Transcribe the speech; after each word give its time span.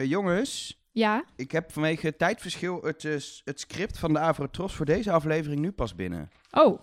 Eh, 0.00 0.08
jongens, 0.08 0.82
Ja, 0.92 1.24
ik 1.36 1.50
heb 1.52 1.72
vanwege 1.72 2.16
tijdverschil 2.16 2.82
het, 2.82 3.04
eh, 3.04 3.12
het 3.44 3.60
script 3.60 3.98
van 3.98 4.12
de 4.12 4.18
Avrotros 4.18 4.74
voor 4.74 4.86
deze 4.86 5.12
aflevering 5.12 5.60
nu 5.60 5.70
pas 5.72 5.94
binnen. 5.94 6.30
oh. 6.50 6.82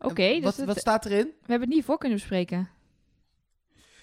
Oké, 0.00 0.28
dus 0.34 0.42
wat, 0.42 0.56
het- 0.56 0.66
wat 0.66 0.78
staat 0.78 1.04
erin? 1.06 1.24
we 1.26 1.32
hebben 1.46 1.68
het 1.68 1.76
niet 1.76 1.84
voor 1.84 1.98
kunnen 1.98 2.18
bespreken. 2.18 2.68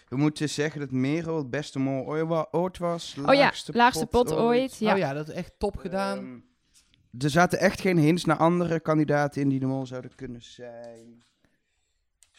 We 0.07 0.15
moeten 0.18 0.49
zeggen 0.49 0.79
dat 0.79 0.91
Merel 0.91 1.38
het 1.38 1.49
beste 1.49 1.79
mol 1.79 2.05
ooit 2.52 2.78
was. 2.78 3.18
Oh 3.26 3.33
ja, 3.33 3.52
laagste 3.65 4.05
pot 4.05 4.33
ooit. 4.33 4.78
Ja. 4.78 4.92
Oh 4.94 4.97
ja, 4.97 5.13
dat 5.13 5.28
is 5.28 5.33
echt 5.33 5.53
top 5.58 5.78
gedaan. 5.78 6.17
Ehm, 6.17 7.24
er 7.24 7.29
zaten 7.29 7.60
echt 7.60 7.81
geen 7.81 7.97
hints 7.97 8.26
naar 8.26 8.37
andere 8.37 8.79
kandidaten 8.79 9.42
in 9.42 9.49
die 9.49 9.60
de 9.60 9.65
mol 9.65 9.85
zouden 9.85 10.15
kunnen 10.15 10.42
zijn. 10.42 11.24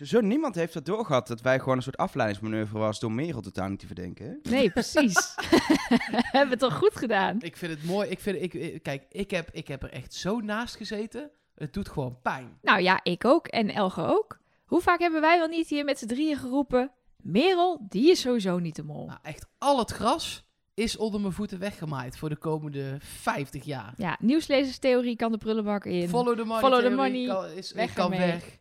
Zo, 0.05 0.21
niemand 0.21 0.55
heeft 0.55 0.75
het 0.75 0.87
doorgehad 0.87 1.27
dat 1.27 1.41
wij 1.41 1.59
gewoon 1.59 1.77
een 1.77 1.83
soort 1.83 1.97
afleidingsmanoeuvre 1.97 2.79
was 2.79 3.01
door 3.01 3.13
Merel 3.13 3.41
totaal 3.41 3.69
niet 3.69 3.79
te 3.79 3.87
verdenken. 3.87 4.27
Hè? 4.27 4.51
Nee, 4.51 4.71
precies. 4.71 5.35
we 6.17 6.23
hebben 6.31 6.51
het 6.51 6.59
toch 6.59 6.77
goed 6.77 6.97
gedaan? 6.97 7.37
Ik 7.41 7.57
vind 7.57 7.73
het 7.73 7.85
mooi. 7.85 8.09
Ik 8.09 8.21
vind, 8.21 8.55
ik, 8.55 8.83
kijk, 8.83 9.07
ik 9.09 9.31
heb, 9.31 9.49
ik 9.53 9.69
heb 9.69 9.83
er 9.83 9.93
echt 9.93 10.15
zo 10.15 10.41
naast 10.41 10.77
gezeten. 10.77 11.31
Het 11.55 11.73
doet 11.73 11.89
gewoon 11.89 12.19
pijn. 12.23 12.59
Nou 12.63 12.81
ja, 12.81 13.01
ik 13.03 13.25
ook 13.25 13.47
en 13.47 13.71
Elge 13.71 14.03
ook. 14.03 14.39
Hoe 14.65 14.81
vaak 14.81 14.99
hebben 14.99 15.21
wij 15.21 15.39
wel 15.39 15.49
niet 15.49 15.69
hier 15.69 15.85
met 15.85 15.99
z'n 15.99 16.07
drieën 16.07 16.37
geroepen... 16.37 16.91
Merel, 17.23 17.87
die 17.89 18.11
is 18.11 18.21
sowieso 18.21 18.59
niet 18.59 18.77
de 18.77 18.83
mol. 18.83 19.07
Nou, 19.07 19.19
echt 19.23 19.47
al 19.59 19.79
het 19.79 19.91
gras 19.91 20.45
is 20.75 20.97
onder 20.97 21.21
mijn 21.21 21.33
voeten 21.33 21.59
weggemaaid 21.59 22.19
voor 22.19 22.29
de 22.29 22.37
komende 22.37 22.97
50 22.99 23.65
jaar. 23.65 23.95
Ja, 23.97 24.17
nieuwslezerstheorie 24.21 25.17
kan 25.17 25.33
de 25.33 25.39
prullenbak 25.39 25.85
in. 25.85 26.09
Follow 26.09 26.39
the 26.39 26.45
money. 26.45 26.61
Follow 26.61 26.83
the 26.83 26.91
money. 26.91 27.27
Kan, 27.27 27.47
is, 27.47 27.73
Weg 27.73 27.93
kan 27.93 28.13
ermee. 28.13 28.31
weg. 28.31 28.59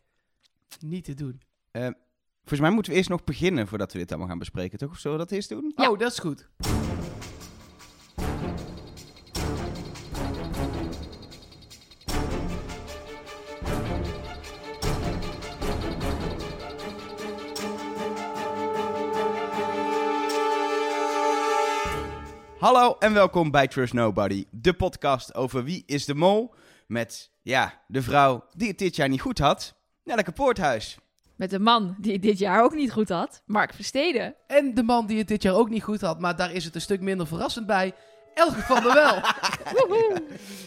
Niet 0.80 1.04
te 1.04 1.14
doen. 1.14 1.40
Volgens 2.38 2.60
mij 2.60 2.70
moeten 2.70 2.92
we 2.92 2.98
eerst 2.98 3.10
nog 3.10 3.24
beginnen 3.24 3.66
voordat 3.66 3.92
we 3.92 3.98
dit 3.98 4.10
allemaal 4.10 4.28
gaan 4.28 4.38
bespreken, 4.38 4.78
toch? 4.78 4.90
Of 4.90 4.98
zullen 4.98 5.18
we 5.18 5.24
dat 5.24 5.32
eerst 5.32 5.48
doen? 5.48 5.72
Ja. 5.76 5.90
Oh, 5.90 5.98
dat 5.98 6.12
is 6.12 6.18
goed. 6.18 6.48
Hallo 22.58 22.96
en 22.98 23.12
welkom 23.12 23.50
bij 23.50 23.68
Trust 23.68 23.92
Nobody, 23.92 24.44
de 24.50 24.74
podcast 24.74 25.34
over 25.34 25.64
wie 25.64 25.82
is 25.86 26.04
de 26.04 26.14
mol. 26.14 26.54
Met, 26.86 27.30
ja, 27.42 27.82
de 27.86 28.02
vrouw 28.02 28.44
die 28.54 28.68
het 28.68 28.78
dit 28.78 28.96
jaar 28.96 29.08
niet 29.08 29.20
goed 29.20 29.38
had, 29.38 29.74
Nelleke 30.06 30.32
Poorthuis. 30.32 30.98
Met 31.36 31.52
een 31.52 31.62
man 31.62 31.96
die 31.98 32.12
het 32.12 32.22
dit 32.22 32.38
jaar 32.38 32.62
ook 32.62 32.74
niet 32.74 32.92
goed 32.92 33.08
had. 33.08 33.42
Mark 33.46 33.74
Versteden. 33.74 34.34
En 34.46 34.74
de 34.74 34.82
man 34.82 35.06
die 35.06 35.18
het 35.18 35.28
dit 35.28 35.42
jaar 35.42 35.54
ook 35.54 35.68
niet 35.68 35.82
goed 35.82 36.00
had, 36.00 36.20
maar 36.20 36.36
daar 36.36 36.52
is 36.52 36.64
het 36.64 36.74
een 36.74 36.80
stuk 36.80 37.00
minder 37.00 37.26
verrassend 37.26 37.66
bij. 37.66 37.94
Elke 38.34 38.60
van 38.60 38.82
der 38.82 38.92
Wel. 38.94 39.20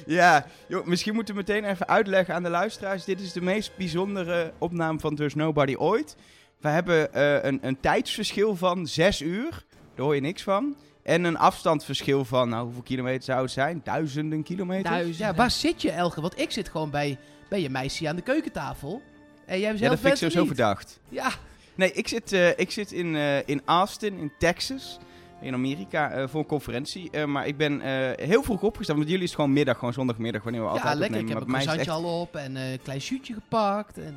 Ja, 0.05 0.45
joh, 0.67 0.85
misschien 0.85 1.13
moeten 1.13 1.33
we 1.33 1.39
meteen 1.39 1.63
even 1.63 1.87
uitleggen 1.87 2.33
aan 2.35 2.43
de 2.43 2.49
luisteraars. 2.49 3.05
Dit 3.05 3.21
is 3.21 3.33
de 3.33 3.41
meest 3.41 3.77
bijzondere 3.77 4.53
opname 4.57 4.99
van 4.99 5.15
Trust 5.15 5.35
Nobody 5.35 5.75
ooit. 5.75 6.15
We 6.59 6.67
hebben 6.69 7.13
eh, 7.13 7.43
een, 7.43 7.59
een 7.61 7.79
tijdsverschil 7.79 8.55
van 8.55 8.87
zes 8.87 9.21
uur, 9.21 9.65
daar 9.95 10.05
hoor 10.05 10.15
je 10.15 10.21
niks 10.21 10.43
van. 10.43 10.75
En 11.03 11.23
een 11.23 11.37
afstandsverschil 11.37 12.25
van, 12.25 12.49
nou, 12.49 12.63
hoeveel 12.63 12.81
kilometer 12.81 13.23
zou 13.23 13.41
het 13.41 13.51
zijn? 13.51 13.81
Duizenden 13.83 14.43
kilometer? 14.43 14.91
Duizend. 14.91 15.17
Ja, 15.17 15.33
waar 15.33 15.51
zit 15.51 15.81
je, 15.81 15.91
Elge? 15.91 16.21
Want 16.21 16.39
ik 16.39 16.51
zit 16.51 16.69
gewoon 16.69 16.89
bij, 16.89 17.19
bij 17.49 17.61
je 17.61 17.69
meisje 17.69 18.07
aan 18.07 18.15
de 18.15 18.21
keukentafel. 18.21 19.01
En 19.49 19.59
jij 19.59 19.69
zelf 19.69 19.79
Ja, 19.79 19.89
dat 19.89 19.99
vind 19.99 20.13
ik 20.13 20.19
bent 20.19 20.31
sowieso 20.31 20.45
verdacht. 20.45 20.99
Ja, 21.09 21.31
Nee, 21.79 21.91
ik 21.91 22.07
zit, 22.07 22.31
eh, 22.31 22.59
ik 22.59 22.71
zit 22.71 22.91
in, 22.91 23.15
eh, 23.15 23.47
in 23.47 23.61
Austin, 23.65 24.17
in 24.17 24.31
Texas, 24.37 24.99
in 25.41 25.53
Amerika, 25.53 26.11
eh, 26.11 26.27
voor 26.27 26.39
een 26.39 26.45
conferentie. 26.45 27.25
Maar 27.25 27.47
ik 27.47 27.57
ben 27.57 27.81
heel 28.15 28.43
vroeg 28.43 28.61
opgestaan, 28.61 28.95
want 28.95 29.09
jullie 29.09 29.23
is 29.23 29.35
gewoon 29.35 29.53
middag, 29.53 29.77
gewoon 29.77 29.93
zondagmiddag, 29.93 30.43
wanneer 30.43 30.61
we 30.61 30.67
ja 30.67 30.73
altijd 30.73 30.97
lekker. 30.97 31.19
Ik 31.19 31.21
opnemen. 31.21 31.41
heb 31.41 31.47
een 31.47 31.51
Maar 31.51 31.65
bij 31.65 31.75
mij 31.75 31.75
is 31.75 31.79
het 31.79 31.97
croissantje 31.97 32.17
al 32.17 32.21
op 32.21 32.35
en 32.35 32.71
een 32.71 32.81
klein 32.81 33.01
shootje 33.01 33.33
gepakt. 33.33 33.97
En, 33.97 34.15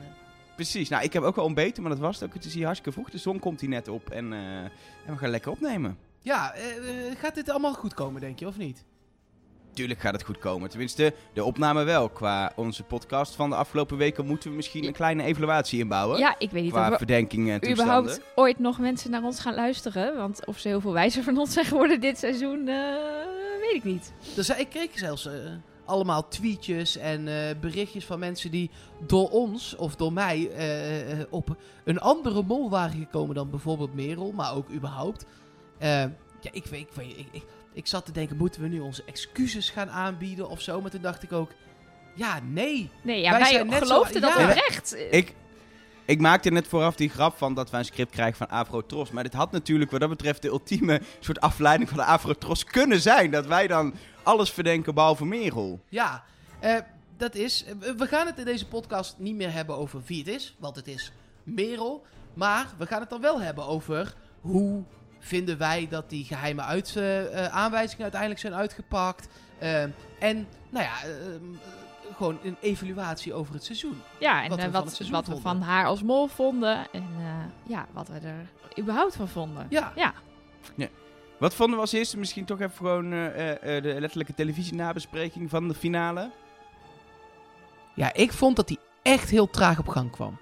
Precies, 0.55 0.89
nou, 0.89 1.05
ik 1.05 1.13
heb 1.13 1.23
ook 1.23 1.37
wel 1.37 1.45
ontbeten, 1.45 1.83
maar 1.83 1.93
dat 1.93 2.01
was 2.01 2.15
het 2.15 2.29
ook. 2.29 2.35
Het 2.35 2.45
is 2.45 2.55
hier 2.55 2.65
hartstikke 2.65 2.99
vroeg, 2.99 3.11
de 3.11 3.19
zon 3.19 3.39
komt 3.39 3.61
hier 3.61 3.69
net 3.69 3.89
op 3.89 4.11
en, 4.11 4.33
en 4.33 4.71
we 5.07 5.17
gaan 5.17 5.31
lekker 5.31 5.51
opnemen. 5.51 5.99
ja, 6.21 6.55
gaat 7.19 7.35
dit 7.35 7.51
allemaal 7.51 7.75
goed 7.75 7.95
komen, 7.95 8.21
denk 8.21 8.39
je, 8.39 8.47
of 8.47 8.57
niet? 8.57 8.85
Tuurlijk 9.75 10.01
gaat 10.01 10.13
het 10.13 10.23
goed 10.23 10.39
komen, 10.39 10.69
tenminste 10.69 11.15
de 11.33 11.45
opname 11.45 11.83
wel. 11.85 12.09
Qua 12.09 12.53
onze 12.57 12.83
podcast 12.83 13.35
van 13.35 13.51
de 13.51 13.57
afgelopen 13.57 13.97
weken 13.97 14.27
moeten 14.27 14.51
we 14.51 14.57
misschien 14.57 14.85
een 14.85 14.93
kleine 14.93 15.23
evaluatie 15.23 15.81
inbouwen. 15.81 16.19
Ja, 16.19 16.35
ik 16.39 16.51
weet 16.51 16.63
niet 16.63 16.73
Qua 16.73 16.85
of 16.85 16.91
we 16.91 16.97
verdenkingen 16.97 17.55
en 17.55 17.61
toestanden. 17.61 17.97
überhaupt 17.97 18.23
ooit 18.35 18.59
nog 18.59 18.79
mensen 18.79 19.11
naar 19.11 19.23
ons 19.23 19.41
gaan 19.41 19.55
luisteren. 19.55 20.17
Want 20.17 20.47
of 20.47 20.59
ze 20.59 20.69
heel 20.69 20.81
veel 20.81 20.93
wijzer 20.93 21.23
van 21.23 21.39
ons 21.39 21.53
zijn 21.53 21.67
geworden 21.67 22.01
dit 22.01 22.19
seizoen, 22.19 22.69
eh, 22.69 22.75
weet 23.61 23.75
ik 23.75 23.85
niet. 23.85 24.13
Dus 24.35 24.49
ik 24.49 24.69
kreeg 24.71 24.91
zelfs 24.95 25.27
eh, 25.27 25.33
allemaal 25.85 26.29
tweetjes 26.29 26.97
en 26.97 27.29
eh, 27.29 27.57
berichtjes 27.61 28.05
van 28.05 28.19
mensen 28.19 28.51
die 28.51 28.71
door 29.07 29.29
ons 29.31 29.77
of 29.77 29.97
door 29.97 30.13
mij 30.13 30.51
op 31.31 31.57
een 31.85 32.01
andere 32.01 32.43
mol 32.43 32.71
waren 32.71 32.99
gekomen 32.99 33.35
dan 33.35 33.51
bijvoorbeeld 33.51 33.95
Merel, 33.95 34.33
maar 34.33 34.55
ook 34.55 34.71
überhaupt. 34.71 35.27
Eh, 35.79 35.89
ja, 36.41 36.51
ik 36.53 36.67
weet, 36.67 36.81
ik, 36.81 36.89
weet 36.95 37.19
ik, 37.19 37.27
ik, 37.31 37.43
ik 37.73 37.87
zat 37.87 38.05
te 38.05 38.13
denken, 38.13 38.37
moeten 38.37 38.61
we 38.63 38.69
nu 38.69 38.81
onze 38.81 39.03
excuses 39.07 39.71
gaan 39.71 39.91
aanbieden 39.91 40.49
of 40.49 40.61
zo? 40.61 40.81
Maar 40.81 40.91
toen 40.91 41.03
dacht 41.03 41.23
ik 41.23 41.33
ook, 41.33 41.51
ja, 42.15 42.41
nee. 42.49 42.91
Nee, 43.03 43.21
ja, 43.21 43.31
Wij 43.31 43.41
wij, 43.41 43.51
zijn 43.51 43.67
net 43.67 43.79
zo- 43.79 43.87
geloofden 43.87 44.21
dat 44.21 44.35
ja. 44.37 44.49
oprecht. 44.49 44.97
Ik, 45.11 45.35
ik 46.05 46.21
maakte 46.21 46.51
net 46.51 46.67
vooraf 46.67 46.95
die 46.97 47.09
grap 47.09 47.37
van 47.37 47.55
dat 47.55 47.71
wij 47.71 47.81
een 47.81 47.87
script 47.87 48.11
krijgen 48.13 48.37
van 48.37 48.49
Afrotros. 48.49 49.11
Maar 49.11 49.23
dit 49.23 49.33
had 49.33 49.53
natuurlijk 49.53 49.91
wat 49.91 50.01
dat 50.01 50.09
betreft 50.09 50.43
de 50.43 50.49
ultieme 50.49 51.01
soort 51.21 51.41
afleiding 51.41 51.89
van 51.89 51.99
de 51.99 52.05
Afrotros 52.05 52.65
kunnen 52.65 53.01
zijn. 53.01 53.31
Dat 53.31 53.47
wij 53.47 53.67
dan 53.67 53.95
alles 54.23 54.51
verdenken 54.51 54.95
behalve 54.95 55.25
Merel. 55.25 55.81
Ja, 55.89 56.25
eh, 56.61 56.77
dat 57.17 57.35
is. 57.35 57.65
eh, 57.65 57.91
We 57.97 58.07
gaan 58.07 58.27
het 58.27 58.39
in 58.39 58.45
deze 58.45 58.69
podcast 58.69 59.15
niet 59.19 59.35
meer 59.35 59.53
hebben 59.53 59.77
over 59.77 60.03
wie 60.07 60.19
het 60.19 60.29
is, 60.29 60.57
want 60.59 60.77
het 60.77 60.87
is 60.89 61.13
Merel. 61.43 62.05
Maar 62.35 62.67
we 62.79 62.87
gaan 62.87 63.01
het 63.01 63.11
dan 63.11 63.21
wel 63.21 63.41
hebben 63.41 63.67
over 63.67 64.15
hoe 64.41 64.83
vinden 65.25 65.59
wij 65.59 65.87
dat 65.91 66.11
die 66.11 66.25
geheime 66.25 66.63
uit, 66.63 66.97
eh, 66.97 67.45
eh, 67.45 67.53
aanwijzingen 67.55 68.03
uiteindelijk 68.03 68.41
zijn 68.41 68.55
uitgepakt. 68.55 69.29
Eh, 69.59 69.83
en, 69.83 70.47
nou 70.71 70.85
ja, 70.85 71.03
eh, 71.05 71.35
eh, 71.35 71.41
gewoon 72.17 72.39
een 72.45 72.57
evaluatie 72.61 73.35
over 73.35 73.55
het 73.55 73.65
seizoen. 73.65 74.01
Ja, 74.19 74.43
en 74.43 74.49
wat 74.49 74.59
eh, 74.59 74.65
we 74.65 74.71
van 74.71 74.85
wat, 74.85 75.09
wat 75.09 75.27
we 75.27 75.37
van 75.41 75.61
haar 75.61 75.87
als 75.87 76.03
mol 76.03 76.27
vonden. 76.27 76.87
En 76.93 77.07
eh, 77.19 77.27
ja, 77.67 77.87
wat 77.93 78.09
we 78.09 78.19
er 78.19 78.47
überhaupt 78.79 79.17
van 79.17 79.29
vonden. 79.29 79.67
Ja, 79.71 79.93
Ja, 79.97 80.13
Wat 81.39 81.55
vonden 81.55 81.75
we 81.77 81.81
als 81.81 81.93
eerste? 81.93 82.19
Misschien 82.19 82.45
toch 82.45 82.61
even 82.61 82.77
gewoon 82.77 83.13
eh, 83.13 83.27
eh, 83.27 83.77
eh, 83.77 83.83
de 83.83 84.01
letterlijke 84.01 84.35
televisienabespreking 84.35 85.51
van 85.51 85.69
de 85.69 85.75
finale. 85.75 86.31
ja 87.95 88.13
ik 88.13 88.33
vond 88.33 88.57
dat 88.57 88.69
die 88.69 88.79
echt 89.03 89.31
heel 89.31 89.51
traag 89.51 89.79
op 89.79 89.89
gang 89.89 90.11
kwam. 90.11 90.39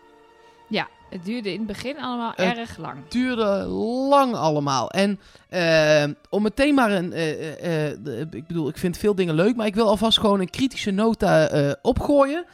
Het 1.10 1.24
duurde 1.24 1.52
in 1.52 1.58
het 1.58 1.66
begin 1.66 1.98
allemaal 2.00 2.32
Het- 2.36 2.56
erg 2.58 2.76
lang. 2.76 3.08
duurde 3.08 3.64
lang 4.08 4.34
allemaal. 4.34 4.90
En 4.90 5.20
eh, 5.48 6.04
om 6.30 6.42
meteen 6.42 6.74
maar 6.74 6.90
een. 6.90 7.12
eh, 7.12 7.86
eh, 7.88 8.20
ik 8.30 8.46
bedoel, 8.46 8.68
ik 8.68 8.76
vind 8.78 8.96
veel 8.96 9.14
dingen 9.14 9.34
leuk, 9.34 9.56
maar 9.56 9.66
ik 9.66 9.74
wil 9.74 9.86
alvast 9.88 10.18
gewoon 10.18 10.40
een 10.40 10.50
kritische 10.50 10.90
nota 10.90 11.48
opgooien. 11.82 12.44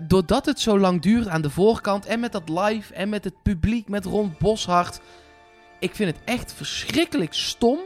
Doordat 0.00 0.46
het 0.46 0.60
zo 0.60 0.78
lang 0.78 1.02
duurt 1.02 1.28
aan 1.28 1.42
de 1.42 1.50
voorkant 1.50 2.06
en 2.06 2.20
met 2.20 2.32
dat 2.32 2.48
live 2.48 2.94
en 2.94 3.08
met 3.08 3.24
het 3.24 3.42
publiek, 3.42 3.88
met 3.88 4.04
Ron 4.04 4.34
Boshart. 4.38 5.00
Ik 5.80 5.94
vind 5.94 6.10
het 6.16 6.24
echt 6.24 6.52
verschrikkelijk 6.52 7.32
stom 7.34 7.78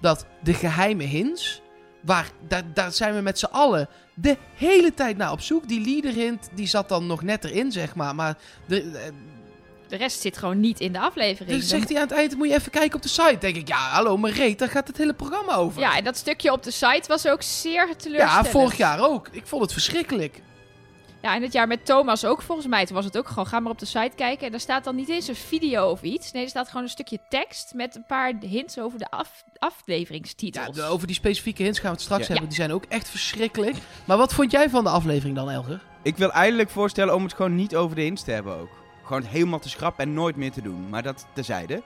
dat 0.00 0.26
de 0.42 0.54
geheime 0.54 1.04
hints, 1.04 1.62
waar, 2.02 2.30
daar, 2.48 2.62
daar 2.74 2.92
zijn 2.92 3.14
we 3.14 3.20
met 3.20 3.38
z'n 3.38 3.44
allen 3.50 3.88
de 4.14 4.36
hele 4.54 4.94
tijd 4.94 5.16
naar 5.16 5.32
op 5.32 5.40
zoek. 5.40 5.68
Die 5.68 5.80
leader 5.80 6.12
hint, 6.22 6.48
die 6.54 6.66
zat 6.66 6.88
dan 6.88 7.06
nog 7.06 7.22
net 7.22 7.44
erin, 7.44 7.72
zeg 7.72 7.94
maar. 7.94 8.14
Maar 8.14 8.36
de, 8.66 9.10
De 9.88 9.96
rest 9.96 10.20
zit 10.20 10.36
gewoon 10.36 10.60
niet 10.60 10.80
in 10.80 10.92
de 10.92 10.98
aflevering. 11.00 11.58
dus 11.58 11.68
zegt 11.68 11.88
hij 11.88 11.96
aan 11.96 12.02
het 12.08 12.12
eind, 12.16 12.36
moet 12.36 12.48
je 12.48 12.54
even 12.54 12.70
kijken 12.70 12.96
op 12.96 13.02
de 13.02 13.08
site. 13.08 13.36
denk 13.40 13.56
ik, 13.56 13.68
ja, 13.68 13.76
hallo, 13.76 14.16
maar 14.16 14.30
reet, 14.30 14.58
daar 14.58 14.68
gaat 14.68 14.88
het 14.88 14.96
hele 14.96 15.14
programma 15.14 15.54
over. 15.54 15.80
Ja, 15.80 15.96
en 15.96 16.04
dat 16.04 16.16
stukje 16.16 16.52
op 16.52 16.62
de 16.62 16.70
site 16.70 17.04
was 17.08 17.28
ook 17.28 17.42
zeer 17.42 17.86
ja 17.88 17.94
teleurstellend. 17.96 18.48
vorig 18.48 18.76
jaar 18.76 19.00
ook. 19.10 19.28
Ik 19.32 19.46
vond 19.46 19.62
het 19.62 19.72
verschrikkelijk. 19.72 20.40
Ja, 21.22 21.34
en 21.34 21.42
het 21.42 21.52
jaar 21.52 21.66
met 21.66 21.84
Thomas 21.86 22.24
ook 22.24 22.42
volgens 22.42 22.66
mij. 22.66 22.86
Toen 22.86 22.94
was 22.96 23.04
het 23.04 23.18
ook 23.18 23.28
gewoon, 23.28 23.46
ga 23.46 23.60
maar 23.60 23.72
op 23.72 23.78
de 23.78 23.86
site 23.86 24.12
kijken. 24.16 24.44
En 24.46 24.50
daar 24.50 24.60
staat 24.60 24.84
dan 24.84 24.94
niet 24.96 25.08
eens 25.08 25.28
een 25.28 25.34
video 25.34 25.90
of 25.90 26.02
iets. 26.02 26.32
Nee, 26.32 26.42
er 26.42 26.48
staat 26.48 26.66
gewoon 26.68 26.82
een 26.82 26.88
stukje 26.88 27.18
tekst 27.28 27.74
met 27.74 27.94
een 27.96 28.04
paar 28.06 28.32
hints 28.40 28.78
over 28.78 28.98
de 28.98 29.10
af 29.10 29.44
Ja, 29.60 29.66
afleveringstitels. 29.68 30.76
de- 30.76 30.82
over 30.82 31.06
die 31.06 31.16
specifieke 31.16 31.62
hints 31.62 31.78
gaan 31.78 31.88
we 31.90 31.94
het 31.96 32.04
straks 32.04 32.22
Ja. 32.22 32.28
hebben. 32.28 32.48
Die 32.48 32.56
zijn 32.58 32.72
ook 32.72 32.84
echt 32.88 33.08
verschrikkelijk. 33.08 33.76
Maar 34.04 34.16
wat 34.16 34.34
vond 34.34 34.50
jij 34.50 34.70
van 34.70 34.84
de 34.84 34.90
aflevering 34.90 35.36
dan, 35.36 35.50
Elger? 35.50 35.80
Ik 36.02 36.16
wil 36.16 36.32
eigenlijk 36.32 36.70
voorstellen 36.70 37.14
om 37.14 37.22
het 37.22 37.34
gewoon 37.34 37.54
niet 37.54 37.76
over 37.76 37.96
de 37.96 38.02
hints 38.02 38.22
te 38.22 38.30
hebben 38.30 38.56
ook. 38.58 38.70
Gewoon 39.06 39.22
helemaal 39.22 39.58
te 39.58 39.68
schrappen 39.68 40.04
en 40.04 40.12
nooit 40.12 40.36
meer 40.36 40.52
te 40.52 40.62
doen. 40.62 40.88
Maar 40.88 41.02
dat 41.02 41.26
terzijde. 41.32 41.82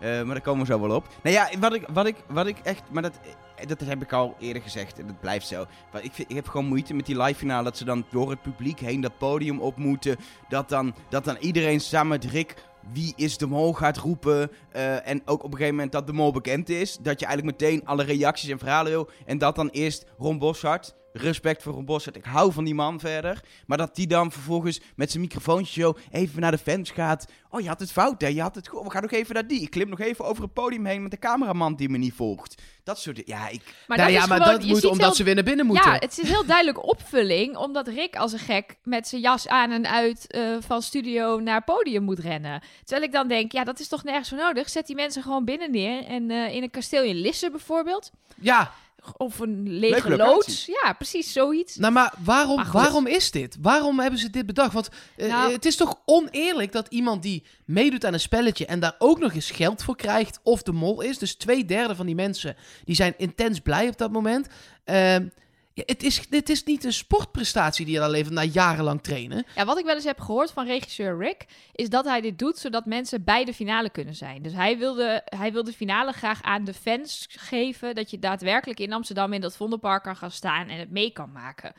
Eh 0.00 0.22
maar 0.22 0.34
daar 0.34 0.40
komen 0.40 0.66
we 0.66 0.72
zo 0.72 0.80
wel 0.80 0.96
op. 0.96 1.06
Nou 1.22 1.36
ja, 1.36 1.48
wat 1.58 1.74
ik, 1.74 1.86
wat 1.92 2.06
ik, 2.06 2.16
wat 2.28 2.46
ik 2.46 2.58
echt... 2.62 2.82
Maar 2.90 3.02
dat, 3.02 3.18
eh, 3.56 3.66
dat 3.66 3.80
heb 3.80 4.02
ik 4.02 4.12
al 4.12 4.36
eerder 4.38 4.62
gezegd 4.62 4.98
en 4.98 5.06
dat 5.06 5.20
blijft 5.20 5.46
zo. 5.46 5.66
Ik, 6.02 6.12
vind, 6.12 6.30
ik 6.30 6.36
heb 6.36 6.48
gewoon 6.48 6.66
moeite 6.66 6.94
met 6.94 7.06
die 7.06 7.22
live 7.22 7.38
finale. 7.38 7.64
Dat 7.64 7.76
ze 7.76 7.84
dan 7.84 8.04
door 8.10 8.30
het 8.30 8.42
publiek 8.42 8.80
heen 8.80 9.00
dat 9.00 9.18
podium 9.18 9.60
op 9.60 9.76
moeten. 9.76 10.16
Dat 10.48 10.68
dan, 10.68 10.94
dat 11.08 11.24
dan 11.24 11.36
iedereen 11.40 11.80
samen 11.80 12.08
met 12.08 12.24
Rick 12.24 12.54
wie 12.92 13.12
is 13.16 13.38
de 13.38 13.46
mol 13.46 13.72
gaat 13.72 13.96
roepen. 13.96 14.50
eh, 14.70 15.08
en 15.08 15.22
ook 15.24 15.38
op 15.42 15.50
een 15.50 15.56
gegeven 15.56 15.74
moment 15.74 15.92
dat 15.92 16.06
de 16.06 16.12
mol 16.12 16.32
bekend 16.32 16.68
is. 16.68 16.98
Dat 17.00 17.20
je 17.20 17.26
eigenlijk 17.26 17.60
meteen 17.60 17.86
alle 17.86 18.02
reacties 18.04 18.50
en 18.50 18.58
verhalen 18.58 18.92
wil. 18.92 19.08
En 19.26 19.38
dat 19.38 19.56
dan 19.56 19.68
eerst 19.68 20.06
Ron 20.18 20.38
Boshart. 20.38 20.94
Respect 21.16 21.62
voor 21.62 21.72
Ron 21.72 21.84
Boshart. 21.84 22.16
Ik 22.16 22.24
hou 22.24 22.52
van 22.52 22.64
die 22.64 22.74
man 22.74 23.00
verder. 23.00 23.40
Maar 23.66 23.78
dat 23.78 23.94
die 23.94 24.06
dan 24.06 24.32
vervolgens 24.32 24.80
met 24.96 25.10
zijn 25.10 25.22
microfoontje 25.22 25.80
zo 25.80 25.96
even 26.10 26.40
naar 26.40 26.50
de 26.50 26.58
fans 26.58 26.90
gaat. 26.90 27.26
Oh, 27.50 27.60
je 27.60 27.68
had 27.68 27.80
het 27.80 27.92
fout 27.92 28.20
hè. 28.20 28.28
Je 28.28 28.40
had 28.40 28.54
het 28.54 28.68
goed. 28.68 28.82
We 28.82 28.90
gaan 28.90 29.02
nog 29.02 29.10
even 29.10 29.34
naar 29.34 29.46
die. 29.46 29.60
Ik 29.60 29.70
klim 29.70 29.88
nog 29.88 30.00
even 30.00 30.24
over 30.24 30.42
het 30.42 30.52
podium 30.52 30.86
heen 30.86 31.02
met 31.02 31.10
de 31.10 31.18
cameraman 31.18 31.74
die 31.76 31.88
me 31.88 31.98
niet 31.98 32.14
volgt. 32.14 32.62
Dat 32.84 32.98
soort... 32.98 33.22
Ja, 33.24 33.48
ik... 33.48 33.62
Maar 33.86 33.96
Nou 33.98 34.10
dat 34.10 34.16
ja, 34.18 34.22
is 34.22 34.28
maar 34.28 34.40
gewoon, 34.40 34.52
dat 34.52 34.62
je 34.62 34.68
moet 34.68 34.80
ziet 34.80 34.90
omdat 34.90 35.06
heel- 35.06 35.14
ze 35.14 35.22
weer 35.24 35.34
naar 35.34 35.44
binnen 35.44 35.66
moeten. 35.66 35.90
Ja, 35.90 35.98
het 35.98 36.18
is 36.18 36.28
heel 36.28 36.44
duidelijk 36.46 36.86
opvulling, 36.86 37.56
omdat 37.56 37.88
Rick 37.88 38.16
als 38.16 38.32
een 38.32 38.38
gek 38.38 38.76
met 38.82 39.08
zijn 39.08 39.20
jas 39.20 39.48
aan 39.48 39.70
en 39.70 39.86
uit 39.90 40.26
eh, 40.32 40.56
van 40.60 40.82
studio 40.82 41.40
naar 41.40 41.64
podium 41.64 42.02
moet 42.02 42.18
rennen. 42.18 42.62
Terwijl 42.84 43.06
ik 43.06 43.12
dan 43.12 43.28
denk, 43.28 43.52
ja, 43.52 43.64
dat 43.64 43.80
is 43.80 43.88
toch 43.88 44.04
nergens 44.04 44.28
voor 44.28 44.38
nodig. 44.38 44.68
Zet 44.70 44.86
die 44.86 44.96
mensen 44.96 45.22
gewoon 45.22 45.44
binnen 45.44 45.70
neer 45.70 46.04
en 46.04 46.30
eh, 46.30 46.54
in 46.54 46.62
een 46.62 46.70
kasteel 46.70 47.02
in 47.02 47.16
Lisse 47.16 47.50
bijvoorbeeld. 47.50 48.10
Ja, 48.40 48.72
Of 49.16 49.38
een 49.38 49.78
lege 49.78 50.16
loods. 50.16 50.66
Ja, 50.66 50.92
precies, 50.92 51.32
zoiets. 51.32 51.76
nou 51.76 51.92
maar 51.92 52.12
waarom, 52.24 52.56
Maar 52.56 52.70
waarom 52.72 53.06
is 53.06 53.30
dit? 53.30 53.56
Waarom 53.60 54.00
hebben 54.00 54.18
ze 54.20 54.30
dit 54.30 54.46
bedacht? 54.46 54.72
Want 54.72 54.88
eh, 55.16 55.28
Nou- 55.28 55.52
het 55.52 55.64
is 55.64 55.76
toch 55.76 55.98
oneerlijk 56.04 56.72
dat 56.72 56.86
iemand 56.88 57.22
die 57.22 57.42
meedoet 57.64 58.04
aan 58.04 58.12
een 58.12 58.20
spelletje 58.20 58.66
en 58.66 58.80
daar 58.80 58.94
ook 58.98 59.18
nog 59.18 59.32
eens 59.32 59.50
geld 59.50 59.82
voor 59.82 59.96
krijgt 59.96 60.40
of 60.42 60.62
de 60.62 60.72
mol 60.72 61.00
is. 61.00 61.18
Dus 61.18 61.34
twee 61.34 61.64
derde 61.64 61.94
van 61.94 62.06
die 62.06 62.14
mensen 62.14 62.56
die 62.84 62.94
zijn 62.94 63.14
intens 63.16 63.60
blij 63.60 63.88
op 63.88 63.98
dat 63.98 64.12
moment. 64.12 64.46
Ehm, 64.84 65.26
ja, 65.74 65.82
het, 65.86 66.02
is, 66.02 66.22
het 66.30 66.48
is 66.48 66.64
niet 66.64 66.84
een 66.84 66.92
sportprestatie 66.92 67.84
die 67.84 67.94
je 67.94 68.00
dan 68.00 68.10
levert 68.10 68.34
na 68.34 68.44
jarenlang 68.44 69.02
trainen. 69.02 69.46
Ja, 69.54 69.64
wat 69.64 69.78
ik 69.78 69.84
wel 69.84 69.94
eens 69.94 70.04
heb 70.04 70.20
gehoord 70.20 70.50
van 70.50 70.66
regisseur 70.66 71.18
Rick, 71.18 71.46
is 71.72 71.88
dat 71.88 72.04
hij 72.04 72.20
dit 72.20 72.38
doet 72.38 72.58
zodat 72.58 72.86
mensen 72.86 73.24
bij 73.24 73.44
de 73.44 73.54
finale 73.54 73.90
kunnen 73.90 74.14
zijn. 74.14 74.42
Dus 74.42 74.52
hij 74.52 74.78
wilde, 74.78 75.22
hij 75.24 75.52
wilde 75.52 75.70
de 75.70 75.76
finale 75.76 76.12
graag 76.12 76.42
aan 76.42 76.64
de 76.64 76.74
fans 76.74 77.26
geven, 77.30 77.94
dat 77.94 78.10
je 78.10 78.18
daadwerkelijk 78.18 78.80
in 78.80 78.92
Amsterdam 78.92 79.32
in 79.32 79.40
dat 79.40 79.56
Vondelpark 79.56 80.02
kan 80.02 80.16
gaan 80.16 80.30
staan 80.30 80.68
en 80.68 80.78
het 80.78 80.90
mee 80.90 81.10
kan 81.10 81.32
maken. 81.32 81.72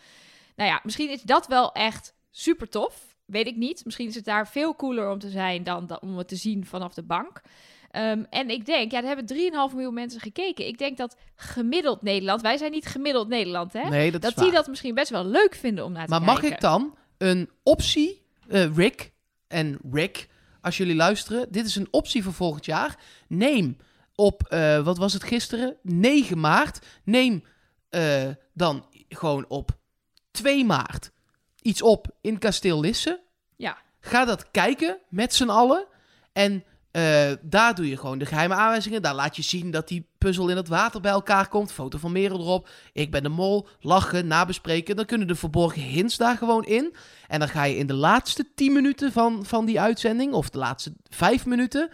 Nou 0.56 0.70
ja, 0.70 0.80
misschien 0.84 1.10
is 1.10 1.22
dat 1.22 1.48
wel 1.48 1.72
echt 1.72 2.14
super 2.32 2.70
tof. 2.70 3.16
Weet 3.26 3.48
ik 3.48 3.56
niet. 3.56 3.86
Misschien 3.86 4.08
is 4.08 4.16
het 4.16 4.26
daar 4.26 4.48
veel 4.48 4.76
cooler 4.76 5.10
om 5.10 5.20
te 5.20 5.30
zijn 5.30 5.64
dan, 5.64 5.88
dan 5.88 6.00
om 6.02 6.18
het 6.18 6.28
te 6.28 6.36
zien 6.36 6.66
vanaf 6.66 6.94
de 6.94 7.04
bank. 7.04 7.42
Ehm, 7.96 8.24
en 8.30 8.50
ik 8.50 8.66
denk, 8.66 8.92
ja, 8.92 9.02
er 9.02 9.08
hebben 9.08 9.26
3,5 9.26 9.74
miljoen 9.74 9.94
mensen 9.94 10.22
gekeken. 10.22 10.68
Ik 10.68 10.78
denk 10.78 10.98
dat 10.98 11.16
gemiddeld 11.36 12.02
Nederland, 12.02 12.42
wij 12.42 12.58
zijn 12.58 12.72
niet 12.72 12.86
gemiddeld 12.86 13.28
Nederland, 13.28 13.74
hè? 13.74 13.90
Nee, 13.90 14.12
dat, 14.12 14.22
dat 14.22 14.38
die 14.38 14.52
dat 14.52 14.68
misschien 14.68 14.96
best 14.96 15.10
wel 15.10 15.26
leuk 15.26 15.56
vinden 15.56 15.86
om 15.86 15.92
naar 15.92 16.06
te 16.06 16.10
Maar 16.10 16.20
kijken. 16.24 16.42
mag 16.44 16.52
ik 16.52 16.60
dan 16.62 16.98
een 17.18 17.50
optie, 17.64 18.22
eh, 18.48 18.76
Rick 18.76 19.12
en 19.48 19.80
Rick, 19.92 20.28
als 20.62 20.78
jullie 20.78 20.96
luisteren, 20.96 21.52
dit 21.52 21.66
is 21.66 21.76
een 21.76 21.88
optie 21.92 22.24
voor 22.24 22.34
volgend 22.34 22.66
jaar. 22.66 23.00
Neem 23.28 23.78
op, 24.16 24.44
eh, 24.44 24.84
wat 24.84 24.98
was 24.98 25.14
het 25.14 25.24
gisteren? 25.24 25.78
9 25.82 26.40
maart. 26.40 26.86
Neem 27.04 27.44
eh, 27.90 28.30
dan 28.54 28.86
gewoon 29.10 29.46
op 29.48 29.78
2 30.32 30.66
maart 30.66 31.12
iets 31.62 31.82
op 31.82 32.08
in 32.22 32.38
Kasteel 32.38 32.80
Lisse. 32.80 33.22
Ja. 33.56 33.78
Ga 34.00 34.26
dat 34.26 34.52
kijken 34.52 34.98
met 35.10 35.34
z'n 35.34 35.50
allen. 35.50 35.86
En 36.34 36.64
eh, 36.96 37.32
daar 37.42 37.76
doe 37.76 37.90
je 37.90 37.98
gewoon 37.98 38.18
de 38.18 38.26
geheime 38.26 38.54
aanwijzingen. 38.54 39.02
Daar 39.02 39.16
laat 39.16 39.36
je 39.36 39.42
zien 39.42 39.72
dat 39.72 39.88
die 39.88 40.08
puzzel 40.18 40.50
in 40.50 40.56
het 40.56 40.68
water 40.68 41.02
bij 41.02 41.12
elkaar 41.12 41.48
komt. 41.48 41.72
Foto 41.72 41.98
van 41.98 42.12
Merel 42.12 42.40
erop. 42.40 42.70
Ik 42.94 43.12
ben 43.12 43.24
de 43.24 43.30
mol. 43.30 43.68
Lachen, 43.80 44.28
nabespreken. 44.28 44.96
Dan 44.96 45.06
kunnen 45.06 45.28
de 45.28 45.36
verborgen 45.36 45.82
hints 45.82 46.18
daar 46.18 46.38
gewoon 46.38 46.66
in. 46.66 46.96
En 47.28 47.40
dan 47.40 47.50
ga 47.50 47.64
je 47.64 47.76
in 47.76 47.88
de 47.88 47.94
laatste 47.94 48.46
10 48.56 48.74
minuten 48.74 49.12
van, 49.12 49.46
van 49.46 49.66
die 49.66 49.80
uitzending, 49.80 50.34
of 50.34 50.50
de 50.50 50.58
laatste 50.58 50.94
5 51.10 51.46
minuten, 51.46 51.90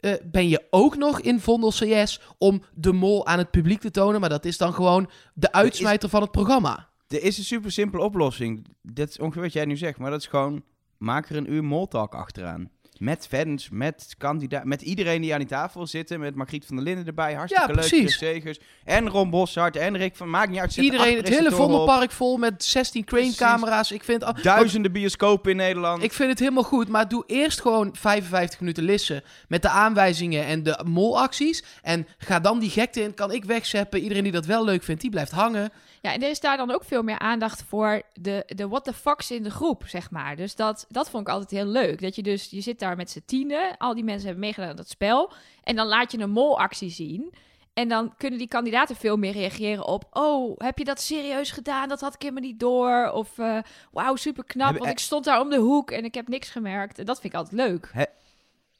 eh, 0.00 0.12
ben 0.24 0.48
je 0.48 0.66
ook 0.70 0.96
nog 0.96 1.20
in 1.20 1.40
Vondel 1.40 1.70
CS 1.70 2.20
om 2.38 2.62
de 2.74 2.92
mol 2.92 3.26
aan 3.26 3.38
het 3.38 3.50
publiek 3.50 3.80
te 3.80 3.90
tonen. 3.90 4.20
Maar 4.20 4.28
dat 4.28 4.44
is 4.44 4.58
dan 4.58 4.74
gewoon 4.74 5.10
de 5.34 5.52
uitsmijter 5.52 6.08
van 6.08 6.20
het 6.20 6.30
programma. 6.30 6.88
Er 7.08 7.22
is 7.22 7.38
een 7.38 7.44
super 7.44 7.72
simpele 7.72 8.02
oplossing. 8.02 8.66
Dat 8.82 9.08
is 9.08 9.18
ongeveer 9.18 9.42
wat 9.42 9.52
jij 9.52 9.64
nu 9.64 9.76
zegt, 9.76 9.98
maar 9.98 10.10
dat 10.10 10.20
is 10.20 10.26
gewoon... 10.26 10.62
Maak 10.98 11.28
er 11.28 11.36
een 11.36 11.52
uur 11.52 11.64
moltalk 11.64 12.14
achteraan. 12.14 12.70
Met 13.00 13.26
fans, 13.26 13.68
met 13.70 14.14
kandidaat, 14.18 14.64
met 14.64 14.82
iedereen 14.82 15.20
die 15.20 15.32
aan 15.32 15.38
die 15.38 15.48
tafel 15.48 15.86
zitten. 15.86 16.20
Met 16.20 16.34
Margriet 16.34 16.66
van 16.66 16.76
der 16.76 16.84
Linden 16.84 17.06
erbij. 17.06 17.34
Hartstikke 17.34 17.68
Ja, 17.68 17.74
leuk. 17.74 17.84
Chris 17.84 18.18
Segers. 18.18 18.58
En 18.84 19.08
Ron 19.08 19.30
Boshart 19.30 19.76
en 19.76 19.96
Rick 19.96 20.16
van... 20.16 20.30
Maakt 20.30 20.50
niet 20.50 20.60
uit. 20.60 20.76
Iedereen, 20.76 21.16
het 21.16 21.28
hele. 21.28 21.50
Vondelpark 21.50 22.10
vol 22.10 22.36
met 22.36 22.64
16 22.64 23.04
crane-camera's. 23.04 23.90
Ik 23.90 24.04
vind, 24.04 24.42
Duizenden 24.42 24.92
bioscopen 24.92 25.50
in 25.50 25.56
Nederland. 25.56 26.02
Ik 26.02 26.12
vind 26.12 26.30
het 26.30 26.38
helemaal 26.38 26.62
goed, 26.62 26.88
maar 26.88 27.08
doe 27.08 27.24
eerst 27.26 27.60
gewoon 27.60 27.90
55 27.96 28.60
minuten 28.60 28.84
lissen 28.84 29.22
met 29.48 29.62
de 29.62 29.68
aanwijzingen 29.68 30.44
en 30.44 30.62
de 30.62 30.84
molacties. 30.86 31.64
En 31.82 32.06
ga 32.18 32.40
dan 32.40 32.58
die 32.58 32.70
gekte 32.70 33.02
in, 33.02 33.14
kan 33.14 33.32
ik 33.32 33.44
wegzeppen. 33.44 34.00
Iedereen 34.00 34.22
die 34.22 34.32
dat 34.32 34.46
wel 34.46 34.64
leuk 34.64 34.82
vindt, 34.82 35.00
die 35.00 35.10
blijft 35.10 35.32
hangen. 35.32 35.72
Ja, 36.02 36.12
en 36.12 36.22
er 36.22 36.30
is 36.30 36.40
daar 36.40 36.56
dan 36.56 36.70
ook 36.70 36.84
veel 36.84 37.02
meer 37.02 37.18
aandacht 37.18 37.62
voor 37.68 38.02
de, 38.14 38.42
de 38.46 38.68
what 38.68 38.84
the 38.84 38.92
fucks 38.92 39.30
in 39.30 39.42
de 39.42 39.50
groep, 39.50 39.82
zeg 39.86 40.10
maar. 40.10 40.36
Dus 40.36 40.56
dat, 40.56 40.86
dat 40.88 41.10
vond 41.10 41.26
ik 41.28 41.32
altijd 41.32 41.50
heel 41.50 41.66
leuk. 41.72 42.00
Dat 42.00 42.16
je 42.16 42.22
dus, 42.22 42.50
je 42.50 42.60
zit 42.60 42.78
daar 42.78 42.96
met 42.96 43.10
z'n 43.10 43.22
tienen, 43.26 43.76
al 43.78 43.94
die 43.94 44.04
mensen 44.04 44.24
hebben 44.24 44.44
meegedaan 44.44 44.70
aan 44.70 44.76
dat 44.76 44.88
spel. 44.88 45.32
En 45.62 45.76
dan 45.76 45.86
laat 45.86 46.12
je 46.12 46.18
een 46.18 46.30
molactie 46.30 46.90
zien. 46.90 47.34
En 47.74 47.88
dan 47.88 48.14
kunnen 48.16 48.38
die 48.38 48.48
kandidaten 48.48 48.96
veel 48.96 49.16
meer 49.16 49.32
reageren 49.32 49.86
op... 49.86 50.04
Oh, 50.10 50.58
heb 50.58 50.78
je 50.78 50.84
dat 50.84 51.00
serieus 51.00 51.50
gedaan? 51.50 51.88
Dat 51.88 52.00
had 52.00 52.14
ik 52.14 52.22
helemaal 52.22 52.42
niet 52.42 52.60
door. 52.60 53.10
Of 53.10 53.38
eh, 53.38 53.58
wauw, 53.92 54.16
super 54.16 54.44
knap, 54.44 54.78
want 54.78 54.90
ik 54.90 54.98
stond 54.98 55.24
daar 55.24 55.40
om 55.40 55.50
de 55.50 55.58
hoek 55.58 55.90
en 55.90 56.04
ik 56.04 56.14
heb 56.14 56.28
niks 56.28 56.50
gemerkt. 56.50 56.98
En 56.98 57.04
dat 57.04 57.20
vind 57.20 57.32
ik 57.32 57.38
altijd 57.38 57.68
leuk. 57.68 57.90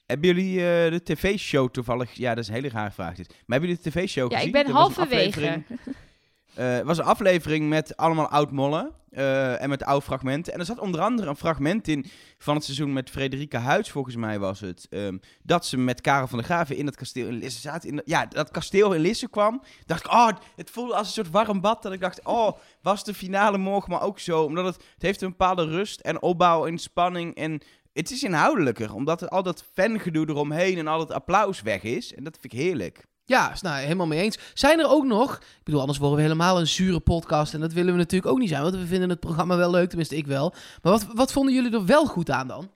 Hebben 0.06 0.26
jullie 0.26 0.56
eh, 0.56 0.90
de 0.90 1.00
tv-show 1.04 1.70
toevallig... 1.70 2.12
Ja, 2.12 2.34
dat 2.34 2.42
is 2.42 2.48
een 2.48 2.54
hele 2.54 2.68
rare 2.68 2.90
vraag 2.90 3.14
dit. 3.14 3.28
Maar 3.28 3.58
hebben 3.58 3.68
jullie 3.68 3.82
de 3.82 3.90
tv-show 3.90 4.30
Ja, 4.30 4.36
gezien? 4.36 4.54
ik 4.54 4.64
ben 4.64 4.72
Er 4.72 4.78
halverwege. 4.78 5.62
aflevering- 6.50 6.70
Eh, 6.70 6.76
Het 6.76 6.86
was 6.86 6.98
een 6.98 7.04
aflevering 7.04 7.68
met 7.68 7.96
allemaal 7.96 8.28
oud-mollen 8.28 8.90
eh, 9.10 9.62
en 9.62 9.68
met 9.68 9.84
oude 9.84 10.04
fragmenten. 10.04 10.52
En 10.52 10.58
er 10.58 10.64
zat 10.64 10.78
onder 10.78 11.00
andere 11.00 11.28
een 11.28 11.36
fragment 11.36 11.88
in 11.88 12.06
van 12.38 12.54
het 12.54 12.64
seizoen 12.64 12.92
met 12.92 13.10
Frederike 13.10 13.56
Huids, 13.56 13.90
volgens 13.90 14.16
mij 14.16 14.38
was 14.38 14.60
het. 14.60 14.86
ehm, 14.90 15.18
dat 15.42 15.66
ze 15.66 15.76
met 15.78 16.00
Karel 16.00 16.26
van 16.26 16.38
der 16.38 16.46
Graven 16.46 16.76
in 16.76 16.86
het 16.86 16.96
kasteel 16.96 17.26
in 17.28 17.38
Lisse 17.38 17.60
zaten. 17.60 17.88
In 17.90 18.02
ja, 18.04 18.26
dat 18.26 18.50
kasteel 18.50 18.92
in 18.94 19.00
Lisse 19.00 19.28
kwam. 19.28 19.62
Dacht 19.86 20.04
ik, 20.04 20.12
oh, 20.12 20.28
het 20.56 20.70
voelde 20.70 20.94
als 20.94 21.06
een 21.06 21.12
soort 21.12 21.30
warm 21.30 21.60
bad. 21.60 21.82
Dat 21.82 21.92
ik 21.92 22.00
dacht, 22.00 22.24
oh, 22.24 22.58
was 22.82 23.04
de 23.04 23.14
finale 23.14 23.58
morgen 23.58 23.90
maar 23.90 24.02
ook 24.02 24.18
zo. 24.18 24.42
Omdat 24.42 24.64
het, 24.64 24.74
het 24.94 25.02
heeft 25.02 25.22
een 25.22 25.30
bepaalde 25.30 25.64
rust 25.64 26.00
en 26.00 26.22
opbouw 26.22 26.66
en 26.66 26.78
spanning. 26.78 27.34
En 27.34 27.60
het 27.92 28.10
is 28.10 28.22
inhoudelijker, 28.22 28.94
omdat 28.94 29.30
al 29.30 29.42
dat 29.42 29.64
fangedoe 29.74 30.28
eromheen 30.28 30.78
en 30.78 30.86
al 30.86 31.00
het 31.00 31.12
applaus 31.12 31.62
weg 31.62 31.82
is. 31.82 32.14
En 32.14 32.24
dat 32.24 32.36
vind 32.40 32.52
ik 32.52 32.58
heerlijk. 32.58 33.04
Ja, 33.30 33.52
nou 33.60 33.80
helemaal 33.80 34.06
mee 34.06 34.20
eens. 34.20 34.38
Zijn 34.54 34.78
er 34.78 34.88
ook 34.88 35.04
nog, 35.04 35.34
ik 35.34 35.64
bedoel, 35.64 35.80
anders 35.80 35.98
worden 35.98 36.16
we 36.16 36.22
helemaal 36.22 36.60
een 36.60 36.66
zure 36.66 37.00
podcast. 37.00 37.54
En 37.54 37.60
dat 37.60 37.72
willen 37.72 37.92
we 37.92 37.98
natuurlijk 37.98 38.32
ook 38.32 38.38
niet 38.38 38.48
zijn, 38.48 38.62
want 38.62 38.74
we 38.74 38.86
vinden 38.86 39.08
het 39.08 39.20
programma 39.20 39.56
wel 39.56 39.70
leuk, 39.70 39.88
tenminste 39.88 40.16
ik 40.16 40.26
wel. 40.26 40.54
Maar 40.82 40.92
wat, 40.92 41.06
wat 41.14 41.32
vonden 41.32 41.54
jullie 41.54 41.72
er 41.72 41.84
wel 41.84 42.06
goed 42.06 42.30
aan 42.30 42.48
dan? 42.48 42.70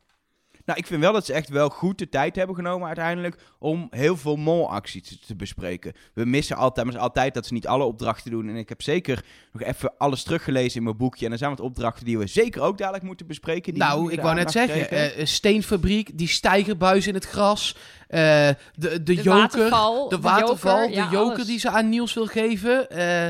Nou, 0.66 0.78
ik 0.78 0.87
vind 0.87 1.00
wel 1.00 1.12
dat 1.12 1.26
ze 1.26 1.33
echt 1.33 1.49
wel 1.49 1.68
goed 1.68 1.99
de 1.99 2.09
tijd 2.09 2.37
hebben 2.37 2.56
genomen 2.56 2.87
uiteindelijk 2.87 3.37
om 3.59 3.87
heel 3.90 4.16
veel 4.16 4.37
molacties 4.37 5.09
te, 5.09 5.18
te 5.26 5.35
bespreken. 5.37 5.92
We 6.14 6.25
missen 6.25 6.56
altijd, 6.56 6.87
maar 6.87 6.99
altijd 6.99 7.35
dat 7.35 7.47
ze 7.47 7.52
niet 7.52 7.66
alle 7.66 7.85
opdrachten 7.85 8.30
doen. 8.30 8.49
En 8.49 8.56
ik 8.56 8.68
heb 8.68 8.83
zeker 8.83 9.25
nog 9.52 9.62
even 9.62 9.92
alles 9.99 10.23
teruggelezen 10.23 10.76
in 10.78 10.83
mijn 10.85 10.97
boekje. 10.97 11.26
En 11.26 11.33
er 11.33 11.38
zijn 11.38 11.50
wat 11.50 11.61
opdrachten 11.61 12.04
die 12.04 12.18
we 12.18 12.26
zeker 12.26 12.62
ook 12.62 12.78
dadelijk 12.78 13.04
moeten 13.04 13.26
bespreken. 13.26 13.75
Die 13.75 13.83
nou, 13.83 14.12
ik 14.12 14.21
wou 14.21 14.35
net 14.35 14.50
zeggen, 14.50 14.90
eh, 14.90 15.18
een 15.18 15.28
steenfabriek, 15.28 16.18
die 16.18 16.28
stijgerbuis 16.28 17.06
in 17.06 17.14
het 17.14 17.25
gras, 17.26 17.76
eh, 18.09 18.18
de, 18.18 18.54
de, 18.75 19.02
De 19.02 19.14
joker, 19.14 19.30
waterval, 19.33 20.09
de 20.09 20.16
de 20.16 20.23
waterval, 20.23 20.76
joker, 20.78 20.88
de 20.90 20.94
ja, 20.94 21.11
joker 21.11 21.35
alles. 21.35 21.47
die 21.47 21.59
ze 21.59 21.71
aan 21.71 21.88
Niels 21.88 22.14
wil 22.14 22.26
geven. 22.26 22.90
eh, 22.90 23.28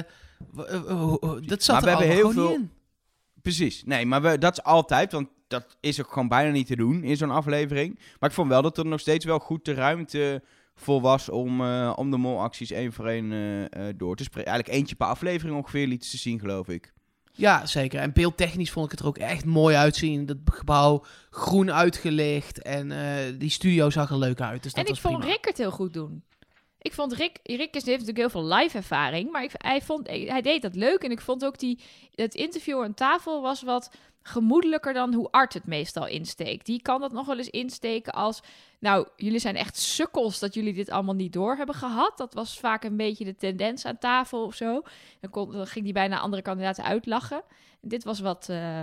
dat 1.46 1.62
zat 1.62 1.80
Maar 1.80 1.90
er 1.92 1.98
we 1.98 2.04
hebben 2.04 2.06
heel 2.08 2.28
gewoon 2.30 2.34
niet 2.34 2.54
veel- 2.54 2.54
in. 2.54 2.70
Precies. 3.42 3.82
Nee, 3.84 4.06
maar 4.06 4.22
we, 4.22 4.38
dat 4.38 4.52
is 4.58 4.62
altijd, 4.64 5.12
want 5.12 5.28
dat 5.54 5.76
is 5.80 6.00
ook 6.00 6.12
gewoon 6.12 6.28
bijna 6.28 6.50
niet 6.50 6.66
te 6.66 6.76
doen 6.76 7.02
in 7.02 7.16
zo'n 7.16 7.30
aflevering. 7.30 7.98
Maar 8.20 8.28
ik 8.28 8.34
vond 8.34 8.48
wel 8.48 8.62
dat 8.62 8.78
er 8.78 8.86
nog 8.86 9.00
steeds 9.00 9.24
wel 9.24 9.38
goed 9.38 9.64
de 9.64 9.74
ruimte 9.74 10.42
voor 10.74 11.00
was 11.00 11.28
om, 11.28 11.60
eh, 11.60 11.92
om 11.96 12.10
de 12.10 12.16
molacties 12.16 12.70
één 12.70 12.92
voor 12.92 13.06
één 13.06 13.32
eh, 13.32 13.64
eh, 13.64 13.94
door 13.96 14.16
te 14.16 14.24
spreken. 14.24 14.50
Eigenlijk 14.50 14.78
eentje 14.78 14.96
per 14.96 15.06
aflevering 15.06 15.56
ongeveer 15.56 15.86
liet 15.86 16.04
ze 16.04 16.16
zien, 16.16 16.38
geloof 16.38 16.68
ik. 16.68 16.92
Ja, 17.36 17.66
zeker. 17.66 18.00
En 18.00 18.12
beeldtechnisch 18.12 18.70
vond 18.70 18.84
ik 18.84 18.90
het 18.90 19.00
er 19.00 19.06
ook 19.06 19.18
echt 19.18 19.44
mooi 19.44 19.76
uitzien. 19.76 20.26
Dat 20.26 20.36
gebouw 20.44 21.04
groen 21.30 21.72
uitgelicht 21.72 22.62
en 22.62 22.90
eh, 22.92 23.38
die 23.38 23.50
studio 23.50 23.90
zag 23.90 24.10
er 24.10 24.18
leuk 24.18 24.40
uit. 24.40 24.62
Dus 24.62 24.72
dat 24.72 24.84
en 24.84 24.88
ik 24.88 25.00
was 25.00 25.00
vond 25.00 25.18
prima. 25.18 25.32
Rick 25.32 25.44
het 25.44 25.58
heel 25.58 25.70
goed 25.70 25.92
doen. 25.92 26.22
Ik 26.78 26.92
vond 26.92 27.12
Rick, 27.12 27.38
Rick 27.42 27.74
is, 27.74 27.84
heeft 27.84 27.86
natuurlijk 28.06 28.18
heel 28.18 28.30
veel 28.30 28.54
live 28.54 28.76
ervaring, 28.76 29.30
maar 29.30 29.42
ik, 29.42 29.50
hij, 29.52 29.82
vond, 29.82 30.08
hij 30.08 30.42
deed 30.42 30.62
dat 30.62 30.74
leuk. 30.74 31.02
En 31.02 31.10
ik 31.10 31.20
vond 31.20 31.44
ook 31.44 31.58
die, 31.58 31.80
het 32.14 32.34
interview 32.34 32.82
aan 32.82 32.94
tafel 32.94 33.42
was 33.42 33.62
wat 33.62 33.90
gemoedelijker 34.26 34.92
dan 34.92 35.14
hoe 35.14 35.30
Art 35.30 35.54
het 35.54 35.66
meestal 35.66 36.06
insteekt. 36.06 36.66
Die 36.66 36.82
kan 36.82 37.00
dat 37.00 37.12
nog 37.12 37.26
wel 37.26 37.38
eens 37.38 37.50
insteken 37.50 38.12
als, 38.12 38.42
nou, 38.78 39.08
jullie 39.16 39.38
zijn 39.38 39.56
echt 39.56 39.76
sukkels 39.76 40.38
dat 40.38 40.54
jullie 40.54 40.72
dit 40.72 40.90
allemaal 40.90 41.14
niet 41.14 41.32
door 41.32 41.56
hebben 41.56 41.74
gehad. 41.74 42.16
Dat 42.16 42.34
was 42.34 42.58
vaak 42.58 42.84
een 42.84 42.96
beetje 42.96 43.24
de 43.24 43.36
tendens 43.36 43.84
aan 43.84 43.98
tafel 43.98 44.44
of 44.44 44.54
zo. 44.54 44.82
Dan, 45.20 45.66
ging 45.66 45.84
hij 45.84 45.92
bijna 45.92 46.18
andere 46.18 46.42
kandidaten 46.42 46.84
uitlachen. 46.84 47.42
En 47.82 47.88
dit 47.88 48.04
was 48.04 48.20
wat, 48.20 48.48
eh, 48.48 48.80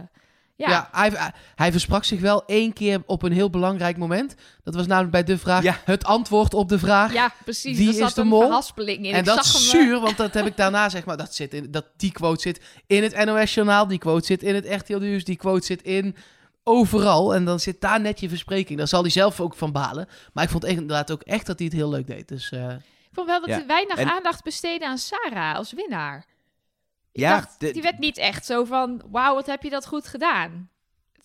Ja, 0.62 0.70
Ja, 0.70 0.90
hij, 0.92 1.32
hij- 1.56 1.72
versprak 1.72 2.04
zich 2.04 2.20
wel 2.20 2.46
één 2.46 2.74
keer 2.74 3.02
op 3.06 3.24
een 3.24 3.32
heel 3.32 3.50
belangrijk 3.50 3.98
moment. 3.98 4.36
Dat 4.64 4.76
was 4.76 4.88
namelijk 4.88 5.12
bij 5.12 5.24
de 5.24 5.38
vraag, 5.38 5.64
Ja. 5.64 5.78
het 5.86 6.04
antwoord 6.04 6.54
op 6.54 6.70
de 6.70 6.80
vraag. 6.80 7.14
ja, 7.14 7.32
precies. 7.44 7.78
Wie 7.78 7.94
zat 7.94 8.08
is 8.08 8.14
de 8.14 8.24
mol? 8.24 8.62
in. 8.76 9.06
en 9.06 9.20
Ik 9.20 9.26
dat 9.26 9.36
zag 9.36 9.46
is 9.46 9.72
hem, 9.72 9.80
eh, 9.82 9.86
zuur, 9.88 10.00
want 10.00 10.18
dat 10.18 10.34
heb 10.34 10.46
ik 10.46 10.58
daarna 10.58 10.90
zeg 10.90 11.06
maar. 11.06 11.18
Dat 11.18 11.36
zit 11.36 11.54
in, 11.54 11.72
dat, 11.72 11.86
die 11.98 12.12
quote 12.12 12.42
zit 12.42 12.62
in 12.88 13.04
het 13.04 13.26
NOS-journaal, 13.26 13.88
die 13.88 13.98
quote 13.98 14.26
zit 14.26 14.44
in 14.44 14.56
het 14.56 14.66
RTL 14.70 14.98
Nieuws, 14.98 15.24
die 15.24 15.36
quote 15.38 15.66
zit 15.66 15.82
in 15.82 16.16
overal. 16.64 17.36
En 17.36 17.46
dan 17.46 17.60
zit 17.60 17.82
daar 17.82 18.02
net 18.02 18.20
je 18.20 18.30
verspreking. 18.30 18.78
Daar 18.78 18.88
zal 18.88 19.02
hij 19.02 19.10
zelf 19.12 19.40
ook 19.40 19.56
van 19.56 19.72
balen. 19.72 20.08
Maar 20.34 20.44
ik 20.44 20.50
vond 20.50 20.64
echt, 20.64 20.74
inderdaad 20.80 21.12
ook 21.12 21.22
echt 21.22 21.46
dat 21.46 21.58
hij 21.60 21.68
het 21.68 21.76
heel 21.78 21.90
leuk 21.90 22.08
deed. 22.08 22.28
Dus 22.28 22.52
eh, 22.52 22.70
Ik 22.70 23.18
vond 23.18 23.28
wel 23.28 23.40
dat 23.40 23.50
Ja. 23.50 23.60
er 23.60 23.68
weinig 23.68 23.98
En- 23.98 24.10
aandacht 24.12 24.44
besteedde 24.44 24.88
aan 24.88 24.98
Sarah 24.98 25.56
als 25.56 25.74
winnaar. 25.74 26.26
Ik 27.12 27.22
Ja, 27.22 27.36
dacht, 27.36 27.60
de- 27.60 27.72
die 27.72 27.82
werd 27.82 28.00
niet 28.00 28.18
echt 28.18 28.46
zo 28.46 28.64
van, 28.66 29.02
wauw, 29.12 29.36
wat 29.36 29.46
heb 29.46 29.64
je 29.64 29.70
dat 29.70 29.88
goed 29.88 30.08
gedaan. 30.08 30.70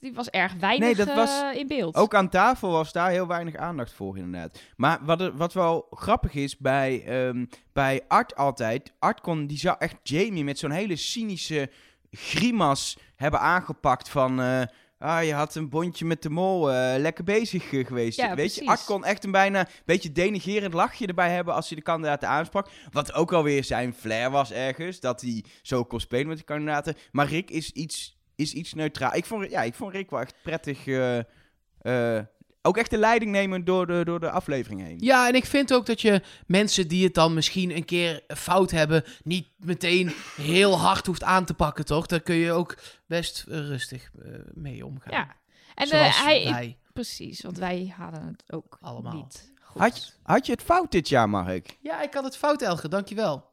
Die 0.01 0.15
was 0.15 0.31
erg 0.31 0.53
weinig 0.55 0.87
Nee, 0.97 1.07
dat 1.07 1.15
was 1.15 1.41
eh, 1.43 1.59
in 1.59 1.67
beeld. 1.67 1.95
Ook 1.95 2.15
aan 2.15 2.29
tafel 2.29 2.71
was 2.71 2.93
daar 2.93 3.11
heel 3.11 3.27
weinig 3.27 3.57
aandacht 3.57 3.93
voor, 3.93 4.17
inderdaad. 4.17 4.61
Maar 4.77 4.99
wat, 5.03 5.21
er- 5.21 5.37
wat 5.37 5.53
wel 5.53 5.87
grappig 5.91 6.35
is 6.35 6.57
bij, 6.59 7.05
ehm, 7.07 7.47
bij 7.73 8.05
Art 8.09 8.37
altijd... 8.37 8.93
Art 8.99 9.21
kon, 9.21 9.47
die 9.47 9.59
zou 9.59 9.77
echt 9.79 9.97
Jamie 10.03 10.45
met 10.45 10.59
zo'n 10.59 10.71
hele 10.71 10.97
cynische 10.97 11.71
grimas 12.11 12.99
hebben 13.17 13.41
aangepakt 13.41 14.09
van... 14.09 14.41
eh, 14.41 14.63
ah, 14.99 15.25
je 15.25 15.33
had 15.33 15.55
een 15.55 15.69
bondje 15.69 16.05
met 16.05 16.23
de 16.23 16.31
mol, 16.31 16.73
eh, 16.73 16.99
lekker 16.99 17.25
bezig 17.25 17.73
eh, 17.73 17.87
geweest. 17.87 18.19
Ja, 18.19 18.27
Weet 18.27 18.35
precies. 18.35 18.63
je, 18.63 18.69
Art 18.69 18.85
kon 18.85 19.05
echt 19.05 19.25
een 19.25 19.31
bijna 19.31 19.69
beetje 19.85 20.13
denigerend 20.13 20.75
lachje 20.75 21.07
erbij 21.07 21.31
hebben 21.31 21.55
als 21.55 21.69
hij 21.69 21.77
de 21.77 21.83
kandidaten 21.83 22.29
aansprak. 22.29 22.69
Wat 22.91 23.13
ook 23.13 23.33
alweer 23.33 23.65
zijn 23.65 23.95
flair 23.95 24.31
was 24.31 24.53
ergens, 24.53 25.01
dat 25.01 25.21
hij 25.21 25.45
zo 25.63 25.85
kon 25.85 26.01
spelen 26.01 26.27
met 26.27 26.39
de 26.39 26.45
kandidaten. 26.45 26.95
Maar 27.13 27.29
Rick 27.29 27.51
is 27.51 27.71
iets, 27.71 28.19
is 28.37 28.53
iets 28.53 28.75
neutraal. 28.75 29.15
Ik 29.15 29.25
vond, 29.25 29.51
ja, 29.51 29.63
ik 29.63 29.75
vond 29.75 29.93
Rick 29.93 30.11
wel 30.11 30.21
echt 30.21 30.35
prettig... 30.43 30.87
eh, 30.87 32.19
ook 32.67 32.77
echt 32.77 32.91
de 32.91 32.99
leiding 32.99 33.31
nemen 33.31 33.65
door 33.65 33.87
de, 33.87 34.01
door 34.05 34.21
de 34.21 34.31
aflevering 34.31 34.81
heen. 34.83 34.97
Ja, 35.01 35.29
en 35.29 35.35
ik 35.35 35.45
vind 35.47 35.73
ook 35.73 35.87
dat 35.87 36.01
je 36.01 36.23
mensen 36.47 36.89
die 36.89 37.05
het 37.05 37.15
dan 37.15 37.35
misschien 37.35 37.77
een 37.77 37.85
keer 37.85 38.23
fout 38.29 38.71
hebben, 38.71 39.05
niet 39.25 39.49
meteen 39.59 40.13
heel 40.37 40.79
hard 40.79 41.07
hoeft 41.07 41.23
aan 41.23 41.45
te 41.45 41.55
pakken, 41.55 41.85
toch? 41.85 42.07
Daar 42.07 42.21
kun 42.21 42.35
je 42.35 42.53
ook 42.53 42.77
best 43.07 43.45
rustig 43.49 44.11
eh, 44.25 44.31
mee 44.55 44.87
omgaan. 44.87 45.13
ja. 45.13 45.35
En 45.75 45.91
eh, 45.91 46.25
hij, 46.25 46.45
wij. 46.45 46.79
precies, 46.93 47.43
want 47.43 47.59
wij 47.59 47.95
hadden 47.97 48.27
het 48.27 48.53
ook 48.53 48.79
Allemaal. 48.81 49.13
niet 49.15 49.53
goed. 49.61 49.81
Had, 49.81 49.97
je- 50.05 50.13
had 50.23 50.47
je 50.47 50.53
het 50.53 50.63
fout 50.63 50.91
dit 50.91 51.09
jaar, 51.09 51.29
Mark? 51.29 51.77
Ja, 51.81 52.03
ik 52.03 52.15
had 52.15 52.25
het 52.25 52.37
fout, 52.37 52.63
Elge, 52.63 52.89
dankjewel. 52.89 53.45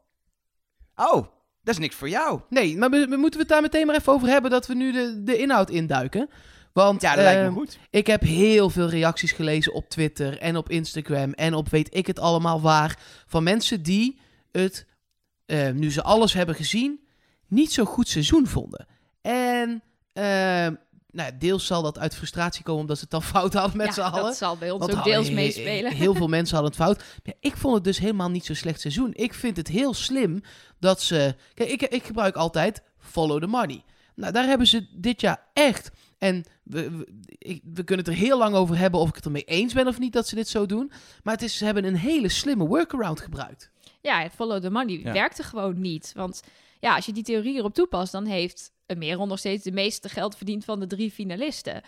Oh, 0.95 1.27
dat 1.63 1.73
is 1.73 1.77
niks 1.77 1.95
voor 1.95 2.09
jou. 2.09 2.39
Nee, 2.49 2.77
maar 2.77 2.89
we, 2.89 3.07
we 3.07 3.15
moeten 3.15 3.33
we 3.39 3.45
het 3.45 3.47
daar 3.47 3.61
meteen 3.61 3.85
maar 3.87 3.95
even 3.95 4.13
over 4.13 4.27
hebben 4.27 4.51
dat 4.51 4.67
we 4.67 4.73
nu 4.75 4.91
de, 4.91 5.23
de 5.23 5.37
inhoud 5.37 5.69
induiken. 5.69 6.29
Want 6.73 7.01
Ja, 7.01 7.15
dat 7.15 7.23
lijkt 7.23 7.49
me 7.49 7.55
goed. 7.59 7.77
ik 7.89 8.07
heb 8.07 8.21
heel 8.21 8.69
veel 8.69 8.89
reacties 8.89 9.31
gelezen 9.31 9.73
op 9.73 9.89
Twitter 9.89 10.37
en 10.39 10.57
op 10.57 10.69
Instagram 10.69 11.31
en 11.33 11.53
op 11.53 11.69
weet 11.69 11.95
ik 11.95 12.07
het 12.07 12.19
allemaal 12.19 12.61
waar. 12.61 12.99
Van 13.27 13.43
mensen 13.43 13.83
die 13.83 14.19
het, 14.51 14.85
eh, 15.45 15.69
nu 15.71 15.91
ze 15.91 16.03
alles 16.03 16.33
hebben 16.33 16.55
gezien, 16.55 16.99
niet 17.47 17.73
zo 17.73 17.85
goed 17.85 18.07
seizoen 18.07 18.47
vonden. 18.47 18.85
En 19.21 19.83
eh, 20.13 20.67
nou, 21.11 21.31
deels 21.39 21.65
zal 21.65 21.81
dat 21.81 21.99
uit 21.99 22.15
frustratie 22.15 22.63
komen 22.63 22.81
omdat 22.81 22.95
ze 22.97 23.01
het 23.01 23.11
dan 23.11 23.23
fout 23.33 23.53
hadden 23.53 23.77
met 23.77 23.87
ja, 23.87 23.93
z'n 23.93 23.99
allen. 24.01 24.23
dat 24.23 24.35
zal 24.37 24.57
bij 24.57 24.71
ons 24.71 24.79
Want 24.79 24.91
ook 24.91 24.97
hadden 24.97 25.13
deels 25.13 25.27
he- 25.27 25.33
meespelen. 25.33 25.91
Heel 25.93 26.15
veel 26.21 26.27
mensen 26.27 26.55
hadden 26.57 26.73
het 26.73 26.81
fout. 26.83 27.03
Ja, 27.23 27.33
ik 27.39 27.57
vond 27.57 27.75
het 27.75 27.83
dus 27.83 27.97
helemaal 27.97 28.29
niet 28.29 28.45
zo 28.45 28.53
slecht 28.53 28.81
seizoen. 28.81 29.11
Ik 29.15 29.33
vind 29.33 29.57
het 29.57 29.67
heel 29.67 29.93
slim 29.93 30.41
dat 30.79 31.01
ze... 31.01 31.35
Kijk, 31.53 31.69
ik, 31.69 31.81
ik 31.81 32.03
gebruik 32.03 32.35
altijd 32.35 32.81
follow 32.99 33.41
the 33.41 33.47
money. 33.47 33.83
Nou, 34.15 34.33
daar 34.33 34.45
hebben 34.45 34.67
ze 34.67 34.87
dit 34.95 35.21
jaar 35.21 35.41
echt... 35.53 35.91
En 36.23 36.43
we, 36.63 36.89
we, 36.91 37.07
ik- 37.37 37.61
we 37.73 37.83
kunnen 37.83 38.05
het 38.05 38.13
er 38.13 38.19
heel 38.19 38.37
lang 38.37 38.55
over 38.55 38.77
hebben 38.77 38.99
of 38.99 39.09
ik 39.09 39.15
het 39.15 39.25
ermee 39.25 39.43
eens 39.43 39.73
ben 39.73 39.87
of 39.87 39.99
niet 39.99 40.13
dat 40.13 40.27
ze 40.27 40.35
dit 40.35 40.47
zo 40.47 40.65
doen. 40.65 40.91
Maar 41.23 41.33
het 41.33 41.43
is, 41.43 41.57
ze 41.57 41.65
hebben 41.65 41.85
een 41.85 41.95
hele 41.95 42.29
slimme 42.29 42.65
workaround 42.67 43.19
gebruikt. 43.21 43.69
Ja, 44.01 44.21
het 44.21 44.31
follow 44.33 44.61
the 44.61 44.69
money 44.69 44.99
Ja. 44.99 45.13
werkte 45.13 45.43
gewoon 45.43 45.81
niet. 45.81 46.11
Want 46.15 46.41
ja, 46.79 46.95
als 46.95 47.05
je 47.05 47.11
die 47.13 47.23
theorie 47.23 47.55
erop 47.55 47.73
toepast, 47.73 48.11
dan 48.11 48.25
heeft 48.25 48.71
een 48.85 48.97
Merel 48.97 49.27
nog 49.27 49.39
steeds 49.39 49.63
de 49.63 49.71
meeste 49.71 50.09
geld 50.09 50.35
verdiend 50.37 50.65
van 50.65 50.79
de 50.79 50.87
drie 50.87 51.11
finalisten. 51.11 51.81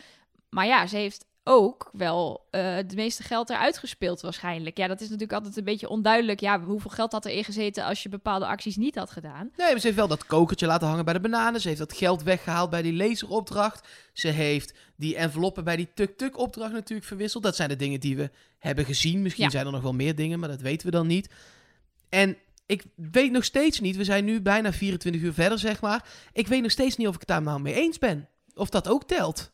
Maar 0.50 0.66
ja, 0.66 0.88
ze 0.88 0.98
heeft 0.98 1.26
ook 1.48 1.90
wel 1.94 2.48
eh 2.52 2.76
het 2.76 2.96
meeste 2.96 3.24
geld 3.24 3.50
eruit 3.50 3.78
gespeeld 3.78 4.22
waarschijnlijk. 4.22 4.78
Ja, 4.78 4.88
dat 4.88 4.98
is 4.98 5.06
natuurlijk 5.06 5.34
altijd 5.34 5.58
een 5.58 5.64
beetje 5.64 5.90
onduidelijk. 5.90 6.40
Ja, 6.40 6.62
hoeveel 6.62 6.90
geld 6.92 7.12
had 7.12 7.26
erin 7.26 7.44
gezeten 7.44 7.84
als 7.86 8.04
je 8.04 8.10
bepaalde 8.10 8.46
acties 8.46 8.76
niet 8.76 8.96
had 8.96 9.12
gedaan? 9.12 9.52
Nee, 9.56 9.70
maar 9.72 9.80
ze 9.80 9.86
heeft 9.86 9.98
wel 9.98 10.08
dat 10.08 10.26
kokertje 10.26 10.66
laten 10.66 10.88
hangen 10.88 11.06
bij 11.06 11.14
de 11.14 11.20
bananen. 11.20 11.62
Ze 11.62 11.68
heeft 11.68 11.80
dat 11.80 11.94
geld 11.98 12.24
weggehaald 12.24 12.70
bij 12.70 12.82
die 12.82 12.94
laseropdracht. 12.94 13.88
Ze 14.14 14.28
heeft 14.28 14.74
die 14.96 15.16
enveloppen 15.16 15.64
bij 15.64 15.76
die 15.76 15.88
tuk-tuk-opdracht 15.94 16.74
natuurlijk 16.74 17.08
verwisseld. 17.08 17.44
Dat 17.44 17.56
zijn 17.56 17.70
de 17.70 17.76
dingen 17.76 18.00
die 18.00 18.16
we 18.18 18.30
hebben 18.60 18.86
gezien. 18.86 19.22
Misschien 19.22 19.44
Ja. 19.46 19.50
zijn 19.52 19.66
er 19.66 19.72
nog 19.72 19.82
wel 19.82 19.94
meer 19.94 20.16
dingen, 20.16 20.40
maar 20.40 20.50
dat 20.50 20.62
weten 20.62 20.86
we 20.86 20.92
dan 20.92 21.08
niet. 21.08 21.30
En 22.10 22.38
ik 22.66 22.84
weet 22.96 23.32
nog 23.32 23.44
steeds 23.44 23.80
niet, 23.80 23.96
we 23.96 24.04
zijn 24.04 24.26
nu 24.26 24.42
bijna 24.42 24.74
24 24.74 25.22
uur 25.22 25.34
verder, 25.34 25.60
zeg 25.60 25.82
maar. 25.82 26.06
Ik 26.34 26.48
weet 26.48 26.62
nog 26.62 26.72
steeds 26.72 26.96
niet 26.98 27.08
of 27.08 27.14
ik 27.14 27.20
het 27.20 27.30
daar 27.30 27.42
nou 27.42 27.60
mee 27.62 27.74
eens 27.74 27.98
ben. 27.98 28.28
Of 28.54 28.70
dat 28.70 28.88
ook 28.88 29.04
telt. 29.08 29.52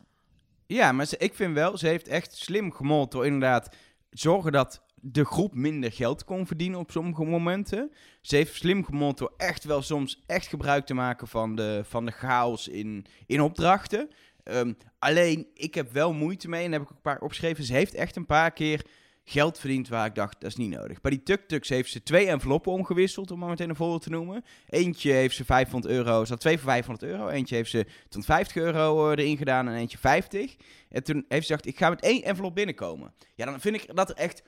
Ja, 0.71 0.91
maar 0.91 1.05
ze, 1.05 1.17
ik 1.17 1.33
vind 1.33 1.53
wel, 1.53 1.77
ze 1.77 1.87
heeft 1.87 2.07
echt 2.07 2.37
slim 2.37 2.71
gemold 2.71 3.11
door 3.11 3.25
inderdaad 3.25 3.75
zorgen 4.09 4.51
dat 4.51 4.83
de 4.95 5.25
groep 5.25 5.53
minder 5.53 5.91
geld 5.91 6.23
kon 6.23 6.47
verdienen 6.47 6.79
op 6.79 6.91
sommige 6.91 7.23
momenten. 7.23 7.91
Ze 8.21 8.35
heeft 8.35 8.55
slim 8.55 8.85
gemold 8.85 9.17
door 9.17 9.33
echt 9.37 9.63
wel 9.63 9.81
soms 9.81 10.23
echt 10.27 10.47
gebruik 10.47 10.85
te 10.85 10.93
maken 10.93 11.27
van 11.27 11.55
de, 11.55 11.81
van 11.85 12.05
de 12.05 12.11
chaos 12.11 12.67
in, 12.67 13.05
in 13.25 13.41
opdrachten. 13.41 14.09
Ehm, 14.43 14.73
alleen, 14.99 15.47
ik 15.53 15.73
heb 15.73 15.91
wel 15.91 16.13
moeite 16.13 16.49
mee, 16.49 16.65
en 16.65 16.71
heb 16.71 16.81
ik 16.81 16.89
een 16.89 17.01
paar 17.01 17.21
opgeschreven. 17.21 17.63
Ze 17.63 17.73
heeft 17.73 17.93
echt 17.93 18.15
een 18.15 18.25
paar 18.25 18.51
keer 18.51 18.85
geld 19.31 19.59
verdiend 19.59 19.88
waar 19.88 20.05
ik 20.05 20.15
dacht, 20.15 20.41
dat 20.41 20.50
is 20.50 20.55
niet 20.55 20.69
nodig. 20.69 21.01
Bij 21.01 21.11
die 21.11 21.23
tuk-tuks 21.23 21.69
heeft 21.69 21.91
ze 21.91 22.03
twee 22.03 22.27
enveloppen 22.27 22.71
omgewisseld, 22.71 23.31
om 23.31 23.39
maar 23.39 23.50
meteen 23.50 23.69
een 23.69 23.75
voorbeeld 23.75 24.01
te 24.01 24.09
noemen. 24.09 24.43
Eentje 24.69 25.11
heeft 25.11 25.35
ze 25.35 25.45
500 25.45 25.93
euro, 25.93 26.25
had 26.25 26.39
twee 26.39 26.57
voor 26.57 26.69
500 26.69 27.11
euro. 27.11 27.27
Eentje 27.27 27.55
heeft 27.55 27.69
ze 27.69 27.85
toen 28.09 28.23
50 28.23 28.55
euro 28.55 29.11
eh, 29.11 29.17
erin 29.17 29.38
gedaan 29.38 29.67
en 29.67 29.75
eentje 29.75 29.97
50. 29.97 30.55
En 30.89 31.03
toen 31.03 31.25
heeft 31.27 31.47
ze 31.47 31.53
gezegd, 31.53 31.65
ik 31.65 31.77
ga 31.77 31.89
met 31.89 32.01
één 32.01 32.23
envelop 32.23 32.55
binnenkomen. 32.55 33.13
Ja, 33.35 33.45
dan 33.45 33.59
vind 33.59 33.75
ik 33.75 33.95
dat 33.95 34.09
er 34.09 34.15
echt 34.15 34.43
0,0 34.43 34.47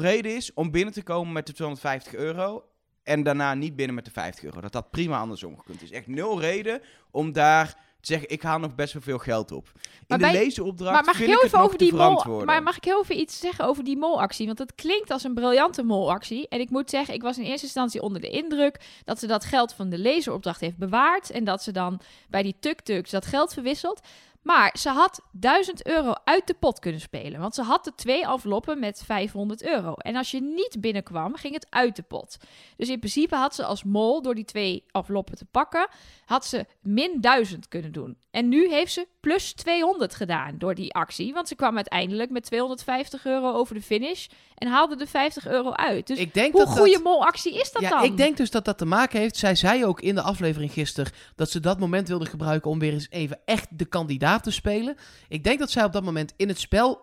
reden 0.00 0.36
is 0.36 0.52
om 0.54 0.70
binnen 0.70 0.94
te 0.94 1.02
komen 1.02 1.32
met 1.32 1.46
de 1.46 1.52
250 1.52 2.14
euro. 2.14 2.64
En 3.02 3.22
daarna 3.22 3.54
niet 3.54 3.76
binnen 3.76 3.94
met 3.94 4.04
de 4.04 4.10
50 4.10 4.44
euro. 4.44 4.60
Dat 4.60 4.72
dat 4.72 4.90
prima 4.90 5.18
andersom 5.18 5.58
gekund 5.58 5.82
is. 5.82 5.90
Echt 5.90 6.06
nul 6.06 6.40
reden 6.40 6.80
om 7.10 7.32
daar 7.32 7.76
te 8.00 8.06
zeggen, 8.06 8.28
ik 8.30 8.42
haal 8.42 8.58
nog 8.58 8.74
best 8.74 8.92
wel 8.92 9.02
veel 9.02 9.18
geld 9.18 9.52
op. 9.52 9.70
In 9.74 9.80
Maar 10.06 10.18
de 10.18 10.24
bij- 10.24 10.32
lezenopdracht 10.32 10.92
Maar 10.94 11.04
mag 11.04 11.14
ik 11.14 11.20
vind 11.20 11.28
heel 11.30 11.38
ik 11.38 11.44
even 11.44 11.58
nog 11.58 11.66
over 11.66 11.78
die 11.78 11.92
mol, 11.94 12.44
maar 12.44 12.62
mag 12.62 12.76
ik 12.76 12.84
heel 12.84 13.00
even 13.02 13.18
iets 13.20 13.38
zeggen 13.38 13.64
over 13.64 13.84
die 13.84 13.96
molactie? 13.96 14.46
Want 14.46 14.58
het 14.58 14.74
klinkt 14.74 15.10
als 15.10 15.24
een 15.24 15.34
briljante 15.34 15.82
molactie. 15.82 16.48
En 16.48 16.60
ik 16.60 16.70
moet 16.70 16.90
zeggen, 16.90 17.14
ik 17.14 17.22
was 17.22 17.38
in 17.38 17.44
eerste 17.44 17.64
instantie 17.66 18.02
onder 18.02 18.20
de 18.20 18.28
indruk 18.30 18.80
dat 19.04 19.18
ze 19.18 19.26
dat 19.26 19.44
geld 19.44 19.72
van 19.72 19.88
de 19.88 19.98
laseropdracht 19.98 20.60
heeft 20.60 20.76
bewaard. 20.76 21.30
En 21.30 21.44
dat 21.44 21.62
ze 21.62 21.72
dan 21.72 22.00
bij 22.28 22.42
die 22.42 22.56
tuk-tuks 22.60 23.10
dat 23.10 23.26
geld 23.26 23.52
verwisselt. 23.52 24.00
Maar 24.48 24.76
ze 24.78 24.88
had 24.88 25.20
1000 25.32 25.86
euro 25.86 26.14
uit 26.24 26.46
de 26.46 26.54
pot 26.54 26.78
kunnen 26.78 27.00
spelen. 27.00 27.40
Want 27.40 27.54
ze 27.54 27.62
had 27.62 27.84
de 27.84 27.94
twee 27.94 28.26
enveloppen 28.26 28.78
met 28.78 29.02
500 29.04 29.62
euro. 29.62 29.92
En 29.92 30.16
als 30.16 30.30
je 30.30 30.40
niet 30.40 30.76
binnenkwam, 30.80 31.36
ging 31.36 31.54
het 31.54 31.66
uit 31.70 31.96
de 31.96 32.02
pot. 32.02 32.36
Dus 32.76 32.88
in 32.88 32.98
principe 32.98 33.34
had 33.36 33.54
ze 33.54 33.64
als 33.64 33.84
mol, 33.84 34.22
door 34.22 34.34
die 34.34 34.44
twee 34.44 34.84
enveloppen 34.90 35.36
te 35.36 35.44
pakken, 35.44 35.88
had 36.24 36.46
ze 36.46 36.66
min 36.80 37.20
1000 37.20 37.68
kunnen 37.68 37.92
doen. 37.92 38.18
En 38.38 38.48
nu 38.48 38.68
heeft 38.70 38.92
ze 38.92 39.06
plus 39.20 39.52
200 39.52 40.14
gedaan 40.14 40.54
door 40.58 40.74
die 40.74 40.94
actie. 40.94 41.32
Want 41.32 41.48
ze 41.48 41.54
kwam 41.54 41.76
uiteindelijk 41.76 42.30
met 42.30 42.44
250 42.44 43.26
euro 43.26 43.52
over 43.52 43.74
de 43.74 43.82
finish 43.82 44.26
en 44.54 44.68
haalde 44.68 44.96
de 44.96 45.06
50 45.06 45.46
euro 45.46 45.70
uit. 45.72 46.06
Dus 46.06 46.18
ik 46.18 46.34
denk 46.34 46.52
hoe 46.52 46.64
dat 46.64 46.76
goede 46.78 46.92
dat... 46.92 47.02
molactie 47.02 47.60
is 47.60 47.72
dat 47.72 47.82
ja, 47.82 47.88
dan? 47.90 48.04
ik 48.04 48.16
denk 48.16 48.36
dus 48.36 48.50
dat 48.50 48.64
dat 48.64 48.78
te 48.78 48.84
maken 48.84 49.20
heeft. 49.20 49.36
Zij 49.36 49.54
zei 49.54 49.84
ook 49.84 50.00
in 50.00 50.14
de 50.14 50.22
aflevering 50.22 50.72
gisteren 50.72 51.12
dat 51.36 51.50
ze 51.50 51.60
dat 51.60 51.78
moment 51.78 52.08
wilde 52.08 52.26
gebruiken 52.26 52.70
om 52.70 52.78
weer 52.78 52.92
eens 52.92 53.06
even 53.10 53.38
echt 53.44 53.78
de 53.78 53.84
kandidaat 53.84 54.42
te 54.42 54.50
spelen. 54.50 54.96
Ik 55.28 55.44
denk 55.44 55.58
dat 55.58 55.70
zij 55.70 55.84
op 55.84 55.92
dat 55.92 56.04
moment 56.04 56.32
in 56.36 56.48
het 56.48 56.60
spel, 56.60 57.00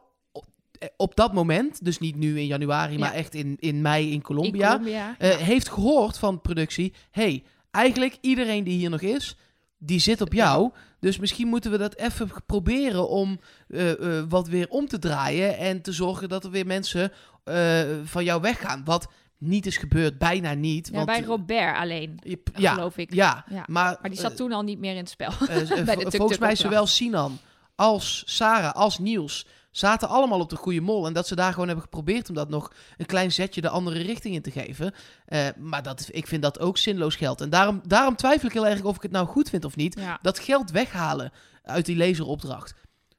op, 0.98 1.16
dat 1.16 1.34
moment, 1.34 1.86
dus 1.86 2.00
niet 2.00 2.16
nu 2.16 2.40
in 2.40 2.48
januari, 2.48 2.94
Ja. 2.94 3.00
maar 3.00 3.14
echt 3.14 3.34
in, 3.34 3.58
in 3.60 3.82
mei 3.82 4.08
in 4.08 4.14
In 4.14 4.22
Colombia, 4.22 4.68
Colombia. 4.70 5.16
eh, 5.18 5.30
heeft 5.36 5.70
gehoord 5.70 6.18
van 6.18 6.42
productie: 6.42 6.94
hey, 7.12 7.44
eigenlijk 7.72 8.18
iedereen 8.22 8.64
die 8.64 8.78
hier 8.78 8.90
nog 8.90 9.02
is, 9.02 9.38
die 9.86 10.00
zit 10.00 10.22
op 10.22 10.34
jou. 10.34 10.72
Dus 11.00 11.18
misschien 11.20 11.48
moeten 11.48 11.72
we 11.72 11.78
dat 11.78 11.96
even 11.96 12.30
proberen 12.46 13.10
om 13.10 13.40
eh, 13.70 13.92
eh, 14.20 14.26
wat 14.30 14.48
weer 14.48 14.70
om 14.70 14.88
te 14.88 15.00
draaien 15.00 15.58
en 15.58 15.82
te 15.82 15.92
zorgen 15.92 16.30
dat 16.30 16.44
er 16.44 16.52
weer 16.52 16.66
mensen 16.66 17.12
eh, 17.44 17.82
van 18.04 18.24
jou 18.24 18.42
weggaan. 18.42 18.82
Wat 18.86 19.08
niet 19.38 19.66
is 19.66 19.78
gebeurd, 19.78 20.18
bijna 20.18 20.54
niet. 20.54 20.88
ja, 20.88 20.94
want, 20.94 21.06
bij 21.06 21.22
Robert 21.22 21.78
alleen, 21.78 22.20
je- 22.24 22.42
ja, 22.56 22.74
geloof 22.74 22.98
ik. 22.98 23.14
ja, 23.14 23.46
Ja. 23.50 23.64
maar, 23.68 23.98
Maar 24.02 24.10
die 24.10 24.20
zat 24.20 24.36
toen 24.36 24.52
al 24.52 24.62
niet 24.62 24.80
meer 24.80 24.92
in 24.92 24.98
het 24.98 25.10
spel. 25.10 25.32
bij 25.86 25.96
de 25.96 26.02
vo- 26.02 26.10
volgens 26.18 26.40
mij 26.40 26.56
zowel 26.56 26.86
Sinan 26.88 27.38
als 27.76 28.24
Sarah 28.26 28.74
als 28.74 29.00
Niels 29.00 29.46
zaten 29.78 30.10
allemaal 30.10 30.40
op 30.40 30.50
de 30.50 30.56
goede 30.56 30.82
mol. 30.82 31.06
En 31.06 31.14
dat 31.14 31.28
ze 31.28 31.36
daar 31.36 31.52
gewoon 31.52 31.68
hebben 31.68 31.86
geprobeerd 31.86 32.30
om 32.30 32.36
dat 32.36 32.50
nog 32.50 32.72
een 32.98 33.06
klein 33.06 33.32
zetje 33.32 33.62
de 33.62 33.70
andere 33.70 34.02
richting 34.02 34.36
in 34.36 34.42
te 34.42 34.52
geven. 34.52 34.94
Eh, 35.26 35.48
maar 35.58 35.84
dat, 35.84 36.08
ik 36.12 36.28
vind 36.28 36.42
dat 36.42 36.60
ook 36.60 36.78
zinloos 36.78 37.16
geld. 37.16 37.42
En 37.42 37.50
daarom, 37.50 37.82
daarom 37.88 38.16
twijfel 38.16 38.48
ik 38.48 38.54
heel 38.54 38.68
erg 38.68 38.84
of 38.84 38.96
ik 38.96 39.02
het 39.02 39.12
nou 39.12 39.28
goed 39.28 39.50
vind 39.50 39.66
of 39.66 39.76
niet. 39.76 40.00
Ja. 40.00 40.20
Dat 40.22 40.40
geld 40.40 40.72
weghalen 40.72 41.32
uit 41.64 41.86
die 41.86 41.98
laseropdracht. 41.98 42.74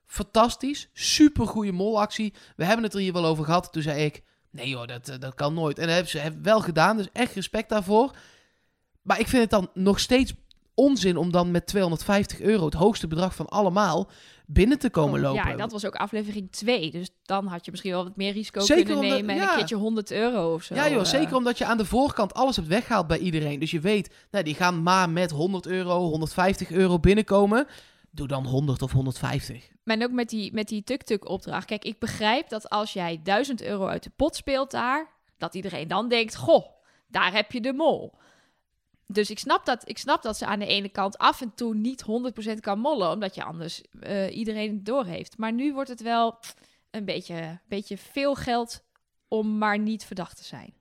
Fantastisch, 0.07 0.89
super 0.93 1.47
goede 1.47 1.73
molactie. 1.73 2.35
We 2.57 2.65
hebben 2.65 2.85
het 2.85 2.95
er 2.95 3.01
hier 3.01 3.13
wel 3.13 3.27
over 3.27 3.45
gehad. 3.45 3.73
Toen 3.73 3.83
zei 3.83 4.05
ik, 4.05 4.23
nee 4.51 4.69
joh, 4.69 4.87
dat, 4.87 5.09
eh, 5.09 5.19
dat 5.19 5.35
kan 5.35 5.55
nooit. 5.55 5.79
En 5.79 5.85
dat 5.85 5.95
hebben 5.95 6.11
ze 6.11 6.19
hebben 6.19 6.43
wel 6.43 6.61
gedaan, 6.61 6.97
dus 6.97 7.09
echt 7.13 7.35
respect 7.35 7.69
daarvoor. 7.69 8.17
Maar 9.03 9.21
ik 9.21 9.29
vind 9.29 9.43
het 9.43 9.51
dan 9.51 9.71
nog 9.75 10.01
steeds 10.01 10.35
onzin 10.75 11.17
om 11.17 11.33
dan 11.33 11.51
met 11.51 11.67
250 11.67 12.41
euro, 12.41 12.65
het 12.65 12.75
hoogste 12.75 13.07
bedrag 13.07 13.35
van 13.35 13.49
allemaal, 13.49 14.11
binnen 14.47 14.79
te 14.79 14.91
komen 14.91 15.21
lopen. 15.21 15.45
Ja, 15.45 15.51
en 15.51 15.59
dat 15.59 15.73
was 15.73 15.87
ook 15.87 15.95
aflevering 15.95 16.51
2. 16.53 16.91
Dus 16.91 17.11
dan 17.23 17.47
had 17.47 17.65
je 17.65 17.71
misschien 17.71 17.93
wel 17.93 18.05
wat 18.05 18.17
meer 18.17 18.33
risico 18.33 18.61
Zeker 18.61 18.85
kunnen 18.85 19.03
omdat- 19.05 19.19
nemen. 19.19 19.35
En 19.35 19.43
een 19.43 19.57
keertje 19.57 19.77
100 19.77 20.11
euro 20.11 20.55
of 20.55 20.63
zo. 20.63 20.75
Ja 20.75 20.89
joh, 20.89 21.01
eh. 21.01 21.05
zeker 21.05 21.37
omdat 21.37 21.59
je 21.59 21.65
aan 21.65 21.77
de 21.77 21.85
voorkant 21.85 22.35
alles 22.35 22.57
hebt 22.57 22.69
weggehaald 22.69 23.07
bij 23.07 23.19
iedereen. 23.19 23.59
Dus 23.61 23.71
je 23.71 23.81
weet, 23.81 24.15
nou, 24.31 24.45
die 24.45 24.55
gaan 24.55 24.83
maar 24.83 25.11
met 25.11 25.31
100 25.31 25.67
euro, 25.67 25.99
150 25.99 26.71
euro 26.71 26.99
binnenkomen. 26.99 27.67
Doe 28.11 28.27
dan 28.27 28.47
100 28.47 28.83
of 28.83 28.93
150. 28.93 29.69
Maar 29.85 30.03
ook 30.03 30.11
met 30.11 30.29
die, 30.29 30.53
met 30.53 30.69
die 30.69 30.85
tuk-tuk-opdracht. 30.85 31.67
Kijk, 31.67 31.85
ik 31.85 31.99
begrijp 31.99 32.49
dat 32.49 32.71
als 32.71 32.93
jij 32.93 33.21
1000 33.23 33.63
euro 33.63 33.87
uit 33.87 34.03
de 34.03 34.11
pot 34.17 34.37
speelt 34.37 34.71
daar... 34.71 35.09
dat 35.39 35.55
iedereen 35.55 35.89
dan 35.89 36.09
denkt, 36.09 36.37
goh, 36.37 36.67
daar 37.09 37.33
heb 37.33 37.53
je 37.53 37.61
de 37.61 37.73
mol. 37.73 38.13
Dus 39.07 39.31
ik 39.31 39.39
snap, 39.39 39.65
dat, 39.65 39.89
ik 39.89 39.99
snap 39.99 40.23
dat 40.23 40.37
ze 40.37 40.47
aan 40.47 40.59
de 40.59 40.67
ene 40.67 40.89
kant 40.89 41.19
af 41.19 41.41
en 41.41 41.55
toe 41.55 41.75
niet 41.75 42.05
100% 42.51 42.55
kan 42.61 42.79
mollen... 42.79 43.11
omdat 43.11 43.35
je 43.35 43.45
anders 43.45 43.83
eh, 44.01 44.37
iedereen 44.37 44.85
doorheeft. 44.85 45.39
Maar 45.39 45.53
nu 45.53 45.73
wordt 45.73 45.89
het 45.89 46.03
wel 46.03 46.39
een 46.91 47.05
beetje, 47.05 47.61
beetje 47.69 47.99
veel 47.99 48.35
geld 48.35 48.85
om 49.29 49.59
maar 49.59 49.79
niet 49.79 50.05
verdacht 50.05 50.37
te 50.37 50.45
zijn. 50.45 50.75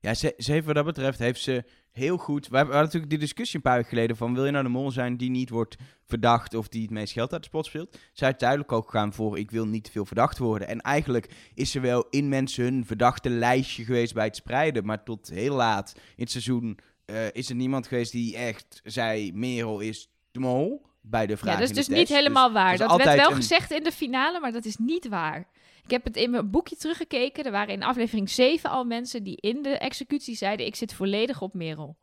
Ja, 0.00 0.14
ze, 0.14 0.34
heeft 0.36 0.66
wat 0.66 0.74
dat 0.74 0.84
betreft 0.84 1.18
heeft 1.18 1.40
ze 1.40 1.64
heel 1.90 2.16
goed... 2.16 2.48
We 2.48 2.56
hadden 2.56 2.76
natuurlijk 2.76 3.10
die 3.10 3.18
discussie 3.18 3.56
een 3.56 3.62
paar 3.62 3.76
weken 3.76 3.88
geleden 3.88 4.16
van... 4.16 4.34
wil 4.34 4.44
je 4.44 4.50
nou 4.50 4.64
de 4.64 4.70
mol 4.70 4.90
zijn 4.90 5.16
die 5.16 5.30
niet 5.30 5.50
wordt 5.50 5.76
verdacht 6.04 6.54
of 6.54 6.68
die 6.68 6.82
het 6.82 6.90
meest 6.90 7.12
geld 7.12 7.32
uit 7.32 7.42
de 7.42 7.48
spot 7.48 7.66
speelt? 7.66 7.98
Zij 8.12 8.26
heeft 8.26 8.40
duidelijk 8.40 8.72
ook 8.72 8.90
gegaan 8.90 9.12
voor 9.12 9.38
ik 9.38 9.50
wil 9.50 9.66
niet 9.66 9.84
te 9.84 9.90
veel 9.90 10.04
verdacht 10.04 10.38
worden. 10.38 10.68
En 10.68 10.80
eigenlijk 10.80 11.50
is 11.54 11.70
ze 11.70 11.80
wel 11.80 12.06
in 12.10 12.28
mensen 12.28 12.64
hun 12.64 12.86
verdachte 12.86 13.30
lijstje 13.30 13.84
geweest 13.84 14.14
bij 14.14 14.24
het 14.24 14.36
spreiden. 14.36 14.84
Maar 14.84 15.02
tot 15.02 15.28
heel 15.28 15.54
laat 15.54 15.92
in 15.96 16.22
het 16.22 16.30
seizoen 16.30 16.78
eh, 17.04 17.32
is 17.32 17.48
er 17.48 17.54
niemand 17.54 17.86
geweest 17.86 18.12
die 18.12 18.36
echt 18.36 18.80
zei... 18.84 19.32
Merel 19.32 19.80
is 19.80 20.08
de 20.30 20.40
mol 20.40 20.86
bij 21.00 21.26
de 21.26 21.36
vraag 21.36 21.52
Ja, 21.54 21.60
dat 21.60 21.68
is 21.68 21.74
dus 21.76 21.88
niet 21.88 22.06
test. 22.06 22.18
helemaal 22.18 22.48
Dus 22.48 22.56
waar. 22.56 22.76
Dat 22.76 22.98
is 22.98 23.04
werd 23.04 23.16
wel 23.18 23.28
een- 23.30 23.36
gezegd 23.36 23.70
in 23.72 23.82
de 23.82 23.92
finale, 23.92 24.40
maar 24.40 24.52
dat 24.52 24.64
is 24.64 24.76
niet 24.76 25.08
waar. 25.08 25.48
Ik 25.84 25.90
heb 25.90 26.04
het 26.04 26.16
in 26.16 26.30
mijn 26.30 26.50
boekje 26.50 26.76
teruggekeken. 26.76 27.44
Er 27.44 27.50
waren 27.50 27.74
in 27.74 27.82
aflevering 27.82 28.30
7 28.30 28.70
al 28.70 28.84
mensen 28.84 29.22
die 29.22 29.36
in 29.40 29.62
de 29.62 29.78
executie 29.78 30.36
zeiden: 30.36 30.66
Ik 30.66 30.74
zit 30.74 30.94
volledig 30.94 31.42
op 31.42 31.54
Merel. 31.54 31.96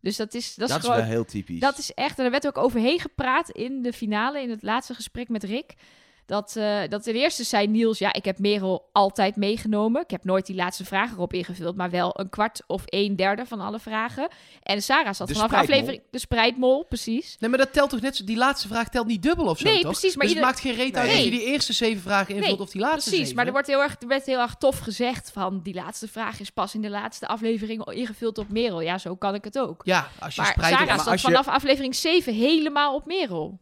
Dus 0.00 0.16
dat 0.16 0.34
is, 0.34 0.54
dat 0.54 0.68
Dat 0.68 0.78
is 0.78 0.84
is 0.84 0.90
gewoon. 0.90 0.96
wel 1.04 1.10
heel 1.14 1.24
typisch. 1.24 1.60
Dat 1.60 1.78
is 1.78 1.92
echt, 1.94 2.18
en 2.18 2.24
er 2.24 2.30
werd 2.30 2.46
ook 2.46 2.58
overheen 2.58 3.00
gepraat 3.00 3.50
in 3.50 3.82
de 3.82 3.92
finale, 3.92 4.42
in 4.42 4.50
het 4.50 4.62
laatste 4.62 4.94
gesprek 4.94 5.28
met 5.28 5.44
Rick. 5.44 5.74
Dat, 6.26 6.56
eh, 6.56 6.80
dat 6.88 7.02
ten 7.02 7.14
eerste 7.14 7.44
zei 7.44 7.66
Niels, 7.66 7.98
ja, 7.98 8.12
ik 8.12 8.24
heb 8.24 8.38
Merel 8.38 8.88
altijd 8.92 9.36
meegenomen. 9.36 10.02
Ik 10.02 10.10
heb 10.10 10.24
nooit 10.24 10.46
die 10.46 10.56
laatste 10.56 10.84
vraag 10.84 11.12
erop 11.12 11.32
ingevuld, 11.32 11.76
maar 11.76 11.90
wel 11.90 12.20
een 12.20 12.28
kwart 12.28 12.62
of 12.66 12.82
een 12.84 13.16
derde 13.16 13.46
van 13.46 13.60
alle 13.60 13.78
vragen. 13.78 14.28
En 14.62 14.82
Sarah 14.82 15.14
zat 15.14 15.28
De 15.28 15.34
vanaf 15.34 15.48
spreidmol. 15.48 15.76
aflevering... 15.76 16.02
De 16.10 16.18
spreidmol, 16.18 16.84
precies. 16.84 17.36
Nee, 17.40 17.50
maar 17.50 17.58
dat 17.58 17.72
telt 17.72 17.90
toch 17.90 18.00
net 18.00 18.16
zo... 18.16 18.24
Die 18.24 18.36
laatste 18.36 18.68
vraag 18.68 18.88
telt 18.88 19.06
niet 19.06 19.22
dubbel 19.22 19.46
of 19.46 19.58
zo, 19.58 19.64
Nee, 19.64 19.80
toch? 19.80 19.90
precies, 19.90 20.16
maar 20.16 20.26
dus 20.26 20.34
het 20.34 20.44
maakt 20.44 20.60
geen 20.60 20.74
reet 20.74 20.96
uit 20.96 21.06
Nee. 21.08 21.18
of 21.18 21.24
je 21.24 21.30
die 21.30 21.44
eerste 21.44 21.72
zeven 21.72 22.02
vragen 22.02 22.34
invult 22.34 22.50
Nee, 22.50 22.60
of 22.60 22.70
die 22.70 22.80
laatste 22.80 22.98
Precies, 23.00 23.18
zeven. 23.18 23.34
maar 23.36 23.46
er, 23.46 23.52
wordt 23.52 23.66
heel 23.66 23.82
erg, 23.82 23.96
er 24.00 24.08
werd 24.08 24.26
heel 24.26 24.40
erg 24.40 24.54
tof 24.54 24.78
gezegd 24.78 25.30
van... 25.32 25.60
die 25.62 25.74
laatste 25.74 26.08
vraag 26.08 26.40
is 26.40 26.50
pas 26.50 26.74
in 26.74 26.80
de 26.80 26.90
laatste 26.90 27.26
aflevering 27.26 27.84
ingevuld 27.90 28.38
op 28.38 28.48
Merel. 28.48 28.80
Ja, 28.80 28.98
zo 28.98 29.16
kan 29.16 29.34
ik 29.34 29.44
het 29.44 29.58
ook. 29.58 29.80
Ja, 29.84 30.08
als 30.20 30.34
je 30.34 30.40
maar. 30.40 30.54
Sarah 30.60 30.86
maar 30.86 30.98
zat 30.98 31.06
als 31.06 31.20
je- 31.22 31.26
vanaf 31.28 31.48
aflevering 31.48 31.94
7 31.94 32.34
helemaal 32.34 32.94
op 32.94 33.06
Merel. 33.06 33.58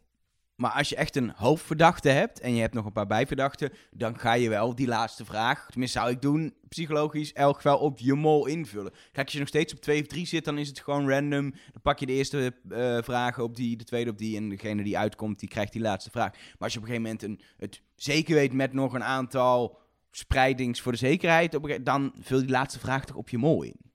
Maar 0.62 0.71
als 0.71 0.88
je 0.88 0.97
echt 0.97 1.16
een 1.16 1.33
hoofdverdachte 1.37 2.09
hebt 2.09 2.40
en 2.40 2.54
je 2.54 2.61
hebt 2.61 2.75
nog 2.75 2.85
een 2.85 2.92
paar 2.92 3.07
bijverdachten, 3.07 3.73
dan 3.90 4.19
ga 4.19 4.33
je 4.33 4.49
wel 4.49 4.75
die 4.75 4.87
laatste 4.87 5.25
vraag, 5.25 5.66
tenminste 5.71 5.99
zou 5.99 6.11
ik 6.11 6.23
doen, 6.23 6.54
psychologisch 6.69 7.33
elk 7.33 7.57
geval 7.57 7.78
op 7.78 7.99
je 7.99 8.14
mol 8.14 8.47
invullen. 8.47 8.92
Kijk, 9.12 9.25
als 9.25 9.33
je 9.33 9.38
nog 9.38 9.49
steeds 9.49 9.73
op 9.73 9.81
twee 9.81 10.00
of 10.00 10.07
drie 10.07 10.26
zit, 10.26 10.45
dan 10.45 10.59
is 10.59 10.69
het 10.69 10.81
gewoon 10.81 11.09
random. 11.09 11.50
Dan 11.50 11.83
pak 11.83 11.99
je 11.99 12.07
de 12.07 12.12
eerste 12.12 12.54
eh, 12.69 12.99
vragen 13.02 13.42
op 13.42 13.57
die, 13.57 13.76
de 13.76 13.85
tweede 13.85 14.11
op 14.11 14.18
die 14.18 14.37
en 14.37 14.48
degene 14.48 14.83
die 14.83 14.98
uitkomt, 14.98 15.40
die 15.40 15.48
krijgt 15.48 15.72
die 15.72 15.83
laatste 15.83 16.11
vraag. 16.11 16.33
Maar 16.33 16.57
als 16.59 16.72
je 16.72 16.79
op 16.79 16.85
een 16.85 16.90
gegeven 16.90 17.18
moment 17.18 17.22
een, 17.22 17.46
het 17.57 17.83
zeker 17.94 18.35
weet 18.35 18.53
met 18.53 18.72
nog 18.72 18.94
een 18.94 19.05
aantal 19.05 19.79
spreidings 20.11 20.81
voor 20.81 20.92
de 20.92 20.98
zekerheid, 20.98 21.59
dan 21.85 22.12
vul 22.20 22.38
je 22.38 22.42
die 22.42 22.53
laatste 22.53 22.81
vraag 22.81 23.05
toch 23.05 23.16
op 23.16 23.29
je 23.29 23.38
mol 23.38 23.62
in. 23.62 23.91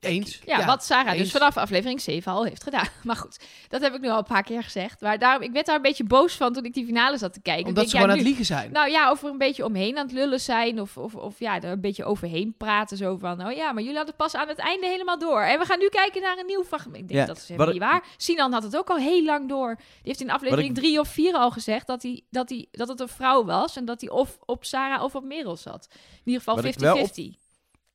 Eens. 0.00 0.40
Ja, 0.44 0.66
wat 0.66 0.84
Sarah 0.84 1.12
eens. 1.12 1.22
dus 1.22 1.30
vanaf 1.30 1.56
aflevering 1.56 2.00
7 2.00 2.32
al 2.32 2.44
heeft 2.44 2.62
gedaan. 2.62 2.86
Maar 3.02 3.16
goed, 3.16 3.40
dat 3.68 3.80
heb 3.80 3.94
ik 3.94 4.00
nu 4.00 4.08
al 4.08 4.18
een 4.18 4.24
paar 4.24 4.42
keer 4.42 4.62
gezegd. 4.62 5.00
Maar 5.00 5.18
daarom, 5.18 5.42
ik 5.42 5.52
werd 5.52 5.66
daar 5.66 5.76
een 5.76 5.82
beetje 5.82 6.04
boos 6.04 6.34
van 6.36 6.52
toen 6.52 6.64
ik 6.64 6.74
die 6.74 6.84
finale 6.86 7.18
zat 7.18 7.32
te 7.32 7.40
kijken. 7.40 7.66
Omdat 7.66 7.84
ze 7.84 7.90
gewoon 7.90 8.06
ja, 8.06 8.12
aan 8.12 8.18
het 8.18 8.26
liegen 8.26 8.44
zijn. 8.44 8.72
Nou 8.72 8.90
ja, 8.90 9.10
of 9.10 9.22
er 9.22 9.28
een 9.30 9.38
beetje 9.38 9.64
omheen 9.64 9.98
aan 9.98 10.04
het 10.06 10.14
lullen 10.14 10.40
zijn. 10.40 10.80
Of, 10.80 10.96
of, 10.96 11.14
of 11.14 11.38
ja, 11.38 11.60
er 11.60 11.70
een 11.70 11.80
beetje 11.80 12.04
overheen 12.04 12.54
praten. 12.56 12.96
Zo 12.96 13.16
van, 13.16 13.46
oh 13.46 13.52
ja, 13.52 13.72
maar 13.72 13.82
jullie 13.82 13.96
hadden 13.96 14.16
pas 14.16 14.34
aan 14.34 14.48
het 14.48 14.58
einde 14.58 14.86
helemaal 14.86 15.18
door. 15.18 15.40
En 15.40 15.58
we 15.58 15.64
gaan 15.64 15.78
nu 15.78 15.88
kijken 15.88 16.22
naar 16.22 16.38
een 16.38 16.46
nieuw 16.46 16.64
fragment. 16.64 16.96
Ik 16.96 17.08
denk, 17.08 17.20
Ja, 17.20 17.26
dat 17.26 17.36
is 17.36 17.42
helemaal 17.42 17.66
wat 17.66 17.74
niet 17.74 17.84
waar. 17.84 18.04
Sinan 18.16 18.52
had 18.52 18.62
het 18.62 18.76
ook 18.76 18.90
al 18.90 18.96
heel 18.96 19.24
lang 19.24 19.48
door. 19.48 19.74
Die 19.76 19.84
heeft 20.02 20.20
in 20.20 20.30
aflevering 20.30 20.68
ik- 20.68 20.74
drie 20.74 21.00
of 21.00 21.08
vier 21.08 21.34
al 21.34 21.50
gezegd 21.50 21.86
dat, 21.86 22.02
hij, 22.02 22.22
dat, 22.30 22.48
hij, 22.48 22.66
dat 22.70 22.88
het 22.88 23.00
een 23.00 23.08
vrouw 23.08 23.44
was. 23.44 23.76
En 23.76 23.84
dat 23.84 24.00
hij 24.00 24.10
of 24.10 24.38
op 24.44 24.64
Sarah 24.64 25.02
of 25.02 25.14
op 25.14 25.24
Merel 25.24 25.56
zat. 25.56 25.88
In 25.90 25.98
ieder 26.32 26.42
Wat 26.44 26.54
geval 26.56 26.70
ik 26.70 26.78
wel 26.78 26.96
op- 26.98 27.08
50-50. 27.08 27.38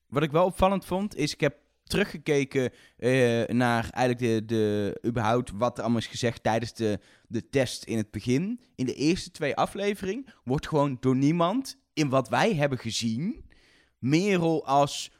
Wat 0.10 0.24
ik 0.24 0.32
wel 0.32 0.46
opvallend 0.46 0.86
vond, 0.86 1.16
is 1.16 1.34
ik 1.34 1.40
heb 1.40 1.56
teruggekeken 1.88 2.72
eh, 2.98 3.44
naar 3.46 3.90
eigenlijk 3.90 4.20
de, 4.20 4.46
de, 4.46 5.00
überhaupt 5.06 5.52
wat 5.52 5.78
er 5.78 5.84
allemaal 5.84 6.02
is 6.02 6.08
gezegd 6.08 6.44
tijdens 6.44 6.74
de, 6.74 7.00
de 7.28 7.50
test 7.50 7.84
in 7.84 7.98
het 7.98 8.12
begin. 8.12 8.60
In 8.76 8.86
de 8.86 8.94
eerste 8.94 9.32
twee 9.32 9.56
afleveringen 9.56 10.26
wordt 10.44 10.68
gewoon 10.68 10.98
door 11.00 11.16
niemand, 11.16 11.78
in 11.94 12.10
wat 12.10 12.30
wij 12.30 12.54
hebben 12.54 12.78
gezien, 12.78 13.46
Merel 14.00 14.66
als 14.66 15.12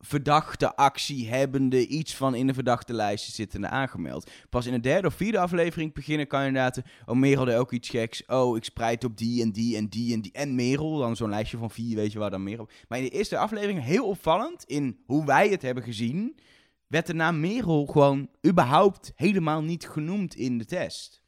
verdachte 0.00 0.76
actie 0.76 1.28
hebbende, 1.28 1.86
iets 1.86 2.16
van 2.16 2.34
in 2.34 2.46
de 2.46 2.54
verdachte 2.54 2.92
lijstje 2.92 3.32
zittende 3.32 3.68
aangemeld. 3.68 4.30
Pas 4.50 4.66
in 4.66 4.72
de 4.72 4.80
derde 4.80 5.06
of 5.06 5.14
vierde 5.14 5.38
aflevering 5.38 5.92
beginnen 5.92 6.26
kan 6.26 6.40
je 6.40 6.46
inderdaad, 6.46 6.80
oh 7.06 7.16
Merel 7.16 7.44
deed 7.44 7.56
ook 7.56 7.72
iets 7.72 7.88
geks, 7.88 8.26
oh 8.26 8.56
ik 8.56 8.64
spreid 8.64 9.04
op 9.04 9.16
die 9.16 9.42
en 9.42 9.50
die 9.50 9.76
en 9.76 9.88
die 9.88 10.14
en 10.14 10.20
die 10.20 10.32
en 10.32 10.54
Merel, 10.54 10.98
dan 10.98 11.16
zo'n 11.16 11.30
lijstje 11.30 11.58
van 11.58 11.70
vier, 11.70 11.96
weet 11.96 12.12
je 12.12 12.18
waar 12.18 12.30
dan 12.30 12.42
Merel. 12.42 12.68
Maar 12.88 12.98
in 12.98 13.04
de 13.04 13.10
eerste 13.10 13.38
aflevering, 13.38 13.82
heel 13.82 14.06
opvallend, 14.06 14.64
in 14.64 14.98
hoe 15.06 15.24
wij 15.24 15.48
het 15.48 15.62
hebben 15.62 15.82
gezien, 15.82 16.36
werd 16.86 17.06
de 17.06 17.14
naam 17.14 17.40
Merel 17.40 17.86
gewoon 17.86 18.28
überhaupt 18.46 19.12
helemaal 19.16 19.62
niet 19.62 19.88
genoemd 19.88 20.34
in 20.34 20.58
de 20.58 20.64
test. 20.64 21.22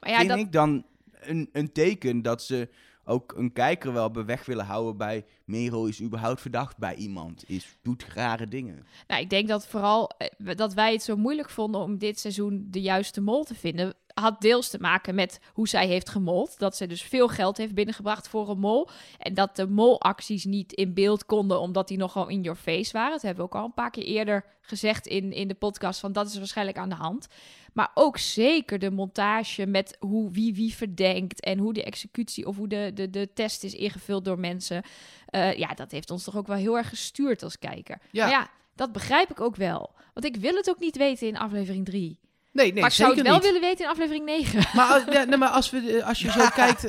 Maar 0.00 0.10
ja, 0.10 0.16
Vind 0.16 0.28
dat, 0.28 0.38
ik 0.38 0.52
dan 0.52 0.86
een, 1.12 1.48
een 1.52 1.72
teken 1.72 2.22
dat 2.22 2.42
ze 2.42 2.68
ook 3.04 3.32
een 3.36 3.52
kijker 3.52 3.92
wel 3.92 4.12
weg 4.12 4.44
willen 4.44 4.64
houden 4.64 4.96
bij 4.96 5.24
Merel 5.44 5.86
is 5.86 6.02
überhaupt 6.02 6.40
verdacht 6.40 6.78
bij 6.78 6.94
iemand, 6.94 7.44
is, 7.46 7.76
doet 7.82 8.06
rare 8.14 8.48
dingen. 8.48 8.86
Nou, 9.06 9.20
ik 9.20 9.30
denk 9.30 9.48
dat 9.48 9.66
vooral 9.66 10.10
eh, 10.18 10.56
dat 10.56 10.74
wij 10.74 10.92
het 10.92 11.02
zo 11.02 11.16
moeilijk 11.16 11.50
vonden 11.50 11.80
om 11.80 11.98
dit 11.98 12.18
seizoen 12.18 12.66
de 12.70 12.80
juiste 12.80 13.20
mol 13.20 13.44
te 13.44 13.54
vinden. 13.54 13.94
Had 14.14 14.40
deels 14.40 14.70
te 14.70 14.78
maken 14.80 15.14
met 15.14 15.40
hoe 15.52 15.68
zij 15.68 15.86
heeft 15.86 16.08
gemold. 16.08 16.58
Dat 16.58 16.76
ze 16.76 16.86
dus 16.86 17.02
veel 17.02 17.28
geld 17.28 17.56
heeft 17.56 17.74
binnengebracht 17.74 18.28
voor 18.28 18.48
een 18.48 18.58
mol. 18.58 18.88
En 19.18 19.34
dat 19.34 19.56
de 19.56 19.68
molacties 19.68 20.44
niet 20.44 20.72
in 20.72 20.94
beeld 20.94 21.26
konden, 21.26 21.60
omdat 21.60 21.88
die 21.88 21.98
nogal 21.98 22.28
in 22.28 22.42
your 22.42 22.58
face 22.58 22.92
waren. 22.92 23.10
Dat 23.10 23.22
hebben 23.22 23.44
we 23.44 23.50
ook 23.50 23.60
al 23.60 23.64
een 23.64 23.74
paar 23.74 23.90
keer 23.90 24.04
eerder 24.04 24.44
gezegd 24.60 25.06
in, 25.06 25.32
in 25.32 25.48
de 25.48 25.54
podcast. 25.54 26.00
Van 26.00 26.12
dat 26.12 26.26
is 26.26 26.38
waarschijnlijk 26.38 26.78
aan 26.78 26.88
de 26.88 26.94
hand. 26.94 27.26
Maar 27.74 27.90
ook 27.94 28.18
zeker 28.18 28.78
de 28.78 28.90
montage 28.90 29.66
met 29.66 29.96
hoe 30.00 30.30
wie 30.30 30.54
wie 30.54 30.74
verdenkt. 30.74 31.40
En 31.40 31.58
hoe 31.58 31.72
de 31.72 31.84
executie 31.84 32.46
of 32.46 32.56
hoe 32.56 32.68
de, 32.68 32.90
de, 32.94 33.10
de 33.10 33.28
test 33.34 33.64
is 33.64 33.74
ingevuld 33.74 34.24
door 34.24 34.38
mensen. 34.38 34.82
Eh, 35.26 35.52
ja, 35.54 35.68
dat 35.74 35.90
heeft 35.90 36.10
ons 36.10 36.24
toch 36.24 36.36
ook 36.36 36.46
wel 36.46 36.56
heel 36.56 36.76
erg 36.76 36.88
gestuurd 36.88 37.42
als 37.42 37.58
kijker. 37.58 37.98
Ja. 38.10 38.24
Maar 38.24 38.34
ja, 38.34 38.48
dat 38.76 38.92
begrijp 38.92 39.30
ik 39.30 39.40
ook 39.40 39.56
wel. 39.56 39.90
Want 40.14 40.26
ik 40.26 40.36
wil 40.36 40.54
het 40.54 40.68
ook 40.70 40.78
niet 40.80 40.96
weten 40.96 41.26
in 41.26 41.36
aflevering 41.38 41.84
3. 41.84 42.18
Nee, 42.52 42.72
nee, 42.72 42.80
maar 42.80 42.90
ik 42.90 42.96
zou 42.96 43.14
het 43.14 43.22
wel 43.22 43.34
niet. 43.34 43.42
willen 43.42 43.60
weten 43.60 43.84
in 43.84 43.90
aflevering 43.90 44.24
9. 44.24 44.60
Maar, 44.76 44.86
als- 44.92 45.14
ja, 45.14 45.24
nee, 45.24 45.38
maar 45.38 45.48
als, 45.48 45.70
we, 45.70 45.78
eh, 45.98 46.06
als 46.08 46.18
je 46.20 46.30
zo 46.30 46.48
kijkt, 46.54 46.86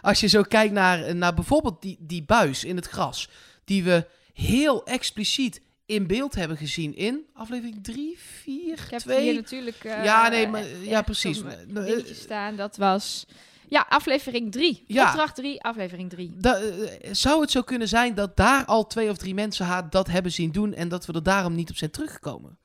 als 0.00 0.20
je 0.20 0.26
zo 0.26 0.42
kijkt 0.42 0.72
naar, 0.72 1.16
naar 1.16 1.34
bijvoorbeeld 1.34 1.82
die, 1.82 1.96
die 2.00 2.22
buis 2.22 2.64
in 2.64 2.76
het 2.76 2.86
gras, 2.86 3.28
die 3.64 3.84
we 3.84 4.06
heel 4.32 4.84
expliciet 4.86 5.60
in 5.90 6.06
beeld 6.06 6.34
hebben 6.34 6.56
gezien 6.56 6.96
in 6.96 7.26
aflevering 7.32 7.84
3, 7.84 8.18
4, 8.18 8.72
Ik 8.72 8.90
heb 8.90 9.00
2. 9.00 9.20
hier 9.20 9.34
natuurlijk... 9.34 9.84
eh, 9.84 10.04
ja, 10.04 10.28
nee, 10.28 10.48
maar, 10.48 10.60
echt 10.60 10.84
ja, 10.84 11.02
precies. 11.02 11.42
Eh, 11.74 12.04
staan. 12.04 12.56
Dat 12.56 12.76
was... 12.76 13.26
Ja, 13.68 13.86
aflevering 13.88 14.52
3. 14.52 14.84
Ja. 14.86 15.08
Opdracht 15.08 15.34
3, 15.34 15.62
aflevering 15.62 16.10
3. 16.10 16.32
Da- 16.36 16.58
eh, 16.60 17.12
zou 17.12 17.40
het 17.40 17.50
zo 17.50 17.62
kunnen 17.62 17.88
zijn 17.88 18.14
dat 18.14 18.36
daar 18.36 18.64
al 18.64 18.86
twee 18.86 19.10
of 19.10 19.16
drie 19.16 19.34
mensen 19.34 19.66
haar 19.66 19.90
dat 19.90 20.06
hebben 20.06 20.32
zien 20.32 20.50
doen 20.52 20.74
en 20.74 20.88
dat 20.88 21.06
we 21.06 21.12
er 21.12 21.22
daarom 21.22 21.54
niet 21.54 21.70
op 21.70 21.76
zijn 21.76 21.90
teruggekomen? 21.90 22.58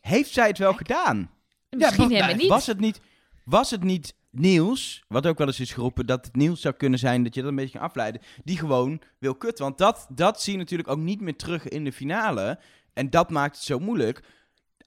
Heeft 0.00 0.30
zij 0.32 0.46
het 0.46 0.58
wel 0.58 0.72
gedaan? 0.72 1.30
Misschien 1.70 2.08
we 2.08 2.32
niet. 2.36 2.48
Was 2.48 2.66
het 2.66 2.80
niet, 2.80 3.00
was 3.44 3.70
het 3.70 3.82
niet 3.82 4.14
Niels, 4.30 5.04
wat 5.08 5.26
ook 5.26 5.38
wel 5.38 5.46
eens 5.46 5.60
is 5.60 5.72
geroepen, 5.72 6.06
dat 6.06 6.24
het 6.24 6.36
Niels 6.36 6.60
zou 6.60 6.74
kunnen 6.74 6.98
zijn, 6.98 7.24
dat 7.24 7.34
je 7.34 7.40
dat 7.40 7.50
een 7.50 7.56
beetje 7.56 7.78
kan 7.78 7.88
afleiden, 7.88 8.20
die 8.44 8.58
gewoon 8.58 9.00
wil 9.18 9.34
kutten. 9.34 9.64
Want 9.64 9.78
dat, 9.78 10.06
dat 10.10 10.42
zie 10.42 10.52
je 10.52 10.58
natuurlijk 10.58 10.88
ook 10.88 10.98
niet 10.98 11.20
meer 11.20 11.36
terug 11.36 11.68
in 11.68 11.84
de 11.84 11.92
finale. 11.92 12.58
En 12.92 13.10
dat 13.10 13.30
maakt 13.30 13.56
het 13.56 13.64
zo 13.64 13.78
moeilijk. 13.78 14.22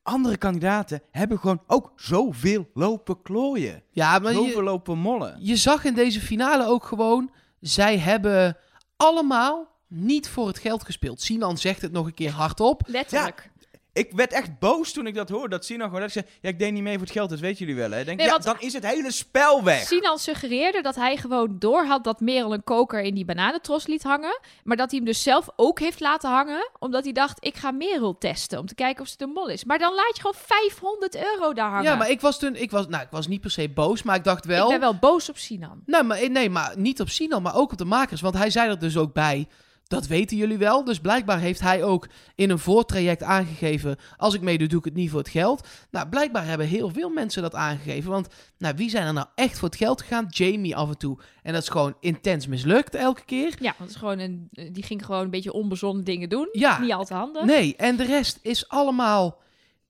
Andere 0.04 0.38
kandidaten 0.38 1.02
hebben 1.12 1.40
gewoon 1.40 1.64
ook 1.68 1.94
zoveel 1.96 2.70
lopen 2.74 3.22
klooien. 3.22 3.84
Ja, 3.92 4.20
maar 4.20 4.34
Zoveel 4.34 4.58
je, 4.58 4.64
lopen 4.64 4.98
mollen. 4.98 5.38
je 5.40 5.56
zag 5.56 5.84
in 5.84 5.94
deze 5.94 6.20
finale 6.20 6.66
ook 6.66 6.84
gewoon... 6.86 7.32
Zij 7.60 7.98
hebben 8.00 8.58
allemaal 8.98 9.68
niet 9.88 10.30
voor 10.30 10.48
het 10.48 10.60
geld 10.60 10.84
gespeeld. 10.86 11.22
Sinan 11.22 11.58
zegt 11.58 11.82
het 11.82 11.92
nog 11.92 12.06
een 12.06 12.14
keer 12.14 12.32
hardop. 12.32 12.82
Letterlijk. 12.86 13.52
Ik 13.94 14.12
werd 14.12 14.32
echt 14.34 14.60
boos 14.60 14.92
toen 14.92 15.08
ik 15.08 15.16
dat 15.16 15.30
hoorde. 15.30 15.50
Dat 15.50 15.66
Sinan 15.66 15.86
gewoon 15.86 16.02
dat 16.02 16.16
ik 16.16 16.24
zei, 16.24 16.36
ja, 16.42 16.50
ik 16.50 16.60
deed 16.60 16.72
niet 16.74 16.84
mee 16.84 16.94
voor 16.94 17.04
het 17.04 17.12
geld, 17.12 17.30
dat 17.30 17.40
weten 17.40 17.58
jullie 17.66 17.82
wel. 17.82 17.92
Hè? 17.92 18.00
Ik 18.00 18.06
Denk, 18.06 18.18
Nee, 18.18 18.28
ja, 18.28 18.32
want- 18.32 18.44
dan 18.44 18.56
is 18.60 18.74
het 18.74 18.86
hele 18.86 19.12
spel 19.12 19.64
weg. 19.64 19.88
Sinan 19.88 20.20
suggereerde 20.20 20.82
dat 20.82 20.96
hij 20.96 21.18
gewoon 21.18 21.56
doorhad 21.60 22.04
dat 22.04 22.20
Merel 22.20 22.54
een 22.54 22.64
koker 22.64 23.02
in 23.02 23.16
die 23.16 23.26
bananentros 23.26 23.88
liet 23.88 24.04
hangen. 24.04 24.40
Maar 24.64 24.78
dat 24.78 24.90
hij 24.90 25.00
hem 25.00 25.08
dus 25.08 25.24
zelf 25.24 25.48
ook 25.56 25.80
heeft 25.80 26.00
laten 26.00 26.30
hangen. 26.30 26.70
Omdat 26.80 27.04
hij 27.04 27.14
dacht, 27.14 27.46
ik 27.46 27.56
ga 27.56 27.72
Merel 27.72 28.18
testen 28.18 28.60
om 28.60 28.66
te 28.66 28.76
kijken 28.76 29.02
of 29.04 29.08
ze 29.08 29.18
de 29.18 29.28
mol 29.28 29.48
is. 29.50 29.64
Maar 29.64 29.80
dan 29.80 29.94
laat 29.94 30.16
je 30.16 30.22
gewoon 30.22 30.42
500 30.46 31.16
euro 31.16 31.54
daar 31.54 31.70
hangen. 31.70 31.84
Ja, 31.84 31.96
maar 31.96 32.10
ik 32.10 32.22
was 32.22 32.40
toen... 32.40 32.56
Ik 32.56 32.72
was, 32.72 32.88
nou, 32.88 33.04
ik 33.04 33.12
was 33.12 33.28
niet 33.28 33.42
per 33.42 33.52
se 33.52 33.70
boos, 33.70 34.04
maar 34.04 34.16
ik 34.16 34.24
dacht 34.24 34.46
wel... 34.46 34.64
Ik 34.64 34.70
ben 34.72 34.80
wel 34.80 34.96
boos 35.00 35.30
op 35.30 35.38
Sinan. 35.38 35.82
Nou, 35.86 36.04
maar, 36.04 36.30
nee, 36.30 36.50
maar 36.50 36.74
niet 36.78 37.02
op 37.02 37.10
Sinan, 37.10 37.42
maar 37.42 37.56
ook 37.56 37.72
op 37.72 37.78
de 37.78 37.86
makers. 37.86 38.22
Want 38.22 38.36
hij 38.38 38.50
zei 38.50 38.70
er 38.70 38.80
dus 38.80 38.98
ook 38.98 39.14
bij. 39.14 39.48
Dat 39.94 40.08
weten 40.08 40.38
jullie 40.38 40.58
wel. 40.58 40.84
Dus 40.84 41.00
blijkbaar 41.00 41.40
heeft 41.40 41.60
hij 41.60 41.84
ook 41.84 42.08
in 42.36 42.50
een 42.50 42.60
voortraject 42.60 43.24
aangegeven. 43.24 43.98
Als 44.18 44.34
ik 44.34 44.42
meedoe, 44.42 44.68
doe 44.68 44.80
ik 44.80 44.86
het 44.86 44.94
niet 44.94 45.10
voor 45.10 45.20
het 45.20 45.30
geld. 45.30 45.68
Nou, 45.92 46.08
blijkbaar 46.08 46.46
hebben 46.46 46.68
heel 46.68 46.90
veel 46.90 47.10
mensen 47.10 47.42
dat 47.42 47.56
aangegeven. 47.56 48.12
Want 48.12 48.28
nou, 48.58 48.76
wie 48.76 48.90
zijn 48.90 49.08
er 49.08 49.14
nou 49.14 49.28
echt 49.36 49.60
voor 49.60 49.70
het 49.70 49.78
geld 49.78 50.02
gegaan? 50.02 50.26
Jamie 50.30 50.76
af 50.76 50.90
en 50.90 50.98
toe. 50.98 51.20
En 51.44 51.54
dat 51.54 51.62
is 51.62 51.70
gewoon 51.70 51.96
intens 52.00 52.48
mislukt 52.48 52.96
elke 52.96 53.26
keer. 53.26 53.56
Ja, 53.60 53.74
want 53.78 53.90
is 53.90 53.96
gewoon 53.96 54.20
een, 54.20 54.48
die 54.72 54.84
ging 54.84 55.06
gewoon 55.06 55.24
een 55.24 55.30
beetje 55.30 55.54
onbezonnen 55.54 56.04
dingen 56.04 56.30
doen. 56.30 56.50
Ja. 56.52 56.80
Niet 56.80 56.94
al 56.94 57.06
te 57.06 57.14
handig. 57.14 57.44
Nee, 57.44 57.76
en 57.76 57.96
de 57.96 58.06
rest 58.06 58.40
is 58.42 58.70
allemaal 58.70 59.42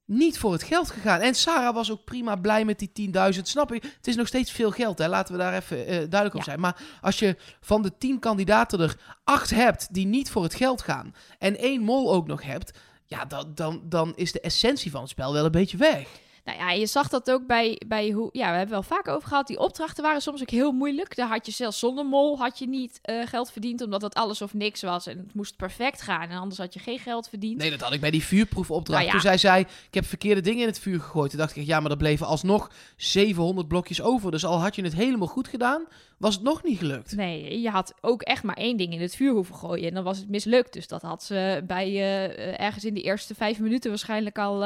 niet 0.06 0.38
voor 0.40 0.52
het 0.52 0.64
geld 0.64 0.90
gegaan. 0.92 1.20
En 1.20 1.36
Sarah 1.36 1.74
was 1.74 1.92
ook 1.92 2.04
prima 2.04 2.36
blij 2.36 2.66
met 2.66 2.80
die 2.94 3.12
10.000. 3.36 3.42
Snap 3.42 3.70
je? 3.70 3.76
Het 3.98 4.08
is 4.08 4.16
nog 4.16 4.28
steeds 4.28 4.52
veel 4.52 4.72
geld, 4.72 4.98
hè? 4.98 5.08
laten 5.08 5.34
we 5.36 5.40
daar 5.40 5.54
even 5.54 5.78
eh, 5.78 5.86
duidelijk 5.86 6.34
op 6.34 6.40
Ja. 6.40 6.44
zijn. 6.46 6.60
Maar 6.60 6.82
als 7.02 7.20
je 7.20 7.38
van 7.62 7.82
de 7.82 7.98
10 7.98 8.20
kandidaten 8.20 8.80
er 8.80 8.98
8 9.24 9.50
hebt 9.50 9.94
die 9.94 10.06
niet 10.06 10.32
voor 10.32 10.44
het 10.44 10.56
geld 10.56 10.82
gaan... 10.82 11.16
en 11.40 11.58
één 11.58 11.82
mol 11.82 12.14
ook 12.14 12.28
nog 12.28 12.44
hebt... 12.44 12.80
ja, 13.06 13.26
dan, 13.26 13.52
dan, 13.56 13.82
dan 13.84 14.14
is 14.16 14.32
de 14.32 14.40
essentie 14.42 14.92
van 14.92 15.02
het 15.02 15.10
spel 15.10 15.34
wel 15.34 15.46
een 15.46 15.52
beetje 15.52 15.78
weg. 15.78 16.08
Nou 16.44 16.58
ja, 16.58 16.72
je 16.72 16.86
zag 16.86 17.10
dat 17.10 17.32
ook 17.32 17.48
bij, 17.48 17.82
bij 17.88 18.12
hoe... 18.12 18.30
Ja, 18.32 18.50
we 18.50 18.58
hebben 18.58 18.70
wel 18.70 18.84
vaak 18.84 19.08
over 19.08 19.28
gehad. 19.28 19.48
Die 19.48 19.60
opdrachten 19.60 20.04
waren 20.04 20.22
soms 20.22 20.42
ook 20.42 20.50
heel 20.50 20.72
moeilijk. 20.72 21.16
Daar 21.16 21.28
had 21.28 21.46
je 21.46 21.52
zelfs 21.52 21.80
zonder 21.80 22.06
mol 22.06 22.38
had 22.38 22.60
je 22.60 22.68
niet 22.68 23.00
eh, 23.02 23.28
geld 23.28 23.52
verdiend... 23.52 23.82
omdat 23.82 24.02
het 24.02 24.14
alles 24.14 24.42
of 24.42 24.54
niks 24.54 24.82
was. 24.82 25.08
En 25.08 25.18
het 25.18 25.34
moest 25.34 25.56
perfect 25.56 26.02
gaan. 26.02 26.30
En 26.30 26.38
anders 26.38 26.60
had 26.60 26.74
je 26.74 26.80
geen 26.80 27.00
geld 27.00 27.30
verdiend. 27.30 27.58
Nee, 27.58 27.70
dat 27.70 27.82
had 27.82 27.94
ik 27.94 28.02
bij 28.02 28.12
die 28.12 28.24
vuurproefopdracht. 28.24 29.00
Nou 29.00 29.06
ja. 29.06 29.12
Toen 29.12 29.30
zij 29.30 29.38
zei, 29.38 29.62
ik 29.88 29.94
heb 29.94 30.06
verkeerde 30.06 30.42
dingen 30.42 30.62
in 30.62 30.68
het 30.68 30.80
vuur 30.80 31.00
gegooid. 31.00 31.30
Toen 31.30 31.40
dacht 31.40 31.56
ik, 31.56 31.66
ja, 31.66 31.80
maar 31.80 31.92
er 31.92 31.98
bleven 31.98 32.26
alsnog 32.26 32.72
700 32.96 33.68
blokjes 33.68 34.02
over. 34.02 34.32
Dus 34.32 34.46
al 34.46 34.62
had 34.62 34.76
je 34.76 34.84
het 34.84 34.96
helemaal 34.96 35.28
goed 35.28 35.48
gedaan, 35.48 35.86
was 36.18 36.36
het 36.36 36.44
nog 36.44 36.64
niet 36.64 36.78
gelukt. 36.78 37.16
Nee, 37.16 37.62
je 37.62 37.70
had 37.70 37.94
ook 38.02 38.22
echt 38.22 38.44
maar 38.44 38.56
één 38.56 38.78
ding 38.78 38.94
in 38.94 39.02
het 39.02 39.16
vuur 39.16 39.32
hoeven 39.32 39.56
gooien. 39.56 39.88
En 39.88 39.94
dan 39.94 40.04
was 40.04 40.18
het 40.18 40.30
mislukt. 40.30 40.74
Dus 40.74 40.88
dat 40.88 41.02
had 41.02 41.24
ze 41.24 41.64
bij 41.68 41.88
eh, 41.88 42.66
ergens 42.66 42.86
in 42.86 42.94
de 42.94 43.02
eerste 43.02 43.36
vijf 43.36 43.60
minuten 43.60 43.90
waarschijnlijk 43.90 44.38
al 44.38 44.58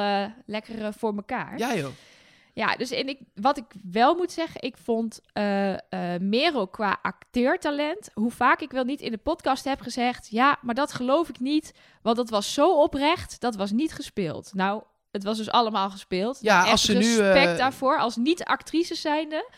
lekker 0.46 0.94
voor 0.94 1.16
elkaar. 1.16 1.58
Ja, 1.58 1.67
joh. 1.76 1.92
Ja, 2.54 2.76
dus 2.76 2.92
en 2.92 3.08
ik, 3.08 3.20
wat 3.36 3.58
ik 3.58 3.66
wel 3.92 4.16
moet 4.16 4.32
zeggen, 4.32 4.62
ik 4.62 4.78
vond 4.78 5.22
eh 5.34 5.76
Merel 6.20 6.68
qua 6.68 7.00
acteertalent, 7.02 8.10
hoe 8.14 8.32
vaak 8.32 8.62
ik 8.62 8.72
wel 8.72 8.84
niet 8.84 9.02
in 9.02 9.12
de 9.12 9.18
podcast 9.18 9.64
heb 9.64 9.82
gezegd, 9.82 10.28
ja, 10.30 10.58
maar 10.62 10.76
dat 10.76 10.94
geloof 10.94 11.30
ik 11.30 11.40
niet, 11.40 11.74
want 12.02 12.18
dat 12.18 12.30
was 12.30 12.54
zo 12.54 12.82
oprecht, 12.82 13.42
dat 13.42 13.56
was 13.56 13.72
niet 13.72 13.94
gespeeld. 13.94 14.52
Nou, 14.54 14.84
het 15.12 15.24
was 15.24 15.38
dus 15.38 15.50
allemaal 15.50 15.90
gespeeld. 15.90 16.38
Ja, 16.42 16.64
als 16.64 16.86
ze 16.86 16.94
nu, 16.94 17.18
respect 17.18 17.52
eh, 17.52 17.58
daarvoor, 17.58 18.00
als 18.00 18.16
niet-actrice 18.16 18.96
zijnde, 18.96 19.50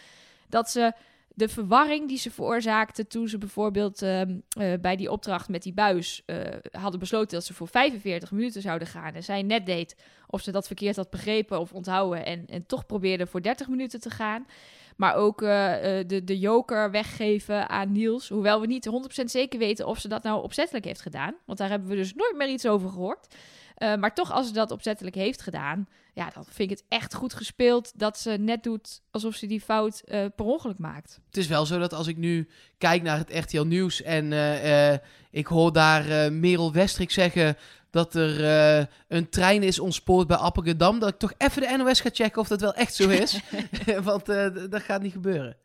dat 0.49 0.69
ze 0.69 0.93
de 1.39 1.49
verwarring 1.49 2.07
die 2.07 2.17
ze 2.17 2.31
veroorzaakte 2.31 3.07
toen 3.07 3.27
ze 3.27 3.37
bijvoorbeeld 3.37 4.01
ehm, 4.01 4.37
eh, 4.49 4.73
bij 4.81 4.95
die 4.95 5.11
opdracht 5.11 5.49
met 5.49 5.63
die 5.63 5.73
buis 5.73 6.23
eh, 6.25 6.37
hadden 6.71 6.99
besloten 6.99 7.29
dat 7.37 7.45
ze 7.45 7.53
voor 7.53 7.67
45 7.67 8.31
minuten 8.31 8.61
zouden 8.61 8.87
gaan 8.87 9.13
en 9.13 9.23
zij 9.23 9.41
net 9.41 9.65
deed 9.65 9.95
of 10.27 10.41
ze 10.41 10.51
dat 10.51 10.67
verkeerd 10.67 10.95
had 10.95 11.09
begrepen 11.09 11.59
of 11.59 11.73
onthouden 11.73 12.25
en, 12.25 12.45
en 12.47 12.65
toch 12.65 12.85
probeerde 12.85 13.27
voor 13.27 13.41
30 13.41 13.67
minuten 13.67 13.99
te 13.99 14.09
gaan. 14.09 14.45
Maar 14.95 15.15
ook 15.15 15.41
eh, 15.41 15.47
de, 16.07 16.21
de 16.23 16.39
joker 16.39 16.91
weggeven 16.91 17.69
aan 17.69 17.91
Niels. 17.91 18.29
Hoewel 18.29 18.61
we 18.61 18.67
niet 18.67 18.89
100% 19.21 19.23
zeker 19.23 19.59
weten 19.59 19.87
of 19.87 19.99
ze 19.99 20.07
dat 20.07 20.23
nou 20.23 20.43
opzettelijk 20.43 20.85
heeft 20.85 21.01
gedaan. 21.01 21.35
Want 21.45 21.57
daar 21.57 21.69
hebben 21.69 21.89
we 21.89 21.95
dus 21.95 22.13
nooit 22.13 22.35
meer 22.35 22.49
iets 22.49 22.67
over 22.67 22.89
gehoord. 22.89 23.27
Eh, 23.79 23.95
maar 23.95 24.13
toch, 24.13 24.31
als 24.31 24.47
ze 24.47 24.53
dat 24.53 24.71
opzettelijk 24.71 25.15
heeft 25.15 25.41
gedaan, 25.41 25.87
ja, 26.13 26.29
dan 26.33 26.45
vind 26.45 26.71
ik 26.71 26.77
het 26.77 26.85
echt 26.89 27.13
goed 27.13 27.33
gespeeld 27.33 27.91
dat 27.95 28.19
ze 28.19 28.31
net 28.31 28.63
doet 28.63 29.01
alsof 29.11 29.35
ze 29.35 29.45
die 29.45 29.61
fout 29.61 29.99
eh, 29.99 30.25
per 30.35 30.45
ongeluk 30.45 30.77
maakt. 30.77 31.19
Het 31.27 31.37
is 31.37 31.47
wel 31.47 31.65
zo 31.65 31.79
dat 31.79 31.93
als 31.93 32.07
ik 32.07 32.17
nu 32.17 32.49
kijk 32.77 33.01
naar 33.01 33.17
het 33.17 33.33
RTL 33.33 33.61
Nieuws 33.61 34.01
en 34.01 34.33
eh, 34.33 34.91
eh, 34.93 34.99
ik 35.31 35.47
hoor 35.47 35.73
daar 35.73 36.33
Merel 36.33 36.73
Westrik 36.73 37.11
zeggen 37.11 37.57
dat 37.89 38.15
er 38.15 38.43
eh, 38.45 38.85
een 39.07 39.29
trein 39.29 39.63
is 39.63 39.79
ontspoord 39.79 40.27
bij 40.27 40.37
Appelgedam, 40.37 40.99
dat 40.99 41.09
ik 41.09 41.17
toch 41.17 41.33
even 41.37 41.61
de 41.61 41.77
NOS 41.77 41.99
ga 41.99 42.09
checken 42.13 42.41
of 42.41 42.47
dat 42.47 42.61
wel 42.61 42.73
echt 42.73 42.95
zo 42.95 43.09
is. 43.09 43.39
Want 44.03 44.29
eh, 44.29 44.47
dat 44.69 44.81
gaat 44.81 45.01
niet 45.01 45.13
gebeuren. 45.13 45.57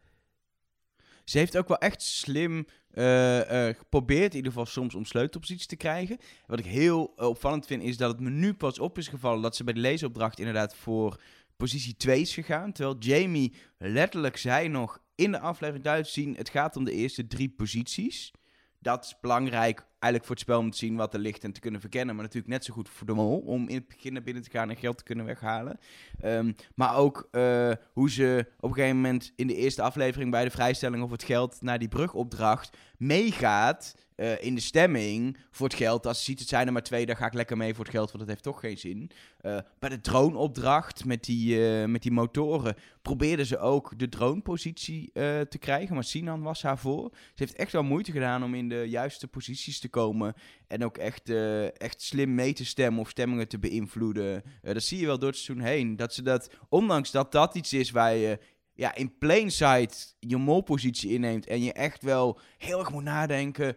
Ze 1.24 1.38
heeft 1.38 1.56
ook 1.56 1.68
wel 1.68 1.78
echt 1.78 2.02
slim 2.02 2.66
eh, 2.94 3.74
geprobeerd, 3.76 4.30
in 4.30 4.36
ieder 4.36 4.52
geval 4.52 4.66
soms 4.66 4.94
om 4.94 5.04
sleutelposities 5.04 5.66
te 5.66 5.76
krijgen. 5.76 6.18
Wat 6.46 6.58
ik 6.58 6.64
heel 6.64 7.12
eh, 7.16 7.28
opvallend 7.28 7.66
vind, 7.66 7.82
is 7.82 7.96
dat 7.96 8.10
het 8.10 8.20
me 8.20 8.30
nu 8.30 8.54
pas 8.54 8.78
op 8.78 8.98
is 8.98 9.08
gevallen 9.08 9.42
dat 9.42 9.56
ze 9.56 9.64
bij 9.64 9.74
de 9.74 9.80
leesopdracht 9.80 10.38
inderdaad 10.38 10.74
voor 10.74 11.20
positie 11.56 11.96
2 11.96 12.20
is 12.20 12.34
gegaan. 12.34 12.72
Terwijl 12.72 12.96
Jamie 12.98 13.54
letterlijk 13.78 14.36
zei 14.36 14.68
nog 14.68 14.98
in 15.14 15.30
de 15.32 15.38
aflevering 15.38 15.84
duidelijk 15.84 16.14
zien, 16.14 16.34
het 16.36 16.48
gaat 16.48 16.76
om 16.76 16.84
de 16.84 16.92
eerste 16.92 17.26
drie 17.26 17.48
posities. 17.48 18.32
Dat 18.78 19.04
is 19.04 19.20
belangrijk 19.20 19.86
eigenlijk 20.04 20.24
voor 20.24 20.34
het 20.34 20.44
spel 20.44 20.70
te 20.70 20.76
zien 20.76 20.96
wat 20.96 21.14
er 21.14 21.20
ligt 21.20 21.44
en 21.44 21.52
te 21.52 21.60
kunnen 21.60 21.80
verkennen. 21.80 22.14
Maar 22.14 22.24
natuurlijk 22.24 22.52
net 22.52 22.64
zo 22.64 22.74
goed 22.74 22.88
voor 22.88 23.06
de 23.06 23.12
mol 23.12 23.38
om 23.38 23.68
in 23.68 23.74
het 23.74 23.88
begin 23.88 24.12
naar 24.12 24.22
binnen 24.22 24.42
te 24.42 24.50
gaan 24.50 24.70
en 24.70 24.76
geld 24.76 24.98
te 24.98 25.04
kunnen 25.04 25.24
weghalen. 25.24 25.78
Ehm, 26.20 26.52
maar 26.74 26.96
ook 26.96 27.28
eh, 27.30 27.70
hoe 27.92 28.10
ze 28.10 28.46
op 28.60 28.68
een 28.68 28.74
gegeven 28.74 28.96
moment 28.96 29.32
in 29.36 29.46
de 29.46 29.56
eerste 29.56 29.82
aflevering 29.82 30.30
bij 30.30 30.44
de 30.44 30.50
vrijstelling 30.50 31.02
of 31.02 31.10
het 31.10 31.24
geld 31.24 31.56
naar 31.60 31.78
die 31.78 31.88
brugopdracht 31.88 32.76
meegaat 32.96 33.94
eh, 34.14 34.42
in 34.42 34.54
de 34.54 34.60
stemming 34.60 35.36
voor 35.50 35.68
het 35.68 35.76
geld. 35.76 36.06
Als 36.06 36.18
ze 36.18 36.24
ziet 36.24 36.38
het 36.38 36.48
zijn 36.48 36.66
er 36.66 36.72
maar 36.72 36.82
twee, 36.82 37.06
dan 37.06 37.16
ga 37.16 37.26
ik 37.26 37.34
lekker 37.34 37.56
mee 37.56 37.74
voor 37.74 37.84
het 37.84 37.94
geld, 37.94 38.06
want 38.06 38.18
dat 38.18 38.28
heeft 38.28 38.42
toch 38.42 38.60
geen 38.60 38.78
zin. 38.78 39.10
Eh, 39.40 39.58
bij 39.78 39.88
de 39.88 40.00
droneopdracht 40.00 41.04
met 41.04 41.24
die, 41.24 41.68
eh, 41.68 41.84
met 41.84 42.02
die 42.02 42.12
motoren 42.12 42.76
probeerden 43.02 43.46
ze 43.46 43.58
ook 43.58 43.98
de 43.98 44.08
dronepositie 44.08 45.10
te 45.48 45.58
krijgen, 45.58 45.94
maar 45.94 46.04
Sinan 46.04 46.42
was 46.42 46.62
haar 46.62 46.78
voor. 46.78 47.10
Ze 47.12 47.18
heeft 47.34 47.54
echt 47.54 47.72
wel 47.72 47.82
moeite 47.82 48.12
gedaan 48.12 48.44
om 48.44 48.54
in 48.54 48.68
de 48.68 48.84
juiste 48.88 49.28
posities 49.28 49.80
te 49.80 49.88
komen 49.88 50.34
en 50.66 50.84
ook 50.84 50.98
echt, 50.98 51.30
echt 51.78 52.02
slim 52.02 52.34
mee 52.34 52.52
te 52.52 52.64
stemmen 52.64 53.00
of 53.00 53.08
stemmingen 53.08 53.48
te 53.48 53.58
beïnvloeden. 53.58 54.42
Dat 54.62 54.82
zie 54.82 55.00
je 55.00 55.06
wel 55.06 55.18
door 55.18 55.28
het 55.28 55.38
seizoen 55.38 55.66
heen. 55.66 55.96
Dat 55.96 56.14
ze 56.14 56.22
dat, 56.22 56.50
ondanks 56.68 57.10
dat 57.10 57.32
dat 57.32 57.54
iets 57.54 57.72
is 57.72 57.90
waar 57.90 58.14
je 58.14 58.38
ja, 58.74 58.94
in 58.94 59.18
plain 59.18 59.50
sight 59.50 60.16
je 60.18 60.36
molpositie 60.36 61.10
inneemt 61.10 61.46
en 61.46 61.62
je 61.62 61.72
echt 61.72 62.02
wel 62.02 62.38
heel 62.58 62.78
erg 62.78 62.90
moet 62.90 63.02
nadenken. 63.02 63.76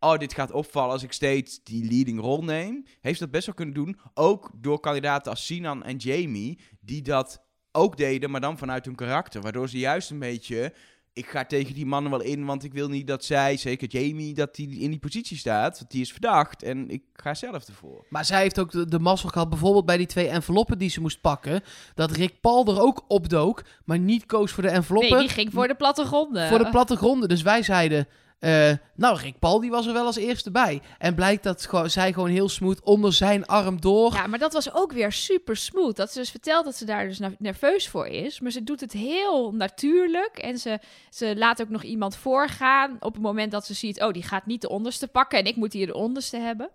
Oh, 0.00 0.18
dit 0.18 0.34
gaat 0.34 0.52
opvallen 0.52 0.92
als 0.92 1.02
ik 1.02 1.12
steeds 1.12 1.62
die 1.64 1.84
leading 1.84 2.20
rol 2.20 2.44
neem. 2.44 2.84
Heeft 3.00 3.18
ze 3.18 3.24
dat 3.24 3.32
best 3.32 3.46
wel 3.46 3.54
kunnen 3.54 3.74
doen. 3.74 3.98
Ook 4.14 4.50
door 4.54 4.80
kandidaten 4.80 5.30
als 5.30 5.46
Sinan 5.46 5.84
en 5.84 5.96
Jamie, 5.96 6.58
die 6.80 7.02
dat 7.02 7.42
ook 7.72 7.96
deden, 7.96 8.30
maar 8.30 8.40
dan 8.40 8.58
vanuit 8.58 8.84
hun 8.84 8.94
karakter. 8.94 9.42
Waardoor 9.42 9.68
ze 9.68 9.78
juist 9.78 10.10
een 10.10 10.18
beetje. 10.18 10.74
Ik 11.12 11.26
ga 11.26 11.44
tegen 11.44 11.74
die 11.74 11.86
mannen 11.86 12.10
wel 12.10 12.20
in, 12.20 12.44
want 12.44 12.64
ik 12.64 12.72
wil 12.72 12.88
niet 12.88 13.06
dat 13.06 13.24
zij, 13.24 13.56
zeker 13.56 13.88
Jamie, 13.88 14.34
dat 14.34 14.54
die 14.54 14.78
in 14.78 14.90
die 14.90 14.98
positie 14.98 15.36
staat. 15.36 15.78
Want 15.78 15.90
die 15.90 16.00
is 16.00 16.12
verdacht 16.12 16.62
en 16.62 16.90
ik 16.90 17.02
ga 17.12 17.34
zelf 17.34 17.66
ervoor. 17.68 18.06
Maar 18.08 18.24
zij 18.24 18.40
heeft 18.40 18.58
ook 18.58 18.70
de, 18.70 18.84
de 18.84 18.98
mazzel 18.98 19.28
gehad, 19.28 19.48
bijvoorbeeld 19.48 19.86
bij 19.86 19.96
die 19.96 20.06
twee 20.06 20.28
enveloppen 20.28 20.78
die 20.78 20.90
ze 20.90 21.00
moest 21.00 21.20
pakken, 21.20 21.62
dat 21.94 22.10
Rick 22.10 22.40
Paul 22.40 22.66
er 22.66 22.80
ook 22.80 23.04
opdook, 23.08 23.62
maar 23.84 23.98
niet 23.98 24.26
koos 24.26 24.52
voor 24.52 24.62
de 24.62 24.68
enveloppen. 24.68 25.10
Nee, 25.10 25.20
die 25.20 25.28
ging 25.28 25.52
voor 25.52 25.68
de 25.68 25.74
plattegronden. 25.74 26.48
voor 26.48 26.58
de 26.58 26.70
plattegronden. 26.70 27.28
Dus 27.28 27.42
wij 27.42 27.62
zeiden, 27.62 28.08
eh, 28.40 28.72
nou 28.94 29.18
Rick 29.18 29.38
Paul 29.38 29.60
die 29.60 29.70
was 29.70 29.86
er 29.86 29.92
wel 29.92 30.06
als 30.06 30.16
eerste 30.16 30.50
bij. 30.50 30.80
En 30.98 31.14
blijkt 31.14 31.42
dat 31.42 31.68
zij 31.86 32.12
gewoon 32.12 32.28
heel 32.28 32.48
smooth 32.48 32.82
onder 32.82 33.12
zijn 33.12 33.46
arm 33.46 33.80
door. 33.80 34.12
Ja, 34.12 34.26
maar 34.26 34.38
dat 34.38 34.52
was 34.52 34.74
ook 34.74 34.92
weer 34.92 35.12
super 35.12 35.56
smooth. 35.56 35.96
Dat 35.96 36.12
ze 36.12 36.18
dus 36.18 36.30
vertelt 36.30 36.64
dat 36.64 36.76
ze 36.76 36.84
daar 36.84 37.08
dus 37.08 37.20
nerveus 37.38 37.88
voor 37.88 38.06
is. 38.06 38.40
Maar 38.40 38.50
ze 38.50 38.64
doet 38.64 38.80
het 38.80 38.92
heel 38.92 39.52
natuurlijk. 39.52 40.38
En 40.38 40.58
ze, 40.58 40.78
ze 41.10 41.36
laat 41.36 41.62
ook 41.62 41.68
nog 41.68 41.82
iemand 41.82 42.16
voorgaan 42.16 42.96
op 43.00 43.12
het 43.12 43.22
moment 43.22 43.52
dat 43.52 43.66
ze 43.66 43.74
ziet... 43.74 44.02
oh, 44.02 44.12
die 44.12 44.22
gaat 44.22 44.46
niet 44.46 44.60
de 44.60 44.68
onderste 44.68 45.08
pakken 45.08 45.38
en 45.38 45.44
ik 45.44 45.56
moet 45.56 45.72
hier 45.72 45.86
de 45.86 45.94
onderste 45.94 46.36
hebben. 46.36 46.70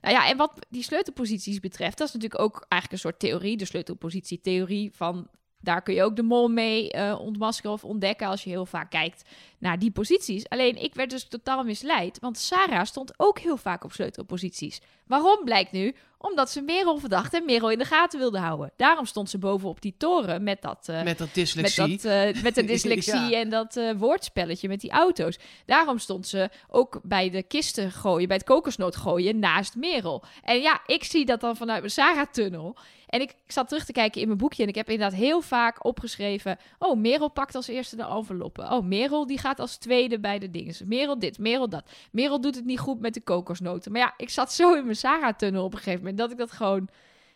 Nou 0.00 0.14
ja, 0.14 0.28
en 0.28 0.36
wat 0.36 0.52
die 0.68 0.82
sleutelposities 0.82 1.60
betreft... 1.60 1.98
dat 1.98 2.08
is 2.08 2.14
natuurlijk 2.14 2.42
ook 2.42 2.66
eigenlijk 2.68 2.92
een 2.92 3.10
soort 3.10 3.18
theorie. 3.20 3.56
De 3.56 3.64
sleutelpositietheorie 3.64 4.90
van... 4.94 5.28
Daar 5.60 5.82
kun 5.82 5.94
je 5.94 6.02
ook 6.02 6.16
de 6.16 6.22
mol 6.22 6.48
mee 6.48 6.90
eh, 6.90 7.20
ontmaskeren 7.20 7.72
of 7.72 7.84
ontdekken 7.84 8.26
als 8.26 8.44
je 8.44 8.50
heel 8.50 8.66
vaak 8.66 8.90
kijkt 8.90 9.22
naar 9.58 9.78
die 9.78 9.90
posities. 9.90 10.48
Alleen 10.48 10.82
ik 10.82 10.94
werd 10.94 11.10
dus 11.10 11.28
totaal 11.28 11.64
misleid, 11.64 12.18
want 12.20 12.38
Sarah 12.38 12.84
stond 12.84 13.12
ook 13.16 13.38
heel 13.38 13.56
vaak 13.56 13.84
op 13.84 13.92
sleutelposities. 13.92 14.80
Waarom 15.06 15.44
blijkt 15.44 15.72
nu? 15.72 15.94
Omdat 16.18 16.50
ze 16.50 16.60
Merel 16.62 16.98
verdacht 16.98 17.34
en 17.34 17.44
Merel 17.44 17.70
in 17.70 17.78
de 17.78 17.84
gaten 17.84 18.18
wilde 18.18 18.38
houden. 18.38 18.72
Daarom 18.76 19.04
stond 19.06 19.30
ze 19.30 19.38
bovenop 19.38 19.80
die 19.80 19.94
toren 19.98 20.42
met 20.42 20.62
dat... 20.62 20.88
eh, 20.88 21.02
Met 21.02 21.18
dat 21.18 21.26
met, 21.26 21.34
dyslexie. 21.34 21.88
dat, 22.00 22.04
eh, 22.04 22.42
met 22.42 22.54
de 22.54 22.64
dyslexie 22.72 23.14
Ja. 23.28 23.30
en 23.40 23.50
dat 23.50 23.76
eh, 23.76 23.90
woordspelletje 23.96 24.68
met 24.68 24.80
die 24.80 24.90
auto's. 24.90 25.38
Daarom 25.66 25.98
stond 25.98 26.26
ze 26.26 26.50
ook 26.68 27.00
bij 27.02 27.30
de 27.30 27.42
kisten 27.42 27.92
gooien, 27.92 28.28
bij 28.28 28.36
het 28.36 28.46
kokosnoot 28.46 28.96
gooien, 28.96 29.38
naast 29.38 29.76
Merel. 29.76 30.22
En 30.42 30.60
ja, 30.60 30.80
ik 30.86 31.04
zie 31.04 31.24
dat 31.24 31.40
dan 31.40 31.56
vanuit 31.56 31.80
mijn 31.80 31.92
Sarah-tunnel. 31.92 32.76
En 33.06 33.20
ik, 33.20 33.30
ik 33.30 33.52
zat 33.52 33.68
terug 33.68 33.84
te 33.84 33.92
kijken 33.92 34.20
in 34.20 34.26
mijn 34.26 34.38
boekje 34.38 34.62
en 34.62 34.68
ik 34.68 34.74
heb 34.74 34.90
inderdaad 34.90 35.18
heel 35.18 35.40
vaak 35.40 35.84
opgeschreven... 35.84 36.58
Oh, 36.78 36.98
Merel 36.98 37.28
pakt 37.30 37.54
als 37.54 37.68
eerste 37.68 37.96
de 37.96 38.02
enveloppen. 38.06 38.72
Oh, 38.72 38.84
Merel 38.84 39.26
die 39.26 39.38
gaat 39.38 39.47
als 39.56 39.76
tweede 39.76 40.20
bij 40.20 40.38
de 40.38 40.50
dingen. 40.50 40.74
Merel 40.84 41.18
dit, 41.18 41.38
Merel 41.38 41.68
dat. 41.68 41.90
Merel 42.12 42.40
doet 42.40 42.54
het 42.54 42.64
niet 42.64 42.78
goed 42.78 43.00
met 43.00 43.14
de 43.14 43.20
kokosnoten. 43.20 43.92
Maar 43.92 44.00
ja, 44.00 44.14
ik 44.16 44.30
zat 44.30 44.52
zo 44.52 44.74
in 44.74 44.84
mijn 44.84 44.96
Sarah-tunnel 44.96 45.64
op 45.64 45.72
een 45.72 45.78
gegeven 45.78 46.00
moment 46.00 46.18
dat 46.18 46.30
ik 46.30 46.36
dat 46.38 46.52
gewoon... 46.52 46.88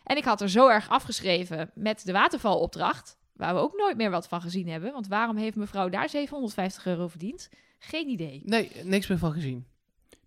En 0.05 0.17
ik 0.17 0.25
had 0.25 0.41
er 0.41 0.51
zo 0.51 0.69
erg 0.69 0.89
afgeschreven 0.89 1.71
met 1.75 2.05
de 2.05 2.13
watervalopdracht... 2.13 3.21
Waar 3.33 3.55
we 3.55 3.61
ook 3.61 3.77
nooit 3.77 3.97
meer 3.97 4.11
wat 4.11 4.29
van 4.29 4.41
gezien 4.41 4.69
hebben. 4.69 4.93
Want 4.93 5.09
waarom 5.09 5.37
heeft 5.37 5.57
mevrouw 5.57 5.89
daar 5.89 6.09
750 6.09 6.87
euro 6.87 7.09
verdiend? 7.09 7.49
Geen 7.79 8.09
idee. 8.09 8.43
Nee, 8.45 8.71
niks 8.83 9.07
meer 9.07 9.19
van 9.19 9.33
gezien. 9.33 9.67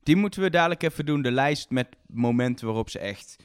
Die 0.04 0.16
moeten 0.16 0.42
we 0.42 0.50
dadelijk 0.50 0.84
even 0.84 1.06
doen. 1.06 1.22
De 1.22 1.32
lijst 1.32 1.70
met 1.70 1.88
momenten 2.08 2.66
waarop 2.66 2.90
ze 2.90 3.00
echt 3.00 3.36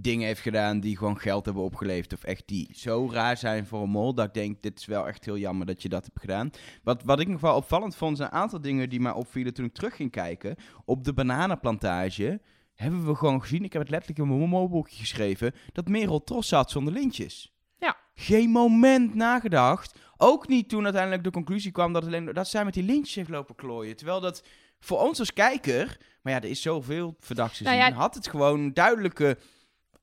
dingen 0.00 0.26
heeft 0.26 0.40
gedaan 0.40 0.80
die 0.80 0.96
gewoon 0.96 1.18
geld 1.18 1.44
hebben 1.44 1.62
opgeleverd. 1.62 2.12
Of 2.12 2.24
echt 2.24 2.42
die 2.46 2.70
zo 2.76 3.08
raar 3.12 3.36
zijn 3.36 3.66
voor 3.66 3.82
een 3.82 3.90
mol. 3.90 4.14
Dat 4.14 4.26
ik 4.26 4.34
denk, 4.34 4.62
dit 4.62 4.78
is 4.78 4.86
wel 4.86 5.08
echt 5.08 5.24
heel 5.24 5.38
jammer 5.38 5.66
dat 5.66 5.82
je 5.82 5.88
dat 5.88 6.04
hebt 6.04 6.20
gedaan. 6.20 6.50
Wat, 6.82 7.02
wat 7.02 7.20
ik 7.20 7.28
nog 7.28 7.40
wel 7.40 7.56
opvallend 7.56 7.96
vond, 7.96 8.16
zijn 8.16 8.28
een 8.32 8.38
aantal 8.38 8.60
dingen 8.60 8.88
die 8.88 9.00
mij 9.00 9.12
opvielen 9.12 9.54
toen 9.54 9.64
ik 9.64 9.74
terug 9.74 9.96
ging 9.96 10.10
kijken. 10.10 10.56
Op 10.84 11.04
de 11.04 11.12
bananenplantage 11.12 12.40
hebben 12.74 13.06
we 13.06 13.14
gewoon 13.14 13.40
gezien, 13.40 13.64
ik 13.64 13.72
heb 13.72 13.82
het 13.82 13.90
letterlijk 13.90 14.20
in 14.20 14.36
mijn 14.38 14.48
molboekje 14.48 14.96
geschreven, 14.96 15.52
dat 15.72 15.88
Merel 15.88 16.24
trots 16.24 16.48
zat 16.48 16.70
zonder 16.70 16.92
lintjes. 16.92 17.52
Ja. 17.78 17.96
Geen 18.14 18.50
moment 18.50 19.14
nagedacht. 19.14 19.98
Ook 20.16 20.48
niet 20.48 20.68
toen 20.68 20.84
uiteindelijk 20.84 21.24
de 21.24 21.30
conclusie 21.30 21.70
kwam 21.70 21.92
dat, 21.92 22.04
alleen, 22.06 22.24
dat 22.32 22.48
zij 22.48 22.64
met 22.64 22.74
die 22.74 22.82
lintjes 22.82 23.14
heeft 23.14 23.28
lopen 23.28 23.54
klooien. 23.54 23.96
Terwijl 23.96 24.20
dat 24.20 24.44
voor 24.80 25.00
ons 25.00 25.18
als 25.18 25.32
kijker, 25.32 25.98
maar 26.22 26.32
ja, 26.32 26.38
er 26.42 26.48
is 26.48 26.62
zoveel 26.62 27.14
verdachts 27.18 27.60
Nou 27.60 27.76
ja- 27.76 27.92
had 27.92 28.14
het 28.14 28.28
gewoon 28.28 28.72
duidelijke 28.72 29.38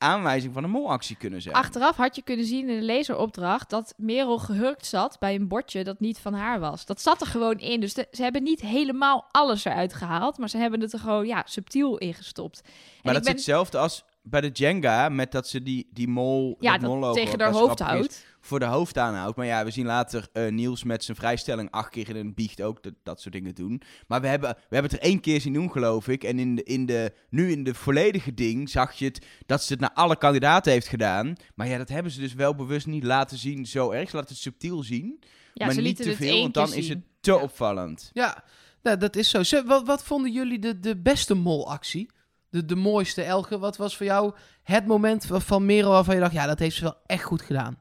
aanwijzing 0.01 0.53
van 0.53 0.63
een 0.63 0.69
molactie 0.69 1.15
kunnen 1.15 1.41
zijn. 1.41 1.55
Achteraf 1.55 1.95
had 1.95 2.15
je 2.15 2.21
kunnen 2.21 2.45
zien 2.45 2.69
in 2.69 2.79
de 2.79 2.85
lezeropdracht 2.85 3.69
dat 3.69 3.93
Merel 3.97 4.37
gehurkt 4.37 4.85
zat 4.85 5.19
bij 5.19 5.35
een 5.35 5.47
bordje 5.47 5.83
dat 5.83 5.99
niet 5.99 6.19
van 6.19 6.33
haar 6.33 6.59
was. 6.59 6.85
Dat 6.85 7.01
zat 7.01 7.21
er 7.21 7.27
gewoon 7.27 7.59
in. 7.59 7.79
Dus 7.79 7.93
de- 7.93 8.07
ze 8.11 8.23
hebben 8.23 8.43
niet 8.43 8.61
helemaal 8.61 9.25
alles 9.31 9.65
eruit 9.65 9.93
gehaald, 9.93 10.37
maar 10.37 10.49
ze 10.49 10.57
hebben 10.57 10.81
het 10.81 10.93
er 10.93 10.99
gewoon 10.99 11.27
ja, 11.27 11.43
subtiel 11.45 11.97
ingestopt. 11.97 12.61
maar 12.63 12.71
en 13.01 13.13
dat 13.13 13.25
is 13.25 13.31
hetzelfde 13.31 13.77
als 13.77 14.03
bij 14.23 14.41
de 14.41 14.49
Jenga, 14.49 15.09
met 15.09 15.31
dat 15.31 15.47
ze 15.47 15.63
die, 15.63 15.89
die 15.93 16.07
mol, 16.07 16.57
ja, 16.59 16.77
dat 16.77 17.01
dat 17.01 17.13
tegen 17.13 17.39
haar 17.39 17.51
hoofd 17.51 17.79
houdt. 17.79 18.25
Voor 18.41 18.59
de 18.59 18.65
hoofd 18.65 18.97
aanhoudt. 18.97 19.37
Maar 19.37 19.45
ja, 19.45 19.63
we 19.65 19.71
zien 19.71 19.85
later 19.85 20.27
eh, 20.33 20.51
Niels 20.51 20.83
met 20.83 21.03
zijn 21.03 21.17
vrijstelling 21.17 21.71
acht 21.71 21.89
keer 21.89 22.09
in 22.09 22.15
een 22.15 22.33
biecht 22.33 22.61
ook 22.61 22.83
dat, 22.83 22.93
dat 23.03 23.21
soort 23.21 23.33
dingen 23.33 23.55
doen. 23.55 23.81
Maar 24.07 24.21
we 24.21 24.27
hebben, 24.27 24.49
we 24.49 24.75
hebben 24.75 24.91
het 24.91 24.99
er 25.01 25.07
één 25.07 25.19
keer 25.19 25.41
zien 25.41 25.53
doen, 25.53 25.71
geloof 25.71 26.07
ik. 26.07 26.23
En 26.23 26.39
in 26.39 26.55
de, 26.55 26.63
in 26.63 26.85
de, 26.85 27.13
nu 27.29 27.51
in 27.51 27.63
de 27.63 27.73
volledige 27.73 28.33
ding 28.33 28.69
zag 28.69 28.93
je 28.93 29.05
het 29.05 29.25
dat 29.45 29.63
ze 29.63 29.71
het 29.71 29.81
naar 29.81 29.93
alle 29.93 30.17
kandidaten 30.17 30.71
heeft 30.71 30.87
gedaan. 30.87 31.35
Maar 31.55 31.67
ja, 31.67 31.77
dat 31.77 31.89
hebben 31.89 32.11
ze 32.11 32.19
dus 32.19 32.33
wel 32.33 32.55
bewust 32.55 32.87
niet 32.87 33.03
laten 33.03 33.37
zien 33.37 33.65
zo 33.65 33.91
erg. 33.91 34.09
Ze 34.09 34.15
laten 34.15 34.31
het 34.33 34.41
subtiel 34.41 34.83
zien, 34.83 35.19
Ja, 35.53 35.65
maar 35.65 35.75
ze 35.75 35.81
niet 35.81 35.97
te 36.01 36.15
veel, 36.15 36.41
want 36.41 36.53
dan 36.53 36.73
is 36.73 36.89
het 36.89 36.99
te 37.19 37.31
Ja. 37.31 37.37
opvallend. 37.37 38.09
Ja, 38.13 38.43
nou, 38.83 38.97
dat 38.97 39.15
is 39.15 39.29
zo. 39.29 39.63
Wat, 39.63 39.85
wat 39.85 40.03
vonden 40.03 40.31
jullie 40.31 40.59
de, 40.59 40.79
de 40.79 40.97
beste 40.97 41.33
molactie? 41.33 42.09
De, 42.49 42.65
de 42.65 42.75
mooiste, 42.75 43.21
Elge? 43.21 43.59
Wat 43.59 43.77
was 43.77 43.97
voor 43.97 44.05
jou 44.05 44.33
het 44.63 44.85
moment 44.85 45.25
van- 45.25 45.41
van 45.41 45.65
Merel 45.65 45.91
waarvan 45.91 46.15
je 46.15 46.21
dacht... 46.21 46.33
Ja, 46.33 46.45
dat 46.45 46.59
heeft 46.59 46.75
ze 46.75 46.83
wel 46.83 46.95
echt 47.05 47.23
goed 47.23 47.41
gedaan. 47.41 47.77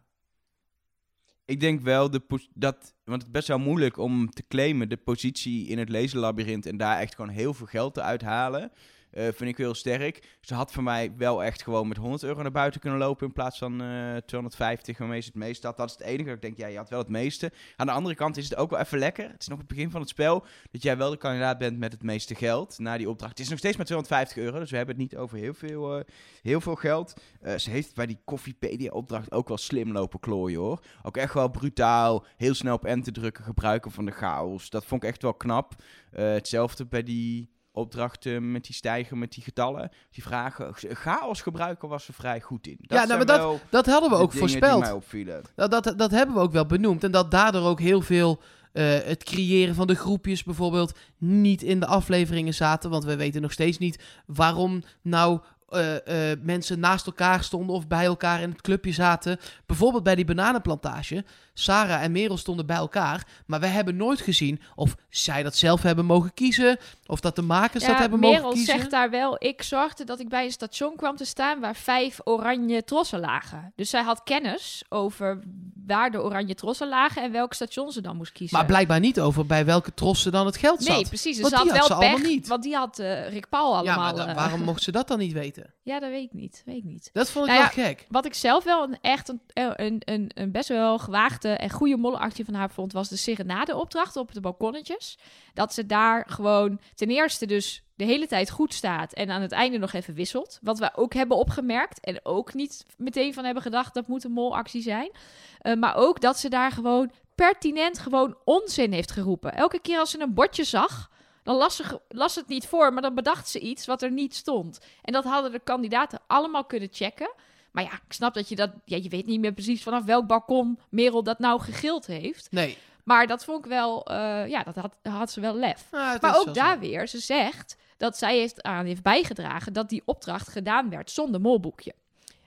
Ik 1.51 1.61
denk 1.61 1.81
wel 1.81 2.11
de 2.11 2.23
dat, 2.55 2.95
want 3.05 3.19
het 3.19 3.27
is 3.27 3.31
best 3.31 3.49
wel 3.49 3.59
moeilijk 3.59 3.97
om 3.97 4.31
te 4.31 4.45
claimen 4.49 4.89
de 4.89 4.97
positie 4.97 5.67
in 5.67 5.79
het 5.79 5.89
lezenlabyrint 5.89 6.67
en 6.67 6.77
daar 6.77 6.99
echt 6.99 7.15
gewoon 7.15 7.31
heel 7.31 7.55
veel 7.55 7.67
geld 7.67 7.95
te 7.95 8.03
uithalen. 8.03 8.73
Eh, 9.11 9.25
vind 9.25 9.51
ik 9.51 9.57
heel 9.57 9.75
sterk. 9.75 10.37
Ze 10.40 10.55
had 10.55 10.73
voor 10.73 10.83
mij 10.83 11.12
wel 11.16 11.44
echt 11.44 11.62
gewoon 11.62 11.88
met 11.88 11.96
100 11.96 12.23
euro 12.23 12.42
naar 12.42 12.51
buiten 12.51 12.81
kunnen 12.81 12.99
lopen 12.99 13.27
in 13.27 13.33
plaats 13.33 13.59
van 13.59 13.81
eh 13.81 14.16
250 14.16 14.99
waarmee 14.99 15.20
ze 15.20 15.27
het 15.27 15.37
meeste 15.37 15.66
had. 15.66 15.77
Dat 15.77 15.87
is 15.87 15.92
het 15.92 16.03
enige 16.03 16.25
dat 16.25 16.35
ik 16.35 16.42
denk, 16.42 16.57
ja, 16.57 16.66
je 16.66 16.77
had 16.77 16.88
wel 16.88 16.99
het 16.99 17.09
meeste. 17.09 17.53
Aan 17.77 17.87
de 17.87 17.92
andere 17.92 18.14
kant 18.14 18.37
is 18.37 18.49
het 18.49 18.59
ook 18.59 18.70
wel 18.70 18.79
even 18.79 18.99
lekker. 18.99 19.31
Het 19.31 19.40
is 19.40 19.49
nog 19.49 19.59
het 19.59 19.66
begin 19.66 19.90
van 19.90 20.01
het 20.01 20.09
spel 20.09 20.44
dat 20.70 20.83
jij 20.83 20.96
wel 20.96 21.11
de 21.11 21.16
kandidaat 21.16 21.59
bent 21.59 21.79
met 21.79 21.92
het 21.92 22.03
meeste 22.03 22.35
geld 22.35 22.79
na 22.79 22.96
die 22.96 23.09
opdracht. 23.09 23.33
Het 23.33 23.40
is 23.40 23.49
nog 23.49 23.59
steeds 23.59 23.77
maar 23.77 23.87
250 23.87 24.37
euro, 24.44 24.59
dus 24.59 24.70
we 24.70 24.77
hebben 24.77 24.94
het 24.94 25.05
niet 25.05 25.16
over 25.16 25.38
heel 25.38 25.55
veel, 25.55 25.99
eh, 25.99 26.05
heel 26.42 26.61
veel 26.61 26.75
geld. 26.75 27.14
Eh, 27.40 27.57
ze 27.57 27.70
heeft 27.70 27.94
bij 27.94 28.07
die 28.07 28.20
Koffiepedia-opdracht 28.25 29.33
ook 29.33 29.49
wel 29.49 29.57
slim 29.57 29.92
lopen 29.92 30.20
klooien, 30.20 30.61
hoor. 30.61 30.81
Ook 31.03 31.16
echt 31.16 31.35
wel 31.35 31.49
brutaal, 31.49 32.25
heel 32.37 32.55
snel 32.55 32.75
op 32.75 32.85
enter 32.85 33.12
drukken, 33.12 33.44
gebruiken 33.44 33.90
van 33.90 34.05
de 34.05 34.12
chaos. 34.12 34.70
Dat 34.70 34.85
vond 34.85 35.03
ik 35.03 35.09
echt 35.09 35.23
wel 35.23 35.35
knap. 35.35 35.75
Eh, 36.11 36.25
hetzelfde 36.33 36.87
bij 36.87 37.03
die 37.03 37.51
opdrachten 37.81 38.53
met 38.53 38.64
die 38.64 38.75
stijgen, 38.75 39.19
met 39.19 39.33
die 39.33 39.43
getallen. 39.43 39.90
Die 40.11 40.23
vragen, 40.23 40.75
chaos 40.75 41.40
gebruiken 41.43 41.88
was 41.88 42.05
ze 42.05 42.12
vrij 42.12 42.40
goed 42.40 42.66
in. 42.66 42.77
Dat 42.81 42.99
Ja, 42.99 43.05
nou, 43.05 43.16
maar 43.16 43.38
dat- 43.38 43.61
Dat 43.71 43.87
hadden 43.87 44.11
we 44.11 44.16
ook 44.16 44.33
voorspeld. 44.33 44.81
mij 44.81 44.93
opvielen. 44.93 45.43
Dat, 45.55 45.71
dat, 45.71 45.95
dat 45.97 46.11
hebben 46.11 46.35
we 46.35 46.40
ook 46.40 46.53
wel 46.53 46.66
benoemd. 46.66 47.05
En 47.05 47.11
dat 47.11 47.31
daardoor 47.31 47.62
ook 47.69 47.81
heel 47.81 48.01
veel 48.01 48.40
eh, 48.73 48.85
het 49.05 49.25
creëren 49.25 49.75
van 49.75 49.87
de 49.87 49.95
groepjes 49.95 50.43
bijvoorbeeld 50.43 50.99
niet 51.19 51.62
in 51.62 51.81
de 51.81 51.87
afleveringen 51.87 52.55
zaten. 52.55 52.90
Want 52.90 53.05
we 53.05 53.16
weten 53.16 53.43
nog 53.43 53.53
steeds 53.53 53.79
niet 53.79 54.03
waarom 54.27 54.83
nou 55.03 55.40
eh, 55.69 56.31
eh, 56.33 56.38
mensen 56.43 56.81
naast 56.81 57.07
elkaar 57.07 57.43
stonden 57.45 57.77
of 57.77 57.87
bij 57.88 58.05
elkaar 58.05 58.43
in 58.43 58.51
het 58.51 58.61
clubje 58.61 58.93
zaten. 58.93 59.38
Bijvoorbeeld 59.66 60.03
bij 60.03 60.14
die 60.14 60.25
bananenplantage. 60.25 61.25
Sarah 61.61 62.03
en 62.03 62.12
Merel 62.12 62.37
stonden 62.37 62.66
bij 62.66 62.77
elkaar. 62.77 63.27
Maar 63.46 63.61
we 63.61 63.66
hebben 63.66 63.96
nooit 63.96 64.20
gezien 64.20 64.61
of 64.75 64.94
zij 65.09 65.42
dat 65.42 65.57
zelf 65.57 65.83
hebben 65.83 66.05
mogen 66.05 66.35
kiezen. 66.35 66.79
Of 67.07 67.20
dat 67.20 67.37
de 67.37 67.42
makers 67.42 67.85
dat 67.85 67.99
hebben 67.99 68.20
Merel 68.20 68.42
mogen 68.42 68.57
kiezen. 68.57 68.75
zegt 68.79 68.90
daar 68.90 69.11
wel, 69.11 69.37
ik 69.38 69.62
zorgde 69.62 70.05
dat 70.05 70.20
ik 70.20 70.29
bij 70.29 70.44
een 70.44 70.51
station 70.53 70.96
kwam 70.96 71.16
te 71.16 71.25
staan 71.25 71.61
waar 71.61 71.77
vijf 71.77 72.18
oranje 72.25 72.85
trossen 72.85 73.20
lagen. 73.20 73.73
Dus 73.77 73.90
zij 73.90 74.03
had 74.03 74.23
kennis 74.23 74.85
over 74.88 75.40
waar 75.87 76.11
de 76.11 76.23
oranje 76.23 76.55
trossen 76.55 76.88
lagen 76.88 77.23
en 77.23 77.33
welk 77.33 77.53
station 77.55 77.92
ze 77.92 78.01
dan 78.01 78.16
moest 78.16 78.33
kiezen. 78.33 78.57
Maar 78.57 78.66
blijkbaar 78.66 79.01
niet 79.01 79.20
over 79.20 79.46
bij 79.46 79.64
welke 79.64 79.94
trossen 79.94 80.33
dan 80.33 80.46
het 80.46 80.57
geld 80.57 80.83
zat. 80.83 80.94
Nee, 80.94 81.07
precies. 81.07 81.37
Dus 81.37 81.51
Want 81.51 81.62
ze 81.62 81.68
had 81.73 81.79
had 81.79 81.88
wel 81.88 82.01
ze 82.03 82.14
pech, 82.16 82.23
niet. 82.29 82.49
want 82.49 82.62
die 82.62 82.75
had 82.77 82.99
eh, 82.99 83.29
Rick 83.29 83.49
Paul 83.49 83.77
allemaal. 83.77 84.16
ja, 84.16 84.25
maar 84.25 84.29
eh, 84.29 84.35
waarom 84.35 84.62
mocht 84.62 84.83
ze 84.83 84.92
dat 84.92 85.09
dan 85.09 85.18
niet 85.18 85.33
weten? 85.33 85.75
ja, 85.83 86.01
dat 86.01 86.11
weet 86.11 86.25
ik 86.25 86.33
niet. 86.33 86.62
Weet 86.66 86.77
ik 86.77 86.85
niet. 86.85 87.11
Dat 87.12 87.31
vond 87.31 87.46
ik 87.46 87.53
Nou 87.53 87.68
wel 87.75 87.85
gek. 87.87 88.07
Wat 88.09 88.25
ik 88.27 88.35
zelf 88.35 88.64
wel 88.64 88.83
een, 88.83 88.99
echt 89.01 89.29
een, 89.29 89.40
een, 89.77 90.03
een, 90.05 90.31
een 90.35 90.51
best 90.53 90.68
wel 90.68 90.99
gewaagde 90.99 91.50
en 91.59 91.71
goede 91.71 91.97
mollenactie 91.97 92.45
van 92.45 92.55
haar 92.55 92.71
vond, 92.71 92.93
was 92.93 93.09
de 93.09 93.17
serenade-opdracht 93.17 94.17
op 94.17 94.33
de 94.33 94.41
balkonnetjes. 94.41 95.19
Dat 95.55 95.75
ze 95.75 95.87
daar 95.87 96.25
gewoon 96.29 96.81
ten 96.95 97.09
eerste 97.09 97.47
dus 97.47 97.83
de 97.95 98.05
hele 98.05 98.27
tijd 98.27 98.51
goed 98.51 98.75
staat 98.75 99.13
en 99.13 99.31
aan 99.31 99.43
het 99.43 99.53
einde 99.53 99.79
nog 99.79 99.93
even 99.93 100.15
wisselt. 100.15 100.59
Wat 100.63 100.79
we 100.79 100.91
ook 100.95 101.15
hebben 101.15 101.37
opgemerkt 101.37 102.01
en 102.01 102.21
ook 102.23 102.55
niet 102.55 102.87
meteen 102.97 103.35
van 103.35 103.45
hebben 103.45 103.63
gedacht 103.63 103.95
dat 103.95 104.07
moet 104.07 104.25
een 104.25 104.33
molactie 104.33 104.83
zijn. 104.83 105.11
Eh, 105.59 105.75
maar 105.75 105.97
ook 105.97 106.21
dat 106.21 106.39
ze 106.39 106.49
daar 106.49 106.73
gewoon 106.73 107.13
pertinent 107.35 107.99
gewoon 107.99 108.37
onzin 108.45 108.93
heeft 108.93 109.11
geroepen. 109.11 109.55
Elke 109.55 109.81
keer 109.81 109.99
als 109.99 110.11
ze 110.11 110.21
een 110.21 110.35
bordje 110.35 110.65
zag, 110.65 111.11
dan 111.43 111.57
las 111.57 111.77
ze, 111.77 112.01
las 112.09 112.35
het 112.35 112.49
niet 112.49 112.67
voor, 112.67 112.93
maar 112.93 113.03
dan 113.03 113.15
bedacht 113.15 113.49
ze 113.49 113.61
iets 113.61 113.87
wat 113.87 114.03
er 114.03 114.11
niet 114.11 114.35
stond. 114.35 114.79
En 115.03 115.13
dat 115.13 115.25
hadden 115.25 115.53
de 115.53 115.61
kandidaten 115.65 116.21
allemaal 116.27 116.65
kunnen 116.65 116.89
checken. 116.93 117.33
Maar 117.72 117.85
ja, 117.85 117.92
ik 117.92 118.12
snap 118.12 118.35
dat 118.35 118.48
je 118.48 118.56
dat... 118.56 118.70
Ja, 118.85 118.96
je 119.02 119.09
weet 119.09 119.26
niet 119.26 119.40
meer 119.40 119.52
precies 119.52 119.83
vanaf 119.83 120.04
welk 120.04 120.26
balkon 120.26 120.78
Merel 120.88 121.22
dat 121.22 121.38
nou 121.38 121.61
gegild 121.61 122.06
heeft. 122.06 122.48
Nee. 122.50 122.78
Maar 123.04 123.26
dat 123.26 123.44
vond 123.44 123.64
ik 123.64 123.70
wel... 123.70 124.06
eh, 124.06 124.46
ja, 124.48 124.62
dat 124.62 124.74
had, 124.76 124.94
had 125.02 125.30
ze 125.30 125.40
wel 125.40 125.54
lef. 125.54 125.87
Ah, 125.90 126.20
Maar 126.20 126.38
ook 126.38 126.54
daar 126.54 126.74
zo. 126.74 126.80
weer, 126.80 127.09
ze 127.09 127.18
zegt 127.18 127.76
dat 127.96 128.18
zij 128.18 128.37
heeft 128.38 128.62
aan 128.62 128.85
heeft 128.87 129.02
bijgedragen 129.02 129.72
dat 129.72 129.88
die 129.88 130.02
opdracht 130.04 130.48
gedaan 130.48 130.90
werd 130.90 131.11
zonder 131.11 131.40
molboekje. 131.40 131.94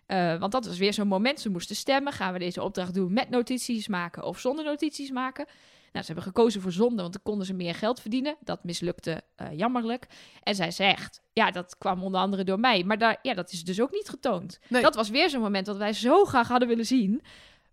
Eh, 0.05 0.39
want 0.39 0.51
dat 0.51 0.65
was 0.65 0.77
weer 0.77 0.93
zo'n 0.93 1.07
moment. 1.07 1.39
Ze 1.39 1.49
moesten 1.49 1.75
stemmen. 1.75 2.13
Gaan 2.13 2.33
we 2.33 2.39
deze 2.39 2.63
opdracht 2.63 2.93
doen 2.93 3.13
met 3.13 3.29
notities 3.29 3.87
maken 3.87 4.23
of 4.23 4.39
zonder 4.39 4.65
notities 4.65 5.11
maken? 5.11 5.45
Nou, 5.93 6.05
ze 6.05 6.13
hebben 6.13 6.33
gekozen 6.33 6.61
voor 6.61 6.71
zonder, 6.71 7.01
want 7.01 7.13
dan 7.13 7.23
konden 7.23 7.45
ze 7.45 7.53
meer 7.53 7.75
geld 7.75 7.99
verdienen. 7.99 8.35
Dat 8.39 8.63
mislukte 8.63 9.21
eh, 9.35 9.47
jammerlijk. 9.57 10.07
En 10.43 10.55
zij 10.55 10.71
zegt, 10.71 11.21
ja, 11.33 11.51
dat 11.51 11.77
kwam 11.77 12.03
onder 12.03 12.21
andere 12.21 12.43
door 12.43 12.59
mij. 12.59 12.83
Maar 12.83 12.97
daar, 12.97 13.19
ja, 13.21 13.33
dat 13.33 13.51
is 13.51 13.63
dus 13.63 13.81
ook 13.81 13.91
niet 13.91 14.09
getoond. 14.09 14.59
Nee. 14.67 14.81
Dat 14.81 14.95
was 14.95 15.09
weer 15.09 15.29
zo'n 15.29 15.41
moment 15.41 15.65
dat 15.65 15.77
wij 15.77 15.93
zo 15.93 16.25
graag 16.25 16.47
hadden 16.47 16.67
willen 16.67 16.85
zien. 16.85 17.21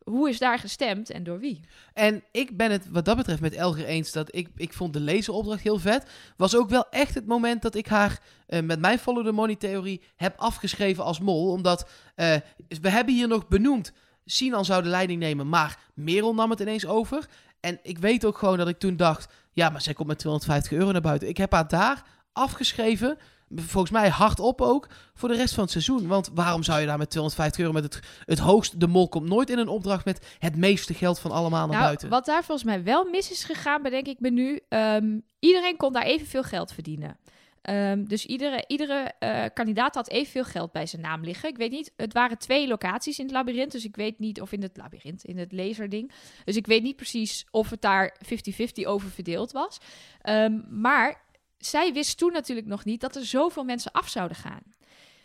Hoe 0.04 0.28
is 0.28 0.38
daar 0.38 0.59
gestemd 0.59 1.11
en 1.11 1.24
door 1.24 1.38
wie? 1.38 1.61
En 1.92 2.22
ik 2.33 2.56
ben 2.56 2.70
het 2.70 2.90
wat 2.90 3.04
dat 3.04 3.16
betreft 3.16 3.40
met 3.40 3.54
Elger 3.54 3.85
eens 3.85 4.12
dat 4.12 4.35
ik, 4.35 4.48
ik 4.56 4.72
vond 4.72 4.92
de 4.92 5.00
lezeropdracht 5.00 5.62
heel 5.62 5.78
vet. 5.78 6.11
Was 6.37 6.56
ook 6.56 6.68
wel 6.68 6.88
echt 6.90 7.14
het 7.14 7.26
moment 7.26 7.62
dat 7.62 7.74
ik 7.74 7.87
haar 7.87 8.20
eh, 8.46 8.62
met 8.62 8.80
mijn 8.80 8.98
follow 8.98 9.24
the 9.24 9.33
money 9.33 9.56
theorie 9.56 10.02
heb 10.16 10.38
afgeschreven 10.38 11.04
als 11.04 11.20
mol. 11.20 11.50
Omdat 11.50 11.88
eh, 12.14 12.37
we 12.80 12.90
hebben 12.90 13.14
hier 13.14 13.28
nog 13.28 13.48
benoemd 13.48 13.92
Sinan 14.30 14.64
zou 14.64 14.83
de 14.83 14.88
leiding 14.88 15.20
nemen, 15.20 15.48
maar 15.48 15.78
Merel 15.94 16.35
nam 16.35 16.50
het 16.50 16.61
ineens 16.61 16.87
over. 16.87 17.26
En 17.61 17.79
ik 17.83 17.99
weet 17.99 18.25
ook 18.25 18.38
gewoon 18.38 18.59
dat 18.59 18.68
ik 18.68 18.79
toen 18.79 18.96
dacht, 18.96 19.33
ja, 19.53 19.68
maar 19.70 19.81
zij 19.81 19.94
komt 19.94 20.09
met 20.09 20.18
250 20.18 20.73
euro 20.73 20.92
naar 20.92 21.01
buiten. 21.01 21.29
Ik 21.29 21.37
heb 21.37 21.53
haar 21.53 21.68
daar 21.68 22.03
afgeschreven, 22.33 23.18
volgens 23.55 23.90
mij 23.92 24.09
hardop 24.09 24.61
ook, 24.61 24.88
voor 25.14 25.29
de 25.29 25.35
rest 25.35 25.55
van 25.55 25.62
het 25.62 25.73
seizoen. 25.73 26.07
Want 26.07 26.31
waarom 26.35 26.62
zou 26.62 26.81
je 26.81 26.87
daar 26.87 26.99
met 26.99 27.11
250 27.11 27.61
euro 27.61 27.73
met 27.73 27.83
het, 27.94 28.01
het 28.25 28.38
hoogste... 28.38 28.77
De 28.77 28.87
mol 28.87 29.09
komt 29.09 29.29
nooit 29.29 29.51
in 29.51 29.59
een 29.59 29.68
opdracht 29.68 30.05
met 30.05 30.27
het 30.38 30.57
meeste 30.57 30.94
geld 30.94 31.18
van 31.18 31.31
allemaal 31.31 31.61
naar 31.66 31.68
Nou, 31.77 31.83
buiten. 31.85 32.09
wat 32.09 32.25
daar 32.27 32.44
volgens 32.44 32.66
mij 32.66 32.83
wel 32.85 33.05
mis 33.05 33.31
is 33.31 33.44
gegaan, 33.44 33.83
bedenk 33.83 34.07
ik 34.07 34.20
me 34.20 34.31
nu. 34.31 34.61
ehm, 34.68 35.18
iedereen 35.38 35.77
kon 35.77 35.92
daar 35.92 36.03
evenveel 36.03 36.42
geld 36.42 36.73
verdienen. 36.73 37.16
Ehm, 37.62 38.05
dus 38.05 38.27
iedere, 38.27 38.64
iedere 38.66 39.12
eh, 39.18 39.44
kandidaat 39.55 39.94
had 39.94 40.09
evenveel 40.09 40.44
geld 40.44 40.73
bij 40.73 40.87
zijn 40.87 41.03
naam 41.03 41.25
liggen. 41.25 41.49
Ik 41.49 41.57
weet 41.57 41.70
niet, 41.70 41.92
het 41.96 42.12
waren 42.12 42.38
twee 42.38 42.68
locaties 42.68 43.18
in 43.18 43.25
het 43.25 43.35
labyrint. 43.35 43.73
Dus 43.73 43.85
ik 43.85 43.96
weet 43.96 44.18
niet, 44.18 44.40
of 44.40 44.53
in 44.53 44.62
het 44.62 44.77
labyrint, 44.77 45.25
in 45.25 45.38
het 45.38 45.53
laserding. 45.53 46.12
Dus 46.44 46.57
ik 46.57 46.66
weet 46.66 46.83
niet 46.83 46.96
precies 46.96 47.46
of 47.51 47.70
het 47.70 47.81
daar 47.81 48.16
50-50 48.25 48.85
over 48.85 49.11
verdeeld 49.11 49.53
was. 49.53 49.79
Ehm, 50.23 50.81
maar 50.81 51.23
zij 51.59 51.92
wist 51.92 52.18
toen 52.18 52.33
natuurlijk 52.33 52.66
nog 52.66 52.85
niet 52.85 53.01
dat 53.01 53.16
er 53.16 53.25
zoveel 53.25 53.64
mensen 53.64 53.92
af 53.92 54.09
zouden 54.09 54.37
gaan. 54.37 54.62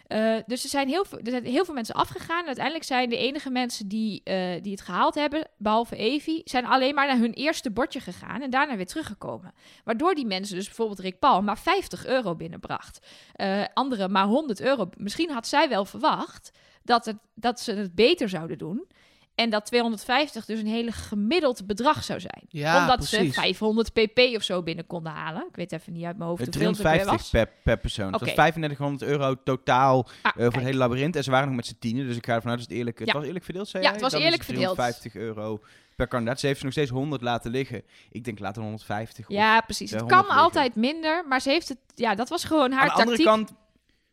Eh, 0.07 0.35
dus 0.45 0.63
er 0.63 0.69
zijn, 0.69 0.87
heel 0.87 1.05
veel, 1.05 1.17
er 1.17 1.31
zijn 1.31 1.45
heel 1.45 1.65
veel 1.65 1.73
mensen 1.73 1.95
afgegaan. 1.95 2.45
Uiteindelijk 2.45 2.85
zijn 2.85 3.09
de 3.09 3.17
enige 3.17 3.49
mensen 3.49 3.87
die, 3.87 4.21
eh, 4.23 4.61
die 4.61 4.71
het 4.71 4.81
gehaald 4.81 5.15
hebben, 5.15 5.47
behalve 5.57 5.95
Evie, 5.95 6.41
zijn 6.45 6.65
alleen 6.65 6.95
maar 6.95 7.07
naar 7.07 7.17
hun 7.17 7.33
eerste 7.33 7.71
bordje 7.71 7.99
gegaan 7.99 8.41
en 8.41 8.49
daarna 8.49 8.75
weer 8.75 8.85
teruggekomen. 8.85 9.53
Waardoor 9.83 10.15
die 10.15 10.25
mensen, 10.25 10.55
dus 10.55 10.65
bijvoorbeeld 10.65 10.99
Rick 10.99 11.19
Paul, 11.19 11.41
maar 11.41 11.57
50 11.57 12.05
euro 12.05 12.35
binnenbracht. 12.35 13.07
Eh 13.33 13.63
anderen 13.73 14.11
maar 14.11 14.25
100 14.25 14.61
euro. 14.61 14.89
Misschien 14.97 15.31
had 15.31 15.47
zij 15.47 15.69
wel 15.69 15.85
verwacht 15.85 16.51
dat, 16.83 17.05
het, 17.05 17.17
dat 17.33 17.59
ze 17.59 17.71
het 17.73 17.95
beter 17.95 18.29
zouden 18.29 18.57
doen. 18.57 18.87
En 19.35 19.49
dat 19.49 19.65
250 19.65 20.45
dus 20.45 20.59
een 20.59 20.65
hele 20.67 20.91
gemiddeld 20.91 21.67
bedrag 21.67 22.03
zou 22.03 22.19
zijn. 22.19 22.43
Ja, 22.47 22.79
Omdat 22.81 22.95
precies. 22.97 23.33
ze 23.33 23.41
500 23.41 23.93
pp 23.93 24.19
of 24.35 24.43
zo 24.43 24.63
binnen 24.63 24.87
konden 24.87 25.11
halen. 25.11 25.45
Ik 25.49 25.55
weet 25.55 25.71
even 25.71 25.93
niet 25.93 26.05
uit 26.05 26.17
mijn 26.17 26.29
hoofd 26.29 26.41
Eh, 26.41 26.47
hoeveel 26.47 26.67
het 26.69 26.77
er 26.77 26.83
350 26.83 27.21
was. 27.21 27.29
per, 27.29 27.53
per 27.63 27.77
persoon. 27.77 28.13
Oké. 28.15 28.25
was 28.25 28.33
3500 28.33 29.09
euro 29.11 29.35
totaal 29.43 30.07
Ah, 30.21 30.31
eh, 30.35 30.43
voor 30.43 30.53
het 30.53 30.63
hele 30.63 30.77
labyrint. 30.77 31.15
En 31.15 31.23
ze 31.23 31.31
waren 31.31 31.47
nog 31.47 31.55
met 31.55 31.65
z'n 31.65 31.75
tienen, 31.79 32.07
dus 32.07 32.15
ik 32.17 32.25
ga 32.25 32.33
ervan 32.33 32.49
uit 32.51 32.59
dat 32.59 32.67
het 32.69 32.77
eerlijk... 32.77 32.99
Het 32.99 33.11
was 33.11 33.23
eerlijk 33.25 33.45
verdeeld, 33.45 33.67
zei 33.67 33.83
Ja, 33.83 33.89
jij? 33.89 33.97
het 33.97 34.01
was 34.05 34.11
Dan 34.13 34.21
eerlijk 34.21 34.43
verdeeld. 34.43 34.75
350 34.75 35.15
euro 35.21 35.59
per 35.95 36.07
kandidaat. 36.07 36.39
Ze 36.39 36.45
heeft 36.47 36.57
ze 36.59 36.63
nog 36.65 36.73
steeds 36.73 36.91
100 36.91 37.21
laten 37.21 37.51
liggen. 37.51 37.83
Ik 38.11 38.23
denk 38.23 38.39
later 38.39 38.61
150. 38.61 39.25
of- 39.27 39.33
Ja, 39.35 39.61
precies. 39.61 39.89
de 39.89 39.95
Het 39.95 40.03
100 40.03 40.21
kan 40.27 40.35
liggen. 40.35 40.43
altijd 40.43 40.75
minder, 40.75 41.25
maar 41.27 41.41
ze 41.41 41.49
heeft 41.49 41.69
het... 41.69 41.77
Ja, 41.95 42.15
dat 42.15 42.29
was 42.29 42.43
gewoon 42.43 42.71
haar 42.71 42.81
Aan 42.81 42.85
de 42.87 42.91
andere 43.03 43.23
tactiek. 43.23 43.25
kant, 43.25 43.53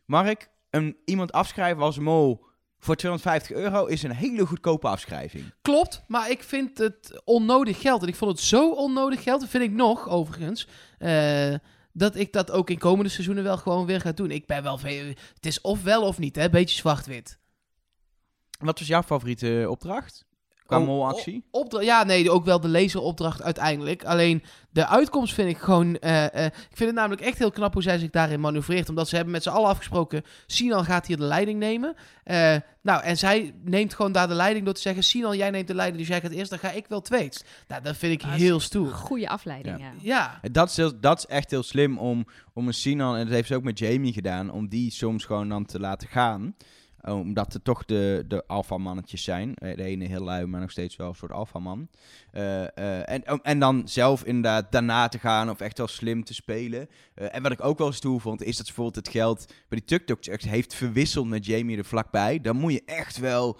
Mark, 0.05 0.49
een, 0.69 0.97
iemand 1.05 1.31
afschrijven 1.31 1.83
als 1.83 1.99
mol 1.99 2.45
voor 2.83 2.95
250 2.95 3.51
euro 3.55 3.85
is 3.85 4.03
een 4.03 4.15
hele 4.15 4.45
goedkope 4.45 4.87
afschrijving. 4.87 5.53
Klopt, 5.61 6.03
maar 6.07 6.29
ik 6.29 6.43
vind 6.43 6.77
het 6.77 7.21
onnodig 7.23 7.81
geld. 7.81 8.01
En 8.01 8.07
ik 8.07 8.15
vond 8.15 8.31
het 8.31 8.39
zo 8.39 8.71
onnodig 8.71 9.23
geld, 9.23 9.39
dat 9.39 9.49
vind 9.49 9.63
ik 9.63 9.71
nog, 9.71 10.09
overigens, 10.09 10.67
eh, 10.97 11.53
dat 11.91 12.15
ik 12.15 12.33
dat 12.33 12.51
ook 12.51 12.69
in 12.69 12.77
komende 12.77 13.09
seizoenen 13.09 13.43
wel 13.43 13.57
gewoon 13.57 13.85
weer 13.85 14.01
ga 14.01 14.11
doen. 14.11 14.31
Ik 14.31 14.45
ben 14.45 14.63
wel. 14.63 14.79
Het 14.79 15.45
is 15.45 15.61
of 15.61 15.83
wel 15.83 16.01
of 16.01 16.17
niet, 16.17 16.35
hè? 16.35 16.49
Beetje 16.49 16.75
zwart-wit. 16.75 17.39
Wat 18.59 18.79
was 18.79 18.87
jouw 18.87 19.03
favoriete 19.03 19.65
opdracht? 19.69 20.25
Qua 20.65 20.79
Oh, 20.79 20.85
molactie? 20.85 21.43
ja, 21.79 22.03
nee, 22.03 22.31
ook 22.31 22.45
wel 22.45 22.59
de 22.59 22.67
laseropdracht 22.69 23.41
uiteindelijk. 23.41 24.03
Alleen 24.05 24.43
de 24.69 24.87
uitkomst 24.87 25.33
vind 25.33 25.49
ik 25.49 25.57
gewoon... 25.57 25.95
eh, 25.97 26.25
eh, 26.25 26.45
ik 26.45 26.53
vind 26.77 26.89
het 26.89 26.93
namelijk 26.99 27.21
echt 27.21 27.37
heel 27.37 27.51
knap 27.51 27.73
hoe 27.73 27.81
zij 27.81 27.97
zich 27.97 28.09
daarin 28.09 28.39
manoeuvreert. 28.39 28.89
Omdat 28.89 29.07
ze 29.07 29.15
hebben 29.15 29.33
met 29.33 29.43
z'n 29.43 29.49
allen 29.49 29.69
afgesproken... 29.69 30.23
Sinan 30.47 30.85
gaat 30.85 31.07
hier 31.07 31.17
de 31.17 31.23
leiding 31.23 31.59
nemen. 31.59 31.95
Eh, 32.23 32.55
nou, 32.81 33.03
en 33.03 33.17
zij 33.17 33.53
neemt 33.63 33.93
gewoon 33.93 34.11
daar 34.11 34.27
de 34.27 34.33
leiding 34.33 34.65
door 34.65 34.73
te 34.73 34.81
zeggen... 34.81 35.03
Sinan, 35.03 35.37
jij 35.37 35.49
neemt 35.49 35.67
de 35.67 35.75
leiding, 35.75 35.99
dus 35.99 36.07
jij 36.07 36.21
gaat 36.21 36.31
eerst, 36.31 36.49
dan 36.49 36.59
ga 36.59 36.71
ik 36.71 36.85
wel 36.87 37.01
tweets. 37.01 37.43
Nou, 37.67 37.81
dat 37.81 37.97
vind 37.97 38.13
ik 38.13 38.27
heel 38.29 38.59
stoer. 38.59 38.91
Goede 38.91 39.29
afleiding, 39.29 39.79
Ja. 39.79 39.91
ja. 40.01 40.39
Ja, 40.41 40.49
Dat 40.51 40.69
is, 40.69 40.77
heel- 40.77 40.99
dat 40.99 41.17
is 41.17 41.25
echt 41.25 41.51
heel 41.51 41.63
slim 41.63 41.97
om, 41.97 42.25
om 42.53 42.67
een 42.67 42.73
Sinan, 42.73 43.15
en 43.15 43.23
dat 43.25 43.33
heeft 43.33 43.47
ze 43.47 43.55
ook 43.55 43.63
met 43.63 43.79
Jamie 43.79 44.13
gedaan, 44.13 44.51
om 44.51 44.67
die 44.67 44.91
soms 44.91 45.25
gewoon 45.25 45.49
dan 45.49 45.65
te 45.65 45.79
laten 45.79 46.07
gaan. 46.07 46.55
Omdat 47.07 47.53
er 47.53 47.61
toch 47.61 47.85
de, 47.85 48.25
de 48.27 48.47
alfamannetjes 48.47 49.23
zijn. 49.23 49.55
Eh, 49.55 49.75
De 49.75 49.83
ene 49.83 50.05
heel 50.07 50.23
lui, 50.23 50.45
maar 50.45 50.61
nog 50.61 50.71
steeds 50.71 50.95
wel 50.95 51.07
een 51.09 51.15
soort 51.15 51.31
alfaman. 51.31 51.89
Eh, 52.31 52.77
eh, 52.77 53.09
en, 53.09 53.31
om- 53.31 53.39
en 53.43 53.59
dan 53.59 53.87
zelf 53.87 54.23
inderdaad 54.23 54.71
daarna 54.71 55.07
te 55.07 55.19
gaan 55.19 55.49
of 55.49 55.59
echt 55.59 55.77
wel 55.77 55.87
slim 55.87 56.23
te 56.23 56.33
spelen. 56.33 56.87
Eh, 57.15 57.35
en 57.35 57.41
wat 57.43 57.51
ik 57.51 57.63
ook 57.63 57.77
wel 57.77 57.91
stoer 57.91 58.21
vond, 58.21 58.41
is 58.43 58.57
dat 58.57 58.65
ze 58.67 58.73
bijvoorbeeld 58.73 59.05
het 59.05 59.15
geld 59.15 59.45
bij 59.69 59.81
die 59.85 59.99
tuk 59.99 60.25
heeft 60.45 60.73
verwisseld 60.73 61.27
met 61.27 61.45
Jamie 61.45 61.77
er 61.77 61.85
vlakbij. 61.85 62.41
Dan 62.41 62.55
moet 62.55 62.71
je 62.73 62.81
echt 62.85 63.17
wel 63.17 63.59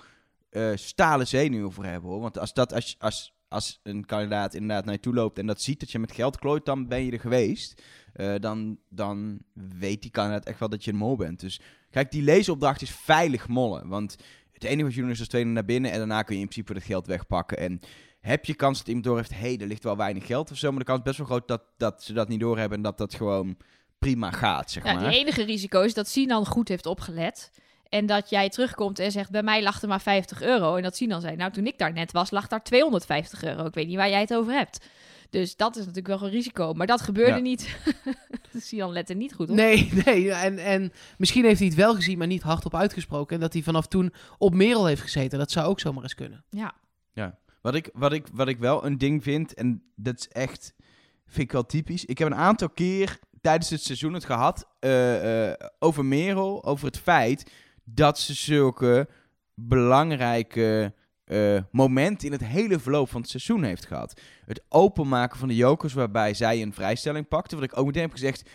eh, 0.49 0.71
stalen 0.75 1.27
zenuwen 1.27 1.71
voor 1.71 1.85
hebben 1.85 2.09
hoor. 2.09 2.21
Want 2.21 2.39
als, 2.39 2.53
dat, 2.53 2.73
als, 2.73 2.95
als, 2.99 3.33
als 3.47 3.79
een 3.83 4.05
kandidaat 4.05 4.53
inderdaad 4.53 4.85
naar 4.85 4.93
je 4.93 4.99
toe 4.99 5.13
loopt 5.13 5.39
en 5.39 5.45
dat 5.47 5.61
ziet 5.61 5.79
dat 5.79 5.91
je 5.91 5.99
met 5.99 6.11
geld 6.11 6.37
klooit, 6.39 6.65
dan 6.65 6.87
ben 6.87 7.05
je 7.05 7.11
er 7.11 7.19
geweest. 7.19 7.81
Eh, 8.13 8.33
dan, 8.39 8.77
dan 8.89 9.39
weet 9.53 10.01
die 10.01 10.11
kandidaat 10.11 10.45
echt 10.45 10.59
wel 10.59 10.69
dat 10.69 10.83
je 10.83 10.91
een 10.91 10.97
mol 10.97 11.15
bent. 11.15 11.39
Dus 11.39 11.61
kijk, 11.93 12.11
die 12.11 12.21
leesopdracht 12.21 12.81
is 12.81 12.91
veilig 12.91 13.47
mollen. 13.47 13.87
Want 13.87 14.15
het 14.51 14.63
enige 14.63 14.83
wat 14.83 14.93
je 14.93 15.01
doet 15.01 15.09
is 15.11 15.19
als 15.19 15.27
tweede 15.27 15.49
naar 15.49 15.65
binnen 15.65 15.91
en 15.91 15.97
daarna 15.97 16.21
kun 16.21 16.35
je 16.35 16.41
in 16.41 16.47
principe 16.47 16.73
het 16.73 16.83
geld 16.83 17.07
wegpakken. 17.07 17.57
En 17.57 17.79
heb 18.19 18.45
je 18.45 18.53
kans 18.53 18.77
dat 18.77 18.87
iemand 18.87 19.05
door 19.05 19.17
heeft, 19.17 19.31
hé, 19.33 19.37
hey, 19.37 19.57
er 19.59 19.67
ligt 19.67 19.83
wel 19.83 19.97
weinig 19.97 20.25
geld 20.25 20.51
of 20.51 20.57
zo. 20.57 20.69
Maar 20.69 20.79
de 20.79 20.85
kans 20.85 20.97
is 20.99 21.05
best 21.05 21.17
wel 21.17 21.27
groot 21.27 21.47
dat, 21.47 21.61
dat 21.77 22.03
ze 22.03 22.13
dat 22.13 22.27
niet 22.27 22.39
doorhebben 22.39 22.77
en 22.77 22.83
dat 22.83 22.97
dat 22.97 23.13
gewoon 23.13 23.57
prima 23.99 24.31
gaat, 24.31 24.71
zeg 24.71 24.83
Ja, 24.83 24.93
maar. 24.93 25.03
het 25.03 25.13
enige 25.13 25.43
risico 25.43 25.81
is 25.81 25.93
dat 25.93 26.07
Sinan 26.07 26.45
goed 26.45 26.67
heeft 26.67 26.85
opgelet. 26.85 27.51
En 27.89 28.05
dat 28.05 28.29
jij 28.29 28.49
terugkomt 28.49 28.99
en 28.99 29.11
zegt, 29.11 29.31
bij 29.31 29.43
mij 29.43 29.63
lag 29.63 29.81
er 29.81 29.87
maar 29.87 30.01
50 30.01 30.41
euro. 30.41 30.75
En 30.75 30.83
dat 30.83 30.95
Sinan 30.95 31.21
zei, 31.21 31.35
nou 31.35 31.51
toen 31.51 31.67
ik 31.67 31.77
daar 31.77 31.93
net 31.93 32.11
was, 32.11 32.31
lag 32.31 32.47
daar 32.47 32.63
250 32.63 33.43
euro. 33.43 33.65
Ik 33.65 33.73
weet 33.73 33.87
niet 33.87 33.95
waar 33.95 34.09
jij 34.09 34.19
het 34.19 34.33
over 34.33 34.53
hebt. 34.53 34.85
Dus 35.33 35.55
dat 35.55 35.75
is 35.75 35.85
natuurlijk 35.85 36.19
wel 36.19 36.23
een 36.27 36.33
risico. 36.33 36.73
Maar 36.73 36.87
dat 36.87 37.01
gebeurde 37.01 37.31
Ja. 37.35 37.39
niet. 37.39 37.77
Sinan 38.57 38.91
lette 38.91 39.13
niet 39.13 39.33
goed 39.33 39.49
op. 39.49 39.55
nee, 39.55 39.91
nee. 40.05 40.31
En, 40.31 40.57
en 40.57 40.91
misschien 41.17 41.43
heeft 41.45 41.59
hij 41.59 41.67
het 41.67 41.77
wel 41.77 41.95
gezien, 41.95 42.17
maar 42.17 42.27
niet 42.27 42.41
hardop 42.41 42.75
uitgesproken. 42.75 43.35
En 43.35 43.41
dat 43.41 43.53
hij 43.53 43.61
vanaf 43.61 43.87
toen 43.87 44.13
op 44.37 44.53
Merel 44.53 44.85
heeft 44.85 45.01
gezeten. 45.01 45.39
Dat 45.39 45.51
zou 45.51 45.67
ook 45.67 45.79
zomaar 45.79 46.03
eens 46.03 46.15
kunnen. 46.15 46.43
Ja. 46.49 46.75
Wat 47.61 47.75
ik, 47.75 47.89
wat, 47.93 48.13
ik, 48.13 48.27
wat 48.33 48.47
ik 48.47 48.57
wel 48.57 48.85
een 48.85 48.97
ding 48.97 49.23
vind, 49.23 49.53
en 49.53 49.83
dat 49.95 50.19
is 50.19 50.27
echt, 50.27 50.73
vind 51.25 51.37
ik 51.47 51.51
wel 51.51 51.65
typisch. 51.65 52.05
Ik 52.05 52.17
heb 52.17 52.27
een 52.27 52.35
aantal 52.35 52.69
keer 52.69 53.19
tijdens 53.41 53.69
het 53.69 53.81
seizoen 53.83 54.13
het 54.13 54.25
gehad 54.25 54.67
eh, 54.79 55.49
eh, 55.49 55.55
over 55.79 56.05
Merel, 56.05 56.63
over 56.65 56.85
het 56.85 56.97
feit 56.99 57.51
dat 57.83 58.19
ze 58.19 58.33
zulke 58.33 59.07
belangrijke 59.53 60.93
eh, 61.33 61.61
momenten 61.71 62.27
in 62.27 62.33
het 62.33 62.45
hele 62.45 62.79
verloop 62.79 63.09
van 63.09 63.21
het 63.21 63.29
seizoen 63.29 63.63
heeft 63.63 63.85
gehad. 63.85 64.21
Het 64.45 64.63
openmaken 64.69 65.39
van 65.39 65.47
de 65.47 65.55
jokers 65.55 65.93
waarbij 65.93 66.33
zij 66.33 66.61
een 66.61 66.73
vrijstelling 66.73 67.27
pakte, 67.27 67.55
wat 67.55 67.63
ik 67.63 67.77
ook 67.77 67.85
meteen 67.85 68.01
heb 68.01 68.11
gezegd, 68.11 68.49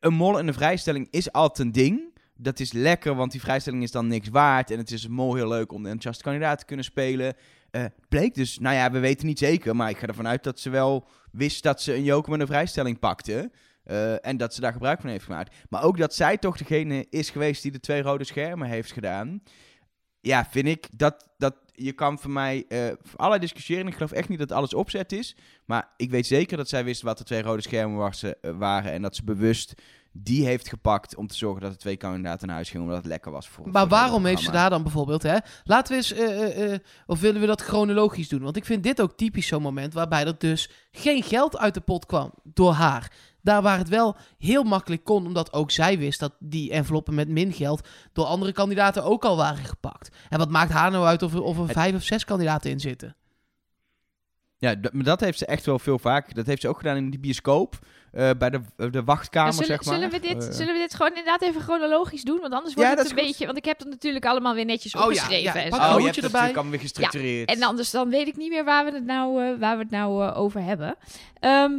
een 0.00 0.14
mol 0.14 0.38
en 0.38 0.48
een 0.48 0.54
vrijstelling 0.54 1.08
is 1.10 1.32
altijd 1.32 1.66
een 1.66 1.72
ding. 1.72 2.18
Dat 2.36 2.60
is 2.60 2.72
lekker, 2.72 3.14
want 3.14 3.32
die 3.32 3.40
vrijstelling 3.40 3.82
is 3.82 3.90
dan 3.90 4.06
niks 4.06 4.28
waard. 4.28 4.70
En 4.70 4.78
het 4.78 4.90
is 4.90 5.08
mol 5.08 5.34
heel 5.34 5.48
leuk 5.48 5.72
om 5.72 5.82
de 5.82 5.88
enthousiaste 5.88 6.22
kandidaat 6.22 6.58
te 6.58 6.64
kunnen 6.64 6.84
spelen. 6.84 7.34
Eh, 7.70 7.84
bleek 8.08 8.34
dus, 8.34 8.58
nou 8.58 8.74
ja, 8.74 8.90
we 8.90 8.98
weten 8.98 9.26
niet 9.26 9.38
zeker, 9.38 9.76
maar 9.76 9.90
ik 9.90 9.98
ga 9.98 10.06
ervan 10.06 10.28
uit 10.28 10.44
dat 10.44 10.60
ze 10.60 10.70
wel 10.70 11.06
wist 11.32 11.62
dat 11.62 11.82
ze 11.82 11.94
een 11.94 12.04
joker 12.04 12.30
met 12.30 12.40
een 12.40 12.46
vrijstelling 12.46 12.98
pakte. 12.98 13.50
Eh, 13.84 14.26
en 14.26 14.36
dat 14.36 14.54
ze 14.54 14.60
daar 14.60 14.72
gebruik 14.72 15.00
van 15.00 15.10
heeft 15.10 15.24
gemaakt. 15.24 15.54
Maar 15.68 15.82
ook 15.82 15.98
dat 15.98 16.14
zij 16.14 16.38
toch 16.38 16.56
degene 16.56 17.06
is 17.10 17.30
geweest 17.30 17.62
die 17.62 17.72
de 17.72 17.80
twee 17.80 18.02
rode 18.02 18.24
schermen 18.24 18.68
heeft 18.68 18.92
gedaan. 18.92 19.42
Ja, 20.24 20.46
vind 20.50 20.66
ik 20.66 20.88
dat, 20.96 21.28
dat 21.38 21.54
je 21.72 21.92
kan 21.92 22.18
voor 22.18 22.30
mij 22.30 22.64
eh 22.68 22.86
voor 23.02 23.18
allerlei 23.18 23.40
discussiëren. 23.40 23.86
Ik 23.86 23.94
geloof 23.94 24.12
echt 24.12 24.28
niet 24.28 24.38
dat 24.38 24.52
alles 24.52 24.74
opzet 24.74 25.12
is. 25.12 25.36
Maar 25.64 25.88
ik 25.96 26.10
weet 26.10 26.26
zeker 26.26 26.56
dat 26.56 26.68
zij 26.68 26.84
wist 26.84 27.02
wat 27.02 27.18
de 27.18 27.24
twee 27.24 27.42
rode 27.42 27.62
schermen 27.62 27.98
was, 27.98 28.22
eh, 28.22 28.30
waren. 28.58 28.92
En 28.92 29.02
dat 29.02 29.16
ze 29.16 29.24
bewust 29.24 29.74
die 30.16 30.46
heeft 30.46 30.68
gepakt 30.68 31.16
om 31.16 31.26
te 31.26 31.36
zorgen 31.36 31.62
dat 31.62 31.72
de 31.72 31.76
twee 31.76 31.96
kandidaten 31.96 32.46
naar 32.46 32.56
huis 32.56 32.70
gingen. 32.70 32.86
Omdat 32.86 32.98
het 32.98 33.06
lekker 33.06 33.32
was 33.32 33.48
voor 33.48 33.68
Maar 33.70 33.88
waarom 33.88 34.24
heeft 34.24 34.42
ze 34.42 34.50
daar 34.50 34.70
dan 34.70 34.82
bijvoorbeeld, 34.82 35.22
hè? 35.22 35.36
Laten 35.64 35.90
we 35.92 35.96
eens, 35.96 36.12
eh, 36.12 36.78
of 37.06 37.20
willen 37.20 37.40
we 37.40 37.46
dat 37.46 37.60
chronologisch 37.62 38.28
doen? 38.28 38.42
Want 38.42 38.56
ik 38.56 38.64
vind 38.64 38.82
dit 38.82 39.00
ook 39.00 39.16
typisch 39.16 39.46
zo'n 39.46 39.62
moment 39.62 39.94
waarbij 39.94 40.26
er 40.26 40.38
dus 40.38 40.70
geen 40.92 41.22
geld 41.22 41.58
uit 41.58 41.74
de 41.74 41.80
pot 41.80 42.06
kwam 42.06 42.32
door 42.42 42.72
haar. 42.72 43.12
Daar 43.44 43.62
waar 43.62 43.78
het 43.78 43.88
wel 43.88 44.16
heel 44.38 44.62
makkelijk 44.62 45.04
kon, 45.04 45.26
omdat 45.26 45.52
ook 45.52 45.70
zij 45.70 45.98
wist 45.98 46.20
dat 46.20 46.32
die 46.38 46.70
enveloppen 46.70 47.14
met 47.14 47.28
min 47.28 47.52
geld 47.52 47.88
door 48.12 48.24
andere 48.24 48.52
kandidaten 48.52 49.04
ook 49.04 49.24
al 49.24 49.36
waren 49.36 49.64
gepakt. 49.64 50.16
En 50.28 50.38
wat 50.38 50.50
maakt 50.50 50.72
haar 50.72 50.90
nou 50.90 51.04
uit 51.06 51.22
of 51.22 51.34
er, 51.34 51.42
of 51.42 51.58
er 51.58 51.68
vijf 51.68 51.94
of 51.94 52.02
zes 52.02 52.24
kandidaten 52.24 52.70
in 52.70 52.80
zitten? 52.80 53.16
Ja, 54.56 54.74
maar 54.92 55.04
dat 55.04 55.20
heeft 55.20 55.38
ze 55.38 55.46
echt 55.46 55.66
wel 55.66 55.78
veel 55.78 55.98
vaak. 55.98 56.34
Dat 56.34 56.46
heeft 56.46 56.60
ze 56.60 56.68
ook 56.68 56.76
gedaan 56.76 56.96
in 56.96 57.10
die 57.10 57.20
bioscoop. 57.20 57.78
eh, 58.12 58.30
bij 58.38 58.50
de, 58.50 58.60
de 58.90 59.04
wachtkamer, 59.04 59.52
zullen, 59.52 59.66
zeg 59.68 59.84
maar. 59.84 59.94
zullen, 59.94 60.10
we 60.10 60.20
dit, 60.20 60.48
Eh, 60.48 60.54
zullen 60.54 60.72
we 60.74 60.78
dit 60.80 60.94
gewoon 60.94 61.08
inderdaad 61.08 61.42
even 61.42 61.60
chronologisch 61.60 62.22
doen? 62.22 62.40
Want 62.40 62.52
anders 62.52 62.74
Ja, 62.74 62.80
wordt 62.86 62.98
het 63.02 63.08
een 63.10 63.14
beetje... 63.26 63.44
Want 63.46 63.58
ik 63.58 63.64
heb 63.64 63.78
het 63.78 63.88
natuurlijk 63.88 64.24
allemaal 64.24 64.54
weer 64.54 64.64
netjes 64.64 64.94
Oh 64.94 65.00
ja, 65.00 65.06
opgeschreven. 65.06 65.42
ja, 65.42 65.54
en 65.64 65.70
pak 65.70 65.78
een 65.80 65.84
Oh, 65.86 65.90
je 65.90 66.00
hoedje 66.02 66.04
hebt 66.04 66.16
het 66.16 66.24
erbij. 66.24 66.40
natuurlijk 66.40 66.56
allemaal 66.56 66.70
weer 66.72 66.80
gestructureerd. 66.80 67.48
En 67.50 67.62
anders 67.62 67.90
dan 67.90 68.08
weet 68.10 68.26
ik 68.26 68.36
niet 68.36 68.50
meer 68.50 68.64
waar 68.64 68.84
we 68.84 68.90
het 68.92 69.04
nou, 69.04 69.44
eh, 69.44 69.58
waar 69.58 69.76
we 69.76 69.82
het 69.82 69.90
nou 69.92 70.32
over 70.32 70.62
hebben. 70.62 70.96
Ehm, 71.40 71.72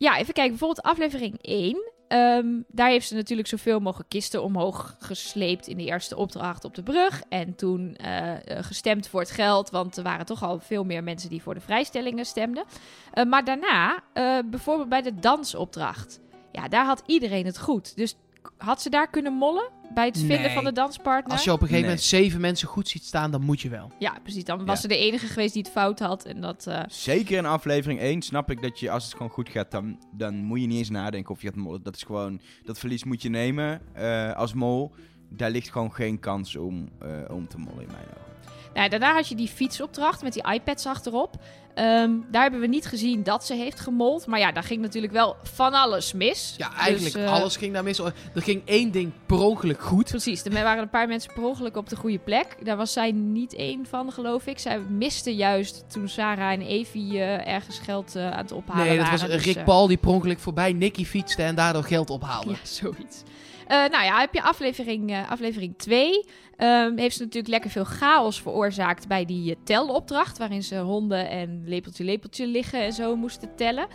ja, 0.00 0.18
even 0.18 0.34
kijken. 0.34 0.50
Bijvoorbeeld 0.50 0.86
aflevering 0.86 1.38
1. 1.40 1.92
ehm, 2.08 2.46
daar 2.68 2.88
heeft 2.88 3.08
ze 3.08 3.14
natuurlijk 3.14 3.48
zoveel 3.48 3.80
mogelijk 3.80 4.08
kisten 4.08 4.42
omhoog 4.42 4.96
gesleept 4.98 5.66
in 5.66 5.76
de 5.76 5.84
eerste 5.84 6.16
opdracht 6.16 6.64
op 6.64 6.74
de 6.74 6.82
brug. 6.82 7.22
En 7.28 7.54
toen 7.54 7.96
eh, 7.96 8.32
eh, 8.32 8.64
gestemd 8.64 9.08
voor 9.08 9.20
het 9.20 9.30
geld, 9.30 9.70
want 9.70 9.96
er 9.96 10.02
waren 10.02 10.26
toch 10.26 10.42
al 10.42 10.60
veel 10.60 10.84
meer 10.84 11.02
mensen 11.02 11.30
die 11.30 11.42
voor 11.42 11.54
de 11.54 11.60
vrijstellingen 11.60 12.24
stemden. 12.24 12.64
Eh, 13.12 13.24
maar 13.24 13.44
daarna, 13.44 14.02
bijvoorbeeld 14.44 14.88
bij 14.88 15.02
de 15.02 15.14
dansopdracht, 15.14 16.20
ja, 16.52 16.68
daar 16.68 16.84
had 16.84 17.02
iedereen 17.06 17.46
het 17.46 17.58
goed. 17.58 17.96
Dus 17.96 18.16
had 18.58 18.82
ze 18.82 18.90
daar 18.90 19.10
kunnen 19.10 19.32
mollen 19.32 19.68
bij 19.94 20.06
het 20.06 20.18
vinden 20.18 20.40
Nee. 20.40 20.50
van 20.54 20.64
de 20.64 20.72
danspartner? 20.72 21.32
Als 21.32 21.44
je 21.44 21.52
op 21.52 21.60
een 21.60 21.66
gegeven 21.66 21.86
Nee. 21.86 21.90
moment 21.96 22.08
zeven 22.08 22.40
mensen 22.40 22.68
goed 22.68 22.88
ziet 22.88 23.04
staan, 23.04 23.30
dan 23.30 23.42
moet 23.42 23.60
je 23.60 23.68
wel. 23.68 23.90
Ja, 23.98 24.18
precies. 24.22 24.44
Dan 24.44 24.58
was 24.58 24.66
Ja. 24.74 24.80
ze 24.80 24.88
de 24.88 24.96
enige 24.96 25.26
geweest 25.26 25.52
die 25.54 25.62
het 25.62 25.72
fout 25.72 25.98
had. 25.98 26.24
En 26.24 26.40
dat, 26.40 26.66
eh, 26.66 26.80
Zeker 26.88 27.38
in 27.38 27.46
aflevering 27.46 28.00
1 28.00 28.22
snap 28.22 28.50
ik 28.50 28.62
dat 28.62 28.80
je, 28.80 28.90
als 28.90 29.04
het 29.04 29.12
gewoon 29.12 29.30
goed 29.30 29.48
gaat, 29.48 29.70
dan, 29.70 29.98
dan 30.12 30.34
moet 30.44 30.60
je 30.60 30.66
niet 30.66 30.78
eens 30.78 30.90
nadenken 30.90 31.34
of 31.34 31.42
je 31.42 31.48
gaat 31.48 31.56
mollen. 31.56 31.82
Dat 31.82 31.96
is 31.96 32.02
gewoon, 32.02 32.40
dat 32.64 32.78
verlies 32.78 33.04
moet 33.04 33.22
je 33.22 33.28
nemen 33.28 33.80
eh, 33.94 34.32
als 34.32 34.54
mol. 34.54 34.92
Daar 35.28 35.50
ligt 35.50 35.70
gewoon 35.70 35.92
geen 35.92 36.18
kans 36.18 36.56
om, 36.56 36.88
eh, 37.00 37.08
om 37.34 37.48
te 37.48 37.58
mollen 37.58 37.82
in 37.82 37.86
mijn 37.92 38.04
ogen. 38.18 38.28
Nou, 38.74 38.88
daarna 38.88 39.14
had 39.14 39.28
je 39.28 39.34
die 39.34 39.48
fietsopdracht 39.48 40.22
met 40.22 40.32
die 40.32 40.52
iPads 40.52 40.86
achterop. 40.86 41.34
Ehm, 41.74 42.10
daar 42.30 42.42
hebben 42.42 42.60
we 42.60 42.66
niet 42.66 42.86
gezien 42.86 43.22
dat 43.22 43.44
ze 43.46 43.54
heeft 43.54 43.80
gemold. 43.80 44.26
Maar 44.26 44.38
ja, 44.38 44.52
daar 44.52 44.62
ging 44.62 44.80
natuurlijk 44.80 45.12
wel 45.12 45.36
van 45.42 45.72
alles 45.72 46.12
mis. 46.12 46.54
Ja, 46.56 46.74
eigenlijk 46.76 47.14
Dus, 47.14 47.24
eh, 47.24 47.32
alles 47.32 47.56
ging 47.56 47.72
daar 47.72 47.82
mis. 47.82 47.98
Er 47.98 48.12
ging 48.34 48.62
één 48.64 48.90
ding 48.90 49.12
per 49.26 49.38
ongeluk 49.38 49.80
goed. 49.82 50.04
Precies, 50.08 50.44
er 50.44 50.52
waren 50.52 50.82
een 50.82 50.90
paar 50.90 51.08
mensen 51.08 51.32
per 51.34 51.42
ongeluk 51.44 51.76
op 51.76 51.88
de 51.88 51.96
goede 51.96 52.18
plek. 52.18 52.56
Daar 52.62 52.76
was 52.76 52.92
zij 52.92 53.12
niet 53.12 53.54
één 53.54 53.86
van, 53.86 54.12
geloof 54.12 54.46
ik. 54.46 54.58
Zij 54.58 54.78
miste 54.78 55.34
juist 55.34 55.84
toen 55.88 56.08
Sarah 56.08 56.52
en 56.52 56.60
Evie 56.62 57.18
eh, 57.20 57.54
ergens 57.54 57.78
geld 57.78 58.16
eh, 58.16 58.30
aan 58.30 58.38
het 58.38 58.52
ophalen 58.52 58.86
Nee, 58.86 58.96
dat 58.96 59.06
waren. 59.06 59.20
was 59.20 59.30
Dus, 59.30 59.44
Rick 59.54 59.64
Paul 59.64 59.86
die 59.86 59.96
per 59.96 60.10
ongeluk 60.10 60.38
voorbij 60.38 60.72
Nicky 60.72 61.04
fietste 61.04 61.42
en 61.42 61.54
daardoor 61.54 61.84
geld 61.84 62.10
ophaalde. 62.10 62.50
Ja, 62.50 62.56
zoiets. 62.62 63.22
Eh, 63.70 63.76
nou 63.76 64.04
ja, 64.04 64.20
heb 64.20 64.34
je 64.34 64.42
aflevering, 64.42 65.10
eh, 65.10 65.30
aflevering 65.30 65.74
2. 65.76 66.24
Ehm, 66.56 66.96
heeft 66.96 67.16
ze 67.16 67.22
natuurlijk 67.22 67.52
lekker 67.52 67.70
veel 67.70 67.84
chaos 67.84 68.42
veroorzaakt 68.42 69.08
bij 69.08 69.24
die 69.24 69.50
eh, 69.50 69.60
telopdracht. 69.64 70.38
Waarin 70.38 70.62
ze 70.62 70.78
honden 70.78 71.28
en 71.28 71.62
lepeltje 71.66 72.04
lepeltje 72.04 72.46
liggen 72.46 72.80
en 72.80 72.92
zo 72.92 73.16
moesten 73.16 73.56
tellen. 73.56 73.86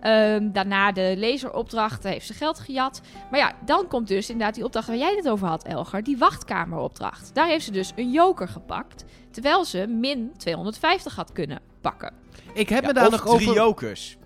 Ehm, 0.00 0.52
daarna 0.52 0.92
de 0.92 1.14
laseropdracht, 1.18 2.02
daar 2.02 2.12
heeft 2.12 2.26
ze 2.26 2.34
geld 2.34 2.58
gejat. 2.60 3.00
Maar 3.30 3.40
ja, 3.40 3.52
dan 3.64 3.88
komt 3.88 4.08
dus 4.08 4.30
inderdaad 4.30 4.54
die 4.54 4.64
opdracht 4.64 4.86
waar 4.86 4.96
jij 4.96 5.14
het 5.16 5.28
over 5.28 5.46
had, 5.48 5.64
Elger. 5.64 6.02
Die 6.02 6.18
wachtkameropdracht. 6.18 7.34
Daar 7.34 7.46
heeft 7.46 7.64
ze 7.64 7.70
dus 7.72 7.92
een 7.96 8.10
joker 8.10 8.48
gepakt. 8.48 9.04
Terwijl 9.30 9.64
ze 9.64 9.86
min 9.86 10.32
250 10.36 11.14
had 11.14 11.32
kunnen 11.32 11.60
pakken. 11.80 12.12
Ik 12.52 12.68
heb 12.68 12.82
Ja, 12.82 12.88
me 12.88 12.94
daar 12.94 13.06
of 13.06 13.10
nog 13.10 13.36
drie 13.36 13.48
over... 13.48 13.62
jokers. 13.62 14.16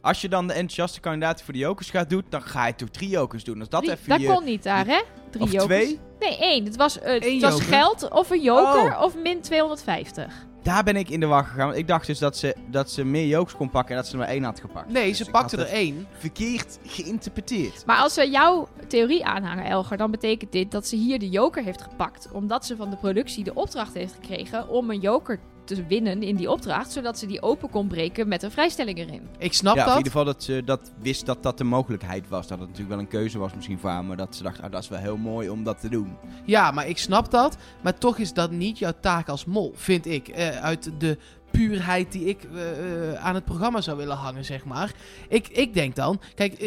Als 0.00 0.20
je 0.20 0.28
dan 0.28 0.46
de 0.46 0.52
enthousiaste 0.52 1.00
kandidaat 1.00 1.42
voor 1.42 1.52
de 1.52 1.58
jokers 1.60 1.90
gaat 1.90 2.10
doen, 2.10 2.24
dan 2.28 2.42
ga 2.42 2.66
je 2.66 2.74
toch 2.74 2.88
drie 2.88 3.08
jokers 3.08 3.44
doen. 3.44 3.58
Als 3.58 3.68
dat 3.68 3.82
Drie- 3.82 3.92
even 3.94 4.08
dat 4.08 4.20
je... 4.20 4.26
kon 4.26 4.44
niet 4.44 4.62
daar, 4.62 4.86
hè? 4.86 5.00
Drie 5.30 5.42
of 5.44 5.52
jokers. 5.52 5.84
twee, 5.84 5.98
Nee, 6.20 6.38
één. 6.38 6.64
Het 6.64 6.76
was, 6.76 6.98
eh, 7.00 7.14
Eén 7.14 7.32
het 7.32 7.42
was 7.42 7.50
joker? 7.52 7.66
geld 7.66 8.10
of 8.10 8.30
een 8.30 8.40
joker 8.42 8.96
Oh. 8.96 9.02
of 9.02 9.16
min 9.16 9.40
250. 9.40 10.46
daar 10.62 10.84
ben 10.84 10.96
ik 10.96 11.08
in 11.10 11.20
de 11.20 11.26
wacht 11.26 11.48
gegaan. 11.50 11.66
Want 11.66 11.78
ik 11.78 11.86
dacht 11.88 12.06
dus 12.06 12.18
dat 12.18 12.36
ze, 12.36 12.56
dat 12.66 12.90
ze 12.90 13.04
meer 13.04 13.26
jokers 13.26 13.54
kon 13.56 13.70
pakken 13.70 13.90
en 13.90 13.96
dat 13.96 14.06
ze 14.06 14.12
er 14.12 14.18
maar 14.18 14.28
één 14.28 14.42
had 14.42 14.60
gepakt. 14.60 14.90
Nee, 14.92 15.08
Dus 15.08 15.16
ze 15.18 15.30
pakte 15.30 15.56
er 15.56 15.66
één. 15.66 16.06
Verkeerd 16.18 16.78
geïnterpreteerd. 16.86 17.86
Maar 17.86 17.96
als 17.98 18.14
we 18.14 18.30
jouw 18.30 18.68
theorie 18.86 19.24
aanhangen, 19.24 19.64
Elger, 19.64 19.96
dan 19.96 20.10
betekent 20.10 20.52
dit 20.52 20.70
dat 20.70 20.86
ze 20.86 20.96
hier 20.96 21.18
de 21.18 21.28
joker 21.28 21.62
heeft 21.62 21.82
gepakt. 21.82 22.28
Omdat 22.32 22.66
ze 22.66 22.76
van 22.76 22.90
de 22.90 22.96
productie 22.96 23.44
de 23.44 23.54
opdracht 23.54 23.94
heeft 23.94 24.14
gekregen 24.14 24.68
om 24.68 24.90
een 24.90 25.00
joker 25.00 25.38
te 25.68 25.86
winnen 25.86 26.22
in 26.22 26.36
die 26.36 26.50
opdracht. 26.50 26.92
Zodat 26.92 27.18
ze 27.18 27.26
die 27.26 27.42
open 27.42 27.70
kon 27.70 27.86
breken 27.86 28.28
met 28.28 28.42
een 28.42 28.50
vrijstelling 28.50 28.98
erin. 28.98 29.28
Ik 29.38 29.52
snap 29.52 29.76
ja, 29.76 29.80
of 29.80 29.86
in 29.86 29.94
dat. 29.94 29.96
ieder 29.96 30.12
geval 30.12 30.32
dat 30.32 30.42
ze 30.42 30.62
dat 30.64 30.92
wist 31.00 31.26
dat 31.26 31.42
dat 31.42 31.58
de 31.58 31.64
mogelijkheid 31.64 32.28
was. 32.28 32.46
Dat 32.46 32.58
het 32.58 32.68
natuurlijk 32.68 32.94
wel 32.94 32.98
een 32.98 33.08
keuze 33.08 33.38
was 33.38 33.54
misschien 33.54 33.78
voor 33.78 33.90
haar. 33.90 34.04
Maar 34.04 34.16
dat 34.16 34.36
ze 34.36 34.42
dacht, 34.42 34.62
ah, 34.62 34.70
dat 34.70 34.82
is 34.82 34.88
wel 34.88 34.98
heel 34.98 35.16
mooi 35.16 35.48
om 35.48 35.64
dat 35.64 35.80
te 35.80 35.88
doen. 35.88 36.16
Ja, 36.44 36.70
maar 36.70 36.88
ik 36.88 36.98
snap 36.98 37.30
dat. 37.30 37.56
Maar 37.82 37.98
toch 37.98 38.18
is 38.18 38.32
dat 38.32 38.50
niet 38.50 38.78
jouw 38.78 38.94
taak 39.00 39.28
als 39.28 39.44
mol, 39.44 39.72
vind 39.76 40.06
ik. 40.06 40.28
Eh, 40.28 40.48
uit 40.48 40.90
de 40.98 41.18
puurheid 41.50 42.12
die 42.12 42.24
ik 42.24 42.44
eh, 42.44 43.10
eh, 43.10 43.24
aan 43.24 43.34
het 43.34 43.44
programma 43.44 43.80
zou 43.80 43.96
willen 43.96 44.16
hangen, 44.16 44.44
zeg 44.44 44.64
maar. 44.64 44.92
Ik, 45.28 45.48
ik 45.48 45.74
denk 45.74 45.94
dan, 45.94 46.20
kijk, 46.34 46.58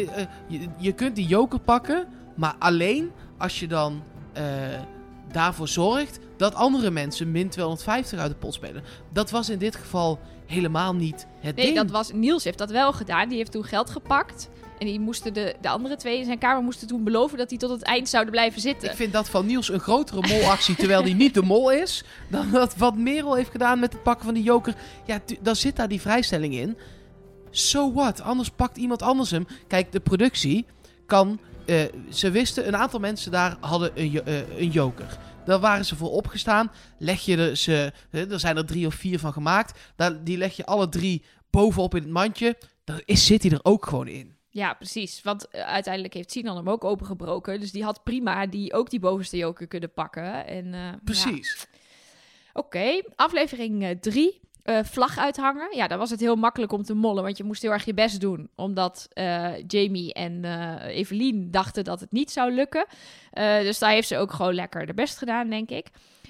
je, 0.48 0.68
je 0.76 0.92
kunt 0.92 1.16
die 1.16 1.26
joker 1.26 1.58
pakken, 1.58 2.06
maar 2.36 2.54
alleen 2.58 3.10
als 3.38 3.60
je 3.60 3.66
dan 3.66 4.02
eh, 4.32 4.44
daarvoor 5.32 5.68
zorgt 5.68 6.18
dat 6.42 6.54
andere 6.54 6.90
mensen 6.90 7.30
min 7.30 7.48
250 7.48 8.18
uit 8.18 8.30
de 8.30 8.36
pot 8.36 8.54
spelen. 8.54 8.82
Dat 9.12 9.30
was 9.30 9.48
in 9.48 9.58
dit 9.58 9.76
geval 9.76 10.18
helemaal 10.46 10.94
niet 10.94 11.26
het 11.40 11.56
Nee, 11.56 11.64
ding. 11.64 11.76
dat 11.76 11.90
was, 11.90 12.12
Niels 12.12 12.44
heeft 12.44 12.58
dat 12.58 12.70
wel 12.70 12.92
gedaan. 12.92 13.28
Die 13.28 13.38
heeft 13.38 13.52
toen 13.52 13.64
geld 13.64 13.90
gepakt. 13.90 14.48
En 14.78 14.86
die 14.88 15.00
moesten 15.00 15.34
de, 15.34 15.54
de 15.60 15.68
andere 15.68 15.96
twee 15.96 16.18
in 16.18 16.24
zijn 16.24 16.38
kamer 16.38 16.62
moesten 16.62 16.86
toen 16.88 17.04
beloven 17.04 17.38
dat 17.38 17.48
die 17.48 17.58
tot 17.58 17.70
het 17.70 17.82
eind 17.82 18.08
zouden 18.08 18.32
blijven 18.32 18.60
zitten. 18.60 18.90
Ik 18.90 18.96
vind 18.96 19.12
dat 19.12 19.28
van 19.28 19.46
Niels 19.46 19.68
een 19.68 19.80
grotere 19.80 20.28
molactie, 20.28 20.76
terwijl 20.76 21.02
hij 21.02 21.12
niet 21.12 21.34
de 21.34 21.42
mol 21.42 21.70
is, 21.72 22.04
dan 22.30 22.50
dat 22.50 22.76
wat 22.76 22.96
Merel 22.96 23.34
heeft 23.34 23.50
gedaan 23.50 23.78
met 23.78 23.92
het 23.92 24.02
pakken 24.02 24.24
van 24.24 24.34
die 24.34 24.42
joker. 24.42 24.74
Ja, 25.06 25.18
dan 25.40 25.56
zit 25.56 25.76
daar 25.76 25.88
die 25.88 26.00
vrijstelling 26.00 26.54
in. 26.54 26.76
So 27.50 27.92
what? 27.92 28.20
Anders 28.20 28.50
pakt 28.50 28.76
iemand 28.76 29.02
anders 29.02 29.30
hem. 29.30 29.46
Kijk, 29.68 29.92
de 29.92 30.00
productie 30.00 30.66
kan... 31.06 31.38
eh, 31.66 31.80
ze 32.10 32.30
wisten, 32.30 32.66
een 32.66 32.76
aantal 32.76 33.00
mensen 33.00 33.30
daar 33.30 33.56
hadden 33.60 33.90
een, 33.94 34.24
eh, 34.24 34.58
een 34.58 34.70
joker. 34.70 35.18
Daar 35.44 35.60
waren 35.60 35.84
ze 35.84 35.96
voor 35.96 36.10
opgestaan. 36.10 36.72
Leg 36.98 37.20
je 37.20 37.36
er, 37.36 37.56
ze, 37.56 37.92
eh, 38.10 38.30
er 38.30 38.40
zijn 38.40 38.56
er 38.56 38.66
drie 38.66 38.86
of 38.86 38.94
vier 38.94 39.18
van 39.18 39.32
gemaakt. 39.32 39.78
Daar, 39.96 40.24
die 40.24 40.36
leg 40.36 40.56
je 40.56 40.66
alle 40.66 40.88
drie 40.88 41.24
bovenop 41.50 41.94
in 41.94 42.02
het 42.02 42.10
mandje. 42.10 42.58
Daar 42.84 43.02
is, 43.04 43.26
zit 43.26 43.42
hij 43.42 43.52
er 43.52 43.60
ook 43.62 43.86
gewoon 43.86 44.08
in. 44.08 44.36
Ja, 44.48 44.74
precies. 44.74 45.22
Want 45.22 45.48
eh, 45.48 45.62
uiteindelijk 45.62 46.14
heeft 46.14 46.30
Sinan 46.30 46.56
hem 46.56 46.68
ook 46.68 46.84
opengebroken. 46.84 47.60
Dus 47.60 47.72
die 47.72 47.84
had 47.84 48.02
prima 48.02 48.46
die, 48.46 48.72
ook 48.72 48.90
die 48.90 49.00
bovenste 49.00 49.36
joker 49.36 49.66
kunnen 49.66 49.92
pakken. 49.92 50.46
En, 50.46 50.74
eh, 50.74 50.80
ja. 50.80 51.00
Precies. 51.04 51.66
Oké, 52.52 53.02
aflevering 53.16 53.98
3. 54.00 54.40
Vlag 54.64 55.18
uithangen. 55.18 55.76
Ja, 55.76 55.88
daar 55.88 55.98
was 55.98 56.10
het 56.10 56.20
heel 56.20 56.36
makkelijk 56.36 56.72
om 56.72 56.82
te 56.82 56.94
mollen. 56.94 57.22
Want 57.22 57.36
je 57.36 57.44
moest 57.44 57.62
heel 57.62 57.70
erg 57.70 57.84
je 57.84 57.94
best 57.94 58.20
doen. 58.20 58.48
Omdat 58.54 59.08
eh, 59.12 59.52
Jamie 59.66 60.12
en 60.12 60.44
eh 60.44 60.96
Evelien 60.96 61.50
dachten 61.50 61.84
dat 61.84 62.00
het 62.00 62.12
niet 62.12 62.30
zou 62.30 62.52
lukken. 62.52 62.86
Eh, 63.30 63.58
dus 63.58 63.78
daar 63.78 63.90
heeft 63.90 64.08
ze 64.08 64.16
ook 64.16 64.32
gewoon 64.32 64.54
lekker 64.54 64.86
de 64.86 64.94
best 64.94 65.18
gedaan, 65.18 65.50
denk 65.50 65.70
ik. 65.70 65.86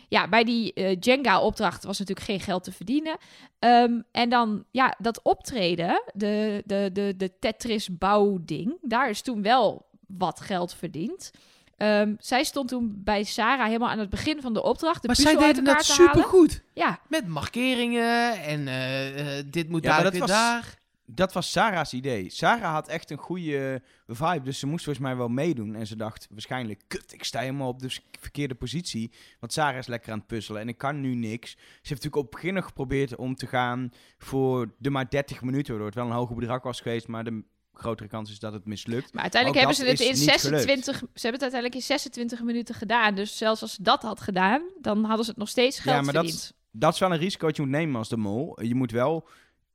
Ja, 0.09 0.29
bij 0.29 0.45
die 0.45 0.73
eh, 0.73 0.97
Jenga-opdracht 1.01 1.85
was 1.85 1.99
natuurlijk 1.99 2.27
geen 2.27 2.41
geld 2.41 2.65
te 2.65 2.73
verdienen. 2.73 3.17
Ehm, 3.59 4.01
en 4.11 4.29
dan, 4.29 4.65
ja, 4.71 4.95
dat 4.99 5.23
optreden, 5.23 6.03
de, 6.15 6.63
de, 6.67 6.91
de, 6.93 7.15
de 7.17 7.39
Tetris-bouwding, 7.39 8.79
daar 8.81 9.11
is 9.11 9.23
toen 9.23 9.43
wel 9.43 9.87
wat 10.07 10.41
geld 10.41 10.75
verdiend. 10.75 11.31
Ehm, 11.77 12.15
zij 12.19 12.45
stond 12.45 12.69
toen 12.69 12.93
bij 13.05 13.23
Sarah 13.25 13.67
helemaal 13.67 13.89
aan 13.91 13.99
het 13.99 14.11
begin 14.11 14.41
van 14.41 14.55
de 14.55 14.63
opdracht. 14.63 15.01
De 15.03 15.07
maar 15.07 15.17
puzzel 15.17 15.33
zij 15.33 15.47
uit 15.47 15.55
deden 15.57 15.75
dat 15.75 15.87
te 15.87 15.93
halen. 15.93 16.11
supergoed. 16.15 16.63
Ja, 16.75 17.01
Met 17.09 17.27
markeringen 17.29 18.43
en 18.43 18.69
eh, 18.69 19.39
eh, 19.39 19.45
dit 19.51 19.69
moet 19.69 19.85
Ja, 19.85 19.91
daar, 19.95 20.03
dat 20.11 20.17
was- 20.19 20.29
daar. 20.31 20.81
Dat 21.07 21.33
was 21.33 21.51
Sarah's 21.51 21.93
idee. 21.93 22.31
Sarah 22.31 22.73
had 22.73 22.89
echt 22.89 23.11
een 23.11 23.17
goede 23.19 23.83
vibe, 24.07 24.43
dus 24.43 24.59
ze 24.59 24.67
moest 24.67 24.85
volgens 24.85 25.05
mij 25.07 25.17
wel 25.17 25.29
meedoen. 25.29 25.75
En 25.75 25.87
ze 25.87 25.97
dacht 25.97 26.29
waarschijnlijk, 26.31 26.83
kut, 26.89 27.13
ik 27.13 27.25
sta 27.25 27.41
helemaal 27.41 27.69
op 27.69 27.79
de 27.81 27.99
verkeerde 28.21 28.55
positie. 28.55 29.13
Want 29.41 29.53
Sarah 29.53 29.77
is 29.79 29.87
lekker 29.87 30.13
aan 30.13 30.19
het 30.19 30.27
puzzelen 30.27 30.61
en 30.61 30.69
ik 30.69 30.79
kan 30.79 31.01
nu 31.01 31.15
niks. 31.15 31.51
Ze 31.51 31.57
heeft 31.75 31.89
natuurlijk 31.89 32.17
op 32.17 32.23
het 32.23 32.31
begin 32.31 32.55
nog 32.55 32.65
geprobeerd 32.65 33.17
om 33.17 33.35
te 33.35 33.47
gaan 33.47 33.93
voor 34.19 34.73
de 34.79 34.91
maar 34.91 35.11
30 35.11 35.43
minuten, 35.43 35.69
waardoor 35.69 35.87
het 35.87 35.95
wel 35.97 36.07
een 36.07 36.13
hoger 36.13 36.37
bedrag 36.37 36.63
was 36.63 36.81
geweest, 36.81 37.09
maar 37.09 37.25
de 37.25 37.43
grotere 37.83 38.09
kans 38.09 38.31
is 38.31 38.39
dat 38.39 38.53
het 38.53 38.65
mislukt. 38.67 39.13
maar 39.13 39.23
uiteindelijk 39.23 39.65
Ook 39.65 39.73
hebben 39.73 39.87
ze 39.87 39.91
dat 39.91 40.07
het 40.07 40.17
in 40.19 40.23
is 40.23 40.33
niet 40.33 40.41
gelukt. 40.41 40.63
26... 40.63 40.95
Ze 40.99 41.27
hebben 41.27 41.33
het 41.33 41.43
uiteindelijk 41.43 41.75
in 41.75 41.83
26 41.83 42.43
minuten 42.43 42.75
gedaan. 42.75 43.15
Dus 43.15 43.37
zelfs 43.37 43.63
als 43.63 43.75
ze 43.75 43.83
dat 43.83 44.03
had 44.03 44.21
gedaan, 44.21 44.63
dan 44.81 45.05
hadden 45.05 45.25
ze 45.25 45.31
het 45.31 45.39
nog 45.41 45.49
steeds 45.49 45.79
geld 45.79 45.97
Ja, 45.97 46.03
maar 46.03 46.13
dat 46.13 46.23
verdiend. 46.25 46.53
Dat 46.71 46.95
is 46.95 47.01
wel 47.01 47.13
een 47.13 47.19
risico 47.19 47.47
dat 47.47 47.57
je 47.57 47.63
moet 47.63 47.71
nemen 47.71 47.97
als 47.97 48.09
de 48.09 48.17
mol. 48.17 48.63
Je 48.63 48.75
moet 48.75 48.91
wel, 48.91 49.29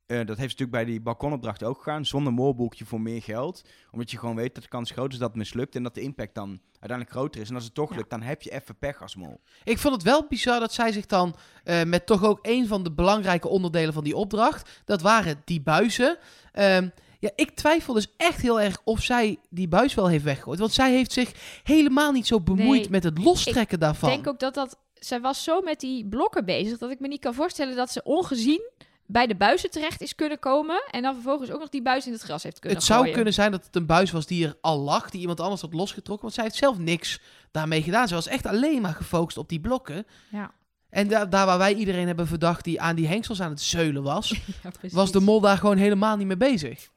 eh, 0.06 0.18
dat 0.18 0.28
heeft 0.28 0.40
natuurlijk 0.40 0.72
bij 0.72 0.86
die 0.86 1.02
balkonopdracht 1.02 1.64
ook 1.64 1.84
gedaan, 1.84 2.06
zonder 2.06 2.34
molboekje 2.34 2.86
voor 2.86 3.02
meer 3.02 3.22
geld. 3.22 3.62
Omdat 3.92 4.12
je 4.12 4.18
gewoon 4.18 4.36
weet 4.36 4.54
dat 4.54 4.64
de 4.64 4.70
kans 4.70 4.92
groot 4.92 5.12
is 5.14 5.18
dat 5.20 5.28
het 5.30 5.38
mislukt 5.38 5.76
en 5.76 5.84
dat 5.84 5.96
de 5.96 6.02
impact 6.02 6.36
dan 6.36 6.60
uiteindelijk 6.72 7.10
groter 7.18 7.42
is. 7.42 7.50
En 7.50 7.56
als 7.56 7.64
het 7.64 7.74
toch 7.74 7.90
Ja. 7.90 7.96
lukt, 7.96 8.10
dan 8.10 8.22
heb 8.22 8.42
je 8.42 8.52
even 8.52 8.78
pech 8.78 9.02
als 9.02 9.16
mol. 9.16 9.42
Ik 9.64 9.78
vond 9.78 9.94
het 9.94 10.04
wel 10.04 10.26
bizar 10.28 10.60
dat 10.60 10.74
zij 10.74 10.92
zich 10.92 11.06
dan 11.06 11.36
eh, 11.64 11.84
met 11.84 12.06
toch 12.06 12.24
ook 12.24 12.40
een 12.42 12.68
van 12.68 12.84
de 12.84 12.92
belangrijke 12.92 13.48
onderdelen 13.48 13.94
van 13.94 14.04
die 14.04 14.16
opdracht, 14.16 14.82
dat 14.86 15.02
waren 15.02 15.42
die 15.46 15.62
buizen. 15.62 16.18
Ehm, 16.52 16.90
ja, 17.20 17.30
ik 17.36 17.52
twijfel 17.52 17.94
dus 17.94 18.14
echt 18.18 18.42
heel 18.42 18.62
erg 18.62 18.78
of 18.84 19.02
zij 19.04 19.38
die 19.50 19.68
buis 19.68 19.94
wel 19.94 20.08
heeft 20.08 20.24
weggegooid. 20.24 20.60
Want 20.60 20.74
zij 20.74 20.92
heeft 20.92 21.12
zich 21.12 21.32
helemaal 21.64 22.12
niet 22.12 22.28
zo 22.28 22.42
bemoeid 22.42 22.82
Nee, 22.82 22.90
met 22.90 23.04
het 23.04 23.18
lostrekken 23.18 23.80
daarvan. 23.80 24.10
Ik 24.10 24.16
denk 24.16 24.28
ook 24.28 24.40
dat 24.40 24.54
dat... 24.54 24.78
Zij 24.94 25.22
was 25.22 25.44
zo 25.44 25.62
met 25.62 25.80
die 25.80 26.06
blokken 26.08 26.46
bezig 26.46 26.78
dat 26.78 26.92
ik 26.92 27.00
me 27.00 27.08
niet 27.08 27.20
kan 27.20 27.34
voorstellen 27.34 27.76
dat 27.76 27.92
ze 27.92 28.04
ongezien 28.04 28.62
bij 29.06 29.28
de 29.28 29.36
buizen 29.36 29.72
terecht 29.72 30.02
is 30.02 30.16
kunnen 30.16 30.40
komen. 30.40 30.84
En 30.92 31.02
dan 31.02 31.14
vervolgens 31.14 31.52
ook 31.52 31.60
nog 31.60 31.70
die 31.70 31.82
buis 31.82 32.06
in 32.06 32.12
het 32.12 32.22
gras 32.22 32.44
heeft 32.44 32.60
kunnen 32.60 32.78
het 32.78 32.88
zou 32.88 33.12
kunnen 33.12 33.34
zijn 33.34 33.52
dat 33.52 33.66
het 33.66 33.76
een 33.76 33.86
buis 33.86 34.12
was 34.12 34.26
die 34.26 34.46
er 34.46 34.58
al 34.62 34.80
lag, 34.80 35.10
die 35.10 35.22
iemand 35.22 35.40
anders 35.40 35.62
had 35.62 35.74
losgetrokken. 35.74 36.22
Want 36.22 36.34
zij 36.34 36.44
heeft 36.44 36.56
zelf 36.56 36.78
niks 36.78 37.20
daarmee 37.52 37.82
gedaan. 37.82 38.08
Ze 38.08 38.14
was 38.14 38.28
echt 38.28 38.46
alleen 38.46 38.82
maar 38.82 38.94
gefocust 38.94 39.38
op 39.38 39.50
die 39.50 39.60
blokken. 39.60 40.06
Ja. 40.32 40.52
En 40.90 41.08
da- 41.08 41.26
daar 41.26 41.46
waar 41.46 41.58
wij 41.58 41.74
iedereen 41.74 42.08
hebben 42.08 42.28
verdacht 42.28 42.64
die 42.64 42.82
aan 42.82 42.96
die 42.96 43.08
hengsels 43.08 43.42
aan 43.42 43.50
het 43.50 43.62
zeulen 43.62 44.04
was, 44.04 44.30
Ja, 44.64 44.72
was 44.92 45.12
de 45.12 45.20
mol 45.20 45.40
daar 45.42 45.58
gewoon 45.58 45.78
helemaal 45.78 46.18
niet 46.18 46.28
mee 46.28 46.38
bezig. 46.38 46.90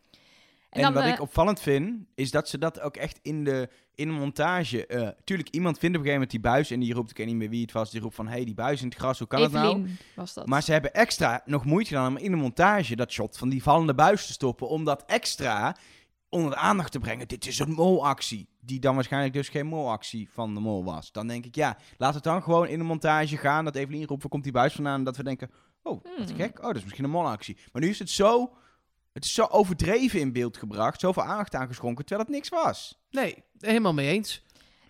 En, 0.70 0.92
wat 0.92 1.02
eh, 1.02 1.08
ik 1.08 1.20
opvallend 1.20 1.60
vind, 1.60 2.04
is 2.14 2.30
dat 2.30 2.48
ze 2.48 2.58
dat 2.58 2.80
ook 2.80 2.96
echt 2.96 3.18
in 3.22 3.44
de, 3.44 3.68
in 3.94 4.08
de 4.08 4.14
montage... 4.14 4.86
eh 4.86 5.08
tuurlijk, 5.24 5.48
iemand 5.48 5.78
vindt 5.78 5.96
op 5.96 6.02
een 6.02 6.10
gegeven 6.10 6.12
moment 6.12 6.30
die 6.30 6.40
buis 6.40 6.70
en 6.70 6.80
die 6.80 6.94
roept, 6.94 7.10
ik 7.10 7.16
weet 7.16 7.26
niet 7.26 7.36
meer 7.36 7.50
wie 7.50 7.62
het 7.62 7.72
was, 7.72 7.90
die 7.90 8.00
roept 8.00 8.14
van, 8.14 8.26
hé, 8.26 8.32
hey, 8.32 8.44
die 8.44 8.54
buis 8.54 8.80
in 8.82 8.88
het 8.88 8.98
gras, 8.98 9.18
hoe 9.18 9.28
kan 9.28 9.42
het 9.42 9.52
nou? 9.52 9.78
Evelien 9.78 9.96
was 10.14 10.34
dat. 10.34 10.46
Maar 10.46 10.62
ze 10.62 10.72
hebben 10.72 10.94
extra 10.94 11.42
nog 11.44 11.64
moeite 11.64 11.88
gedaan 11.88 12.16
om 12.16 12.16
in 12.16 12.30
de 12.30 12.36
montage 12.36 12.96
dat 12.96 13.12
shot 13.12 13.38
van 13.38 13.48
die 13.48 13.62
vallende 13.62 13.94
buis 13.94 14.26
te 14.26 14.32
stoppen. 14.32 14.68
Om 14.68 14.84
dat 14.84 15.04
extra 15.06 15.76
onder 16.28 16.50
de 16.50 16.56
aandacht 16.56 16.92
te 16.92 16.98
brengen. 16.98 17.28
Dit 17.28 17.46
is 17.46 17.58
een 17.58 17.72
molactie. 17.72 18.48
Die 18.60 18.80
dan 18.80 18.94
waarschijnlijk 18.94 19.32
dus 19.32 19.48
geen 19.48 19.66
molactie 19.66 20.28
van 20.30 20.54
de 20.54 20.60
mol 20.60 20.84
was. 20.84 21.12
Dan 21.12 21.26
denk 21.26 21.44
ik, 21.44 21.54
ja, 21.54 21.76
laat 21.98 22.14
het 22.14 22.22
dan 22.22 22.42
gewoon 22.42 22.66
in 22.66 22.78
de 22.78 22.84
montage 22.84 23.36
gaan. 23.36 23.64
Dat 23.64 23.76
Evelien 23.76 24.06
roept, 24.06 24.22
waar 24.22 24.30
komt 24.30 24.44
die 24.44 24.52
buis 24.52 24.74
vandaan? 24.74 24.98
En 24.98 25.04
dat 25.04 25.16
we 25.16 25.22
denken, 25.22 25.50
oh, 25.82 26.02
wat 26.02 26.28
Hmm. 26.28 26.36
gek. 26.36 26.58
Oh, 26.58 26.66
dat 26.66 26.76
is 26.76 26.82
misschien 26.82 27.04
een 27.04 27.10
molactie. 27.10 27.56
Maar 27.72 27.82
nu 27.82 27.88
is 27.88 27.98
het 27.98 28.10
zo... 28.10 28.52
Het 29.12 29.24
is 29.24 29.34
zo 29.34 29.44
overdreven 29.50 30.20
in 30.20 30.32
beeld 30.32 30.56
gebracht. 30.56 31.00
Zoveel 31.00 31.22
aandacht 31.22 31.54
aangeschonken, 31.54 32.04
terwijl 32.04 32.26
het 32.28 32.36
niks 32.36 32.48
was. 32.48 32.98
Nee, 33.10 33.42
helemaal 33.60 33.94
mee 33.94 34.08
eens. 34.08 34.42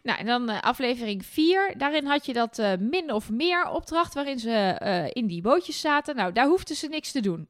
Nou, 0.02 0.18
en 0.18 0.26
dan 0.26 0.48
eh, 0.48 0.60
aflevering 0.62 1.26
4. 1.26 1.74
Daarin 1.78 2.06
had 2.06 2.26
je 2.26 2.32
dat 2.32 2.58
eh, 2.58 2.72
min 2.78 3.12
of 3.12 3.30
meer 3.30 3.68
opdracht 3.68 4.14
waarin 4.14 4.38
ze 4.38 4.50
eh, 4.50 5.04
in 5.12 5.26
die 5.26 5.42
bootjes 5.42 5.80
zaten. 5.80 6.16
Nou, 6.16 6.32
daar 6.32 6.46
hoefden 6.46 6.76
ze 6.76 6.86
niks 6.86 7.12
te 7.12 7.20
doen. 7.20 7.48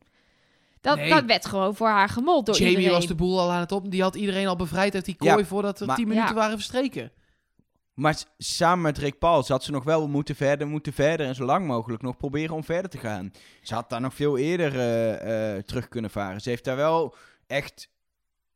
Dat, 0.81 0.97
Nee. 0.97 1.11
dat 1.11 1.25
werd 1.25 1.47
gewoon 1.47 1.75
voor 1.77 1.89
haar 1.89 2.09
gemold 2.09 2.47
door 2.47 2.55
Jamie 2.57 2.71
iedereen. 2.77 2.95
was 2.95 3.07
de 3.07 3.15
boel 3.15 3.41
al 3.41 3.51
aan 3.51 3.61
het 3.61 3.73
op. 3.73 3.91
Die 3.91 4.03
had 4.03 4.15
iedereen 4.15 4.47
al 4.47 4.57
bevrijd 4.57 4.95
uit 4.95 5.05
die 5.05 5.17
Ja, 5.19 5.33
kooi 5.33 5.45
voordat 5.45 5.81
er 5.81 5.87
maar- 5.87 5.97
10 5.97 6.09
minuten 6.09 6.29
Ja. 6.29 6.35
waren 6.35 6.57
verstreken. 6.57 7.13
Maar 8.01 8.23
samen 8.39 8.83
met 8.83 8.99
Rick 8.99 9.19
Paul 9.19 9.45
had 9.47 9.65
ze 9.65 9.71
nog 9.71 9.85
wel 9.85 10.09
moeten 10.09 10.37
verder, 10.37 10.67
moeten 10.67 10.93
verder 10.93 11.27
en 11.27 11.35
zo 11.35 11.45
lang 11.45 11.67
mogelijk 11.67 12.03
nog 12.03 12.17
proberen 12.17 12.55
om 12.55 12.65
verder 12.65 12.91
te 12.91 12.99
gaan. 12.99 13.33
Ze 13.63 13.75
had 13.75 13.91
daar 13.91 14.01
nog 14.01 14.15
veel 14.15 14.39
eerder 14.39 14.79
eh, 14.79 15.57
eh, 15.57 15.63
terug 15.65 15.89
kunnen 15.89 16.11
varen. 16.11 16.41
Ze 16.41 16.49
heeft 16.49 16.65
daar 16.65 16.77
wel 16.77 17.15
echt 17.47 17.89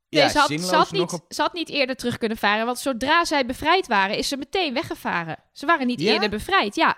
Nee, 0.08 0.22
ja, 0.22 0.28
ze, 0.28 0.38
had, 0.38 0.48
ze, 0.48 0.94
niet, 0.94 1.12
op... 1.12 1.24
ze 1.28 1.42
had 1.42 1.52
niet 1.52 1.68
eerder 1.68 1.96
terug 1.96 2.18
kunnen 2.18 2.38
varen. 2.38 2.66
Want 2.66 2.78
zodra 2.78 3.24
zij 3.24 3.46
bevrijd 3.46 3.86
waren, 3.86 4.16
is 4.16 4.28
ze 4.28 4.36
meteen 4.36 4.74
weggevaren. 4.74 5.36
Ze 5.52 5.66
waren 5.66 5.86
niet 5.86 6.00
Ja? 6.00 6.12
eerder 6.12 6.30
bevrijd, 6.30 6.74
ja. 6.74 6.96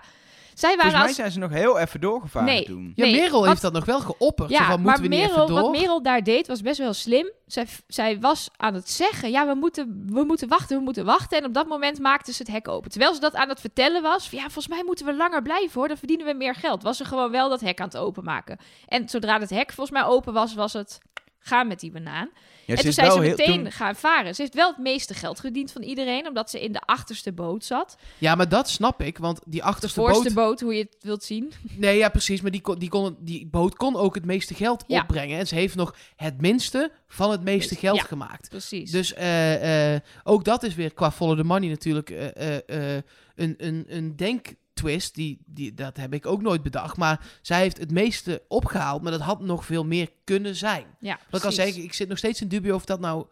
Zij 0.57 0.69
Volgens 0.69 0.91
waren 0.93 0.97
mij 0.99 1.07
als... 1.07 1.15
zijn 1.15 1.31
ze 1.31 1.39
nog 1.39 1.51
heel 1.51 1.79
even 1.79 2.01
doorgevaren 2.01 2.47
Nee. 2.47 2.63
toen. 2.63 2.91
Ja, 2.95 3.05
Nee, 3.05 3.15
Merel 3.19 3.39
wat- 3.39 3.47
heeft 3.49 3.61
dat 3.61 3.73
nog 3.73 3.85
wel 3.85 3.99
geopperd. 3.99 4.49
Ja, 4.49 4.65
van, 4.65 4.81
maar 4.81 5.01
niet 5.01 5.11
even 5.11 5.27
Merel, 5.29 5.47
door? 5.47 5.61
wat 5.61 5.71
Merel 5.71 6.01
daar 6.01 6.23
deed 6.23 6.47
was 6.47 6.61
best 6.61 6.77
wel 6.77 6.93
slim. 6.93 7.31
Zij, 7.47 7.65
zij 7.87 8.19
was 8.19 8.49
aan 8.57 8.73
het 8.73 8.89
zeggen, 8.89 9.31
ja, 9.31 9.47
we 9.47 9.53
moeten, 9.53 10.03
we 10.07 10.23
moeten 10.23 10.47
wachten, 10.47 10.77
we 10.77 10.83
moeten 10.83 11.05
wachten. 11.05 11.37
En 11.37 11.45
op 11.45 11.53
dat 11.53 11.67
moment 11.67 11.99
maakte 11.99 12.31
ze 12.33 12.41
het 12.43 12.51
hek 12.51 12.67
open. 12.67 12.89
Terwijl 12.91 13.13
ze 13.13 13.19
dat 13.19 13.35
aan 13.35 13.49
het 13.49 13.59
vertellen 13.59 14.01
was, 14.01 14.29
van, 14.29 14.37
ja, 14.37 14.43
volgens 14.43 14.67
mij 14.67 14.83
moeten 14.83 15.05
we 15.05 15.15
langer 15.15 15.41
blijven 15.41 15.79
hoor, 15.79 15.87
dan 15.87 15.97
verdienen 15.97 16.25
we 16.25 16.33
meer 16.33 16.55
geld. 16.55 16.83
Was 16.83 16.97
ze 16.97 17.05
gewoon 17.05 17.31
wel 17.31 17.49
dat 17.49 17.61
hek 17.61 17.79
aan 17.79 17.87
het 17.87 17.97
openmaken. 17.97 18.57
En 18.87 19.09
zodra 19.09 19.39
het 19.39 19.49
hek 19.49 19.71
volgens 19.73 19.99
mij 19.99 20.07
open 20.09 20.33
was, 20.33 20.53
was 20.53 20.73
het 20.73 20.97
gaan 21.39 21.67
met 21.67 21.79
die 21.79 21.91
banaan. 21.91 22.29
Ja, 22.67 22.75
en 22.75 22.83
toen 22.83 22.93
zijn 22.93 23.11
ze 23.11 23.19
meteen 23.19 23.63
toen- 23.63 23.71
gaan 23.71 23.95
varen. 23.95 24.35
Ze 24.35 24.41
heeft 24.41 24.53
wel 24.53 24.67
het 24.69 24.77
meeste 24.77 25.13
geld 25.13 25.39
verdiend 25.39 25.71
van 25.71 25.81
iedereen, 25.81 26.27
omdat 26.27 26.49
ze 26.49 26.61
in 26.63 26.71
de 26.71 26.81
achterste 26.81 27.31
boot 27.33 27.65
zat. 27.65 27.97
Ja, 28.17 28.35
maar 28.35 28.49
dat 28.49 28.69
snap 28.69 29.01
ik. 29.01 29.17
Want 29.17 29.39
die 29.45 29.59
De 29.61 29.65
achterste 29.67 29.99
voorste 29.99 30.33
boot... 30.33 30.33
boot, 30.49 30.59
hoe 30.59 30.75
je 30.75 30.81
het 30.83 30.95
wilt 30.99 31.23
zien. 31.23 31.51
Nee, 31.77 31.97
ja, 31.97 32.09
precies. 32.09 32.41
Maar 32.41 32.51
die, 32.51 32.61
kon, 32.61 32.79
die, 32.79 32.89
kon, 32.89 33.17
die 33.19 33.47
boot 33.47 33.75
kon 33.75 33.95
ook 33.95 34.15
het 34.15 34.25
meeste 34.25 34.53
geld 34.53 34.83
Ja. 34.87 35.01
opbrengen. 35.01 35.39
En 35.39 35.47
ze 35.47 35.55
heeft 35.55 35.75
nog 35.75 35.95
het 36.15 36.41
minste 36.41 36.91
van 37.07 37.31
het 37.31 37.43
meeste 37.43 37.69
Meest- 37.73 37.79
geld 37.85 37.97
ja. 37.97 38.03
gemaakt. 38.03 38.49
Precies. 38.49 38.91
Dus 38.91 39.13
eh, 39.13 39.93
eh, 39.95 40.01
ook 40.23 40.43
dat 40.43 40.63
is 40.63 40.75
weer 40.75 40.93
qua 40.93 41.11
follow 41.11 41.37
the 41.37 41.43
money 41.43 41.69
natuurlijk 41.69 42.09
eh, 42.09 42.93
een, 43.35 43.53
een, 43.57 43.85
een 43.87 44.15
denktwist. 44.77 45.15
Die, 45.15 45.37
die, 45.45 45.73
dat 45.73 45.97
heb 45.97 46.13
ik 46.13 46.25
ook 46.25 46.41
nooit 46.41 46.63
bedacht. 46.63 46.97
Maar 46.97 47.19
zij 47.41 47.59
heeft 47.59 47.77
het 47.77 47.91
meeste 47.91 48.41
opgehaald. 48.47 49.01
Maar 49.01 49.11
dat 49.11 49.21
had 49.21 49.41
nog 49.41 49.65
veel 49.65 49.85
meer 49.85 50.09
kunnen 50.23 50.55
zijn. 50.55 50.85
ja, 50.99 51.19
Wat 51.29 51.39
ik 51.39 51.45
al 51.45 51.51
zeggen, 51.51 51.83
ik 51.83 51.93
zit 51.93 52.07
nog 52.09 52.17
steeds 52.17 52.41
in 52.41 52.47
dubio 52.47 52.75
of 52.75 52.85
dat 52.85 52.99
nou 52.99 53.25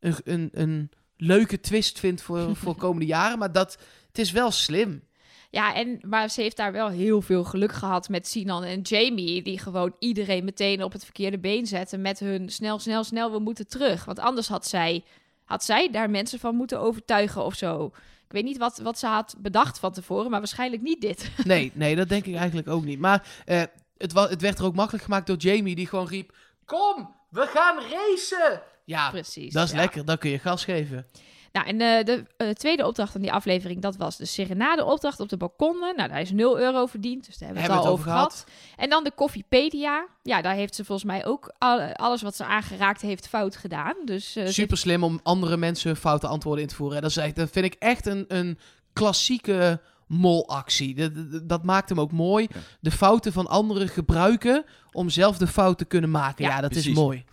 een, 0.00 0.14
een, 0.24 0.50
een 0.52 0.90
leuke 1.16 1.60
twist 1.60 1.98
vindt 1.98 2.22
voor, 2.22 2.56
voor 2.62 2.74
komende 2.74 3.06
jaren. 3.06 3.38
Maar 3.38 3.52
dat, 3.52 3.78
het 4.08 4.18
is 4.18 4.30
wel 4.30 4.50
slim. 4.50 5.02
Ja, 5.50 5.74
en, 5.74 6.00
maar 6.02 6.30
ze 6.30 6.40
heeft 6.40 6.56
daar 6.56 6.72
wel 6.72 6.88
heel 6.88 7.22
veel 7.22 7.44
geluk 7.44 7.72
gehad 7.72 8.08
met 8.08 8.28
Sinan 8.28 8.64
en 8.64 8.80
Jamie. 8.80 9.42
Die 9.42 9.58
gewoon 9.58 9.94
iedereen 9.98 10.44
meteen 10.44 10.82
op 10.82 10.92
het 10.92 11.04
verkeerde 11.04 11.38
been 11.38 11.66
zetten 11.66 12.00
met 12.00 12.18
hun 12.18 12.48
snel, 12.48 12.78
snel, 12.78 13.04
snel, 13.04 13.32
we 13.32 13.38
moeten 13.38 13.68
terug. 13.68 14.04
Want 14.04 14.18
anders 14.18 14.48
had 14.48 14.66
zij, 14.66 15.04
had 15.44 15.64
zij 15.64 15.90
daar 15.90 16.10
mensen 16.10 16.38
van 16.38 16.56
moeten 16.56 16.80
overtuigen 16.80 17.44
of 17.44 17.54
zo. 17.54 17.92
Ik 18.32 18.38
weet 18.38 18.46
niet 18.46 18.58
wat, 18.58 18.78
wat 18.78 18.98
ze 18.98 19.06
had 19.06 19.34
bedacht 19.38 19.78
van 19.78 19.92
tevoren, 19.92 20.30
maar 20.30 20.38
waarschijnlijk 20.38 20.82
niet 20.82 21.00
dit. 21.00 21.30
Nee, 21.44 21.70
nee, 21.74 21.96
dat 21.96 22.08
denk 22.08 22.26
ik 22.26 22.34
eigenlijk 22.34 22.68
ook 22.68 22.84
niet. 22.84 22.98
Maar 22.98 23.26
eh, 23.44 23.62
het, 23.98 24.12
wa- 24.12 24.28
het 24.28 24.40
werd 24.40 24.58
er 24.58 24.64
ook 24.64 24.74
makkelijk 24.74 25.04
gemaakt 25.04 25.26
door 25.26 25.36
Jamie, 25.36 25.74
die 25.74 25.86
gewoon 25.86 26.06
riep: 26.08 26.32
Kom, 26.64 27.14
we 27.30 27.46
gaan 27.46 27.76
racen! 27.90 28.62
Ja, 28.84 29.10
Precies. 29.10 29.52
dat 29.52 29.64
is 29.64 29.70
ja. 29.70 29.76
lekker, 29.76 30.04
dan 30.04 30.18
kun 30.18 30.30
je 30.30 30.38
gas 30.38 30.64
geven. 30.64 31.06
Nou, 31.52 31.66
en 31.66 31.80
eh, 31.80 32.04
de 32.04 32.24
eh, 32.36 32.48
tweede 32.50 32.86
opdracht 32.86 33.12
van 33.12 33.20
die 33.20 33.32
aflevering, 33.32 33.82
dat 33.82 33.96
was 33.96 34.16
de 34.16 34.24
serenade-opdracht 34.24 35.20
op 35.20 35.28
de 35.28 35.36
balkonnen. 35.36 35.96
Nou, 35.96 36.08
daar 36.08 36.20
is 36.20 36.30
0 36.30 36.58
euro 36.58 36.86
verdiend, 36.86 37.26
dus 37.26 37.38
daar 37.38 37.48
hebben 37.48 37.66
we 37.66 37.72
het 37.72 37.84
al 37.86 37.92
over 37.92 38.04
gehad. 38.04 38.44
En 38.76 38.90
dan 38.90 39.04
de 39.04 39.10
Koffiepedia. 39.14 40.06
Ja, 40.22 40.42
daar 40.42 40.54
heeft 40.54 40.74
ze 40.74 40.84
volgens 40.84 41.06
mij 41.06 41.26
ook 41.26 41.54
al- 41.58 41.80
alles 41.92 42.22
wat 42.22 42.36
ze 42.36 42.44
aangeraakt 42.44 43.00
heeft 43.00 43.28
fout 43.28 43.56
gedaan. 43.56 43.94
Dus 44.04 44.36
eh, 44.36 44.46
Super 44.46 44.76
slim 44.76 45.04
om 45.04 45.20
andere 45.22 45.56
mensen 45.56 45.88
hun 45.90 45.98
foute 45.98 46.26
antwoorden 46.26 46.62
in 46.62 46.68
te 46.68 46.74
voeren. 46.74 47.02
Dat, 47.02 47.10
is 47.10 47.16
echt, 47.16 47.36
dat 47.36 47.50
vind 47.50 47.64
ik 47.64 47.74
echt 47.78 48.06
een, 48.06 48.24
een 48.28 48.58
klassieke 48.92 49.80
molactie. 50.06 50.94
Dat, 50.94 51.48
dat, 51.48 51.64
maakt 51.64 51.88
hem 51.88 52.00
ook 52.00 52.12
mooi. 52.12 52.46
Ja. 52.52 52.60
De 52.80 52.90
fouten 52.90 53.32
van 53.32 53.46
anderen 53.46 53.88
gebruiken 53.88 54.64
om 54.92 55.08
zelf 55.10 55.38
de 55.38 55.46
fout 55.46 55.78
te 55.78 55.84
kunnen 55.84 56.10
maken. 56.10 56.44
Ja, 56.44 56.50
Ja, 56.50 56.60
dat 56.60 56.74
is 56.74 56.88
mooi. 56.88 57.24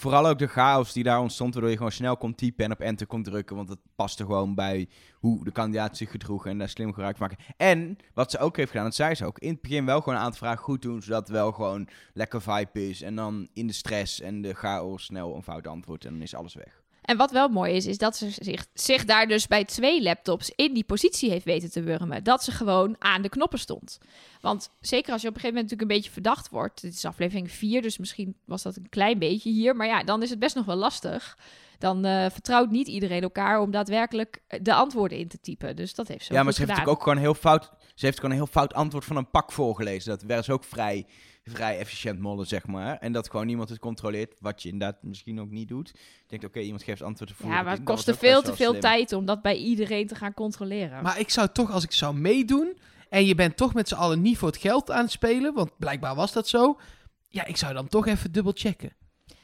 Vooral 0.00 0.26
ook 0.26 0.38
de 0.38 0.46
chaos 0.46 0.92
die 0.92 1.02
daar 1.02 1.20
ontstond, 1.20 1.52
waardoor 1.52 1.70
je 1.70 1.76
gewoon 1.76 1.92
snel 1.92 2.16
kon 2.16 2.34
typen 2.34 2.64
en 2.64 2.72
op 2.72 2.80
enter 2.80 3.06
kon 3.06 3.22
drukken. 3.22 3.56
Want 3.56 3.68
dat 3.68 3.78
paste 3.96 4.24
gewoon 4.24 4.54
bij 4.54 4.88
hoe 5.14 5.44
de 5.44 5.50
kandidaat 5.50 5.96
zich 5.96 6.10
gedroeg 6.10 6.46
en 6.46 6.58
daar 6.58 6.68
slim 6.68 6.92
gebruik 6.92 7.18
maken. 7.18 7.38
En 7.56 7.96
wat 8.14 8.30
ze 8.30 8.38
ook 8.38 8.56
heeft 8.56 8.70
gedaan, 8.70 8.84
dat 8.84 8.94
zei 8.94 9.14
ze 9.14 9.24
ook, 9.24 9.38
in 9.38 9.52
het 9.52 9.60
begin 9.60 9.84
wel 9.84 9.98
gewoon 10.00 10.14
een 10.14 10.24
aantal 10.24 10.38
vragen 10.38 10.64
goed 10.64 10.82
doen, 10.82 11.02
zodat 11.02 11.28
wel 11.28 11.52
gewoon 11.52 11.88
lekker 12.12 12.42
vibe 12.42 12.88
is. 12.88 13.02
En 13.02 13.14
dan 13.14 13.48
in 13.52 13.66
de 13.66 13.72
stress 13.72 14.20
en 14.20 14.42
de 14.42 14.54
chaos 14.54 15.04
snel 15.04 15.34
een 15.34 15.42
fout 15.42 15.66
antwoord 15.66 16.04
en 16.04 16.12
dan 16.12 16.22
is 16.22 16.34
alles 16.34 16.54
weg. 16.54 16.82
En 17.08 17.16
wat 17.16 17.30
wel 17.30 17.48
mooi 17.48 17.74
is, 17.74 17.86
is 17.86 17.98
dat 17.98 18.16
ze 18.16 18.30
zich, 18.30 18.66
zich 18.74 19.04
daar 19.04 19.26
dus 19.26 19.46
bij 19.46 19.64
twee 19.64 20.02
laptops 20.02 20.52
in 20.54 20.74
die 20.74 20.84
positie 20.84 21.30
heeft 21.30 21.44
weten 21.44 21.70
te 21.70 21.82
wurmen. 21.82 22.24
Dat 22.24 22.44
ze 22.44 22.52
gewoon 22.52 22.96
aan 22.98 23.22
de 23.22 23.28
knoppen 23.28 23.58
stond. 23.58 23.98
Want 24.40 24.70
zeker 24.80 25.12
als 25.12 25.22
je 25.22 25.28
op 25.28 25.34
een 25.34 25.40
gegeven 25.40 25.56
moment 25.56 25.70
natuurlijk 25.70 25.80
een 25.80 25.96
beetje 25.96 26.10
verdacht 26.10 26.48
wordt. 26.48 26.80
Dit 26.80 26.92
is 26.92 27.04
aflevering 27.04 27.50
4, 27.50 27.82
dus 27.82 27.98
misschien 27.98 28.36
was 28.44 28.62
dat 28.62 28.76
een 28.76 28.88
klein 28.88 29.18
beetje 29.18 29.50
hier. 29.50 29.76
Maar 29.76 29.86
ja, 29.86 30.04
dan 30.04 30.22
is 30.22 30.30
het 30.30 30.38
best 30.38 30.54
nog 30.54 30.64
wel 30.64 30.76
lastig. 30.76 31.38
Dan 31.78 32.04
eh, 32.04 32.30
vertrouwt 32.30 32.70
niet 32.70 32.88
iedereen 32.88 33.22
elkaar 33.22 33.60
om 33.60 33.70
daadwerkelijk 33.70 34.42
eh, 34.46 34.60
de 34.62 34.74
antwoorden 34.74 35.18
in 35.18 35.28
te 35.28 35.40
typen. 35.40 35.76
Dus 35.76 35.94
dat 35.94 36.08
heeft 36.08 36.24
ze 36.24 36.32
ja, 36.32 36.42
maar 36.42 36.52
ze 36.52 36.58
heeft 36.58 36.70
gedaan. 36.70 36.86
natuurlijk 36.86 36.98
ook 36.98 37.02
gewoon 37.02 37.34
heel 37.34 37.40
fout. 37.40 37.72
Ze 37.94 38.04
heeft 38.04 38.16
gewoon 38.16 38.30
een 38.30 38.42
heel 38.42 38.52
fout 38.52 38.74
antwoord 38.74 39.04
van 39.04 39.16
een 39.16 39.30
pak 39.30 39.52
voorgelezen. 39.52 40.10
Dat 40.10 40.22
werd 40.22 40.50
ook 40.50 40.64
vrij, 40.64 41.06
vrij 41.48 41.78
efficiënt 41.78 42.18
mollen, 42.18 42.46
zeg 42.46 42.66
maar. 42.66 42.98
En 42.98 43.12
dat 43.12 43.30
gewoon 43.30 43.46
niemand 43.46 43.68
het 43.68 43.78
controleert, 43.78 44.34
wat 44.40 44.62
je 44.62 44.68
inderdaad 44.68 45.02
misschien 45.02 45.40
ook 45.40 45.50
niet 45.50 45.68
doet. 45.68 45.90
Je 45.94 46.24
denkt, 46.26 46.44
oké, 46.44 46.60
iemand 46.60 46.82
geeft 46.82 47.02
antwoord. 47.02 47.32
voer 47.32 47.50
Ja, 47.50 47.62
maar 47.62 47.72
het 47.72 47.84
kostte 47.84 48.14
veel 48.14 48.42
te 48.42 48.56
veel 48.56 48.70
slim. 48.70 48.80
tijd 48.80 49.12
om 49.12 49.24
dat 49.24 49.42
bij 49.42 49.56
iedereen 49.56 50.06
te 50.06 50.14
gaan 50.14 50.34
controleren. 50.34 51.02
Maar 51.02 51.18
ik 51.18 51.30
zou 51.30 51.48
toch, 51.52 51.70
als 51.70 51.84
ik 51.84 51.92
zou 51.92 52.14
meedoen 52.14 52.78
en 53.08 53.24
je 53.26 53.34
bent 53.34 53.56
toch 53.56 53.74
met 53.74 53.88
z'n 53.88 53.94
allen 53.94 54.20
niet 54.20 54.38
voor 54.38 54.48
het 54.48 54.56
geld 54.56 54.90
aan 54.90 55.02
het 55.02 55.10
spelen, 55.10 55.54
want 55.54 55.78
blijkbaar 55.78 56.14
was 56.14 56.32
dat 56.32 56.48
zo. 56.48 56.80
Ja, 57.28 57.44
ik 57.44 57.56
zou 57.56 57.74
dan 57.74 57.88
toch 57.88 58.06
even 58.06 58.32
dubbel 58.32 58.52
checken. 58.54 58.96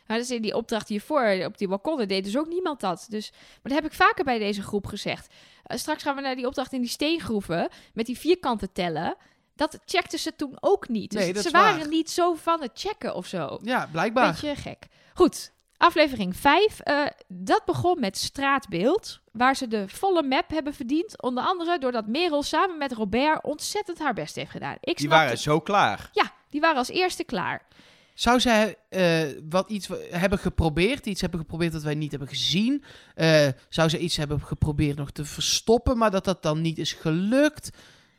Maar 0.07 0.19
dus 0.19 0.31
in 0.31 0.43
die 0.43 0.55
opdracht 0.57 0.89
hiervoor, 0.89 1.45
op 1.45 1.59
die 1.59 1.69
balkonnen, 1.69 2.09
deed 2.09 2.25
dus 2.25 2.39
ook 2.39 2.49
niemand 2.49 2.81
dat. 2.81 3.07
Dus, 3.09 3.31
maar 3.33 3.73
dat 3.73 3.83
heb 3.83 3.85
ik 3.85 3.93
vaker 3.93 4.25
bij 4.25 4.39
deze 4.39 4.63
groep 4.63 4.87
gezegd. 4.87 5.35
Eh, 5.63 5.79
straks 5.79 6.03
gaan 6.03 6.15
we 6.17 6.21
naar 6.21 6.37
die 6.37 6.47
opdracht 6.47 6.73
in 6.73 6.81
die 6.81 6.91
steengroeven, 6.91 7.69
met 7.93 8.07
die 8.07 8.19
vierkanten 8.19 8.73
tellen. 8.73 9.17
Dat 9.57 9.79
checkten 9.85 10.19
ze 10.19 10.37
toen 10.37 10.57
ook 10.61 10.89
niet. 10.89 11.11
Dus 11.11 11.21
Nee, 11.21 11.43
ze 11.43 11.51
waren 11.51 11.79
waar. 11.79 11.89
niet 11.89 12.11
zo 12.11 12.35
van 12.35 12.63
het 12.63 12.71
checken 12.75 13.15
of 13.15 13.27
zo. 13.27 13.59
Ja, 13.63 13.89
blijkbaar. 13.93 14.31
Beetje 14.31 14.57
gek. 14.57 14.87
Goed, 15.15 15.53
aflevering 15.77 16.37
5. 16.37 16.81
eh, 16.81 17.07
dat 17.29 17.65
begon 17.65 18.01
met 18.01 18.19
straatbeeld, 18.19 19.21
waar 19.33 19.57
ze 19.57 19.69
de 19.69 19.89
volle 19.89 20.23
map 20.23 20.51
hebben 20.51 20.75
verdiend. 20.75 21.23
Onder 21.23 21.45
andere 21.45 21.79
doordat 21.79 22.07
Merel 22.07 22.43
samen 22.43 22.79
met 22.79 22.93
Robert 22.93 23.45
ontzettend 23.45 23.99
haar 23.99 24.15
best 24.15 24.35
heeft 24.35 24.51
gedaan. 24.51 24.77
Ik 24.81 24.97
Die 24.97 25.09
waren 25.09 25.39
zo 25.39 25.61
klaar. 25.61 26.09
Ja, 26.13 26.33
die 26.51 26.61
waren 26.61 26.77
als 26.77 26.89
eerste 26.89 27.25
klaar. 27.25 27.67
Zou 28.15 28.41
zij 28.41 28.77
eh, 28.89 29.23
wat 29.49 29.71
iets 29.71 29.89
hebben 30.11 30.39
geprobeerd, 30.39 31.07
iets 31.07 31.21
hebben 31.21 31.41
geprobeerd 31.41 31.73
dat 31.73 31.83
wij 31.83 31.95
niet 31.95 32.11
hebben 32.11 32.29
gezien? 32.29 32.85
Eh, 33.15 33.49
zou 33.69 33.89
zij 33.91 33.99
iets 33.99 34.17
hebben 34.17 34.41
geprobeerd 34.41 34.97
nog 34.97 35.11
te 35.11 35.25
verstoppen, 35.25 35.99
maar 35.99 36.11
dat 36.11 36.25
dat 36.25 36.43
dan 36.43 36.61
niet 36.61 36.79
is 36.79 36.93
gelukt? 36.93 37.71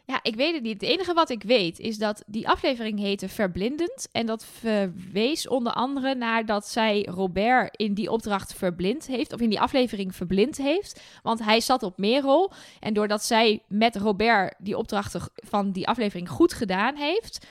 Ja, 0.08 0.20
ik 0.22 0.36
weet 0.36 0.54
het 0.54 0.64
niet. 0.64 0.82
Het 0.82 0.90
enige 0.90 1.14
wat 1.14 1.30
ik 1.30 1.44
weet 1.44 1.80
is 1.80 1.98
dat 1.98 2.24
die 2.28 2.48
aflevering 2.48 3.00
heette 3.00 3.30
Verblindend. 3.30 4.08
En 4.12 4.26
dat 4.26 4.46
verwees 4.46 5.48
onder 5.48 5.74
andere 5.74 6.16
naar 6.16 6.46
dat 6.46 6.68
zij 6.68 7.08
Robert 7.10 7.78
in 7.78 7.94
die 7.94 8.12
opdracht 8.12 8.54
verblind 8.54 9.08
heeft. 9.08 9.34
Of 9.34 9.40
in 9.40 9.50
die 9.50 9.60
aflevering 9.60 10.16
verblind 10.16 10.58
heeft. 10.58 11.02
Want 11.24 11.44
hij 11.44 11.60
zat 11.60 11.84
op 11.84 11.98
Merel. 11.98 12.52
En 12.80 12.94
doordat 12.94 13.24
zij 13.24 13.64
met 13.68 13.96
Robert 13.96 14.56
die 14.58 14.78
opdrachten 14.78 15.22
van 15.36 15.72
die 15.72 15.88
aflevering 15.88 16.30
goed 16.30 16.54
gedaan 16.54 16.96
heeft... 16.96 17.46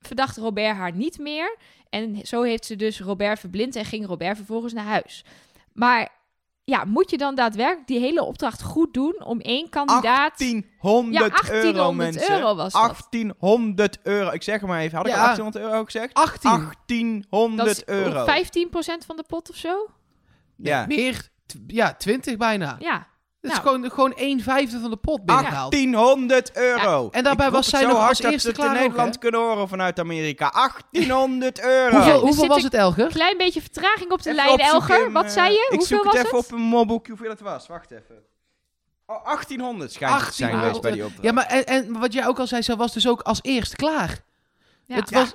verdacht 0.00 0.36
Robert 0.36 0.76
haar 0.76 0.92
niet 0.92 1.18
meer. 1.18 1.56
En 1.90 2.26
zo 2.26 2.42
heeft 2.42 2.64
ze 2.64 2.76
dus 2.76 3.00
Robert 3.00 3.38
verblind 3.38 3.76
en 3.76 3.84
ging 3.84 4.06
Robert 4.06 4.36
vervolgens 4.36 4.72
naar 4.72 4.84
huis. 4.84 5.24
Maar 5.72 6.17
ja, 6.68 6.84
moet 6.84 7.10
je 7.10 7.18
dan 7.18 7.34
daadwerkelijk 7.34 7.86
die 7.86 7.98
hele 7.98 8.24
opdracht 8.24 8.62
goed 8.62 8.94
doen 8.94 9.24
om 9.24 9.40
één 9.40 9.68
kandidaat... 9.68 10.38
1800 10.38 11.14
ja, 11.14 11.22
euro, 11.22 11.62
1800 11.62 12.12
mensen. 12.14 12.34
euro 12.34 12.54
was 12.56 12.72
dat. 12.72 12.82
1800 12.82 13.98
euro. 14.02 14.30
Ik 14.30 14.42
zeg 14.42 14.60
het 14.60 14.68
maar 14.68 14.80
even. 14.80 14.96
Had 14.96 15.06
ik 15.06 15.12
Ja. 15.12 15.18
al 15.18 15.24
1800 15.24 15.72
euro 15.72 15.84
gezegd? 15.84 16.14
18. 16.14 16.50
1800 16.50 17.68
Dat 17.68 17.76
is 17.76 17.84
euro. 17.84 18.24
15% 18.24 19.06
van 19.06 19.16
de 19.16 19.24
pot 19.26 19.50
of 19.50 19.56
zo? 19.56 19.86
Ja. 20.56 20.84
Meer, 20.88 21.28
t- 21.46 21.54
ja, 21.66 21.94
20 21.94 22.36
bijna. 22.36 22.76
Ja. 22.78 23.06
Het 23.40 23.50
is 23.50 23.56
Nou. 23.58 23.68
gewoon, 23.68 23.90
gewoon 23.90 24.12
1 24.16 24.40
vijfde 24.40 24.78
van 24.80 24.90
de 24.90 24.96
pot 24.96 25.24
binnengehaald. 25.24 25.72
1800 25.72 26.56
euro. 26.56 27.08
en 27.10 27.24
daarbij 27.24 27.46
Ik 27.46 27.52
was 27.52 27.68
zij 27.68 27.84
nog 27.86 28.08
als 28.08 28.22
eerste 28.22 28.52
klaar 28.52 28.74
in 28.74 28.80
Nederland 28.80 29.18
kunnen 29.18 29.40
horen 29.40 29.68
vanuit 29.68 29.98
Amerika. 29.98 30.50
1800 30.90 31.60
euro. 31.60 32.18
Hoeveel, 32.20 32.46
was 32.46 32.62
het, 32.62 32.74
Elger? 32.74 33.06
Klein 33.08 33.36
beetje 33.36 33.60
vertraging 33.60 34.10
op 34.12 34.22
de 34.22 34.30
Even 34.30 34.44
lijn, 34.44 34.58
Elger. 34.58 35.06
in, 35.06 35.12
Wat 35.12 35.24
eh, 35.24 35.30
zei 35.30 35.52
je? 35.52 35.58
Ik 35.70 35.78
Hoeveel 35.78 35.86
zoek 35.96 36.04
was 36.04 36.16
het 36.16 36.24
even 36.26 36.36
het? 36.38 36.46
op 36.46 36.52
een 36.52 36.64
mobieltje 36.64 37.12
hoeveel 37.12 37.30
het 37.30 37.40
was. 37.40 37.66
Wacht 37.66 37.90
even. 37.90 38.16
Oh, 39.06 39.24
1800 39.24 39.92
schijnt 39.92 40.14
het 40.20 40.26
te 40.28 40.34
zijn 40.34 40.50
1800. 40.50 40.66
geweest 40.76 40.80
bij 40.82 40.90
die 40.92 41.04
opdracht. 41.04 41.24
Ja, 41.24 41.32
maar 41.32 41.76
en, 41.76 41.86
en 41.92 42.00
wat 42.00 42.12
jij 42.12 42.26
ook 42.26 42.38
al 42.38 42.46
zei, 42.46 42.62
ze 42.62 42.76
was 42.76 42.92
dus 42.92 43.08
ook 43.08 43.20
als 43.20 43.38
eerste 43.42 43.76
klaar. 43.76 44.18
Ja. 44.84 44.94
Het 44.96 45.10
Ja. 45.10 45.18
was... 45.18 45.34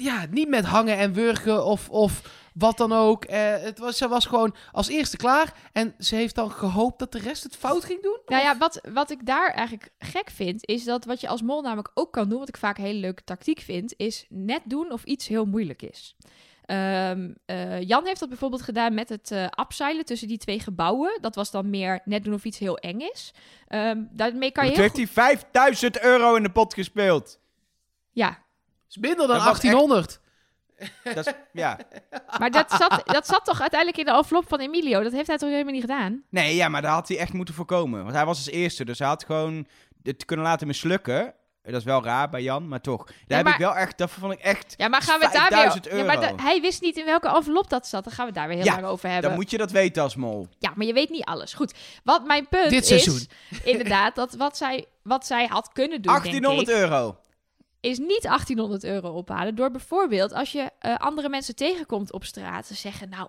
Ja, 0.00 0.26
niet 0.30 0.48
met 0.48 0.64
hangen 0.64 0.96
en 0.96 1.12
wurgen 1.12 1.64
of, 1.64 1.88
of 1.88 2.20
wat 2.58 2.76
dan 2.76 2.92
ook. 2.92 3.24
Eh, 3.24 3.38
het 3.56 3.78
was, 3.78 3.96
ze 3.96 4.08
was 4.08 4.26
gewoon 4.26 4.54
als 4.72 4.88
eerste 4.88 5.16
klaar. 5.16 5.52
En 5.72 5.94
ze 5.98 6.14
heeft 6.14 6.34
dan 6.34 6.50
gehoopt 6.50 6.98
dat 6.98 7.12
de 7.12 7.18
rest 7.18 7.42
het 7.42 7.56
fout 7.56 7.84
ging 7.84 8.02
doen. 8.02 8.18
Nou 8.26 8.42
ja, 8.42 8.58
wat, 8.58 8.80
wat 8.92 9.10
ik 9.10 9.26
daar 9.26 9.50
eigenlijk 9.50 9.90
gek 9.98 10.30
vind, 10.30 10.66
is 10.66 10.84
dat 10.84 11.04
wat 11.04 11.20
je 11.20 11.28
als 11.28 11.42
mol 11.42 11.62
namelijk 11.62 11.90
ook 11.94 12.12
kan 12.12 12.28
doen, 12.28 12.38
wat 12.38 12.48
ik 12.48 12.56
vaak 12.56 12.78
een 12.78 12.84
hele 12.84 12.98
leuke 12.98 13.24
tactiek 13.24 13.60
vind, 13.60 13.94
is 13.96 14.26
net 14.28 14.60
doen 14.64 14.92
of 14.92 15.04
iets 15.04 15.28
heel 15.28 15.44
moeilijk 15.44 15.82
is. 15.82 16.16
Ehm, 16.64 17.32
eh, 17.46 17.82
Jan 17.82 18.06
heeft 18.06 18.20
dat 18.20 18.28
bijvoorbeeld 18.28 18.62
gedaan 18.62 18.94
met 18.94 19.08
het 19.08 19.30
eh 19.30 19.46
abseilen 19.50 20.04
tussen 20.04 20.28
die 20.28 20.38
twee 20.38 20.60
gebouwen. 20.60 21.18
Dat 21.20 21.34
was 21.34 21.50
dan 21.50 21.70
meer 21.70 22.00
net 22.04 22.24
doen 22.24 22.34
of 22.34 22.44
iets 22.44 22.58
heel 22.58 22.78
eng 22.78 23.00
is. 23.00 23.34
Ehm, 23.68 24.02
daarmee 24.10 24.50
kan 24.50 24.64
je 24.66 24.70
Toen 24.72 24.82
heel 24.82 24.92
heeft 24.92 25.06
goed... 25.06 25.14
hij 25.16 25.24
5000 25.32 26.00
euro 26.00 26.34
in 26.34 26.42
de 26.42 26.50
pot 26.50 26.74
gespeeld. 26.74 27.38
Ja, 28.10 28.28
Dat 28.28 28.36
is 28.88 28.96
minder 28.96 29.26
dan 29.26 29.36
Dat 29.36 29.44
was 29.44 29.46
echt- 29.52 29.62
1800. 29.62 30.20
Dat 31.14 31.26
is, 31.26 31.32
ja. 31.52 31.78
maar 32.40 32.50
dat 32.50 32.70
zat, 32.70 33.02
dat 33.04 33.26
zat 33.26 33.44
toch 33.44 33.60
uiteindelijk 33.60 33.98
in 34.00 34.04
de 34.04 34.10
envelop 34.18 34.48
van 34.48 34.60
Emilio? 34.60 35.02
Dat 35.02 35.12
heeft 35.12 35.26
hij 35.26 35.36
toch 35.38 35.48
helemaal 35.50 35.72
niet 35.72 35.80
gedaan? 35.80 36.22
Nee, 36.30 36.54
ja, 36.54 36.68
maar 36.68 36.82
dat 36.82 36.90
had 36.90 37.08
hij 37.08 37.18
echt 37.18 37.32
moeten 37.32 37.54
voorkomen. 37.54 38.02
Want 38.02 38.14
hij 38.14 38.24
was 38.24 38.36
als 38.36 38.48
eerste, 38.50 38.84
dus 38.84 38.98
hij 38.98 39.08
had 39.08 39.24
gewoon 39.24 39.66
het 40.02 40.24
kunnen 40.24 40.46
laten 40.46 40.66
mislukken. 40.66 41.34
Dat 41.62 41.76
is 41.76 41.84
wel 41.84 42.04
raar 42.04 42.28
bij 42.30 42.42
Jan, 42.42 42.68
maar 42.68 42.80
toch. 42.80 43.04
Daar 43.06 43.14
Ja, 43.26 43.34
heb 43.36 43.44
maar- 43.44 43.52
ik 43.54 43.58
wel 43.60 43.74
echt, 43.76 43.98
dat 43.98 44.10
vond 44.10 44.32
ik 44.32 44.38
echt... 44.38 44.74
Ja, 44.76 44.88
maar 44.88 45.02
gaan 45.02 45.18
we 45.20 45.28
daar 45.32 45.32
5000 45.48 45.84
weer... 45.88 45.96
Ja, 45.98 46.04
maar 46.04 46.20
da- 46.20 46.42
hij 46.42 46.60
wist 46.60 46.80
niet 46.82 46.96
in 46.96 47.04
welke 47.04 47.28
envelop 47.28 47.70
dat 47.70 47.86
zat. 47.86 48.04
Daar 48.04 48.12
gaan 48.12 48.24
we 48.26 48.30
het 48.30 48.40
daar 48.40 48.48
weer 48.48 48.56
heel 48.56 48.66
Ja, 48.66 48.74
lang 48.74 48.86
over 48.86 49.08
hebben. 49.08 49.28
Dan 49.28 49.38
moet 49.38 49.50
je 49.50 49.58
dat 49.58 49.70
weten 49.70 50.02
als 50.02 50.16
mol. 50.16 50.48
Ja, 50.58 50.72
maar 50.74 50.86
je 50.86 50.92
weet 50.92 51.10
niet 51.10 51.24
alles. 51.24 51.54
Goed. 51.54 51.74
Wat 52.04 52.26
mijn 52.26 52.48
punt 52.48 52.70
Dit 52.70 52.82
is, 52.82 52.88
seizoen. 52.88 53.26
inderdaad, 53.64 54.14
dat 54.14 54.34
wat 54.34 54.56
zij, 54.56 54.86
wat 55.02 55.26
zij 55.26 55.46
had 55.46 55.72
kunnen 55.72 56.02
doen, 56.02 56.12
1800 56.12 56.66
denk 56.66 56.78
ik, 56.78 56.84
euro. 56.84 57.16
Is 57.80 57.98
niet 57.98 58.22
1800 58.22 58.84
euro 58.84 59.10
ophalen. 59.10 59.54
Door 59.54 59.70
bijvoorbeeld, 59.70 60.32
als 60.32 60.52
je 60.52 60.70
eh, 60.78 60.96
andere 60.96 61.28
mensen 61.28 61.56
tegenkomt 61.56 62.12
op 62.12 62.24
straat, 62.24 62.66
te 62.66 62.74
zeggen, 62.74 63.08
nou, 63.08 63.28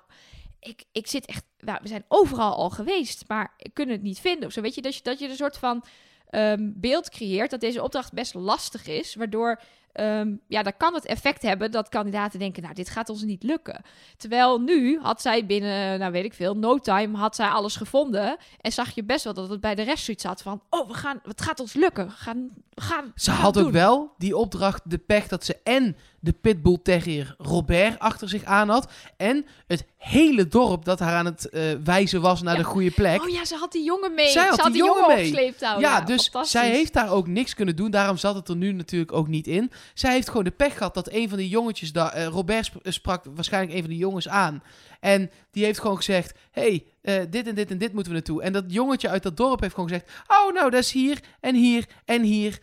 ik, 0.60 0.84
ik 0.92 1.08
zit 1.08 1.26
echt, 1.26 1.44
nou, 1.60 1.80
we 1.82 1.88
zijn 1.88 2.06
overal 2.08 2.56
al 2.56 2.70
geweest, 2.70 3.24
maar 3.28 3.54
ik 3.58 3.74
kunnen 3.74 3.96
het 3.96 4.04
niet 4.04 4.20
vinden. 4.20 4.48
Of 4.48 4.54
zo, 4.54 4.62
weet 4.62 4.76
je, 4.76 4.82
dat 4.82 4.96
je, 4.96 5.04
dat 5.04 5.20
je 5.20 5.30
een 5.30 5.36
soort 5.36 5.58
van 5.58 5.84
ehm, 6.30 6.72
beeld 6.76 7.10
creëert 7.10 7.50
dat 7.50 7.60
deze 7.60 7.84
opdracht 7.84 8.14
best 8.14 8.34
lastig 8.34 8.88
is, 8.88 9.16
waardoor... 9.16 9.62
ehm, 10.00 10.36
ja, 10.48 10.64
dan 10.64 10.74
kan 10.78 10.94
het 10.94 11.06
effect 11.06 11.42
hebben 11.42 11.72
dat 11.72 11.90
kandidaten 11.90 12.40
denken, 12.40 12.64
nou, 12.64 12.76
dit 12.76 12.90
gaat 12.90 13.10
ons 13.10 13.24
niet 13.24 13.44
lukken. 13.44 13.82
Terwijl 14.18 14.60
nu 14.60 15.00
had 15.02 15.22
zij 15.22 15.46
binnen, 15.46 16.00
nou 16.00 16.12
weet 16.12 16.26
ik 16.26 16.34
veel, 16.34 16.56
no 16.56 16.78
time 16.78 17.18
had 17.18 17.36
zij 17.36 17.48
alles 17.48 17.76
gevonden. 17.76 18.38
En 18.62 18.72
zag 18.72 18.90
je 18.96 19.04
best 19.04 19.24
wel 19.24 19.34
dat 19.34 19.50
het 19.50 19.62
bij 19.62 19.76
de 19.76 19.82
rest 19.82 20.04
zoiets 20.04 20.24
had 20.24 20.42
van, 20.42 20.62
oh, 20.70 20.88
we 20.88 20.94
gaan, 20.94 21.20
het 21.24 21.42
gaat 21.42 21.60
ons 21.60 21.74
lukken. 21.74 22.06
We 22.06 22.12
gaan, 22.12 22.50
we 22.74 22.82
gaan, 22.82 23.12
Ze 23.16 23.32
gaan 23.32 23.40
had 23.42 23.58
ook 23.58 23.72
wel 23.72 24.14
die 24.18 24.38
opdracht, 24.38 24.82
de 24.90 24.98
pech 24.98 25.28
dat 25.28 25.46
ze 25.46 25.58
en 25.64 25.96
de 26.20 26.32
pitbull 26.32 26.78
terrier 26.84 27.36
Robert 27.38 28.00
achter 28.00 28.30
zich 28.30 28.44
aan 28.44 28.70
had. 28.70 28.92
En 29.18 29.46
het 29.68 29.86
hele 29.98 30.48
dorp 30.48 30.86
dat 30.86 31.00
haar 31.00 31.16
aan 31.16 31.26
het 31.26 31.50
eh, 31.50 31.62
wijzen 31.84 32.22
was 32.22 32.42
naar 32.42 32.54
Ja. 32.54 32.60
de 32.60 32.66
goede 32.66 32.92
plek. 32.92 33.22
Oh 33.22 33.30
ja, 33.30 33.46
ze 33.46 33.56
had 33.56 33.72
die 33.72 33.84
jongen 33.84 34.14
mee. 34.14 34.30
Zij 34.30 34.46
had 34.46 34.56
ze 34.56 34.62
had 34.62 34.72
die 34.74 34.82
die 34.82 34.92
jongen 34.92 35.24
jongen 35.24 35.34
mee. 35.34 35.80
ja, 35.80 36.02
dus 36.02 36.32
zij 36.42 36.70
heeft 36.70 36.94
daar 36.94 37.12
ook 37.12 37.28
niks 37.28 37.54
kunnen 37.54 37.76
doen. 37.76 37.92
Daarom 37.92 38.18
zat 38.18 38.36
het 38.36 38.48
er 38.50 38.56
nu 38.56 38.72
natuurlijk 38.72 39.12
ook 39.12 39.28
niet 39.28 39.48
in. 39.48 39.72
Zij 39.94 40.14
heeft 40.14 40.28
gewoon 40.28 40.44
de 40.44 40.52
pech 40.52 40.78
gehad 40.78 40.94
dat 40.94 41.12
een 41.12 41.30
van 41.30 41.38
die 41.38 41.50
jongetjes 41.50 41.92
daar... 41.92 42.14
eh, 42.14 42.26
Robert 42.26 42.72
eh, 42.84 42.92
sprak 42.92 43.24
waarschijnlijk 43.36 43.74
een 43.74 43.82
van 43.82 43.90
die 43.90 44.00
jongens 44.00 44.28
aan. 44.28 44.64
En 45.00 45.32
die 45.52 45.66
heeft 45.66 45.80
gewoon 45.80 45.98
gezegd... 45.98 46.38
hey, 46.52 46.86
eh, 47.02 47.22
dit 47.30 47.48
en 47.48 47.56
dit 47.56 47.72
en 47.72 47.78
dit 47.78 47.94
moeten 47.94 48.12
we 48.12 48.18
naartoe. 48.18 48.42
En 48.42 48.54
dat 48.54 48.64
jongetje 48.68 49.10
uit 49.10 49.24
dat 49.24 49.38
dorp 49.38 49.60
heeft 49.60 49.74
gewoon 49.74 49.90
gezegd... 49.90 50.12
Oh, 50.28 50.54
nou, 50.54 50.70
dat 50.70 50.80
is 50.80 50.92
hier 50.92 51.20
en 51.40 51.56
hier 51.56 51.86
en 52.06 52.22
hier. 52.22 52.60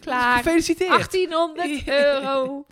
Klaar. 0.00 0.36
Gefeliciteerd. 0.36 0.88
1800 0.90 1.88
euro. 2.04 2.66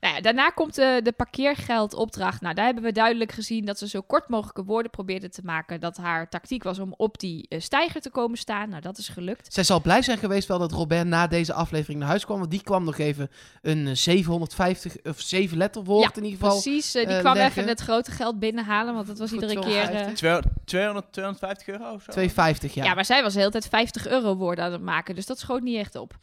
Nou 0.00 0.14
ja, 0.14 0.20
daarna 0.20 0.48
komt 0.50 0.74
de, 0.74 1.00
de 1.02 1.12
parkeergeldopdracht. 1.12 2.40
Nou, 2.40 2.54
daar 2.54 2.64
hebben 2.64 2.82
we 2.84 2.92
duidelijk 2.92 3.32
gezien 3.32 3.64
dat 3.64 3.78
ze 3.78 3.88
zo 3.88 4.00
kort 4.00 4.28
mogelijke 4.28 4.64
woorden 4.64 4.90
probeerde 4.90 5.28
te 5.28 5.40
maken. 5.44 5.80
Dat 5.80 5.96
haar 5.96 6.28
tactiek 6.28 6.62
was 6.62 6.78
om 6.78 6.94
op 6.96 7.18
die 7.18 7.46
eh, 7.48 7.60
steiger 7.60 8.00
te 8.00 8.10
komen 8.10 8.38
staan. 8.38 8.68
Nou, 8.68 8.82
dat 8.82 8.98
is 8.98 9.08
gelukt. 9.08 9.52
Zij 9.52 9.64
zal 9.64 9.80
blij 9.80 10.02
zijn 10.02 10.18
geweest 10.18 10.48
wel 10.48 10.58
dat 10.58 10.72
Robert 10.72 11.06
na 11.06 11.26
deze 11.26 11.52
aflevering 11.52 11.98
naar 11.98 12.08
huis 12.08 12.24
kwam. 12.24 12.38
Want 12.38 12.50
die 12.50 12.62
kwam 12.62 12.84
nog 12.84 12.98
even 12.98 13.30
een 13.62 13.86
eh, 13.86 13.94
750 13.94 14.96
of 15.02 15.20
7 15.20 15.58
letterwoord 15.58 16.16
in 16.16 16.24
ieder 16.24 16.38
geval. 16.40 16.60
Precies, 16.60 16.94
eh, 16.94 17.06
die 17.06 17.14
eh, 17.14 17.20
kwam 17.20 17.34
leggen. 17.34 17.58
even 17.62 17.68
het 17.72 17.80
grote 17.80 18.10
geld 18.10 18.38
binnenhalen. 18.38 18.94
Want 18.94 19.06
dat 19.06 19.18
was 19.18 19.32
iedere 19.32 19.58
keer... 19.60 19.82
eh, 19.82 20.06
250. 20.12 20.50
200, 20.64 21.12
250 21.12 21.68
euro 21.68 21.84
of 21.94 22.02
zo? 22.02 22.10
250, 22.12 22.74
ja. 22.74 22.84
Ja. 22.84 22.94
maar 22.94 23.04
zij 23.04 23.22
was 23.22 23.32
de 23.32 23.38
hele 23.38 23.50
tijd 23.50 23.68
50 23.68 24.06
euro 24.06 24.36
woorden 24.36 24.64
aan 24.64 24.72
het 24.72 24.82
maken. 24.82 25.14
Dus 25.14 25.26
dat 25.26 25.38
schoot 25.38 25.62
niet 25.62 25.76
echt 25.78 25.94
op. 25.94 26.14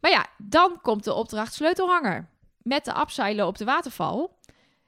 Maar 0.00 0.10
ja, 0.10 0.26
dan 0.38 0.78
komt 0.82 1.04
de 1.04 1.14
opdracht 1.14 1.54
sleutelhanger. 1.54 2.28
Met 2.68 2.84
de 2.84 2.92
abseilen 2.92 3.46
op 3.46 3.58
de 3.58 3.64
waterval. 3.64 4.36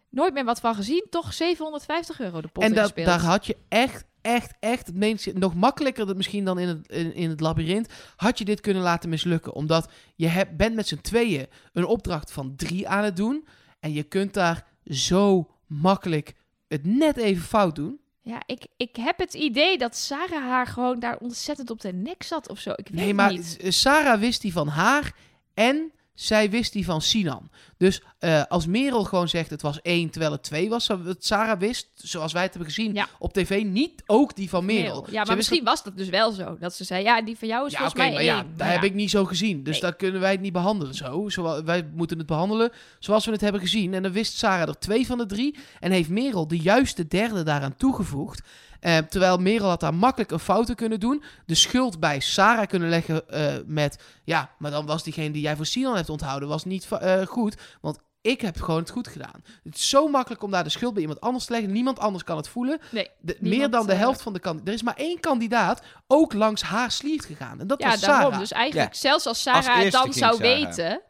Nooit 0.09 0.33
meer 0.33 0.45
wat 0.45 0.61
van 0.61 0.75
gezien. 0.75 1.07
Toch 1.11 1.33
750 1.33 2.21
euro 2.21 2.41
de 2.41 2.49
pot 2.49 2.65
en 2.65 2.75
dat, 2.75 2.93
daar 2.95 3.21
had 3.21 3.47
je 3.47 3.57
echt, 3.69 4.05
echt, 4.21 4.55
echt, 4.61 4.87
het 4.87 4.97
meest, 4.97 5.35
nog 5.35 5.55
makkelijker 5.55 6.17
misschien 6.17 6.45
dan 6.45 6.59
in 6.59 6.69
het, 6.69 6.89
in, 6.89 7.15
in 7.15 7.31
het 7.31 7.41
labyrint, 7.41 7.93
had 8.17 8.39
je 8.39 8.45
dit 8.45 8.61
kunnen 8.61 8.83
laten 8.83 9.09
mislukken. 9.09 9.55
Omdat 9.55 9.91
je 10.17 10.27
hebt, 10.27 10.57
bent 10.57 10.75
met 10.75 10.89
z'n 10.89 11.01
tweeën 11.01 11.47
een 11.73 11.87
opdracht 11.87 12.33
van 12.33 12.57
drie 12.57 12.89
aan 12.89 13.05
het 13.05 13.17
doen. 13.17 13.47
En 13.81 13.93
je 13.93 14.03
kunt 14.03 14.35
daar 14.35 14.67
zo 14.85 15.51
makkelijk 15.67 16.35
het 16.69 16.87
net 16.87 17.17
even 17.17 17.43
fout 17.43 17.75
doen. 17.75 18.01
Ja, 18.23 18.43
ik, 18.47 18.67
ik 18.77 18.97
heb 18.97 19.19
het 19.19 19.35
idee 19.35 19.79
dat 19.79 19.97
Sarah 19.97 20.43
haar 20.43 20.67
gewoon 20.67 21.01
daar 21.01 21.19
ontzettend 21.19 21.71
op 21.71 21.81
de 21.81 21.93
nek 21.93 22.23
zat 22.23 22.49
of 22.49 22.59
zo. 22.59 22.71
Ik 22.71 22.89
weet 22.89 23.01
Nee, 23.01 23.15
maar 23.15 23.31
niet. 23.31 23.59
Sarah 23.69 24.21
wist 24.21 24.41
die 24.41 24.53
van 24.53 24.69
haar 24.69 25.15
en 25.55 25.93
zij 26.15 26.51
wist 26.51 26.73
die 26.73 26.85
van 26.85 27.03
Sinan. 27.03 27.51
Dus 27.77 28.03
eh, 28.19 28.43
als 28.49 28.67
Merel 28.67 29.05
gewoon 29.05 29.29
zegt 29.29 29.51
het 29.51 29.63
was 29.63 29.81
één 29.83 30.11
terwijl 30.11 30.33
het 30.33 30.43
twee 30.43 30.69
was, 30.69 30.87
wat 30.87 31.17
Sarah 31.25 31.59
wist, 31.59 31.89
zoals 31.95 32.33
wij 32.33 32.43
het 32.43 32.51
hebben 32.55 32.73
gezien 32.73 32.95
Ja. 32.95 33.09
op 33.19 33.33
tv, 33.33 33.63
niet 33.65 34.03
ook 34.07 34.37
die 34.37 34.49
van 34.49 34.65
Merel. 34.65 34.83
Merel. 35.01 35.07
Ja, 35.11 35.25
maar 35.25 35.37
misschien 35.37 35.65
was 35.65 35.83
dat 35.83 35.97
dus 35.97 36.09
wel 36.09 36.33
zo. 36.33 36.57
Dat 36.61 36.75
ze 36.75 36.85
zei, 36.85 37.03
ja, 37.03 37.23
die 37.23 37.39
van 37.39 37.49
jou 37.49 37.67
is 37.67 37.73
Ja, 37.73 37.79
volgens 37.79 37.99
mij 38.01 38.13
maar 38.13 38.23
ja, 38.23 38.37
één. 38.37 38.47
dat 38.49 38.57
Maar 38.59 38.73
heb 38.73 38.83
ja. 38.83 38.89
ik 38.89 38.95
niet 38.95 39.11
zo 39.11 39.25
gezien. 39.25 39.63
Dus 39.63 39.73
Nee. 39.73 39.83
daar 39.83 39.97
kunnen 39.97 40.21
wij 40.21 40.31
het 40.33 40.41
niet 40.41 40.53
behandelen 40.53 40.95
zo. 40.95 41.29
Zo- 41.29 41.65
Wij 41.65 41.91
moeten 41.95 42.19
het 42.19 42.27
behandelen 42.27 42.71
zoals 42.99 43.25
we 43.25 43.33
het 43.33 43.41
hebben 43.41 43.61
gezien. 43.61 43.95
En 43.95 44.03
dan 44.03 44.13
wist 44.13 44.39
Sarah 44.39 44.69
er 44.69 44.79
twee 44.79 45.07
van 45.07 45.19
de 45.19 45.27
drie. 45.27 45.57
En 45.81 45.91
heeft 45.93 46.09
Merel 46.09 46.49
de 46.49 46.59
juiste 46.59 47.07
derde 47.09 47.43
daaraan 47.43 47.77
toegevoegd. 47.77 48.43
Eh, 48.81 48.99
terwijl 48.99 49.37
Merel 49.39 49.69
had 49.69 49.81
daar 49.81 49.95
makkelijk 49.95 50.31
een 50.31 50.39
fouten 50.39 50.75
kunnen 50.75 51.01
doen. 51.01 51.23
De 51.47 51.55
schuld 51.55 52.01
bij 52.01 52.21
Sarah 52.21 52.67
kunnen 52.67 52.89
leggen 52.89 53.29
eh, 53.29 53.55
met... 53.67 53.99
Ja, 54.25 54.51
maar 54.59 54.71
dan 54.71 54.87
was 54.87 55.03
diegene 55.03 55.31
die 55.31 55.43
jij 55.43 55.57
voor 55.57 55.67
Sinan 55.67 55.97
hebt 55.97 56.09
onthouden... 56.09 56.49
was 56.49 56.65
niet 56.65 56.89
eh, 56.91 57.27
goed. 57.27 57.57
Want 57.81 57.99
ik 58.23 58.41
heb 58.41 58.61
gewoon 58.61 58.81
het 58.81 58.91
goed 58.91 59.09
gedaan. 59.09 59.43
Het 59.65 59.75
is 59.75 59.89
zo 59.89 60.09
makkelijk 60.09 60.43
om 60.43 60.51
daar 60.51 60.65
de 60.65 60.71
schuld 60.71 60.93
bij 60.93 61.03
iemand 61.03 61.21
anders 61.21 61.45
te 61.45 61.53
leggen. 61.53 61.73
Niemand 61.73 61.99
anders 61.99 62.25
kan 62.25 62.37
het 62.37 62.49
voelen. 62.49 62.79
Nee, 62.91 63.09
De- 63.21 63.37
niemand, 63.41 63.61
meer 63.61 63.71
dan 63.71 63.87
de 63.87 63.95
helft 63.95 64.23
van 64.23 64.33
de 64.33 64.39
kandidaten. 64.39 64.73
Er 64.73 64.79
is 64.79 64.85
maar 64.85 64.97
één 64.97 65.21
kandidaat 65.21 65.83
ook 66.07 66.33
langs 66.33 66.63
haar 66.63 66.91
sliert 66.91 67.25
gegaan. 67.25 67.61
En 67.61 67.67
dat 67.67 67.81
Ja, 67.83 67.89
was 67.91 68.01
daarom. 68.01 68.23
Sarah. 68.25 68.39
Dus 68.39 68.53
eigenlijk, 68.53 68.95
zelfs 68.95 69.27
als 69.27 69.43
Sarah 69.43 69.75
Als 69.75 69.83
het 69.85 69.93
dan 69.93 70.13
zou 70.13 70.37
Sarah. 70.37 70.39
weten... 70.39 71.01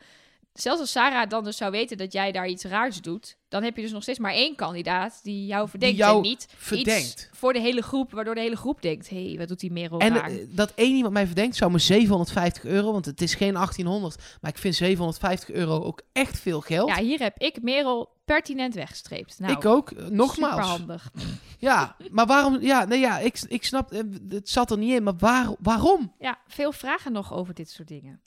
Zelfs 0.61 0.81
als 0.81 0.91
Sarah 0.91 1.29
dan 1.29 1.45
dus 1.45 1.57
zou 1.57 1.71
weten 1.71 1.97
dat 1.97 2.13
jij 2.13 2.33
daar 2.33 2.49
iets 2.49 2.65
raars 2.65 3.01
doet... 3.01 3.37
dan 3.49 3.63
heb 3.63 3.77
je 3.77 3.83
dus 3.83 3.93
nog 3.93 4.03
steeds 4.03 4.19
maar 4.19 4.33
één 4.33 4.55
kandidaat 4.57 5.21
die 5.23 5.47
jou 5.47 5.69
verdenkt. 5.69 5.97
jou 5.97 6.17
en 6.17 6.23
niet 6.23 6.47
verdenkt. 6.57 6.89
iets 6.89 7.29
voor 7.33 7.53
de 7.53 7.61
hele 7.61 7.83
groep... 7.83 8.13
waardoor 8.13 8.35
de 8.35 8.41
hele 8.41 8.57
groep 8.57 8.83
denkt... 8.83 9.09
hé, 9.09 9.27
hey, 9.27 9.39
wat 9.39 9.49
doet 9.49 9.61
die 9.61 9.73
Merel 9.73 9.99
En 9.99 10.15
raar? 10.15 10.31
eh, 10.31 10.37
dat 10.49 10.73
één 10.75 10.95
iemand 10.97 11.13
mij 11.13 11.27
verdenkt 11.27 11.57
zou 11.57 11.71
me 11.71 11.79
750 11.79 12.65
euro, 12.65 12.93
want 12.93 13.05
het 13.05 13.21
is 13.21 13.35
geen 13.35 13.55
1800, 13.55 14.39
maar 14.41 14.51
ik 14.51 14.59
vind 14.59 14.75
750 14.75 15.51
euro 15.51 15.83
ook 15.83 16.03
echt 16.13 16.39
veel 16.39 16.61
geld. 16.61 16.89
Ja, 16.89 17.03
hier 17.03 17.19
heb 17.19 17.39
ik 17.39 17.63
Merel 17.63 18.19
pertinent 18.25 18.75
weggestreept. 18.75 19.39
Nou, 19.39 19.53
ik 19.53 19.65
ook, 19.65 19.91
eh, 19.91 20.07
nogmaals. 20.07 20.55
Superhandig. 20.55 21.11
Ja, 21.59 21.97
maar 22.11 22.27
waarom? 22.27 22.61
Ja, 22.61 22.85
nee, 22.85 22.99
ja, 23.01 23.19
ik, 23.19 23.41
ik 23.49 23.65
snap, 23.65 23.93
eh, 23.93 24.01
het 24.29 24.49
zat 24.49 24.71
er 24.71 24.79
niet 24.79 24.93
in, 24.93 25.03
maar 25.03 25.17
waar, 25.19 25.55
waarom? 25.59 26.13
Ja, 26.19 26.39
veel 26.47 26.73
vragen 26.73 27.13
nog 27.13 27.35
over 27.35 27.55
dit 27.55 27.71
soort 27.71 27.89
dingen. 27.89 28.21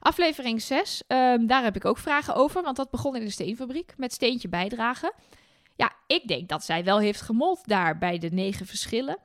Aflevering 0.00 0.62
6, 0.62 1.02
ehm, 1.06 1.46
daar 1.46 1.62
heb 1.62 1.76
ik 1.76 1.84
ook 1.84 1.98
vragen 1.98 2.34
over, 2.34 2.62
want 2.62 2.76
dat 2.76 2.90
begon 2.90 3.16
in 3.16 3.24
de 3.24 3.30
steenfabriek 3.30 3.94
met 3.96 4.12
steentje 4.12 4.48
bijdragen. 4.48 5.12
Ja, 5.76 5.92
ik 6.06 6.28
denk 6.28 6.48
dat 6.48 6.64
zij 6.64 6.84
wel 6.84 6.98
heeft 6.98 7.20
gemold 7.20 7.60
daar 7.64 7.98
bij 7.98 8.18
de 8.18 8.28
negen 8.30 8.66
verschillen. 8.66 9.18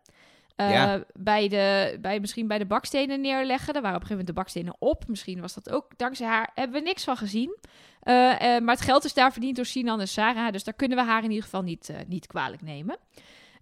Eh, 0.55 0.71
Ja. 0.71 1.03
bij 1.13 1.47
de, 1.47 1.97
bij, 2.01 2.19
misschien 2.19 2.47
bij 2.47 2.57
de 2.57 2.65
bakstenen 2.65 3.21
neerleggen. 3.21 3.73
Daar 3.73 3.81
waren 3.81 3.97
op 3.97 4.01
een 4.01 4.07
gegeven 4.07 4.25
moment 4.25 4.27
de 4.27 4.33
bakstenen 4.33 4.75
op. 4.79 5.07
Misschien 5.07 5.41
was 5.41 5.53
dat 5.53 5.69
ook 5.69 5.97
dankzij 5.97 6.27
haar. 6.27 6.49
Hebben 6.53 6.79
we 6.81 6.87
niks 6.87 7.03
van 7.03 7.17
gezien. 7.17 7.57
Eh, 8.01 8.55
eh, 8.55 8.63
maar 8.63 8.75
het 8.75 8.83
geld 8.83 9.03
is 9.03 9.13
daar 9.13 9.31
verdiend 9.31 9.55
door 9.55 9.65
Sinan 9.65 9.99
en 9.99 10.07
Sarah. 10.07 10.51
Dus 10.51 10.63
daar 10.63 10.73
kunnen 10.73 10.97
we 10.97 11.03
haar 11.03 11.23
in 11.23 11.29
ieder 11.29 11.43
geval 11.43 11.61
niet, 11.61 11.93
niet 12.07 12.27
kwalijk 12.27 12.61
nemen. 12.61 12.97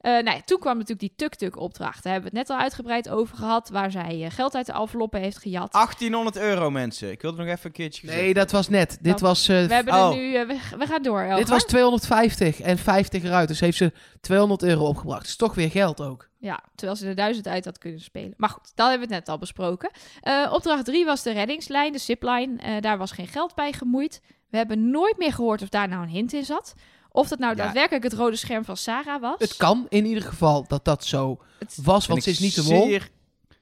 Eh, 0.01 0.11
nou 0.11 0.35
ja, 0.35 0.41
toen 0.45 0.59
kwam 0.59 0.73
natuurlijk 0.73 0.99
die 0.99 1.13
tuk-tuk-opdracht. 1.15 2.03
Daar 2.03 2.13
hebben 2.13 2.31
we 2.31 2.37
het 2.37 2.47
net 2.47 2.57
al 2.57 2.63
uitgebreid 2.63 3.09
over 3.09 3.37
gehad. 3.37 3.69
Waar 3.69 3.91
zij 3.91 4.23
eh, 4.23 4.31
geld 4.31 4.55
uit 4.55 4.65
de 4.65 4.73
enveloppen 4.73 5.19
heeft 5.19 5.37
gejat. 5.37 5.71
1800 5.71 6.37
euro, 6.37 6.71
mensen. 6.71 7.11
Ik 7.11 7.21
wilde 7.21 7.37
nog 7.37 7.47
even 7.47 7.65
een 7.65 7.71
keertje 7.71 8.07
Nee, 8.07 8.33
dat 8.33 8.51
was 8.51 8.69
net. 8.69 8.97
Dit 9.01 9.19
was, 9.19 9.47
eh, 9.47 9.65
we 9.65 9.73
hebben 9.73 9.93
oh. 9.93 10.09
er 10.09 10.15
nu... 10.15 10.31
we, 10.31 10.59
we 10.77 10.85
gaan 10.85 11.01
door, 11.01 11.35
dit 11.35 11.49
was 11.49 11.63
250 11.63 12.61
en 12.61 12.77
50 12.77 13.23
eruit. 13.23 13.47
Dus 13.47 13.59
heeft 13.59 13.77
ze 13.77 13.91
200 14.21 14.63
euro 14.63 14.85
opgebracht. 14.85 15.21
Dat 15.21 15.29
is 15.29 15.35
toch 15.35 15.55
weer 15.55 15.71
geld 15.71 16.01
ook. 16.01 16.29
Ja, 16.41 16.63
terwijl 16.75 16.97
ze 16.97 17.07
er 17.07 17.15
duizend 17.15 17.47
uit 17.47 17.65
had 17.65 17.77
kunnen 17.77 18.01
spelen. 18.01 18.33
Maar 18.37 18.49
goed, 18.49 18.71
dat 18.75 18.89
hebben 18.89 19.07
we 19.07 19.13
het 19.13 19.25
net 19.25 19.33
al 19.33 19.39
besproken. 19.39 19.91
Eh, 20.21 20.51
opdracht 20.53 20.85
3 20.85 21.05
was 21.05 21.23
de 21.23 21.31
reddingslijn, 21.31 21.91
de 21.91 21.97
zipline. 21.97 22.57
Eh, 22.57 22.75
daar 22.79 22.97
was 22.97 23.11
geen 23.11 23.27
geld 23.27 23.55
bij 23.55 23.73
gemoeid. 23.73 24.21
We 24.49 24.57
hebben 24.57 24.89
nooit 24.89 25.17
meer 25.17 25.33
gehoord 25.33 25.61
of 25.61 25.69
daar 25.69 25.87
nou 25.87 26.03
een 26.03 26.09
hint 26.09 26.33
in 26.33 26.45
zat. 26.45 26.73
Of 27.11 27.27
dat 27.27 27.39
nou 27.39 27.55
Ja. 27.55 27.63
daadwerkelijk 27.63 28.03
het 28.03 28.13
rode 28.13 28.35
scherm 28.35 28.65
van 28.65 28.77
Sarah 28.77 29.21
was. 29.21 29.35
Het 29.37 29.55
kan 29.57 29.85
in 29.89 30.05
ieder 30.05 30.23
geval 30.23 30.65
dat 30.67 30.85
dat 30.85 31.05
zo 31.05 31.39
Het- 31.59 31.77
was, 31.83 32.07
want 32.07 32.23
ze 32.23 32.29
is 32.29 32.39
niet 32.39 32.55
de 32.55 32.63
mol. 32.63 32.85
Zeer, 32.85 33.09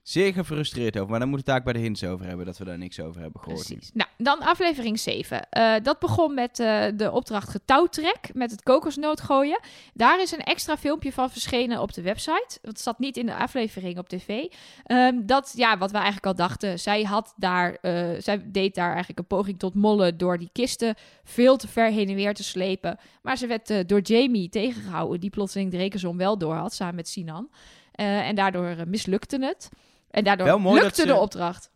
zeer 0.10 0.34
gefrustreerd 0.34 0.98
over. 0.98 1.10
Maar 1.10 1.20
dan 1.20 1.30
moet 1.30 1.38
het 1.38 1.48
daar 1.48 1.64
bij 1.64 1.74
de 1.74 1.80
hints 1.80 2.04
over 2.04 2.26
hebben. 2.26 2.46
Dat 2.46 2.58
we 2.58 2.66
daar 2.66 2.78
niks 2.78 3.00
over 3.00 3.22
hebben 3.22 3.42
gehoord. 3.42 3.66
Precies. 3.66 3.92
Nou, 3.94 4.10
dan 4.18 4.40
aflevering 4.40 5.00
7. 5.00 5.50
Eh, 5.50 5.74
dat 5.84 6.00
begon 6.00 6.34
met 6.34 6.60
eh, 6.60 6.86
de 6.96 7.12
opdracht 7.12 7.50
getouwtrek, 7.50 8.30
met 8.34 8.52
het 8.52 8.64
kokosnoot 8.64 9.22
gooien. 9.22 9.60
Daar 9.94 10.22
is 10.22 10.32
een 10.32 10.44
extra 10.44 10.78
filmpje 10.78 11.12
van 11.12 11.30
verschenen 11.30 11.82
op 11.82 11.94
de 11.94 12.02
website. 12.02 12.58
Het 12.62 12.80
zat 12.80 13.00
niet 13.00 13.18
in 13.18 13.26
de 13.26 13.36
aflevering 13.36 13.98
op 13.98 14.10
tv. 14.10 14.46
Ehm, 14.84 15.26
dat, 15.26 15.54
ja, 15.56 15.78
wat 15.78 15.92
we 15.92 15.98
eigenlijk 15.98 16.26
al 16.26 16.36
dachten. 16.36 16.80
Zij, 16.80 17.04
had 17.04 17.34
daar, 17.38 17.78
eh, 17.82 18.10
zij 18.18 18.52
deed 18.52 18.76
daar 18.76 18.90
eigenlijk 18.90 19.20
een 19.20 19.38
poging 19.38 19.60
tot 19.60 19.74
mollen 19.74 20.18
door 20.18 20.38
die 20.38 20.50
kisten 20.52 20.96
veel 21.24 21.58
te 21.58 21.68
ver 21.68 21.92
heen 21.92 22.10
en 22.10 22.16
weer 22.16 22.34
te 22.34 22.44
slepen. 22.44 22.98
Maar 23.22 23.38
ze 23.38 23.48
werd 23.48 23.90
door 23.90 24.02
Jamie 24.02 24.50
tegengehouden, 24.50 25.20
die 25.20 25.30
plotseling 25.30 25.72
de 25.72 25.78
rekensom 25.78 26.18
wel 26.18 26.38
door 26.38 26.56
had, 26.56 26.74
samen 26.74 26.96
met 26.96 27.08
Sinan. 27.08 27.50
En 27.92 28.36
daardoor 28.36 28.76
mislukte 28.88 29.46
het. 29.46 29.70
En 30.10 30.24
daardoor 30.24 30.46
Wel 30.48 30.60
mooi 30.60 30.76
dat 30.76 30.84
lukte 30.84 31.02
ze- 31.02 31.08
de 31.08 31.16
opdracht. 31.16 31.72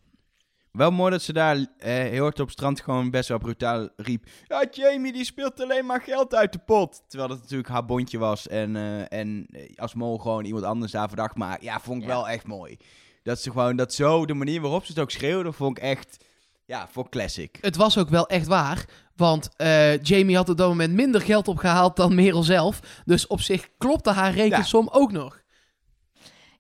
Wel 0.72 0.92
mooi 0.92 1.12
dat 1.12 1.22
ze 1.22 1.34
daar 1.34 1.56
eh, 1.56 1.66
heel 1.94 2.22
hard 2.22 2.40
op 2.40 2.46
het 2.46 2.56
strand 2.56 2.82
gewoon 2.82 3.10
best 3.12 3.30
wel 3.30 3.38
brutaal 3.38 3.90
riep. 3.96 4.26
Ja, 4.48 4.66
Jamie 4.72 5.14
die 5.14 5.26
speelt 5.26 5.62
alleen 5.62 5.86
maar 5.86 6.02
geld 6.02 6.36
uit 6.36 6.52
de 6.54 6.60
pot. 6.60 7.02
Terwijl 7.08 7.30
dat 7.30 7.42
natuurlijk 7.42 7.70
haar 7.70 7.86
bondje 7.86 8.18
was. 8.18 8.48
En, 8.48 8.76
eh, 8.76 9.20
en 9.20 9.48
eh, 9.52 9.62
als 9.76 9.94
mol 9.94 10.18
gewoon 10.18 10.46
iemand 10.46 10.64
anders 10.64 10.92
daar 10.92 11.08
verdacht. 11.08 11.36
Maar 11.36 11.58
ja, 11.64 11.80
vond 11.80 11.98
ik 12.02 12.08
Ja. 12.08 12.14
wel 12.14 12.30
echt 12.30 12.48
mooi. 12.48 12.78
Dat 13.24 13.40
ze 13.42 13.52
gewoon 13.52 13.76
dat 13.76 13.94
zo, 13.94 14.26
de 14.26 14.34
manier 14.34 14.62
waarop 14.62 14.86
ze 14.86 14.92
het 14.92 15.02
ook 15.02 15.12
schreeuwde, 15.12 15.52
vond 15.52 15.78
ik 15.78 15.84
echt, 15.84 16.26
ja, 16.66 16.88
voor 16.92 17.10
classic. 17.10 17.58
Het 17.62 17.76
was 17.76 17.98
ook 17.98 18.10
wel 18.10 18.28
echt 18.28 18.48
waar. 18.48 18.86
Want 19.16 19.50
eh, 19.56 20.02
Jamie 20.02 20.36
had 20.36 20.50
op 20.50 20.58
dat 20.58 20.68
moment 20.70 20.94
minder 20.94 21.22
geld 21.22 21.48
opgehaald 21.48 21.96
dan 21.96 22.16
Merel 22.16 22.44
zelf. 22.44 22.80
Dus 23.06 23.28
op 23.28 23.42
zich 23.42 23.70
klopte 23.78 24.12
haar 24.12 24.34
rekensom 24.34 24.90
ook 24.92 25.12
nog. 25.12 25.42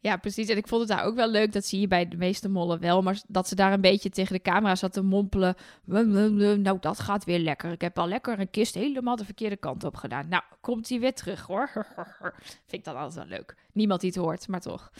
Ja, 0.04 0.18
precies. 0.18 0.47
En 0.47 0.58
ik 0.58 0.68
vond 0.68 0.82
het 0.82 0.97
daar 0.97 1.06
ook 1.06 1.16
wel 1.16 1.30
leuk. 1.30 1.51
Dat 1.54 1.66
zie 1.66 1.80
je 1.80 1.88
bij 1.88 2.08
de 2.08 2.18
meeste 2.18 2.49
mollen 2.49 2.80
wel. 2.80 3.01
Maar 3.01 3.22
dat 3.28 3.47
ze 3.47 3.56
daar 3.56 3.74
een 3.74 3.82
beetje 3.82 4.10
tegen 4.10 4.34
de 4.34 4.41
camera 4.41 4.76
zat 4.76 4.93
te 4.93 5.01
mompelen. 5.04 5.56
"Wum, 5.84 6.12
wum, 6.12 6.38
wum, 6.38 6.62
Nou, 6.62 6.78
dat 6.80 6.99
gaat 6.99 7.24
weer 7.26 7.39
lekker. 7.39 7.72
Ik 7.72 7.82
heb 7.82 7.99
al 7.99 8.08
lekker 8.08 8.39
een 8.39 8.49
kist 8.49 8.74
helemaal 8.76 9.16
de 9.16 9.26
verkeerde 9.26 9.58
kant 9.58 9.84
op 9.84 9.95
gedaan. 9.95 10.28
Nou, 10.28 10.43
komt 10.62 10.89
hij 10.89 10.99
weer 10.99 11.14
terug 11.14 11.41
hoor. 11.45 11.70
Vind 12.68 12.72
ik 12.72 12.84
dan 12.84 12.95
altijd 12.95 13.28
wel 13.28 13.38
leuk. 13.38 13.56
Niemand 13.74 14.01
die 14.01 14.10
het 14.10 14.20
hoort, 14.20 14.47
maar 14.47 14.62
toch. 14.62 14.91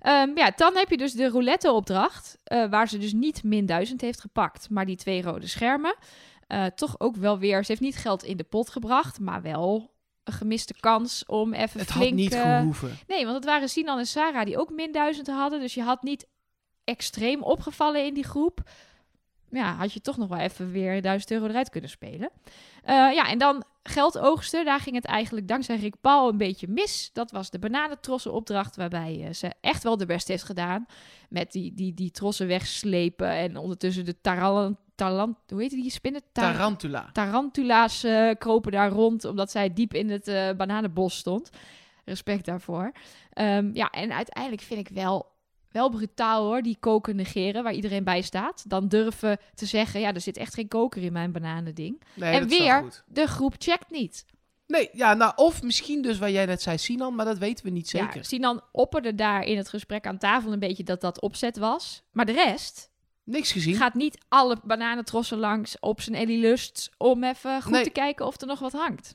Ehm, 0.00 0.30
ja, 0.36 0.52
dan 0.56 0.76
heb 0.76 0.90
je 0.90 0.96
dus 0.96 1.12
de 1.12 1.28
roulette-opdracht. 1.28 2.38
eh, 2.44 2.68
waar 2.70 2.88
ze 2.88 2.98
dus 2.98 3.12
niet 3.12 3.44
min 3.44 3.66
1000 3.66 4.00
heeft 4.00 4.20
gepakt. 4.20 4.70
Maar 4.70 4.86
die 4.86 4.96
twee 4.96 5.22
rode 5.22 5.46
schermen. 5.46 5.94
Eh, 6.46 6.64
toch 6.66 7.00
ook 7.00 7.16
wel 7.16 7.38
weer. 7.38 7.64
Ze 7.64 7.70
heeft 7.70 7.80
niet 7.82 7.96
geld 7.96 8.22
in 8.22 8.36
de 8.36 8.44
pot 8.44 8.70
gebracht. 8.70 9.20
Maar 9.20 9.42
wel 9.42 9.91
een 10.24 10.32
gemiste 10.32 10.74
kans 10.80 11.24
om 11.26 11.52
even 11.52 11.80
Het 11.80 11.90
flink... 11.92 12.08
had 12.08 12.18
niet 12.18 12.32
eh, 12.32 12.56
gehoeven. 12.56 12.98
Nee, 13.06 13.24
want 13.24 13.36
het 13.36 13.44
waren 13.44 13.68
Sinan 13.68 13.98
en 13.98 14.06
Sarah 14.06 14.44
die 14.44 14.58
ook 14.58 14.70
min 14.70 14.92
1000 14.92 15.26
hadden. 15.26 15.60
Dus 15.60 15.74
je 15.74 15.82
had 15.82 16.02
niet 16.02 16.26
extreem 16.84 17.42
opgevallen 17.42 18.06
in 18.06 18.14
die 18.14 18.24
groep. 18.24 18.62
Ja, 19.50 19.74
had 19.74 19.92
je 19.92 20.00
toch 20.00 20.16
nog 20.16 20.28
wel 20.28 20.38
even 20.38 20.70
weer 20.70 21.02
1000 21.02 21.30
euro 21.30 21.46
eruit 21.46 21.70
kunnen 21.70 21.90
spelen. 21.90 22.30
Eh, 22.82 22.94
ja, 22.94 23.28
en 23.28 23.38
dan 23.38 23.64
geld 23.82 24.18
oogsten. 24.18 24.64
Daar 24.64 24.80
ging 24.80 24.96
het 24.96 25.04
eigenlijk 25.04 25.48
dankzij 25.48 25.76
Rick 25.76 25.94
Paul 26.00 26.28
een 26.28 26.36
beetje 26.36 26.68
mis. 26.68 27.10
Dat 27.12 27.30
was 27.30 27.50
de 27.50 27.58
bananentrossen 27.58 28.32
opdracht. 28.32 28.76
Waarbij 28.76 29.24
eh, 29.26 29.32
ze 29.32 29.52
echt 29.60 29.82
wel 29.82 29.96
de 29.96 30.06
best 30.06 30.28
heeft 30.28 30.42
gedaan. 30.42 30.86
Met 31.28 31.52
die, 31.52 31.74
die, 31.74 31.94
die 31.94 32.10
trossen 32.10 32.46
wegslepen. 32.46 33.28
En 33.28 33.56
ondertussen 33.56 34.04
de 34.04 34.20
taran, 34.20 34.78
talant, 35.08 35.36
hoe 35.48 35.60
heet 35.60 35.70
die 35.70 35.90
spinnen? 35.90 36.22
Tar- 36.32 36.52
Tarantula. 36.52 37.10
Tarantula's 37.12 38.04
eh, 38.04 38.30
kropen 38.38 38.72
daar 38.72 38.90
rond, 38.90 39.24
omdat 39.24 39.50
zij 39.50 39.72
diep 39.72 39.94
in 39.94 40.10
het 40.10 40.28
eh, 40.28 40.50
bananenbos 40.56 41.16
stond. 41.16 41.50
Respect 42.04 42.44
daarvoor. 42.44 42.92
Ehm, 43.32 43.70
ja, 43.72 43.90
en 43.90 44.12
uiteindelijk 44.12 44.62
vind 44.62 44.88
ik 44.88 44.94
wel, 44.94 45.26
wel 45.70 45.90
brutaal 45.90 46.44
hoor, 46.44 46.62
die 46.62 46.76
koken 46.80 47.16
negeren 47.16 47.62
waar 47.62 47.72
iedereen 47.72 48.04
bij 48.04 48.22
staat. 48.22 48.64
Dan 48.70 48.88
durven 48.88 49.38
te 49.54 49.66
zeggen, 49.66 50.00
ja, 50.00 50.14
er 50.14 50.20
zit 50.20 50.36
echt 50.36 50.54
geen 50.54 50.68
koker 50.68 51.02
in 51.02 51.12
mijn 51.12 51.32
bananending. 51.32 52.02
Nee, 52.14 52.34
en 52.34 52.48
weer, 52.48 53.02
de 53.06 53.26
groep 53.26 53.54
checkt 53.58 53.90
niet. 53.90 54.24
Nee, 54.66 54.88
ja, 54.92 55.14
nou, 55.14 55.32
of 55.36 55.62
misschien 55.62 56.02
dus 56.02 56.18
waar 56.18 56.30
jij 56.30 56.46
net 56.46 56.62
zei, 56.62 56.78
Sinan, 56.78 57.14
maar 57.14 57.24
dat 57.24 57.38
weten 57.38 57.64
we 57.64 57.70
niet 57.70 57.88
zeker. 57.88 58.16
Ja, 58.16 58.22
Sinan 58.22 58.60
opperde 58.72 59.14
daar 59.14 59.42
in 59.44 59.56
het 59.56 59.68
gesprek 59.68 60.06
aan 60.06 60.18
tafel 60.18 60.52
een 60.52 60.58
beetje 60.58 60.84
dat 60.84 61.00
dat 61.00 61.20
opzet 61.20 61.58
was. 61.58 62.02
Maar 62.12 62.26
de 62.26 62.32
rest 62.32 62.90
Niks 63.32 63.52
gezien. 63.52 63.74
gaat 63.76 63.94
niet 63.94 64.18
alle 64.28 64.56
bananentrossen 64.64 65.38
langs 65.38 65.76
op 65.80 66.00
zijn 66.00 66.16
Ellie 66.16 66.38
Lust 66.40 66.90
om 66.98 67.24
even 67.24 67.62
goed 67.62 67.72
Nee. 67.72 67.82
te 67.84 67.90
kijken 67.90 68.26
of 68.26 68.40
er 68.40 68.46
nog 68.46 68.58
wat 68.58 68.72
hangt. 68.72 69.14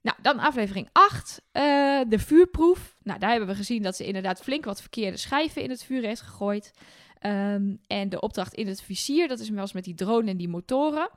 Nou, 0.00 0.16
dan 0.22 0.38
aflevering 0.38 0.88
8, 0.92 1.42
eh, 1.52 1.62
de 2.08 2.18
vuurproef. 2.18 2.96
Nou, 3.02 3.18
daar 3.18 3.30
hebben 3.30 3.48
we 3.48 3.54
gezien 3.54 3.82
dat 3.82 3.96
ze 3.96 4.06
inderdaad 4.06 4.40
flink 4.40 4.64
wat 4.64 4.80
verkeerde 4.80 5.16
schijven 5.16 5.62
in 5.62 5.70
het 5.70 5.84
vuur 5.84 6.02
heeft 6.02 6.20
gegooid. 6.20 6.70
Ehm, 7.18 7.74
en 7.86 8.08
de 8.08 8.20
opdracht 8.20 8.54
in 8.54 8.66
het 8.66 8.82
vizier, 8.82 9.28
dat 9.28 9.38
is 9.38 9.48
wel 9.48 9.60
eens 9.60 9.72
met 9.72 9.84
die 9.84 9.94
drone 9.94 10.30
en 10.30 10.36
die 10.36 10.48
motoren. 10.48 11.10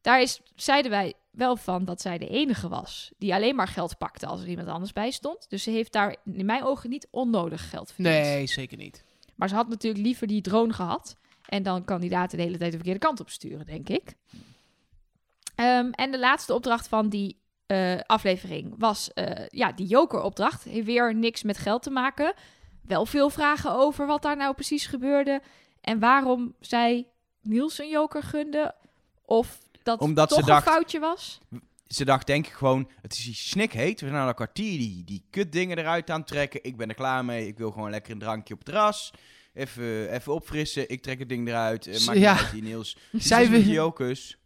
Daar 0.00 0.20
is, 0.20 0.40
zeiden 0.54 0.90
wij 0.90 1.14
wel 1.30 1.56
van 1.56 1.84
dat 1.84 2.00
zij 2.00 2.18
de 2.18 2.28
enige 2.28 2.68
was 2.68 3.10
die 3.18 3.34
alleen 3.34 3.54
maar 3.54 3.68
geld 3.68 3.98
pakte 3.98 4.26
als 4.26 4.40
er 4.42 4.48
iemand 4.48 4.68
anders 4.68 4.92
bij 4.92 5.10
stond. 5.10 5.46
Dus 5.48 5.62
ze 5.62 5.70
heeft 5.70 5.92
daar 5.92 6.16
in 6.34 6.46
mijn 6.46 6.64
ogen 6.64 6.90
niet 6.90 7.08
onnodig 7.10 7.70
geld 7.70 7.92
verdiend. 7.92 8.14
Nee, 8.14 8.46
zeker 8.46 8.76
niet. 8.76 9.04
Maar 9.34 9.48
ze 9.48 9.54
had 9.54 9.68
natuurlijk 9.68 10.04
liever 10.04 10.26
die 10.26 10.40
drone 10.40 10.72
gehad. 10.72 11.16
En 11.48 11.62
dan 11.62 11.84
kandidaten 11.84 12.38
de 12.38 12.44
hele 12.44 12.58
tijd 12.58 12.70
de 12.70 12.76
verkeerde 12.76 13.00
kant 13.06 13.20
op 13.20 13.30
sturen, 13.30 13.66
denk 13.66 13.88
ik. 13.88 14.14
Ehm, 15.54 15.90
en 15.90 16.10
de 16.10 16.18
laatste 16.18 16.54
opdracht 16.54 16.88
van 16.88 17.08
die 17.08 17.42
eh, 17.66 17.98
aflevering 18.06 18.74
was 18.78 19.12
eh, 19.12 19.46
ja, 19.48 19.72
die 19.72 19.86
joker-opdracht. 19.86 20.64
Heeft 20.64 20.86
weer 20.86 21.14
niks 21.14 21.42
met 21.42 21.58
geld 21.58 21.82
te 21.82 21.90
maken. 21.90 22.34
Wel 22.82 23.06
veel 23.06 23.30
vragen 23.30 23.70
over 23.72 24.06
wat 24.06 24.22
daar 24.22 24.36
nou 24.36 24.54
precies 24.54 24.86
gebeurde. 24.86 25.42
En 25.80 25.98
waarom 25.98 26.54
zij 26.60 27.06
Niels 27.42 27.78
een 27.78 27.88
joker 27.88 28.22
gunde. 28.22 28.74
Of 29.24 29.58
dat 29.82 30.00
Omdat 30.00 30.28
toch 30.28 30.38
ze 30.40 30.44
dacht- 30.46 30.66
een 30.66 30.72
foutje 30.72 30.98
was. 30.98 31.40
Ze 31.86 32.04
dacht 32.04 32.26
denk 32.26 32.46
ik 32.46 32.52
gewoon, 32.52 32.90
het 33.02 33.12
is 33.12 33.24
hier 33.24 33.34
snikheet. 33.34 34.00
We 34.00 34.08
zijn 34.08 34.20
al 34.20 34.28
een 34.28 34.34
kwartier 34.34 34.78
die, 34.78 35.04
die 35.04 35.24
kutdingen 35.30 35.78
eruit 35.78 36.10
aan 36.10 36.18
het 36.18 36.28
trekken. 36.28 36.62
Ik 36.64 36.76
ben 36.76 36.88
er 36.88 36.94
klaar 36.94 37.24
mee. 37.24 37.46
Ik 37.46 37.58
wil 37.58 37.70
gewoon 37.70 37.90
lekker 37.90 38.12
een 38.12 38.18
drankje 38.18 38.54
op 38.54 38.58
het 38.60 38.68
terras. 38.68 39.12
Even, 39.54 40.12
even 40.12 40.32
opfrissen. 40.32 40.88
Ik 40.88 41.02
trek 41.02 41.18
het 41.18 41.28
ding 41.28 41.48
eruit. 41.48 41.86
Uh, 41.86 42.06
maakt 42.06 42.18
Ja. 42.18 42.32
niet 42.32 42.42
uit, 42.42 42.52
die 42.52 42.62
Niels. 42.62 42.96
Zij 43.12 43.60
jokers. 43.60 44.38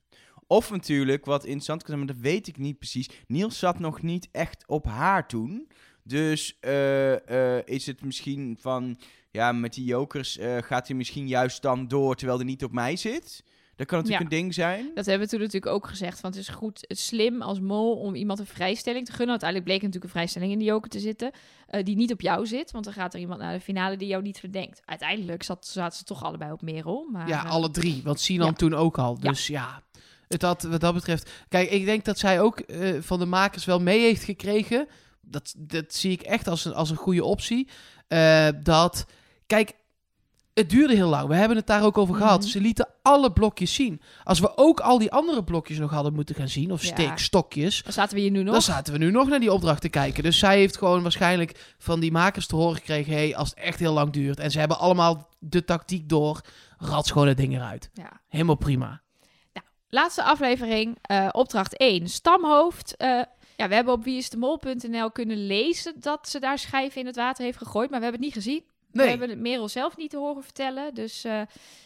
Of 0.46 0.70
natuurlijk, 0.70 1.24
wat 1.24 1.44
interessant 1.44 1.82
kan 1.82 1.94
zijn, 1.94 2.06
maar 2.06 2.14
dat 2.14 2.22
weet 2.22 2.46
ik 2.46 2.56
niet 2.56 2.78
precies. 2.78 3.08
Niels 3.26 3.58
zat 3.58 3.78
nog 3.78 4.02
niet 4.02 4.28
echt 4.32 4.64
op 4.66 4.84
haar 4.84 5.28
toen. 5.28 5.68
Dus 6.02 6.56
eh, 6.60 7.56
eh, 7.56 7.62
is 7.64 7.86
het 7.86 8.04
misschien 8.04 8.56
van, 8.60 8.98
ja, 9.30 9.52
met 9.52 9.74
die 9.74 9.84
jokers 9.84 10.38
eh, 10.38 10.56
gaat 10.60 10.86
hij 10.88 10.96
misschien 10.96 11.28
juist 11.28 11.62
dan 11.62 11.88
door 11.88 12.14
terwijl 12.14 12.38
hij 12.38 12.46
niet 12.46 12.64
op 12.64 12.72
mij 12.72 12.96
zit. 12.96 13.44
Dat 13.78 13.86
kan 13.86 13.98
natuurlijk 13.98 14.30
Ja. 14.30 14.36
een 14.36 14.42
ding 14.42 14.54
zijn. 14.54 14.90
Dat 14.94 15.06
hebben 15.06 15.24
we 15.24 15.32
toen 15.32 15.40
natuurlijk 15.44 15.72
ook 15.72 15.86
gezegd. 15.88 16.20
Want 16.20 16.34
het 16.34 16.48
is 16.48 16.54
goed, 16.54 16.80
het 16.80 16.98
is 16.98 17.06
slim 17.06 17.42
als 17.42 17.60
mol 17.60 17.96
om 17.96 18.14
iemand 18.14 18.38
een 18.38 18.46
vrijstelling 18.46 19.04
te 19.04 19.10
gunnen. 19.12 19.30
Uiteindelijk 19.30 19.68
bleek 19.70 19.82
natuurlijk 19.82 20.04
een 20.04 20.18
vrijstelling 20.18 20.52
in 20.52 20.58
de 20.58 20.64
joker 20.64 20.90
te 20.90 21.00
zitten. 21.00 21.30
eh, 21.66 21.84
die 21.84 21.96
niet 21.96 22.12
op 22.12 22.20
jou 22.20 22.46
zit. 22.46 22.70
Want 22.70 22.84
dan 22.84 22.92
gaat 22.92 23.14
er 23.14 23.20
iemand 23.20 23.40
naar 23.40 23.52
de 23.52 23.60
finale 23.60 23.96
die 23.96 24.08
jou 24.08 24.22
niet 24.22 24.38
verdenkt. 24.38 24.82
Uiteindelijk 24.84 25.42
zat, 25.42 25.66
zaten 25.66 25.98
ze 25.98 26.04
toch 26.04 26.24
allebei 26.24 26.52
op 26.52 26.62
Merel. 26.62 27.08
Maar, 27.12 27.28
Ja, 27.28 27.44
eh, 27.44 27.50
alle 27.50 27.70
drie. 27.70 28.00
Want 28.04 28.20
Sinan 28.20 28.46
ja. 28.46 28.52
toen 28.52 28.74
ook 28.74 28.98
al. 28.98 29.18
Dus 29.18 29.46
ja, 29.46 29.82
het 30.28 30.42
had, 30.42 30.62
wat 30.62 30.80
dat 30.80 30.94
betreft... 30.94 31.30
Kijk, 31.48 31.70
ik 31.70 31.84
denk 31.84 32.04
dat 32.04 32.18
zij 32.18 32.40
ook 32.40 32.58
eh, 32.60 32.96
van 33.00 33.18
de 33.18 33.24
makers 33.26 33.64
wel 33.64 33.80
mee 33.80 34.00
heeft 34.00 34.24
gekregen. 34.24 34.86
Dat, 35.20 35.54
dat 35.58 35.94
zie 35.94 36.12
ik 36.12 36.22
echt 36.22 36.48
als 36.48 36.64
een, 36.64 36.74
als 36.74 36.90
een 36.90 36.96
goede 36.96 37.24
optie. 37.24 37.68
Eh, 38.08 38.48
dat, 38.62 39.06
kijk, 39.46 39.72
Het 40.58 40.70
duurde 40.70 40.94
heel 40.94 41.08
lang. 41.08 41.28
We 41.28 41.34
hebben 41.34 41.56
het 41.56 41.66
daar 41.66 41.82
ook 41.84 41.98
over 41.98 42.14
gehad. 42.14 42.40
Mhm. 42.40 42.48
Ze 42.48 42.60
lieten 42.60 42.88
alle 43.02 43.32
blokjes 43.32 43.74
zien. 43.74 44.00
Als 44.24 44.40
we 44.40 44.56
ook 44.56 44.80
al 44.80 44.98
die 44.98 45.12
andere 45.12 45.44
blokjes 45.44 45.78
nog 45.78 45.90
hadden 45.90 46.14
moeten 46.14 46.34
gaan 46.34 46.48
zien, 46.48 46.72
of 46.72 46.82
Ja. 46.82 46.88
steekstokjes, 46.88 47.82
Dan 47.82 47.92
zaten 47.92 48.14
we 48.14 48.20
hier 48.20 48.30
nu 48.30 48.42
nog. 48.42 48.52
dan 48.52 48.62
zaten 48.62 48.92
we 48.92 48.98
nu 48.98 49.10
nog 49.10 49.28
naar 49.28 49.40
die 49.40 49.52
opdracht 49.52 49.80
te 49.80 49.88
kijken. 49.88 50.22
Dus 50.22 50.38
zij 50.38 50.58
heeft 50.58 50.76
gewoon 50.76 51.02
waarschijnlijk 51.02 51.74
van 51.78 52.00
die 52.00 52.12
makers 52.12 52.46
te 52.46 52.56
horen 52.56 52.76
gekregen: 52.76 53.12
hey, 53.12 53.36
als 53.36 53.48
het 53.50 53.58
echt 53.58 53.78
heel 53.78 53.92
lang 53.92 54.12
duurt. 54.12 54.38
En 54.38 54.50
ze 54.50 54.58
hebben 54.58 54.78
allemaal 54.78 55.28
de 55.38 55.64
tactiek 55.64 56.08
door. 56.08 56.40
Rats 56.78 57.10
gewoon 57.10 57.28
het 57.28 57.36
ding 57.36 57.54
eruit. 57.54 57.90
Ja. 57.94 58.20
Helemaal 58.28 58.56
prima. 58.56 59.00
Laatste 59.90 60.22
aflevering, 60.22 60.98
eh, 61.02 61.28
opdracht 61.32 61.74
1, 61.80 62.08
stamhoofd. 62.08 62.96
Eh, 62.96 63.08
ja, 63.56 63.68
we 63.68 63.74
hebben 63.74 63.94
op 63.94 64.04
wieisdemol.nl 64.04 65.10
kunnen 65.10 65.46
lezen 65.46 65.94
dat 66.00 66.28
ze 66.28 66.38
daar 66.40 66.58
schijven 66.58 67.00
in 67.00 67.06
het 67.06 67.16
water 67.16 67.44
heeft 67.44 67.58
gegooid, 67.58 67.90
maar 67.90 67.98
we 67.98 68.04
hebben 68.04 68.24
het 68.24 68.34
niet 68.34 68.44
gezien. 68.44 68.62
We 69.04 69.10
hebben 69.10 69.28
het 69.28 69.38
Merel 69.38 69.68
zelf 69.68 69.96
niet 69.96 70.10
te 70.10 70.16
horen 70.16 70.42
vertellen. 70.42 70.94
Dus 70.94 71.24
eh, 71.24 71.40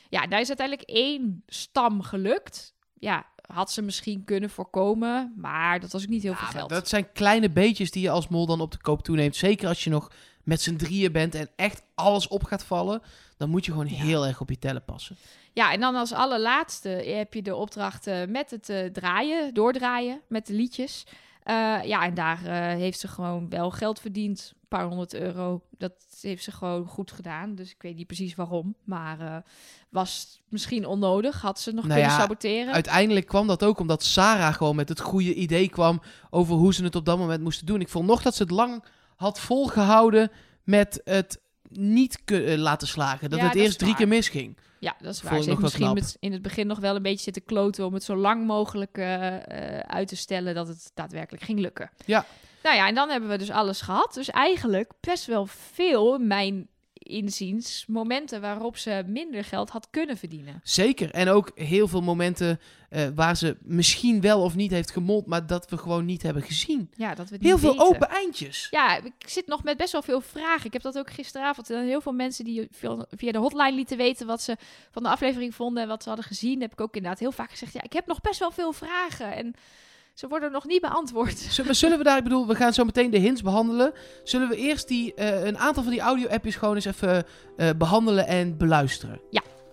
ja, 0.08 0.26
daar 0.26 0.40
is 0.40 0.48
uiteindelijk 0.48 0.88
één 0.88 1.42
stam 1.46 2.02
gelukt. 2.02 2.74
Ja, 2.98 3.26
had 3.46 3.72
ze 3.72 3.82
misschien 3.82 4.24
kunnen 4.24 4.50
voorkomen, 4.50 5.32
maar 5.36 5.80
dat 5.80 5.92
was 5.92 6.02
ook 6.02 6.08
niet 6.08 6.22
heel 6.22 6.32
Ja, 6.32 6.38
veel 6.38 6.46
geld. 6.48 6.68
dat 6.70 6.88
zijn 6.88 7.12
kleine 7.12 7.50
beetjes 7.50 7.90
die 7.90 8.02
je 8.02 8.10
als 8.10 8.28
mol 8.28 8.46
dan 8.46 8.60
op 8.60 8.70
de 8.72 8.78
koop 8.80 9.02
toeneemt. 9.02 9.36
Zeker 9.36 9.68
als 9.68 9.84
je 9.84 9.90
nog 9.90 10.10
met 10.42 10.60
z'n 10.60 10.76
drieën 10.76 11.12
bent 11.12 11.34
en 11.34 11.50
echt 11.56 11.82
alles 11.94 12.28
op 12.28 12.44
gaat 12.44 12.64
vallen. 12.64 13.02
Dan 13.36 13.50
moet 13.50 13.64
je 13.64 13.70
gewoon 13.72 13.88
Ja. 13.88 13.94
heel 13.94 14.26
erg 14.26 14.40
op 14.40 14.48
je 14.50 14.58
tellen 14.58 14.84
passen. 14.84 15.16
Ja, 15.52 15.72
en 15.72 15.80
dan 15.80 15.94
als 15.94 16.12
allerlaatste 16.12 16.88
heb 16.88 17.34
je 17.34 17.42
de 17.42 17.54
opdracht 17.54 18.06
eh, 18.06 18.24
met 18.28 18.50
het 18.50 18.68
eh, 18.68 18.84
draaien, 18.86 19.54
doordraaien 19.54 20.20
met 20.28 20.46
de 20.46 20.52
liedjes. 20.52 21.04
Eh, 21.42 21.78
ja, 21.84 22.04
en 22.04 22.14
daar 22.14 22.44
eh, 22.44 22.78
heeft 22.78 22.98
ze 22.98 23.08
gewoon 23.08 23.48
wel 23.48 23.70
geld 23.70 24.00
verdiend. 24.00 24.52
Een 24.54 24.68
paar 24.68 24.86
honderd 24.86 25.14
euro. 25.14 25.62
Dat 25.78 25.92
heeft 26.20 26.44
ze 26.44 26.52
gewoon 26.52 26.86
goed 26.86 27.12
gedaan. 27.12 27.54
Dus 27.54 27.70
ik 27.70 27.82
weet 27.82 27.96
niet 27.96 28.06
precies 28.06 28.34
waarom. 28.34 28.74
Maar 28.84 29.20
eh, 29.20 29.36
was 29.88 30.42
misschien 30.48 30.86
onnodig. 30.86 31.40
Had 31.40 31.60
ze 31.60 31.70
nog 31.70 31.84
Nou 31.84 31.94
kunnen 31.94 32.10
ja, 32.16 32.20
saboteren. 32.20 32.72
Uiteindelijk 32.72 33.26
kwam 33.26 33.46
dat 33.46 33.64
ook 33.64 33.78
omdat 33.78 34.04
Sarah 34.04 34.54
gewoon 34.54 34.76
met 34.76 34.88
het 34.88 35.00
goede 35.00 35.34
idee 35.34 35.68
kwam 35.68 36.02
over 36.30 36.54
hoe 36.54 36.74
ze 36.74 36.84
het 36.84 36.96
op 36.96 37.04
dat 37.04 37.18
moment 37.18 37.42
moesten 37.42 37.66
doen. 37.66 37.80
Ik 37.80 37.88
vond 37.88 38.06
nog 38.06 38.22
dat 38.22 38.34
ze 38.34 38.42
het 38.42 38.52
lang 38.52 38.84
had 39.16 39.40
volgehouden 39.40 40.30
met 40.62 41.00
het 41.04 41.40
niet 41.68 42.22
laten 42.56 42.88
slagen. 42.88 43.30
Dat 43.30 43.38
Ja, 43.38 43.44
het 43.44 43.54
dat 43.54 43.62
eerst 43.62 43.78
drie 43.78 43.94
keer 43.94 44.08
misging. 44.08 44.56
Ja, 44.82 44.96
dat 45.00 45.14
is 45.14 45.22
waar. 45.22 45.42
Ze 45.42 45.48
heeft 45.48 45.60
misschien 45.60 45.94
met, 45.94 46.16
in 46.20 46.32
het 46.32 46.42
begin 46.42 46.66
nog 46.66 46.78
wel 46.78 46.96
een 46.96 47.02
beetje 47.02 47.22
zitten 47.22 47.44
kloten 47.44 47.86
om 47.86 47.94
het 47.94 48.04
zo 48.04 48.16
lang 48.16 48.46
mogelijk 48.46 48.98
eh, 48.98 49.36
eh, 49.36 49.78
uit 49.78 50.08
te 50.08 50.16
stellen 50.16 50.54
dat 50.54 50.68
het 50.68 50.90
daadwerkelijk 50.94 51.44
ging 51.44 51.58
lukken. 51.58 51.90
Ja. 52.04 52.26
Nou 52.62 52.76
ja, 52.76 52.88
en 52.88 52.94
dan 52.94 53.08
hebben 53.08 53.30
we 53.30 53.38
dus 53.38 53.50
alles 53.50 53.80
gehad. 53.80 54.14
Dus 54.14 54.30
eigenlijk 54.30 54.92
best 55.00 55.26
wel 55.26 55.46
veel, 55.46 56.18
mijn 56.18 56.68
inziens, 57.12 57.84
momenten 57.88 58.40
waarop 58.40 58.76
ze 58.76 59.02
minder 59.06 59.44
geld 59.44 59.70
had 59.70 59.86
kunnen 59.90 60.16
verdienen. 60.16 60.60
Zeker. 60.62 61.10
En 61.10 61.28
ook 61.28 61.50
heel 61.54 61.88
veel 61.88 62.00
momenten 62.02 62.60
eh, 62.88 63.06
waar 63.14 63.36
ze 63.36 63.56
misschien 63.62 64.20
wel 64.20 64.42
of 64.42 64.54
niet 64.54 64.70
heeft 64.70 64.90
gemold, 64.90 65.26
maar 65.26 65.46
dat 65.46 65.70
we 65.70 65.76
gewoon 65.78 66.04
niet 66.04 66.22
hebben 66.22 66.42
gezien. 66.42 66.90
Ja, 66.96 67.14
dat 67.14 67.28
we 67.28 67.36
Heel 67.40 67.58
veel 67.58 67.70
weten. 67.72 67.86
open 67.86 68.08
eindjes. 68.08 68.66
Ja, 68.70 68.96
ik 68.96 69.12
zit 69.28 69.46
nog 69.46 69.62
met 69.62 69.76
best 69.76 69.92
wel 69.92 70.02
veel 70.02 70.20
vragen. 70.20 70.66
Ik 70.66 70.72
heb 70.72 70.82
dat 70.82 70.98
ook 70.98 71.10
gisteravond. 71.10 71.70
En 71.70 71.84
heel 71.84 72.00
veel 72.00 72.12
mensen 72.12 72.44
die 72.44 72.68
veel- 72.70 73.06
via 73.10 73.32
de 73.32 73.38
hotline 73.38 73.72
lieten 73.72 73.96
weten 73.96 74.26
wat 74.26 74.42
ze 74.42 74.56
van 74.90 75.02
de 75.02 75.08
aflevering 75.08 75.54
vonden 75.54 75.82
en 75.82 75.88
wat 75.88 76.02
ze 76.02 76.08
hadden 76.08 76.26
gezien. 76.26 76.60
Heb 76.60 76.72
ik 76.72 76.80
ook 76.80 76.94
inderdaad 76.96 77.20
heel 77.20 77.32
vaak 77.32 77.50
gezegd. 77.50 77.72
Ja, 77.72 77.82
ik 77.82 77.92
heb 77.92 78.06
nog 78.06 78.20
best 78.20 78.38
wel 78.38 78.50
veel 78.50 78.72
vragen. 78.72 79.32
En 79.34 79.54
ze 80.14 80.28
worden 80.28 80.52
nog 80.52 80.66
niet 80.66 80.80
beantwoord. 80.80 81.38
Zullen, 81.38 81.74
zullen 81.76 81.98
we 81.98 82.04
daar, 82.04 82.16
ik 82.16 82.22
bedoel, 82.22 82.46
we 82.46 82.54
gaan 82.54 82.72
zo 82.72 82.84
meteen 82.84 83.10
de 83.10 83.18
hints 83.18 83.42
behandelen. 83.42 83.92
Zullen 84.24 84.48
we 84.48 84.56
eerst 84.56 84.88
die, 84.88 85.14
eh, 85.14 85.44
een 85.44 85.58
aantal 85.58 85.82
van 85.82 85.92
die 85.92 86.00
audio-appjes 86.00 86.56
gewoon 86.56 86.74
eens 86.74 86.84
even 86.84 87.24
eh, 87.56 87.70
behandelen 87.76 88.26
en 88.26 88.56
beluisteren? 88.56 89.20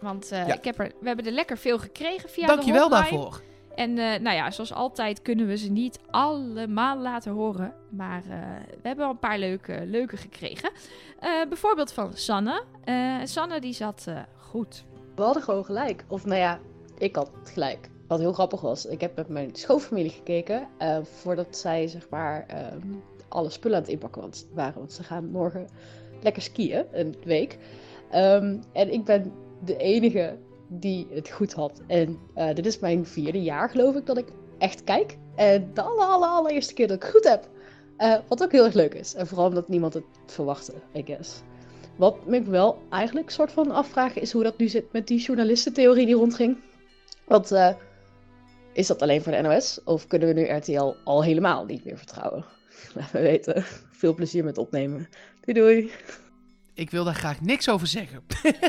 Want 0.02 0.32
eh, 0.32 0.48
Ja. 0.48 0.54
ik 0.54 0.64
heb 0.64 0.80
er, 0.80 0.92
we 1.00 1.08
hebben 1.08 1.26
er 1.26 1.32
lekker 1.32 1.58
veel 1.58 1.80
gekregen 1.80 2.30
via 2.30 2.48
Dank 2.48 2.60
de 2.60 2.66
je 2.66 2.72
wel 2.72 2.90
hotline. 2.90 3.02
daarvoor. 3.10 3.42
En 3.76 3.98
eh, 3.98 4.20
nou 4.20 4.36
ja, 4.36 4.52
zoals 4.52 4.74
altijd 4.74 5.22
kunnen 5.22 5.48
we 5.48 5.58
ze 5.58 5.72
niet 5.72 6.00
allemaal 6.12 6.98
laten 6.98 7.32
horen. 7.32 7.74
Maar 7.90 8.22
eh, 8.30 8.38
we 8.82 8.88
hebben 8.88 8.98
wel 8.98 9.10
een 9.10 9.20
paar 9.20 9.40
leuke, 9.40 9.82
leuke 9.86 10.18
gekregen. 10.18 10.72
Eh, 11.20 11.30
bijvoorbeeld 11.50 11.92
van 11.92 12.12
Sanne. 12.14 12.64
Eh, 12.84 13.16
Sanne 13.24 13.60
die 13.60 13.74
zat 13.74 14.04
eh, 14.08 14.20
goed. 14.38 14.86
We 15.16 15.22
hadden 15.22 15.44
gewoon 15.44 15.66
gelijk. 15.66 16.04
Of 16.08 16.26
nou 16.26 16.40
ja, 16.40 16.60
ik 16.98 17.16
had 17.16 17.32
gelijk. 17.54 17.90
Wat 18.10 18.20
heel 18.20 18.34
grappig 18.34 18.62
was. 18.62 18.86
Ik 18.86 19.02
heb 19.02 19.16
met 19.16 19.28
mijn 19.28 19.50
schoonfamilie 19.56 20.12
gekeken. 20.12 20.68
eh, 20.78 20.98
voordat 21.04 21.58
zij 21.58 21.88
zeg 21.88 22.10
maar 22.10 22.46
ehm, 22.48 22.88
alle 23.28 23.50
spullen 23.50 23.78
aan 23.78 23.84
het 23.84 23.92
inpakken 23.92 24.32
waren. 24.54 24.80
Want 24.80 24.94
ze 24.94 25.04
gaan 25.04 25.30
morgen 25.32 25.68
lekker 26.22 26.42
skiën. 26.42 26.86
Een 26.92 27.16
week. 27.24 27.58
Ehm, 28.12 28.58
en 28.74 28.94
ik 28.94 29.04
ben 29.04 29.32
de 29.66 29.78
enige 29.78 30.38
die 30.68 31.08
het 31.12 31.30
goed 31.30 31.54
had. 31.54 31.82
En 31.88 32.18
eh, 32.34 32.56
dit 32.56 32.66
is 32.66 32.80
mijn 32.80 33.06
vierde 33.06 33.42
jaar 33.42 33.70
geloof 33.70 33.96
ik 33.96 34.06
dat 34.06 34.18
ik 34.18 34.28
echt 34.58 34.84
kijk. 34.84 35.18
En 35.36 35.72
de 35.74 35.82
aller, 35.82 36.06
aller, 36.06 36.28
allereerste 36.28 36.74
keer 36.74 36.88
dat 36.88 37.04
ik 37.04 37.10
goed 37.10 37.24
heb. 37.24 37.50
Eh, 37.98 38.16
wat 38.28 38.44
ook 38.44 38.52
heel 38.52 38.66
erg 38.66 38.74
leuk 38.74 38.94
is. 38.94 39.14
En 39.14 39.28
vooral 39.28 39.48
omdat 39.48 39.68
niemand 39.68 39.94
het 39.94 40.04
verwachtte, 40.26 40.74
I 40.96 41.04
guess. 41.06 41.42
Wat 41.98 42.26
me 42.26 42.42
wel 42.42 42.78
eigenlijk 42.90 43.30
soort 43.30 43.52
van 43.52 43.72
afvragen 43.72 44.22
is 44.22 44.32
hoe 44.32 44.44
dat 44.44 44.58
nu 44.58 44.68
zit 44.68 44.92
met 44.92 45.08
die 45.08 45.20
journalistentheorie 45.20 46.06
die 46.06 46.16
rondging. 46.16 46.58
Want 47.26 47.52
is 48.80 48.88
dat 48.88 49.02
alleen 49.02 49.22
voor 49.22 49.32
de 49.32 49.42
NOS? 49.42 49.80
Of 49.84 50.08
kunnen 50.08 50.28
we 50.28 50.34
nu 50.34 50.44
RTL 50.44 50.94
al 51.04 51.24
helemaal 51.24 51.66
niet 51.66 51.86
meer 51.86 51.98
vertrouwen? 51.98 52.46
Laat 52.96 53.14
me 53.14 53.22
weten. 53.22 53.64
Veel 53.92 54.14
plezier 54.14 54.44
met 54.44 54.58
opnemen. 54.58 55.10
Doei 55.42 55.60
doei. 55.60 55.92
Ik 56.74 56.92
wil 56.92 57.04
daar 57.04 57.16
graag 57.16 57.42
niks 57.42 57.70
over 57.70 57.88
zeggen. 57.88 58.22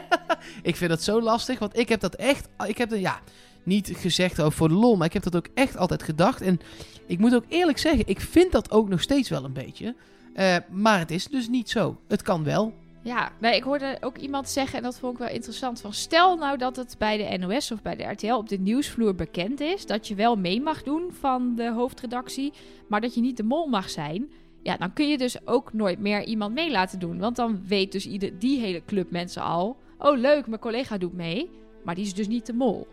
ik 0.63 0.77
vind 0.77 0.91
dat 0.91 1.03
zo 1.03 1.21
lastig, 1.21 1.59
want 1.59 1.79
ik 1.79 1.89
heb 1.89 2.01
dat 2.01 2.15
echt... 2.15 2.49
Ik 2.67 2.79
heb 2.79 2.89
dat, 2.89 3.01
ja, 3.01 3.21
niet 3.63 3.93
gezegd 3.97 4.41
over 4.41 4.53
voor 4.53 4.69
de 4.69 4.75
lol, 4.75 4.97
maar 4.97 5.07
ik 5.07 5.13
heb 5.13 5.23
dat 5.23 5.37
ook 5.37 5.49
echt 5.55 5.77
altijd 5.77 6.03
gedacht. 6.03 6.41
En 6.41 6.61
ik 7.07 7.19
moet 7.19 7.35
ook 7.35 7.45
eerlijk 7.49 7.79
zeggen, 7.79 8.07
ik 8.07 8.21
vind 8.21 8.53
dat 8.53 8.71
ook 8.71 8.89
nog 8.89 9.01
steeds 9.01 9.29
wel 9.29 9.45
een 9.45 9.53
beetje. 9.53 9.95
Eh, 10.35 10.57
maar 10.71 10.99
het 10.99 11.11
is 11.11 11.27
dus 11.27 11.49
niet 11.49 11.71
zo. 11.71 12.01
Het 12.09 12.23
kan 12.23 12.45
wel. 12.45 12.75
Ja, 13.03 13.33
nee, 13.39 13.57
ik 13.57 13.63
hoorde 13.63 13.97
ook 14.01 14.17
iemand 14.17 14.49
zeggen, 14.49 14.77
en 14.77 14.83
dat 14.83 14.99
vond 14.99 15.13
ik 15.13 15.19
wel 15.19 15.29
interessant, 15.29 15.81
van 15.81 15.93
stel 15.93 16.37
nou 16.37 16.59
dat 16.59 16.77
het 16.77 16.95
bij 16.99 17.17
de 17.17 17.39
NOS 17.39 17.71
of 17.71 17.83
bij 17.83 17.97
de 17.97 18.05
RTL 18.05 18.33
op 18.33 18.49
de 18.49 18.59
nieuwsvloer 18.59 19.15
bekend 19.15 19.61
is, 19.61 19.87
dat 19.87 20.09
je 20.09 20.15
wel 20.15 20.37
mee 20.37 20.61
mag 20.61 20.83
doen 20.83 21.13
van 21.21 21.55
de 21.55 21.71
hoofdredactie, 21.71 22.53
maar 22.87 23.01
dat 23.01 23.15
je 23.15 23.21
niet 23.21 23.37
de 23.37 23.43
mol 23.43 23.67
mag 23.67 23.91
zijn. 23.91 24.31
Ja, 24.63 24.77
dan 24.77 24.93
kun 24.93 25.09
je 25.09 25.19
dus 25.19 25.47
ook 25.47 25.73
nooit 25.73 25.99
meer 25.99 26.25
iemand 26.25 26.55
mee 26.55 26.71
laten 26.71 26.99
doen. 26.99 27.19
Want 27.19 27.37
dan 27.37 27.63
weet 27.67 27.93
dus 27.93 28.07
ieder, 28.07 28.39
die 28.39 28.61
hele 28.61 28.83
club 28.87 29.11
mensen 29.11 29.43
al, 29.43 29.77
oh 29.99 30.19
leuk, 30.19 30.47
mijn 30.47 30.61
collega 30.61 30.99
doet 30.99 31.15
mee, 31.15 31.51
maar 31.85 31.95
die 31.95 32.05
is 32.05 32.15
dus 32.15 32.29
niet 32.29 32.47
de 32.47 32.53
mol. 32.53 32.89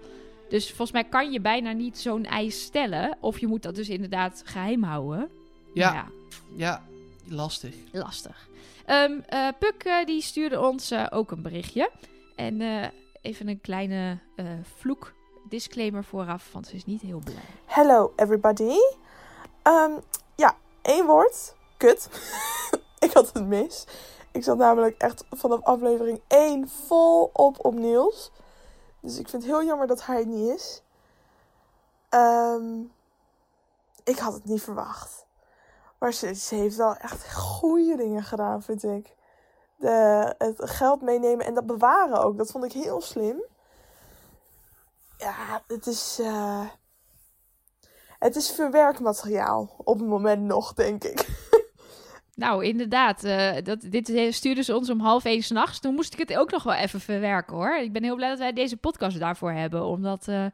Dus 0.50 0.68
volgens 0.68 0.92
mij 0.92 1.04
kan 1.04 1.32
je 1.32 1.42
bijna 1.42 1.72
niet 1.72 1.98
zo'n 1.98 2.26
eis 2.26 2.62
stellen, 2.62 3.18
of 3.20 3.40
je 3.40 3.48
moet 3.48 3.64
dat 3.64 3.76
dus 3.76 3.90
inderdaad 3.90 4.42
geheim 4.46 4.84
houden. 4.84 5.30
Ja, 5.74 5.94
Nou 5.94 6.06
ja, 6.56 6.84
lastig. 7.28 7.76
lastig. 7.92 8.47
Ehm 8.88 9.20
eh, 9.26 9.48
Puk 9.60 9.84
eh, 9.84 10.06
die 10.06 10.22
stuurde 10.22 10.60
ons 10.60 10.92
eh, 10.92 11.06
ook 11.10 11.32
een 11.32 11.42
berichtje. 11.42 11.92
En 12.36 12.62
even 13.22 13.48
een 13.48 13.62
kleine 13.62 14.20
vloek 14.78 15.14
disclaimer 15.50 16.04
vooraf, 16.04 16.52
want 16.52 16.68
ze 16.68 16.76
is 16.76 16.86
niet 16.86 17.02
heel 17.02 17.22
blij. 17.24 17.44
Hello 17.66 18.14
everybody. 18.16 18.76
Ehm, 19.62 19.92
ja, 20.36 20.56
één 20.82 21.06
woord. 21.06 21.56
Kut. 21.78 22.10
ik 23.06 23.12
had 23.12 23.34
het 23.34 23.46
mis. 23.46 23.88
Ik 24.32 24.44
zat 24.44 24.58
namelijk 24.58 24.98
echt 24.98 25.26
vanaf 25.32 25.64
aflevering 25.64 26.22
1 26.28 26.70
vol 26.70 27.30
op 27.34 27.66
op 27.66 27.74
Niels. 27.74 28.32
Dus 29.00 29.20
ik 29.20 29.30
vind 29.30 29.44
het 29.44 29.52
heel 29.52 29.64
jammer 29.64 29.88
dat 29.88 30.06
hij 30.06 30.18
het 30.18 30.28
niet 30.28 30.50
is. 30.50 30.82
Ehm, 32.10 32.80
ik 34.04 34.18
had 34.18 34.34
het 34.34 34.46
niet 34.46 34.62
verwacht. 34.62 35.27
Maar 36.00 36.14
ze, 36.14 36.34
ze 36.36 36.56
heeft 36.56 36.76
wel 36.76 36.96
echt 36.96 37.34
goede 37.34 37.96
dingen 37.96 38.24
gedaan, 38.24 38.62
vind 38.64 38.84
ik. 38.84 39.16
De, 39.78 40.34
het 40.38 40.70
geld 40.70 41.02
meenemen 41.02 41.46
en 41.46 41.54
dat 41.54 41.66
bewaren 41.66 42.24
ook. 42.24 42.38
Dat 42.38 42.52
vond 42.52 42.64
ik 42.64 42.72
heel 42.72 43.02
slim. 43.02 43.44
Ja, 45.18 45.62
het 45.68 45.88
is... 45.88 46.20
eh, 46.22 46.66
het 48.20 48.36
is 48.36 48.52
verwerkmateriaal 48.52 49.76
op 49.78 50.00
het 50.00 50.08
moment 50.08 50.42
nog, 50.44 50.74
denk 50.74 51.04
ik. 51.04 51.26
Nou, 52.36 52.66
inderdaad. 52.66 53.24
eh, 53.24 53.56
dat, 53.64 53.82
dit 53.82 54.36
stuurde 54.36 54.64
ze 54.64 54.76
ons 54.76 54.90
om 54.90 55.00
half 55.00 55.26
één 55.26 55.42
s'nachts. 55.44 55.80
Toen 55.80 55.94
moest 55.94 56.14
ik 56.14 56.20
het 56.20 56.38
ook 56.38 56.52
nog 56.52 56.64
wel 56.64 56.74
even 56.74 57.00
verwerken, 57.00 57.56
hoor. 57.56 57.78
Ik 57.78 57.94
ben 57.94 58.04
heel 58.04 58.16
blij 58.16 58.30
dat 58.30 58.38
wij 58.38 58.54
deze 58.54 58.78
podcast 58.78 59.20
daarvoor 59.20 59.52
hebben. 59.52 59.84
Om 59.84 60.02
dat 60.02 60.28
eh, 60.28 60.46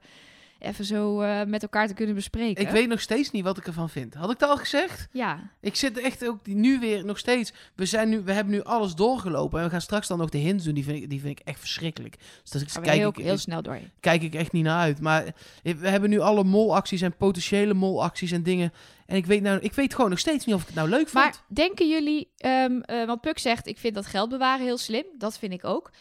even 0.63 0.85
zo 0.85 1.21
eh, 1.21 1.45
met 1.45 1.61
elkaar 1.61 1.87
te 1.87 1.93
kunnen 1.93 2.15
bespreken. 2.15 2.63
Ik 2.63 2.69
weet 2.69 2.87
nog 2.87 3.01
steeds 3.01 3.31
niet 3.31 3.43
wat 3.43 3.57
ik 3.57 3.67
ervan 3.67 3.89
vind. 3.89 4.13
Had 4.13 4.31
ik 4.31 4.39
dat 4.39 4.49
al 4.49 4.57
gezegd? 4.57 5.07
Ja, 5.11 5.51
Ik 5.61 5.75
zit 5.75 5.99
echt 5.99 6.27
ook 6.27 6.45
nu 6.45 6.79
weer 6.79 7.05
nog 7.05 7.17
steeds. 7.17 7.53
We, 7.75 7.85
zijn 7.85 8.09
nu, 8.09 8.21
we 8.21 8.31
hebben 8.31 8.53
nu 8.53 8.63
alles 8.63 8.95
doorgelopen. 8.95 9.59
En 9.59 9.65
we 9.65 9.71
gaan 9.71 9.81
straks 9.81 10.07
dan 10.07 10.17
nog 10.17 10.29
de 10.29 10.37
hints 10.37 10.63
doen. 10.63 10.73
Die 10.73 10.83
vind 10.83 11.03
ik, 11.03 11.09
die 11.09 11.21
vind 11.21 11.39
ik 11.39 11.45
echt 11.47 11.59
verschrikkelijk. 11.59 12.15
Dus 12.43 12.63
we 12.73 12.81
kijk, 12.81 12.97
heel, 12.97 13.09
ik, 13.09 13.15
heel 13.15 13.37
snel 13.37 13.61
door. 13.61 13.79
kijk 13.99 14.21
ik 14.21 14.33
echt 14.33 14.51
niet 14.51 14.63
naar 14.63 14.79
uit. 14.79 14.99
Maar 14.99 15.25
we 15.63 15.89
hebben 15.89 16.09
nu 16.09 16.19
alle 16.19 16.43
molacties 16.43 17.01
en 17.01 17.15
potentiële 17.15 17.73
molacties 17.73 18.31
en 18.31 18.43
dingen. 18.43 18.73
En 19.05 19.15
ik 19.15 19.25
weet, 19.25 19.41
nou, 19.41 19.59
ik 19.59 19.73
weet 19.73 19.95
gewoon 19.95 20.09
nog 20.09 20.19
steeds 20.19 20.45
niet 20.45 20.55
of 20.55 20.61
ik 20.61 20.67
het 20.67 20.75
nou 20.75 20.89
leuk 20.89 21.09
vond. 21.09 21.23
Maar 21.23 21.35
denken 21.47 21.89
jullie, 21.89 22.29
eh, 22.37 23.05
want 23.05 23.21
Puk 23.21 23.39
zegt, 23.39 23.67
ik 23.67 23.77
vind 23.77 23.95
dat 23.95 24.05
geld 24.05 24.29
bewaren 24.29 24.65
heel 24.65 24.77
slim. 24.77 25.05
Dat 25.17 25.37
vind 25.37 25.53
ik 25.53 25.63
ook. 25.63 25.91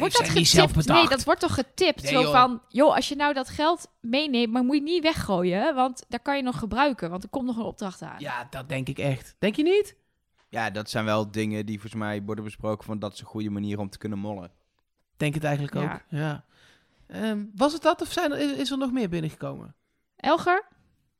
Wordt 0.00 0.18
dat 0.18 0.34
niet 0.34 0.48
zelf 0.48 0.72
getipt? 0.72 0.88
Nee, 0.88 1.08
dat 1.08 1.24
wordt 1.24 1.40
toch 1.40 1.54
getipt? 1.54 2.02
Nee, 2.02 2.12
zo 2.12 2.20
joh. 2.20 2.32
van, 2.32 2.62
joh, 2.68 2.94
als 2.94 3.08
je 3.08 3.16
nou 3.16 3.34
dat 3.34 3.48
geld 3.48 3.88
meeneemt, 4.00 4.52
maar 4.52 4.62
moet 4.64 4.74
je 4.74 4.82
het 4.82 4.90
niet 4.90 5.02
weggooien, 5.02 5.74
want 5.74 6.04
daar 6.08 6.20
kan 6.20 6.36
je 6.36 6.42
nog 6.42 6.58
gebruiken, 6.58 7.10
want 7.10 7.22
er 7.22 7.28
komt 7.28 7.46
nog 7.46 7.56
een 7.56 7.62
opdracht 7.62 8.02
aan. 8.02 8.16
Ja, 8.18 8.46
dat 8.50 8.68
denk 8.68 8.88
ik 8.88 8.98
echt. 8.98 9.36
Denk 9.38 9.56
je 9.56 9.62
niet? 9.62 9.96
Ja, 10.48 10.70
dat 10.70 10.90
zijn 10.90 11.04
wel 11.04 11.30
dingen 11.30 11.66
die 11.66 11.80
volgens 11.80 12.02
mij 12.02 12.22
worden 12.22 12.44
besproken 12.44 12.84
van 12.84 12.98
dat 12.98 13.12
is 13.12 13.20
een 13.20 13.26
goede 13.26 13.50
manier 13.50 13.78
om 13.78 13.90
te 13.90 13.98
kunnen 13.98 14.18
mollen. 14.18 14.50
Denk 15.16 15.34
het 15.34 15.44
eigenlijk 15.44 15.76
ook. 15.76 15.82
Ja. 15.82 16.02
Ja. 16.08 16.44
Ehm, 17.06 17.44
was 17.54 17.72
het 17.72 17.82
dat 17.82 18.02
of 18.02 18.12
zijn 18.12 18.32
er, 18.32 18.38
is, 18.38 18.52
is 18.52 18.70
er 18.70 18.78
nog 18.78 18.92
meer 18.92 19.08
binnengekomen? 19.08 19.74
Elger? 20.16 20.64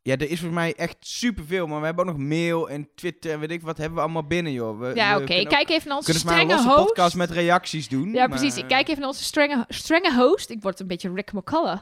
Ja, 0.04 0.12
er 0.12 0.22
is 0.22 0.28
volgens 0.40 0.60
mij 0.60 0.74
echt 0.74 0.96
superveel, 1.00 1.66
maar 1.66 1.78
we 1.80 1.84
hebben 1.86 2.04
ook 2.08 2.10
nog 2.16 2.26
mail 2.26 2.68
en 2.70 2.88
Twitter 2.94 3.32
en 3.32 3.40
weet 3.40 3.50
ik 3.50 3.62
wat 3.62 3.76
hebben 3.76 3.94
we 3.96 4.02
allemaal 4.02 4.24
binnen, 4.26 4.52
joh. 4.52 4.78
We, 4.80 4.92
Ja, 4.94 5.16
oké. 5.16 5.42
Kijk 5.44 5.70
even 5.70 5.88
naar 5.88 5.96
onze 5.96 6.12
strenge 6.14 6.40
een 6.40 6.48
losse 6.48 6.68
host. 6.68 6.86
podcast 6.86 7.14
met 7.16 7.30
reacties 7.30 7.88
doen. 7.88 8.12
Ja, 8.12 8.26
maar- 8.26 8.28
precies. 8.38 8.56
Ik 8.56 8.68
kijk 8.68 8.88
even 8.88 8.98
naar 9.00 9.08
onze 9.08 9.24
strenge, 9.24 9.64
strenge 9.68 10.14
host. 10.14 10.50
Ik 10.50 10.62
word 10.62 10.80
een 10.80 10.86
beetje 10.86 11.12
Rick 11.14 11.32
McCullough. 11.32 11.80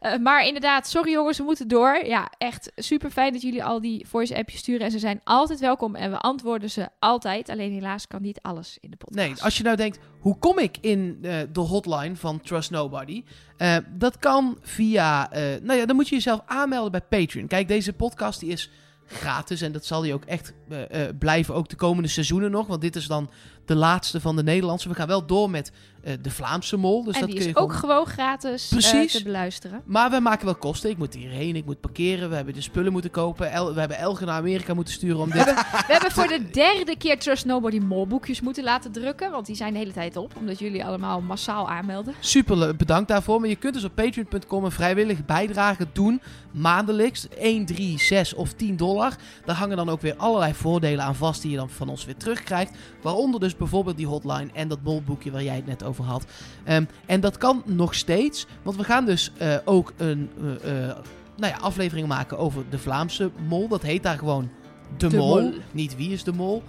Eh, 0.00 0.16
maar 0.18 0.46
inderdaad, 0.46 0.86
sorry 0.88 1.10
jongens, 1.10 1.38
we 1.38 1.44
moeten 1.44 1.68
door. 1.68 2.04
Ja, 2.04 2.30
echt 2.38 2.72
super 2.76 3.10
fijn 3.10 3.32
dat 3.32 3.42
jullie 3.42 3.64
al 3.64 3.80
die 3.80 4.06
voice-appjes 4.08 4.60
sturen. 4.60 4.86
En 4.86 4.90
ze 4.90 4.98
zijn 4.98 5.20
altijd 5.24 5.60
welkom 5.60 5.94
en 5.94 6.10
we 6.10 6.18
antwoorden 6.18 6.70
ze 6.70 6.88
altijd. 6.98 7.48
Alleen 7.48 7.72
helaas 7.72 8.06
kan 8.06 8.22
niet 8.22 8.38
alles 8.42 8.78
in 8.80 8.90
de 8.90 8.96
podcast. 8.96 9.26
Nee, 9.28 9.42
als 9.42 9.56
je 9.56 9.62
nou 9.62 9.76
denkt, 9.76 9.98
hoe 10.20 10.38
kom 10.38 10.58
ik 10.58 10.76
in 10.80 11.18
eh, 11.22 11.36
de 11.52 11.60
hotline 11.60 12.16
van 12.16 12.40
Trust 12.40 12.70
Nobody? 12.70 13.24
Eh, 13.62 13.76
dat 13.88 14.18
kan 14.18 14.58
via, 14.62 15.32
eh, 15.32 15.60
nou 15.62 15.78
ja, 15.78 15.86
dan 15.86 15.96
moet 15.96 16.08
je 16.08 16.14
jezelf 16.14 16.40
aanmelden 16.46 16.90
bij 16.90 17.00
Patreon. 17.00 17.46
Kijk, 17.46 17.68
deze 17.68 17.92
podcast 17.92 18.40
die 18.40 18.50
is 18.50 18.70
gratis 19.06 19.60
en 19.60 19.72
dat 19.72 19.84
zal 19.84 20.00
die 20.00 20.14
ook 20.14 20.24
echt 20.24 20.52
eh, 20.68 21.00
blijven, 21.18 21.54
ook 21.54 21.68
de 21.68 21.76
komende 21.76 22.08
seizoenen 22.08 22.50
nog. 22.50 22.66
Want 22.66 22.80
dit 22.80 22.96
is 22.96 23.06
dan 23.06 23.30
de 23.64 23.74
laatste 23.74 24.20
van 24.20 24.36
de 24.36 24.42
Nederlandse. 24.42 24.88
We 24.88 24.94
gaan 24.94 25.06
wel 25.06 25.26
door 25.26 25.50
met 25.50 25.72
eh, 26.02 26.12
de 26.22 26.30
Vlaamse 26.30 26.76
mol. 26.76 27.04
Dus 27.04 27.14
en 27.14 27.20
dat 27.20 27.28
die 27.28 27.38
kun 27.38 27.48
is 27.48 27.52
je 27.54 27.60
ook 27.60 27.72
gewoon 27.72 28.06
gratis 28.06 28.64
eh, 28.64 28.70
Precies. 28.70 29.12
te 29.12 29.22
beluisteren. 29.22 29.82
Maar 29.84 30.10
we 30.10 30.20
maken 30.20 30.44
wel 30.44 30.54
kosten. 30.54 30.90
Ik 30.90 30.98
moet 30.98 31.14
hierheen, 31.14 31.56
ik 31.56 31.64
moet 31.64 31.80
parkeren, 31.80 32.28
we 32.28 32.34
hebben 32.34 32.54
de 32.54 32.60
spullen 32.60 32.92
moeten 32.92 33.10
kopen. 33.10 33.50
El- 33.50 33.74
we 33.74 33.80
hebben 33.80 33.98
Elge 33.98 34.24
naar 34.24 34.38
Amerika 34.38 34.74
moeten 34.74 34.94
sturen 34.94 35.20
om 35.20 35.30
dit... 35.30 35.44
We 35.44 35.84
hebben 35.86 36.10
voor 36.10 36.26
de 36.26 36.50
derde 36.62 36.96
keer 36.96 37.18
Trust 37.18 37.44
Nobody 37.44 37.78
molboekjes 37.78 38.40
moeten 38.40 38.64
laten 38.64 38.92
drukken. 38.92 39.30
Want 39.30 39.46
die 39.46 39.56
zijn 39.56 39.72
de 39.72 39.78
hele 39.78 39.92
tijd 39.92 40.16
op, 40.16 40.36
omdat 40.36 40.58
jullie 40.58 40.84
allemaal 40.84 41.20
massaal 41.20 41.68
aanmelden. 41.68 42.14
Super 42.20 42.76
bedankt 42.76 43.08
daarvoor. 43.08 43.40
Maar 43.40 43.48
je 43.48 43.56
kunt 43.56 43.74
dus 43.74 43.84
op 43.84 43.94
patreon.com 43.94 44.64
een 44.64 44.70
vrijwillige 44.70 45.22
bijdrage 45.22 45.86
doen. 45.92 46.20
Maandelijks 46.50 47.28
1, 47.28 47.64
3, 47.66 47.98
6 48.00 48.34
of 48.34 48.52
10 48.52 48.76
dollar. 48.76 49.16
Daar 49.44 49.56
hangen 49.56 49.76
dan 49.76 49.88
ook 49.88 50.00
weer 50.00 50.16
allerlei 50.16 50.54
voordelen 50.54 51.04
aan 51.04 51.14
vast 51.14 51.42
die 51.42 51.50
je 51.50 51.56
dan 51.56 51.70
van 51.70 51.88
ons 51.88 52.04
weer 52.04 52.16
terugkrijgt. 52.16 52.74
Waaronder 53.02 53.40
dus 53.40 53.51
bijvoorbeeld 53.56 53.96
die 53.96 54.06
hotline 54.06 54.48
en 54.52 54.68
dat 54.68 54.82
molboekje 54.82 55.30
waar 55.30 55.42
jij 55.42 55.56
het 55.56 55.66
net 55.66 55.84
over 55.84 56.04
had. 56.04 56.24
Ehm, 56.64 56.84
en 57.06 57.20
dat 57.20 57.38
kan 57.38 57.62
nog 57.66 57.94
steeds. 57.94 58.46
Want 58.62 58.76
we 58.76 58.84
gaan 58.84 59.04
dus 59.04 59.32
eh, 59.38 59.56
ook 59.64 59.92
een 59.96 60.30
eh, 60.40 60.88
eh, 60.88 60.96
nou 61.36 61.52
ja, 61.52 61.58
aflevering 61.60 62.06
maken 62.06 62.38
over 62.38 62.64
de 62.70 62.78
Vlaamse 62.78 63.30
mol. 63.48 63.68
Dat 63.68 63.82
heet 63.82 64.02
daar 64.02 64.18
gewoon 64.18 64.50
De, 64.96 65.08
De 65.08 65.16
mol. 65.16 65.40
Mol. 65.40 65.52
Niet 65.70 65.96
Wie 65.96 66.12
is 66.12 66.24
de 66.24 66.32
Mol. 66.32 66.62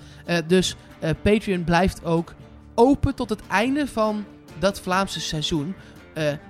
Dus 0.48 0.76
Patreon 1.22 1.64
blijft 1.64 2.06
ook 2.06 2.34
open 2.76 3.16
tot 3.16 3.30
het 3.30 3.42
einde 3.48 3.88
van 3.88 4.26
dat 4.60 4.80
Vlaamse 4.80 5.20
seizoen. 5.20 5.76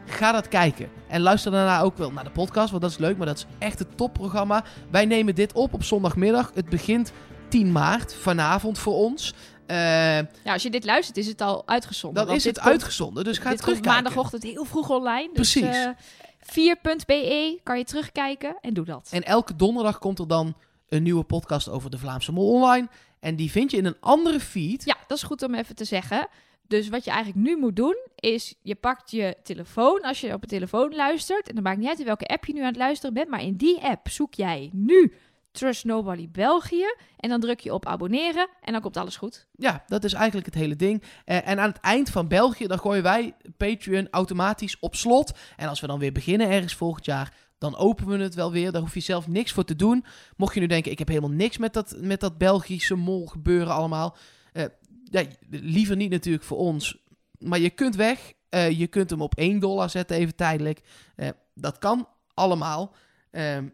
Ga 0.05 0.31
dat 0.31 0.47
kijken. 0.47 0.87
En 1.07 1.21
luister 1.21 1.51
daarna 1.51 1.81
ook 1.81 1.97
wel 1.97 2.11
naar 2.11 2.23
de 2.23 2.29
podcast, 2.29 2.69
want 2.69 2.81
dat 2.81 2.91
is 2.91 2.97
leuk, 2.97 3.17
maar 3.17 3.27
dat 3.27 3.37
is 3.37 3.45
echt 3.57 3.79
het 3.79 3.97
topprogramma. 3.97 4.63
Wij 4.89 5.05
nemen 5.05 5.35
dit 5.35 5.53
op 5.53 5.73
op 5.73 5.83
zondagmiddag. 5.83 6.51
Het 6.53 6.69
begint 6.69 7.11
10 7.53 7.71
maart, 7.71 8.15
vanavond 8.15 8.79
voor 8.79 8.93
ons. 8.93 9.33
Eh, 9.65 9.75
Ja, 10.17 10.53
als 10.53 10.63
je 10.63 10.69
dit 10.69 10.85
luistert, 10.85 11.17
is 11.17 11.27
het 11.27 11.41
al 11.41 11.67
uitgezonden. 11.67 12.25
dan 12.25 12.35
is 12.35 12.43
het 12.43 12.59
komt- 12.59 12.67
uitgezonden, 12.71 13.23
dus 13.23 13.37
ga 13.37 13.49
dit 13.49 13.51
komt 13.51 13.61
terugkijken. 13.61 14.03
maandagochtend 14.03 14.43
heel 14.43 14.65
vroeg 14.65 14.89
online. 14.89 15.29
Dus, 15.33 15.51
Precies. 15.51 15.75
eh, 15.77 15.89
4.be 16.39 17.59
kan 17.63 17.77
je 17.77 17.83
terugkijken 17.83 18.57
en 18.61 18.73
doe 18.73 18.85
dat. 18.85 19.09
En 19.11 19.23
elke 19.23 19.55
donderdag 19.55 19.97
komt 19.99 20.19
er 20.19 20.27
dan 20.27 20.55
een 20.89 21.03
nieuwe 21.03 21.23
podcast 21.23 21.69
over 21.69 21.89
de 21.89 21.97
Vlaamse 21.97 22.31
Mol 22.31 22.51
online. 22.53 22.87
En 23.19 23.35
die 23.35 23.51
vind 23.51 23.71
je 23.71 23.77
in 23.77 23.85
een 23.85 23.97
andere 23.99 24.39
feed. 24.39 24.85
Ja, 24.85 24.95
dat 25.07 25.17
is 25.17 25.23
goed 25.23 25.43
om 25.43 25.55
even 25.55 25.75
te 25.75 25.85
zeggen. 25.85 26.27
Dus 26.67 26.89
wat 26.89 27.03
je 27.03 27.11
eigenlijk 27.11 27.45
nu 27.47 27.57
moet 27.57 27.75
doen, 27.75 27.95
is 28.15 28.55
je 28.61 28.75
pakt 28.75 29.11
je 29.11 29.37
telefoon 29.43 30.01
als 30.01 30.21
je 30.21 30.33
op 30.33 30.41
een 30.41 30.47
telefoon 30.49 30.95
luistert. 30.95 31.47
En 31.47 31.53
dan 31.55 31.63
maakt 31.63 31.77
niet 31.77 31.87
uit 31.87 31.99
in 31.99 32.05
welke 32.05 32.25
app 32.27 32.45
je 32.45 32.53
nu 32.53 32.59
aan 32.59 32.65
het 32.65 32.75
luisteren 32.77 33.13
bent. 33.13 33.29
Maar 33.29 33.41
in 33.41 33.55
die 33.55 33.81
app 33.81 34.09
zoek 34.09 34.33
jij 34.33 34.69
nu 34.73 35.13
Trust 35.53 35.85
Nobody 35.85 36.29
België. 36.31 36.95
En 37.17 37.29
dan 37.29 37.39
druk 37.39 37.59
je 37.59 37.73
op 37.73 37.85
abonneren 37.85 38.47
en 38.61 38.71
dan 38.71 38.81
komt 38.81 38.97
alles 38.97 39.17
goed. 39.17 39.47
Ja, 39.51 39.83
dat 39.87 40.03
is 40.03 40.13
eigenlijk 40.13 40.45
het 40.45 40.55
hele 40.55 40.75
ding. 40.75 41.03
Eh, 41.25 41.47
en 41.47 41.59
aan 41.59 41.69
het 41.69 41.79
eind 41.79 42.09
van 42.09 42.27
België, 42.27 42.67
dan 42.67 42.79
gooien 42.79 43.03
wij 43.03 43.35
Patreon 43.57 44.07
automatisch 44.11 44.79
op 44.79 44.95
slot. 44.95 45.31
En 45.55 45.67
als 45.67 45.79
we 45.79 45.87
dan 45.87 45.99
weer 45.99 46.11
beginnen 46.11 46.49
ergens 46.49 46.75
volgend 46.75 47.05
jaar, 47.05 47.33
dan 47.57 47.77
openen 47.77 48.17
we 48.17 48.23
het 48.23 48.35
wel 48.35 48.51
weer. 48.51 48.71
Daar 48.71 48.81
hoef 48.81 48.93
je 48.93 48.99
zelf 48.99 49.27
niks 49.27 49.51
voor 49.51 49.63
te 49.63 49.75
doen. 49.75 50.05
Mocht 50.37 50.53
je 50.53 50.59
nu 50.59 50.67
denken, 50.67 50.91
ik 50.91 50.99
heb 50.99 51.07
helemaal 51.07 51.29
niks 51.29 51.57
met 51.57 51.73
dat, 51.73 51.95
met 51.97 52.19
dat 52.19 52.37
Belgische 52.37 52.95
mol 52.95 53.25
gebeuren 53.27 53.73
allemaal. 53.73 54.15
Eh, 54.53 54.65
ja, 55.03 55.23
liever 55.49 55.95
niet 55.95 56.11
natuurlijk 56.11 56.43
voor 56.43 56.57
ons. 56.57 56.97
Maar 57.37 57.59
je 57.59 57.69
kunt 57.69 57.95
weg. 57.95 58.33
Eh, 58.49 58.79
je 58.79 58.87
kunt 58.87 59.09
hem 59.09 59.21
op 59.21 59.37
1 59.37 59.59
dollar 59.59 59.89
zetten, 59.89 60.17
even 60.17 60.35
tijdelijk. 60.35 60.81
Dat 61.55 61.77
kan 61.77 62.07
allemaal. 62.33 62.95
Ehm, 63.31 63.67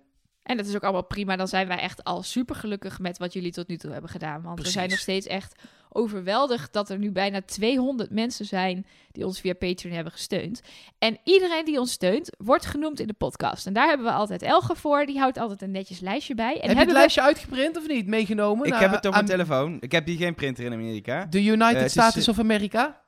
En 0.50 0.58
dat 0.58 0.66
is 0.66 0.76
ook 0.76 0.84
allemaal 0.84 1.04
prima. 1.06 1.36
Dan 1.36 1.47
zijn 1.47 1.68
wij 1.68 1.78
echt 1.80 2.04
al 2.04 2.24
super 2.24 2.56
gelukkig 2.56 3.00
met 3.00 3.18
wat 3.18 3.34
jullie 3.34 3.52
tot 3.52 3.68
nu 3.68 3.78
toe 3.78 3.91
hebben 3.91 4.10
gedaan. 4.10 4.41
Want 4.41 4.62
we 4.62 4.70
zijn 4.70 4.89
nog 4.89 5.00
steeds 5.00 5.28
echt 5.28 5.56
overweldigd 5.89 6.74
dat 6.74 6.89
er 6.89 6.97
nu 6.97 7.12
bijna 7.12 7.41
200 7.41 8.10
mensen 8.12 8.45
zijn 8.45 8.86
die 9.12 9.26
ons 9.26 9.39
via 9.39 9.54
Patreon 9.54 9.93
hebben 9.93 10.14
gesteund. 10.14 10.62
En 11.00 11.18
iedereen 11.24 11.66
die 11.66 11.80
ons 11.80 11.91
steunt, 11.91 12.30
wordt 12.38 12.66
genoemd 12.66 13.00
in 13.00 13.08
de 13.08 13.14
podcast. 13.14 13.68
En 13.68 13.74
daar 13.74 13.88
hebben 13.88 14.06
we 14.06 14.12
altijd 14.12 14.41
Elge 14.41 14.76
voor. 14.76 15.06
Die 15.06 15.20
houdt 15.20 15.38
altijd 15.38 15.62
een 15.62 15.72
netjes 15.72 16.00
lijstje 16.00 16.36
bij. 16.36 16.45
En 16.45 16.54
heb 16.54 16.62
je 16.62 16.68
het 16.68 16.78
hebben 16.78 16.93
we- 16.95 17.00
lijstje 17.00 17.22
uitgeprint 17.22 17.78
of 17.78 17.88
niet? 17.88 18.08
Meegenomen? 18.08 18.68
Ik 18.68 18.74
heb 18.74 18.91
het 18.91 19.06
op 19.06 19.12
mijn 19.12 19.16
aan 19.24 19.26
telefoon. 19.26 19.78
Ik 19.80 19.91
heb 19.91 20.06
hier 20.06 20.18
geen 20.18 20.36
printer 20.36 20.66
in 20.66 20.74
Amerika. 20.74 21.26
De 21.26 21.43
United 21.43 21.76
Eh, 21.76 21.84
is, 21.86 21.91
States 21.91 22.24
eh, 22.28 22.30
of 22.34 22.39
America? 22.39 23.02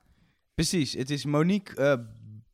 Precies, 0.56 0.94
het 0.94 1.10
is 1.10 1.26
Monique 1.26 1.76
eh 1.76 1.94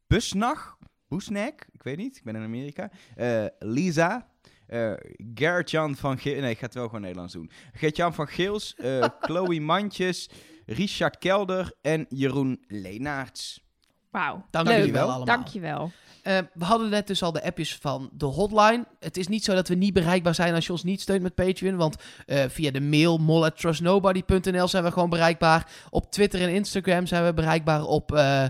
Busnach. 0.08 0.76
Boesnek, 1.08 1.68
ik 1.72 1.84
weet 1.84 1.98
niet, 1.98 2.18
ik 2.18 2.24
ben 2.24 2.36
in 2.36 2.44
Amerika. 2.44 2.90
Eh, 3.16 3.46
Lisa. 3.60 4.28
Eh 4.68 4.92
Gert-Jan 5.34 5.96
van 5.96 6.18
Geels. 6.18 6.40
Nee, 6.42 6.52
ik 6.52 6.58
ga 6.60 6.66
het 6.66 6.74
wel 6.74 6.86
gewoon 6.86 7.02
Nederlands 7.02 7.34
doen. 7.34 7.52
Gert-Jan 7.74 8.14
van 8.14 8.28
Geels. 8.28 8.76
eh, 8.76 9.04
Chloe 9.20 9.62
Mandjes. 9.62 10.30
Richard 10.66 11.18
Kelder. 11.18 11.74
En 11.82 12.06
Jeroen 12.10 12.64
Leenaerts. 12.68 13.66
Wauw, 14.12 14.46
Dank 14.52 14.68
jullie 14.68 14.92
wel 14.94 15.08
allemaal. 15.08 15.26
Dankjewel. 15.26 15.92
Eh, 16.24 16.38
we 16.54 16.66
hadden 16.66 16.90
net 16.90 17.08
dus 17.08 17.24
al 17.24 17.32
de 17.32 17.44
appjes 17.44 17.76
van 17.76 18.10
de 18.14 18.26
hotline. 18.26 18.86
Het 19.00 19.18
is 19.18 19.28
niet 19.28 19.44
zo 19.44 19.54
dat 19.54 19.68
we 19.68 19.76
niet 19.76 19.94
bereikbaar 19.94 20.36
zijn 20.36 20.54
als 20.54 20.66
je 20.66 20.72
ons 20.72 20.84
niet 20.84 21.02
steunt 21.02 21.22
met 21.22 21.36
Patreon. 21.36 21.76
Want 21.76 21.96
eh, 22.26 22.44
via 22.48 22.72
de 22.72 22.82
mail 22.82 23.18
mol@trustnobody.nl 23.18 24.68
zijn 24.68 24.84
we 24.84 24.92
gewoon 24.92 25.10
bereikbaar. 25.10 25.72
Op 25.90 26.12
Twitter 26.12 26.42
en 26.42 26.50
Instagram 26.50 27.06
zijn 27.06 27.26
we 27.26 27.34
bereikbaar 27.34 27.84
op 27.84 28.12
eh 28.12 28.44
eh, 28.44 28.50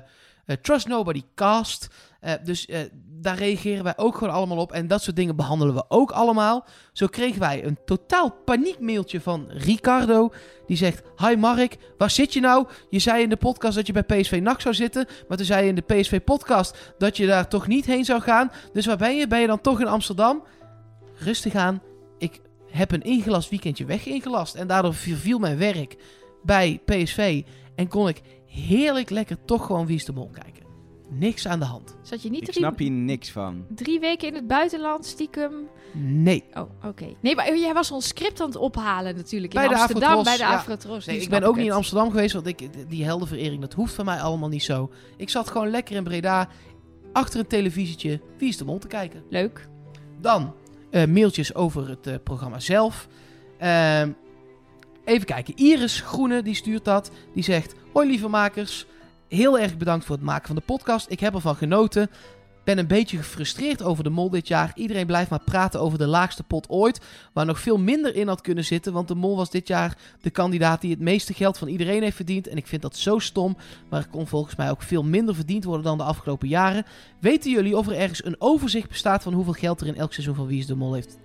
Trust 0.61 0.87
Nobody 0.87 1.21
Cast. 1.35 1.87
Eh, 2.19 2.33
dus 2.43 2.65
eh, 2.65 2.79
daar 3.21 3.37
reageren 3.37 3.83
wij 3.83 3.93
ook 3.97 4.17
gewoon 4.17 4.33
allemaal 4.33 4.57
op. 4.57 4.71
En 4.71 4.87
dat 4.87 5.01
soort 5.01 5.15
dingen 5.15 5.35
behandelen 5.35 5.75
we 5.75 5.85
ook 5.87 6.11
allemaal. 6.11 6.65
Zo 6.93 7.07
kregen 7.07 7.39
wij 7.39 7.65
een 7.65 7.77
totaal 7.85 8.31
paniekmailtje 8.45 9.21
van 9.21 9.45
Ricardo. 9.49 10.33
Die 10.67 10.77
zegt: 10.77 11.01
Hi 11.17 11.35
Mark, 11.35 11.77
waar 11.97 12.09
zit 12.09 12.33
je 12.33 12.39
nou? 12.39 12.67
Je 12.89 12.99
zei 12.99 13.23
in 13.23 13.29
de 13.29 13.35
podcast 13.35 13.75
dat 13.75 13.87
je 13.87 13.93
bij 13.93 14.03
PSV 14.03 14.39
NAC 14.41 14.61
zou 14.61 14.75
zitten. 14.75 15.05
Maar 15.27 15.37
toen 15.37 15.45
zei 15.45 15.63
je 15.63 15.69
in 15.69 15.75
de 15.75 15.95
PSV 15.95 16.21
podcast 16.23 16.93
dat 16.97 17.17
je 17.17 17.27
daar 17.27 17.47
toch 17.47 17.67
niet 17.67 17.85
heen 17.85 18.05
zou 18.05 18.21
gaan. 18.21 18.51
Dus 18.73 18.85
waar 18.85 18.97
ben 18.97 19.15
je? 19.15 19.27
Ben 19.27 19.39
je 19.39 19.47
dan 19.47 19.61
toch 19.61 19.79
in 19.79 19.87
Amsterdam? 19.87 20.43
Rustig 21.19 21.55
aan. 21.55 21.81
Ik 22.17 22.39
heb 22.71 22.91
een 22.91 23.03
ingelast 23.03 23.49
weekendje 23.49 23.85
weg 23.85 24.05
ingelast. 24.05 24.55
En 24.55 24.67
daardoor 24.67 24.93
viel 24.93 25.39
mijn 25.39 25.57
werk 25.57 25.95
bij 26.43 26.81
PSV. 26.85 27.43
En 27.75 27.87
kon 27.87 28.07
ik 28.07 28.21
heerlijk 28.45 29.09
lekker 29.09 29.37
toch 29.45 29.65
gewoon 29.65 29.85
Wie 29.85 29.95
is 29.95 30.05
de 30.05 30.13
kijken. 30.13 30.66
Niks 31.09 31.47
aan 31.47 31.59
de 31.59 31.65
hand. 31.65 31.95
Zat 32.01 32.21
je 32.21 32.29
niet 32.29 32.41
Ik 32.41 32.45
drie, 32.47 32.57
snap 32.59 32.77
hier 32.77 32.91
niks 32.91 33.31
van. 33.31 33.65
drie 33.75 33.99
weken 33.99 34.27
in 34.27 34.33
het 34.35 34.47
buitenland, 34.47 35.05
stiekem? 35.05 35.53
Nee. 35.93 36.43
Oh, 36.53 36.69
oké. 36.85 37.07
Nee, 37.21 37.35
maar 37.35 37.57
jij 37.57 37.73
was 37.73 37.91
ons 37.91 38.07
script 38.07 38.41
aan 38.41 38.47
het 38.47 38.55
ophalen 38.55 39.15
natuurlijk 39.15 39.53
in 39.53 39.59
Bij 39.59 39.69
de 39.69 39.75
Amsterdam, 39.75 40.03
Afrotros, 40.09 40.37
bij 40.37 40.45
de 40.47 40.51
ja. 40.51 40.57
Afrotros. 40.57 41.05
Nee, 41.05 41.15
Nu 41.15 41.21
ik 41.21 41.27
snap 41.27 41.39
ben 41.39 41.49
ook 41.49 41.55
niet 41.55 41.63
het. 41.63 41.71
in 41.73 41.77
Amsterdam 41.79 42.09
geweest, 42.11 42.33
want 42.33 42.47
ik, 42.47 42.89
die 42.89 43.03
heldenverering, 43.03 43.61
dat 43.61 43.73
hoeft 43.73 43.93
van 43.93 44.05
mij 44.05 44.19
allemaal 44.19 44.49
niet 44.49 44.63
zo. 44.63 44.91
Ik 45.17 45.29
zat 45.29 45.49
gewoon 45.49 45.69
lekker 45.69 45.95
in 45.95 46.03
Breda, 46.03 46.47
achter 47.13 47.39
een 47.39 47.47
televisietje, 47.47 48.21
Wie 48.37 48.49
is 48.49 48.57
de 48.57 48.65
Mol 48.65 48.77
te 48.79 48.87
kijken. 48.87 49.23
Leuk. 49.29 49.67
Dan 50.21 50.53
eh, 50.89 51.05
mailtjes 51.05 51.55
over 51.55 51.89
het 51.89 52.07
eh, 52.07 52.15
programma 52.23 52.59
zelf. 52.59 53.07
Ehm, 53.57 54.11
even 55.05 55.25
kijken. 55.25 55.55
Iris 55.55 55.99
Groene 56.01 56.41
die 56.43 56.55
stuurt 56.55 56.85
dat. 56.85 57.11
Die 57.33 57.43
zegt: 57.43 57.75
Hoi 57.93 58.07
lieve 58.07 58.27
makers. 58.27 58.85
Heel 59.27 59.59
erg 59.59 59.77
bedankt 59.77 60.05
voor 60.05 60.15
het 60.15 60.25
maken 60.25 60.47
van 60.47 60.55
de 60.55 60.61
podcast. 60.61 61.09
Ik 61.09 61.19
heb 61.19 61.33
ervan 61.33 61.55
genoten. 61.55 62.09
ben 62.63 62.77
een 62.77 62.87
beetje 62.87 63.17
gefrustreerd 63.17 63.83
over 63.83 64.03
de 64.03 64.09
mol 64.09 64.29
dit 64.29 64.47
jaar. 64.47 64.71
Iedereen 64.75 65.05
blijft 65.05 65.29
maar 65.29 65.43
praten 65.45 65.79
over 65.79 65.97
de 65.97 66.07
laagste 66.07 66.43
pot 66.43 66.69
ooit. 66.69 67.01
Waar 67.33 67.45
nog 67.45 67.59
veel 67.59 67.77
minder 67.77 68.15
in 68.15 68.27
had 68.27 68.41
kunnen 68.41 68.65
zitten. 68.65 68.93
Want 68.93 69.07
de 69.07 69.15
mol 69.15 69.35
was 69.35 69.49
dit 69.49 69.67
jaar 69.67 69.97
de 70.21 70.29
kandidaat 70.29 70.81
die 70.81 70.91
het 70.91 70.99
meeste 70.99 71.33
geld 71.33 71.57
van 71.57 71.67
iedereen 71.67 72.01
heeft 72.01 72.15
verdiend. 72.15 72.47
En 72.47 72.57
ik 72.57 72.67
vind 72.67 72.81
dat 72.81 72.97
zo 72.97 73.19
stom. 73.19 73.57
Maar 73.89 74.01
er 74.01 74.07
kon 74.07 74.27
volgens 74.27 74.55
mij 74.55 74.69
ook 74.69 74.81
veel 74.81 75.03
minder 75.03 75.35
verdiend 75.35 75.63
worden 75.63 75.85
dan 75.85 75.97
de 75.97 76.03
afgelopen 76.03 76.47
jaren. 76.47 76.85
Weten 77.19 77.51
jullie 77.51 77.77
of 77.77 77.87
er 77.87 77.95
ergens 77.95 78.25
een 78.25 78.35
overzicht 78.39 78.87
bestaat 78.87 79.23
van 79.23 79.33
hoeveel 79.33 79.53
geld 79.53 79.81
er 79.81 79.87
in 79.87 79.95
elk 79.95 80.13
seizoen 80.13 80.35
van 80.35 80.47
Wie 80.47 80.59
is 80.59 80.65
de 80.65 80.75
Mol 80.75 80.93
heeft, 80.93 81.17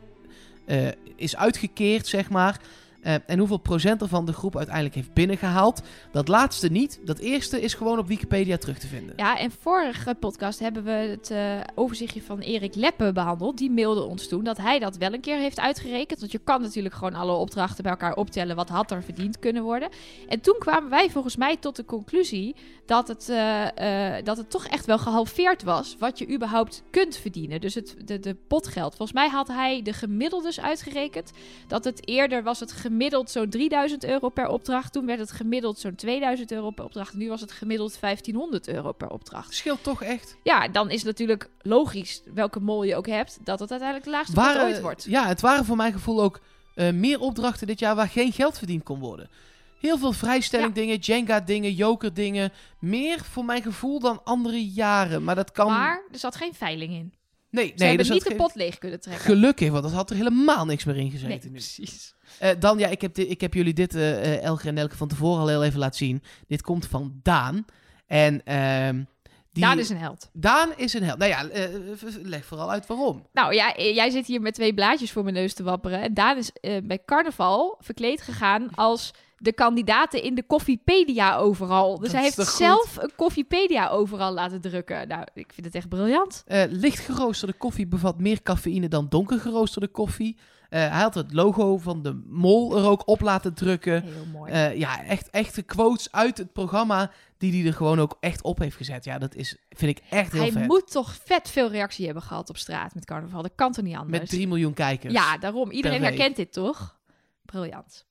eh, 0.67 0.89
is 1.17 1.37
uitgekeerd, 1.37 2.07
zeg 2.07 2.31
maar? 2.31 2.61
Eh, 3.03 3.15
en 3.27 3.39
hoeveel 3.39 3.57
procent 3.57 4.03
ervan 4.03 4.27
de 4.27 4.33
groep 4.33 4.57
uiteindelijk 4.57 4.95
heeft 4.95 5.13
binnengehaald. 5.13 5.83
Dat 6.11 6.29
laatste 6.29 6.69
niet. 6.69 7.01
Dat 7.05 7.19
eerste 7.19 7.61
is 7.61 7.75
gewoon 7.75 7.99
op 7.99 8.07
Wikipedia 8.07 8.57
terug 8.57 8.79
te 8.79 8.87
vinden. 8.87 9.15
Ja, 9.17 9.39
en 9.39 9.51
vorige 9.51 10.15
podcast 10.15 10.59
hebben 10.59 10.85
we 10.85 10.91
het 10.91 11.31
eh, 11.31 11.61
overzichtje 11.75 12.23
van 12.23 12.39
Erik 12.39 12.75
Leppe 12.75 13.13
behandeld. 13.13 13.59
Die 13.59 13.71
mailde 13.71 14.03
ons 14.03 14.29
toen 14.29 14.45
dat 14.45 14.57
hij 14.57 14.79
dat 14.79 14.97
wel 14.97 15.13
een 15.13 15.21
keer 15.21 15.39
heeft 15.39 15.61
uitgerekend. 15.61 16.21
Want 16.21 16.33
je 16.33 16.39
kan 16.39 16.61
natuurlijk 16.61 16.95
gewoon 16.95 17.15
alle 17.15 17.33
opdrachten 17.33 17.83
bij 17.83 17.93
elkaar 17.93 18.15
optellen. 18.15 18.57
Wat 18.57 18.69
had 18.69 18.91
er 18.91 19.03
verdiend 19.03 19.39
kunnen 19.39 19.63
worden. 19.63 19.89
En 20.29 20.41
toen 20.41 20.57
kwamen 20.59 20.91
wij 20.91 21.11
volgens 21.11 21.37
mij 21.37 21.57
tot 21.57 21.77
de 21.77 21.85
conclusie 21.85 22.57
dat 22.87 23.09
het, 23.09 23.29
eh, 23.29 24.15
dat 24.25 24.37
het 24.37 24.51
toch 24.51 24.67
echt 24.67 24.87
wel 24.87 24.99
gehalveerd 24.99 25.63
was. 25.63 25.97
Wat 25.99 26.19
je 26.19 26.35
überhaupt 26.35 26.83
kunt 26.91 27.17
verdienen. 27.17 27.61
Dus 27.61 27.75
het 27.75 27.97
de, 28.05 28.21
de 28.21 28.37
potgeld. 28.49 28.95
Volgens 28.97 29.19
mij 29.19 29.29
had 29.29 29.49
hij 29.49 29.83
de 29.83 29.93
gemiddeldes 29.93 30.61
uitgerekend. 30.61 31.33
Dat 31.67 31.85
het 31.85 32.09
eerder 32.09 32.43
was 32.43 32.61
het 32.61 32.73
gemiddeld 32.93 33.31
zo'n 33.31 33.49
3000 33.49 34.05
euro 34.05 34.29
per 34.29 34.49
opdracht. 34.49 34.93
Toen 34.93 35.07
werd 35.07 35.19
het 35.19 35.33
gemiddeld 35.33 35.79
zo'n 35.79 35.95
2000 35.95 36.53
euro 36.53 36.71
per 36.71 36.85
opdracht. 36.85 37.15
Nu 37.15 37.29
was 37.29 37.41
het 37.41 37.53
gemiddeld 37.53 38.01
1500 38.01 38.69
euro 38.69 38.93
per 38.93 39.09
opdracht. 39.09 39.55
Scheelt 39.55 39.83
toch 39.83 40.03
echt. 40.03 40.37
Ja, 40.43 40.69
dan 40.69 40.91
is 40.91 40.97
het 40.97 41.05
natuurlijk 41.07 41.49
logisch, 41.63 42.23
welke 42.35 42.61
mol 42.61 42.85
je 42.85 42.97
ook 42.97 43.07
hebt, 43.07 43.39
dat 43.45 43.61
het 43.61 43.71
uiteindelijk 43.71 44.11
de 44.11 44.17
laagste 44.17 44.35
pot 44.35 44.45
Waren- 44.45 44.63
ooit 44.63 44.81
wordt. 44.81 45.05
Ja, 45.05 45.27
het 45.27 45.41
waren 45.41 45.65
voor 45.65 45.77
mijn 45.77 45.93
gevoel 45.93 46.23
ook 46.23 46.41
eh, 46.75 46.93
meer 46.93 47.21
opdrachten 47.21 47.67
dit 47.67 47.79
jaar 47.79 47.95
waar 47.95 48.09
geen 48.09 48.33
geld 48.33 48.59
verdiend 48.59 48.83
kon 48.83 48.99
worden. 48.99 49.29
Heel 49.81 49.99
veel 49.99 50.13
vrijstelling 50.13 50.73
dingen, 50.75 50.97
Jenga 50.97 51.41
dingen, 51.41 51.73
joker 51.73 52.15
dingen. 52.15 52.53
Meer 52.79 53.21
voor 53.25 53.45
mijn 53.45 53.63
gevoel 53.63 54.01
dan 54.01 54.21
andere 54.25 54.71
jaren. 54.71 55.25
Maar 55.25 55.35
dat 55.35 55.53
kan... 55.53 55.67
Maar 55.67 56.03
er 56.13 56.19
zat 56.19 56.37
geen 56.37 56.55
veiling 56.55 56.93
in. 56.93 57.13
Nee, 57.53 57.67
Ze 57.67 57.73
nee, 57.77 57.89
hebben 57.89 58.13
niet 58.13 58.29
de 58.29 58.35
pot 58.35 58.55
leeg 58.55 58.79
kunnen 58.79 59.01
trekken. 59.01 59.25
Gelukkig, 59.25 59.71
want 59.71 59.85
er 59.85 59.91
had 59.91 60.11
er 60.11 60.17
helemaal 60.17 60.65
niks 60.65 60.85
meer 60.85 60.97
in 60.97 61.03
nee, 61.03 61.11
gezeten. 61.11 61.47
nu. 61.47 61.51
precies. 61.51 62.15
Eh, 62.39 62.51
dan, 62.59 62.79
ja, 62.79 62.89
ik 62.89 63.01
heb, 63.01 63.19
ik 63.19 63.41
heb 63.41 63.55
jullie 63.55 63.75
dit, 63.75 63.95
eh, 63.95 64.43
Elger 64.43 64.69
en 64.69 64.79
Elke, 64.79 64.97
van 64.97 65.09
tevoren 65.09 65.41
al 65.41 65.49
heel 65.49 65.65
even 65.65 65.79
laten 65.79 65.97
zien. 65.97 66.23
Dit 66.47 66.63
komt 66.63 66.87
van 66.87 67.21
Daan. 67.23 67.65
En 68.07 68.45
ehm 68.45 69.03
die... 69.53 69.63
Daan 69.63 69.79
is 69.79 69.89
een 69.89 69.97
held. 69.97 70.31
Daan 70.33 70.73
is 70.77 70.93
een 70.95 71.03
held. 71.03 71.19
Nou 71.19 71.31
ja, 71.31 71.49
leg 72.23 72.45
vooral 72.45 72.71
uit 72.71 72.87
waarom. 72.87 73.27
Nou 73.33 73.55
ja, 73.55 73.75
jij 73.77 74.11
zit 74.11 74.27
hier 74.27 74.41
met 74.41 74.55
twee 74.55 74.75
blaadjes 74.75 75.13
voor 75.13 75.23
mijn 75.23 75.35
neus 75.35 75.55
te 75.55 75.63
wapperen. 75.63 76.03
En 76.03 76.15
Daan 76.15 76.37
is 76.37 76.53
bij 76.61 77.03
carnaval 77.05 77.77
verkleed 77.81 78.23
gegaan 78.23 78.75
als 78.75 79.11
de 79.43 79.53
kandidaten 79.53 80.23
in 80.23 80.35
de 80.35 80.43
Koffiepedia 80.43 81.37
overal. 81.37 81.99
Dus 81.99 82.13
Dat 82.13 82.13
hij 82.13 82.23
heeft 82.23 82.57
zelf 82.57 82.97
een 82.97 83.13
Koffiepedia 83.17 83.89
overal 83.89 84.33
laten 84.33 84.61
drukken. 84.61 85.09
Nou, 85.09 85.27
ik 85.35 85.53
vind 85.53 85.67
het 85.67 85.75
echt 85.75 85.89
briljant. 85.89 86.43
Eh, 86.47 86.63
licht 86.69 86.99
geroosterde 86.99 87.53
koffie 87.53 87.87
bevat 87.87 88.21
meer 88.21 88.43
cafeïne 88.43 88.89
dan 88.89 89.07
donker 89.09 89.41
geroosterde 89.41 89.89
koffie. 89.89 90.37
Eh, 90.69 90.81
hij 90.81 91.01
had 91.01 91.15
het 91.15 91.33
logo 91.33 91.79
van 91.79 92.03
de 92.03 92.23
mol 92.27 92.77
er 92.77 92.85
ook 92.85 93.09
op 93.09 93.21
laten 93.21 93.55
drukken. 93.55 94.03
Heel 94.03 94.27
mooi. 94.33 94.53
Eh, 94.53 94.79
ja, 94.79 95.05
echt 95.05 95.31
echte 95.31 95.63
quotes 95.63 96.13
uit 96.13 96.39
het 96.39 96.53
programma 96.53 97.11
die 97.39 97.53
hij 97.61 97.67
er 97.71 97.77
gewoon 97.77 98.01
ook 98.01 98.17
echt 98.21 98.43
op 98.43 98.59
heeft 98.59 98.77
gezet. 98.77 99.05
Ja, 99.05 99.19
dat 99.19 99.35
is, 99.35 99.57
vind 99.69 99.99
ik 99.99 100.05
echt 100.11 100.33
heel 100.33 100.41
hij 100.41 100.53
vet. 100.53 100.67
moet 100.67 100.91
toch 100.91 101.15
vet 101.25 101.51
veel 101.51 101.71
reactie 101.71 102.05
hebben 102.05 102.23
gehad 102.23 102.49
op 102.49 102.57
straat 102.57 102.95
met 102.95 103.05
carnaval. 103.05 103.43
Dat 103.43 103.53
kan 103.55 103.73
toch 103.73 103.85
niet 103.85 103.97
anders? 103.97 104.19
Met 104.19 104.29
3 104.29 104.49
miljoen 104.49 104.75
kijkers. 104.75 105.13
Ja, 105.13 105.39
daarom. 105.39 105.71
Iedereen 105.71 106.03
herkent 106.03 106.37
dit 106.37 106.53
toch? 106.53 106.99
Briljant. 107.45 108.07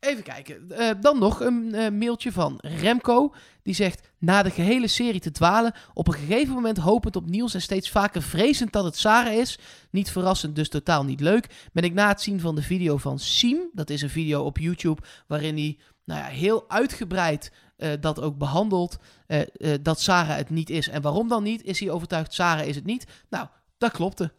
Even 0.00 0.22
kijken. 0.22 0.70
Eh, 0.70 0.90
dan 1.00 1.18
nog 1.18 1.40
een 1.40 1.74
eh, 1.74 1.90
mailtje 1.90 2.32
van 2.32 2.58
Remco. 2.60 3.34
Die 3.62 3.74
zegt: 3.74 4.10
Na 4.18 4.42
de 4.42 4.50
gehele 4.50 4.86
serie 4.86 5.20
te 5.20 5.30
dwalen, 5.30 5.74
op 5.94 6.08
een 6.08 6.14
gegeven 6.14 6.54
moment 6.54 6.78
hopend 6.78 7.16
op 7.16 7.30
Niels 7.30 7.54
en 7.54 7.62
steeds 7.62 7.90
vaker 7.90 8.22
vrezend 8.22 8.72
dat 8.72 8.84
het 8.84 8.96
Sarah 8.96 9.32
is. 9.32 9.58
Niet 9.90 10.10
verrassend, 10.10 10.56
dus 10.56 10.68
totaal 10.68 11.04
niet 11.04 11.20
leuk. 11.20 11.68
Ben 11.72 11.84
ik 11.84 11.92
na 11.92 12.08
het 12.08 12.20
zien 12.20 12.40
van 12.40 12.54
de 12.54 12.62
video 12.62 12.96
van 12.96 13.18
Siem, 13.18 13.70
dat 13.72 13.90
is 13.90 14.02
een 14.02 14.10
video 14.10 14.42
op 14.42 14.58
YouTube 14.58 15.02
waarin 15.26 15.56
hij 15.56 15.78
nou 16.04 16.20
ja, 16.20 16.26
heel 16.26 16.64
uitgebreid 16.70 17.52
eh, 17.76 17.90
dat 18.00 18.20
ook 18.20 18.38
behandelt. 18.38 18.98
eh, 19.26 19.40
eh, 19.40 19.78
dat 19.82 20.00
Sarah 20.00 20.36
het 20.36 20.50
niet 20.50 20.70
is. 20.70 20.88
En 20.88 21.02
waarom 21.02 21.28
dan 21.28 21.42
niet? 21.42 21.62
Is 21.62 21.80
hij 21.80 21.90
overtuigd: 21.90 22.34
Sarah 22.34 22.66
is 22.66 22.74
het 22.74 22.84
niet? 22.84 23.06
Nou, 23.28 23.46
dat 23.78 23.90
klopte. 23.90 24.32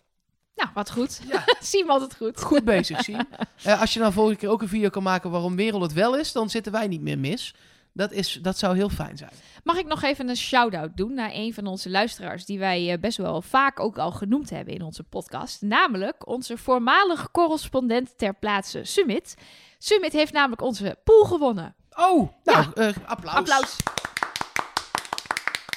Nou, 0.59 0.71
wat 0.73 0.91
goed. 0.91 1.21
Ja. 1.27 1.43
Zie 1.59 1.79
hem 1.79 1.89
altijd 1.89 2.15
goed. 2.15 2.41
Goed 2.41 2.63
bezig, 2.63 3.03
Siem. 3.03 3.27
Eh, 3.63 3.81
als 3.81 3.93
je 3.93 3.99
dan 3.99 4.13
volgende 4.13 4.39
keer 4.39 4.49
ook 4.49 4.61
een 4.61 4.67
video 4.67 4.89
kan 4.89 5.03
maken 5.03 5.31
waarom 5.31 5.55
Merel 5.55 5.81
het 5.81 5.93
wel 5.93 6.17
is, 6.17 6.31
dan 6.31 6.49
zitten 6.49 6.71
wij 6.71 6.87
niet 6.87 7.01
meer 7.01 7.19
mis. 7.19 7.53
Dat, 7.93 8.11
is, 8.11 8.39
dat 8.41 8.57
zou 8.57 8.75
heel 8.75 8.89
fijn 8.89 9.17
zijn. 9.17 9.31
Mag 9.63 9.77
ik 9.77 9.87
nog 9.87 10.03
even 10.03 10.29
een 10.29 10.37
shout-out 10.37 10.97
doen 10.97 11.13
naar 11.13 11.31
een 11.33 11.53
van 11.53 11.67
onze 11.67 11.89
luisteraars... 11.89 12.45
die 12.45 12.59
wij 12.59 12.91
eh, 12.91 12.99
best 12.99 13.17
wel 13.17 13.41
vaak 13.41 13.79
ook 13.79 13.97
al 13.97 14.11
genoemd 14.11 14.49
hebben 14.49 14.73
in 14.73 14.81
onze 14.81 15.03
podcast. 15.03 15.61
Namelijk 15.61 16.27
onze 16.27 16.57
voormalig 16.57 17.31
correspondent 17.31 18.17
ter 18.17 18.33
plaatse, 18.33 18.83
Summit. 18.83 19.35
Summit 19.77 20.13
heeft 20.13 20.33
namelijk 20.33 20.61
onze 20.61 20.97
pool 21.03 21.23
gewonnen. 21.23 21.75
Oh, 21.97 22.29
nou, 22.43 22.65
eh, 22.73 22.87
applaus. 23.05 23.35
Applaus. 23.35 23.75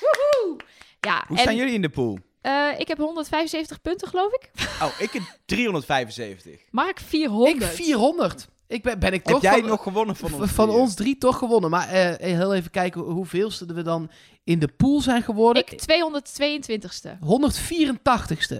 Woehoe! 0.01 0.61
Ja, 1.01 1.25
Hoe 1.27 1.37
en, 1.37 1.43
staan 1.43 1.57
jullie 1.57 1.75
in 1.75 1.83
de 1.83 1.91
pool? 1.91 2.19
Eh, 2.43 2.69
ik 2.79 2.89
heb 2.89 2.99
175 2.99 3.81
punten, 3.81 4.09
geloof 4.09 4.33
ik. 4.33 4.51
Oh, 4.83 5.01
ik 5.01 5.11
heb 5.13 5.23
375. 5.45 6.61
Mark 6.71 7.01
400. 7.01 7.63
Ik 7.63 7.69
400. 7.69 8.49
Ik 8.67 8.83
ben, 8.83 8.99
ben 8.99 9.13
ik 9.13 9.25
Heb 9.25 9.35
toch 9.35 9.43
jij 9.43 9.59
van, 9.61 9.69
nog 9.69 9.83
gewonnen 9.83 10.17
van 10.17 10.33
ons? 10.35 10.51
van 10.51 10.67
drieën? 10.67 10.81
ons 10.83 10.95
drie 10.95 11.19
toch 11.19 11.39
gewonnen. 11.39 11.71
Maar 11.71 11.89
eh, 11.89 12.15
heel 12.37 12.55
even 12.55 12.71
kijken 12.71 13.01
hoeveelste 13.01 13.67
we 13.75 13.83
dan 13.83 14.11
in 14.45 14.59
de 14.59 14.69
pool 14.69 15.01
zijn 15.01 15.23
geworden. 15.23 15.65
Ik 15.67 15.81
222ste. 15.83 17.19
184ste. 17.19 18.57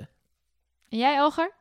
En 0.89 0.99
jij, 0.99 1.17
Elger? 1.17 1.53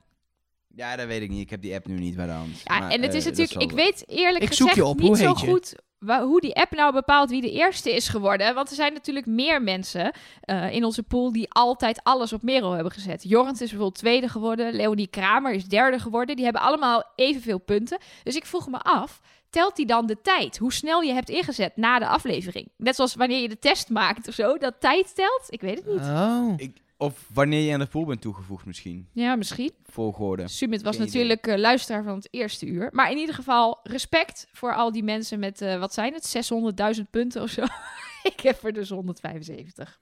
Ja, 0.76 0.96
dat 0.96 1.08
weet 1.08 1.22
ik 1.22 1.30
niet. 1.30 1.42
Ik 1.42 1.50
heb 1.50 1.62
die 1.62 1.74
app 1.76 1.88
nu 1.88 1.98
niet 2.00 2.16
bij 2.16 2.26
de 2.26 2.32
hand. 2.32 2.62
Ja, 2.64 2.80
Maar, 2.80 2.90
en 2.92 3.02
het 3.02 3.12
eh, 3.12 3.18
is 3.18 3.24
dat 3.24 3.36
natuurlijk, 3.38 3.72
ik 3.72 3.78
weet 3.78 4.04
eerlijk 4.08 4.44
Ik 4.44 4.54
zoek 4.54 4.58
gezegd 4.68 4.76
je 4.76 4.86
op. 4.86 4.98
niet 5.00 5.08
Hoe 5.08 5.18
zo 5.18 5.28
heet 5.28 5.40
je? 5.40 5.48
goed 5.48 5.76
hoe 6.06 6.42
die 6.42 6.56
app 6.56 6.72
nou 6.72 6.94
bepaalt 6.94 7.30
wie 7.30 7.42
de 7.42 7.52
eerste 7.52 7.96
is 7.96 8.08
geworden. 8.08 8.54
Want 8.54 8.70
er 8.70 8.76
zijn 8.76 8.94
natuurlijk 8.94 9.26
meer 9.26 9.62
mensen 9.62 10.12
eh, 10.42 10.74
in 10.74 10.84
onze 10.84 11.04
pool 11.04 11.32
die 11.32 11.52
altijd 11.52 12.04
alles 12.04 12.34
op 12.34 12.44
Merel 12.44 12.72
hebben 12.72 12.92
gezet. 12.92 13.24
Jorrens 13.24 13.62
is 13.62 13.70
bijvoorbeeld 13.70 14.00
tweede 14.00 14.30
geworden. 14.30 14.74
Leonie 14.74 15.08
Kramer 15.08 15.54
is 15.54 15.66
derde 15.66 16.00
geworden. 16.00 16.36
Die 16.36 16.46
hebben 16.46 16.62
allemaal 16.62 17.04
evenveel 17.16 17.60
punten. 17.60 17.98
Dus 18.24 18.36
ik 18.36 18.46
vroeg 18.46 18.68
me 18.68 18.80
af, 18.80 19.22
telt 19.50 19.76
die 19.76 19.86
dan 19.86 20.06
de 20.06 20.22
tijd? 20.22 20.58
Hoe 20.58 20.74
snel 20.74 21.02
je 21.02 21.14
hebt 21.14 21.30
ingezet 21.30 21.78
na 21.78 22.00
de 22.00 22.08
aflevering? 22.08 22.68
Net 22.78 22.96
zoals 22.96 23.16
wanneer 23.16 23.42
je 23.42 23.50
de 23.50 23.60
test 23.60 23.90
maakt 23.90 24.28
of 24.28 24.34
zo, 24.34 24.58
dat 24.58 24.74
tijd 24.80 25.16
telt? 25.16 25.46
Ik 25.48 25.62
weet 25.62 25.78
het 25.78 25.86
niet. 25.86 26.00
Oh. 26.00 26.54
Ik, 26.58 26.78
of 27.02 27.26
wanneer 27.34 27.62
je 27.62 27.74
aan 27.74 27.80
de 27.80 27.86
pool 27.86 28.06
bent 28.06 28.22
toegevoegd 28.22 28.66
misschien. 28.66 29.08
Ja, 29.12 29.36
misschien. 29.36 29.72
Volgorde. 29.84 30.48
Sumit 30.48 30.82
was 30.82 30.96
Geen 30.96 31.06
natuurlijk 31.06 31.48
eh, 31.48 31.58
luisteraar 31.58 32.04
van 32.04 32.16
het 32.16 32.28
eerste 32.32 32.66
uur. 32.66 32.90
Maar 32.92 33.12
in 33.12 33.18
ieder 33.18 33.36
geval 33.36 33.80
respect 33.84 34.48
voor 34.52 34.76
al 34.76 34.92
die 34.92 35.04
mensen 35.04 35.40
met, 35.40 35.62
eh, 35.62 35.80
wat 35.80 35.94
zijn 35.94 36.14
het, 36.14 36.26
600.000 36.26 37.10
punten 37.10 37.42
of 37.42 37.50
zo. 37.50 37.64
ik 38.32 38.40
heb 38.40 38.64
er 38.64 38.74
dus 38.74 38.90
175. 38.90 40.00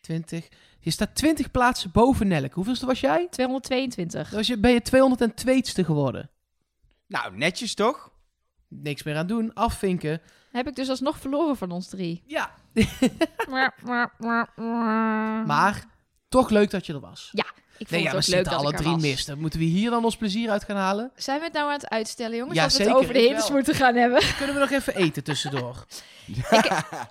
20. 0.00 0.48
Je 0.80 0.90
staat 0.90 1.14
20 1.14 1.50
plaatsen 1.50 1.90
boven 1.90 2.28
Nelk. 2.28 2.52
Hoeveelste 2.52 2.86
was 2.86 3.00
jij? 3.00 3.26
222. 3.30 4.28
Dan 4.28 4.38
was 4.38 4.46
je, 4.46 4.58
ben 4.58 4.72
je 4.72 4.82
202ste 4.82 5.84
geworden. 5.84 6.30
Nou, 7.06 7.36
netjes 7.36 7.74
toch? 7.74 8.10
Niks 8.68 9.02
meer 9.02 9.16
aan 9.16 9.26
doen. 9.26 9.54
Afvinken. 9.54 10.20
Heb 10.52 10.68
ik 10.68 10.74
dus 10.74 10.88
alsnog 10.88 11.18
verloren 11.18 11.56
van 11.56 11.70
ons 11.70 11.88
drie. 11.88 12.22
Ja. 12.26 12.54
maar 15.46 15.84
toch 16.28 16.50
leuk 16.50 16.70
dat 16.70 16.86
je 16.86 16.92
er 16.92 17.00
was. 17.00 17.30
ik 17.78 17.78
vond 17.78 17.90
Nee, 17.90 18.02
ja, 18.02 18.06
het 18.06 18.16
ook 18.16 18.20
leuk 18.20 18.22
zitten 18.24 18.52
dat 18.52 18.60
alle 18.60 18.68
ik 18.68 18.74
er 18.74 18.80
drie 18.80 18.92
was. 18.92 19.02
mis. 19.02 19.34
Moeten 19.34 19.58
we 19.58 19.64
hier 19.64 19.90
dan 19.90 20.04
ons 20.04 20.16
plezier 20.16 20.50
uit 20.50 20.64
gaan 20.64 20.76
halen? 20.76 21.10
Zijn 21.14 21.38
we 21.38 21.44
het 21.44 21.52
nou 21.54 21.66
aan 21.66 21.72
het 21.72 21.88
uitstellen, 21.88 22.36
jongens? 22.36 22.56
Ja, 22.56 22.62
dat 22.62 22.76
we 22.76 22.82
het 22.82 22.92
over 22.92 23.12
de 23.12 23.22
ik 23.22 23.28
hints 23.28 23.46
wel. 23.46 23.56
moeten 23.56 23.74
gaan 23.74 23.94
hebben. 23.94 24.22
Kunnen 24.38 24.54
we 24.54 24.60
nog 24.60 24.70
even 24.70 24.94
eten 24.96 25.24
tussendoor? 25.24 25.84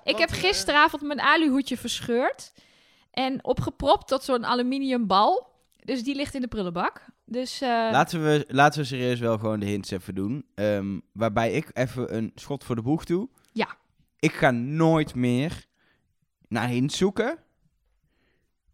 ik 0.04 0.16
heb 0.18 0.30
gisteravond 0.30 1.02
mijn 1.02 1.20
aluhoedje 1.20 1.76
verscheurd. 1.76 2.52
En 3.10 3.44
opgepropt 3.44 4.08
tot 4.08 4.24
zo'n 4.24 4.46
aluminium 4.46 5.06
bal. 5.06 5.54
Dus 5.84 6.02
die 6.04 6.14
ligt 6.14 6.34
in 6.34 6.40
de 6.40 6.48
prullenbak. 6.48 7.04
Dus 7.24 7.60
eh, 7.60 7.68
Laten 7.68 8.24
we, 8.24 8.44
laten 8.48 8.80
we 8.80 8.86
serieus 8.86 9.20
wel 9.20 9.38
gewoon 9.38 9.60
de 9.60 9.66
hints 9.66 9.90
even 9.90 10.14
doen. 10.14 10.44
Ehm, 10.54 10.98
waarbij 11.12 11.52
ik 11.52 11.70
even 11.72 12.16
een 12.16 12.32
schot 12.34 12.64
voor 12.64 12.74
de 12.74 12.82
boeg 12.82 13.04
doe. 13.04 13.28
Ik 14.26 14.32
ga 14.32 14.50
nooit 14.50 15.14
meer 15.14 15.66
naar 16.48 16.68
hints 16.68 16.96
zoeken. 16.96 17.38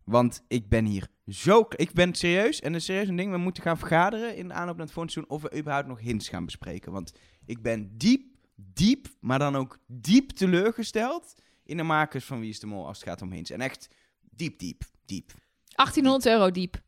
Want 0.05 0.45
ik 0.49 0.69
ben 0.69 0.85
hier 0.85 1.09
zo... 1.27 1.67
Ik 1.77 1.93
ben 1.93 2.15
serieus, 2.15 2.61
en 2.61 2.73
dat 2.73 2.81
is 2.81 2.87
serieus 2.87 3.09
een 3.09 3.17
ding. 3.17 3.31
We 3.31 3.39
moeten 3.39 3.63
gaan 3.63 3.79
vergaderen 3.79 4.37
in 4.37 4.49
de 4.49 4.55
aanloop 4.55 4.77
naar 4.77 4.85
het 4.85 4.95
volgende 4.95 5.13
seizoen... 5.13 5.37
of 5.37 5.43
we 5.43 5.59
überhaupt 5.59 5.89
nog 5.89 6.01
hints 6.01 6.29
gaan 6.29 6.45
bespreken. 6.45 6.93
Want 6.93 7.13
ik 7.45 7.63
ben 7.63 7.99
diep, 7.99 8.23
diep, 8.55 9.07
maar 9.21 9.39
dan 9.39 9.57
ook 9.57 9.79
diep 9.87 10.31
teleurgesteld... 10.31 11.35
in 11.65 11.77
de 11.77 11.83
makers 11.83 12.25
van 12.25 12.41
Wie 12.41 12.51
is 12.51 12.61
de 12.61 12.67
Mol 12.67 12.87
als 12.87 12.99
het 12.99 13.09
gaat 13.09 13.23
om 13.23 13.33
hints. 13.33 13.51
En 13.51 13.61
echt 13.61 13.89
diep, 14.31 14.59
diep. 14.59 14.83
diep. 15.05 15.33
1800 15.75 16.27
euro 16.27 16.51
diep. 16.51 16.83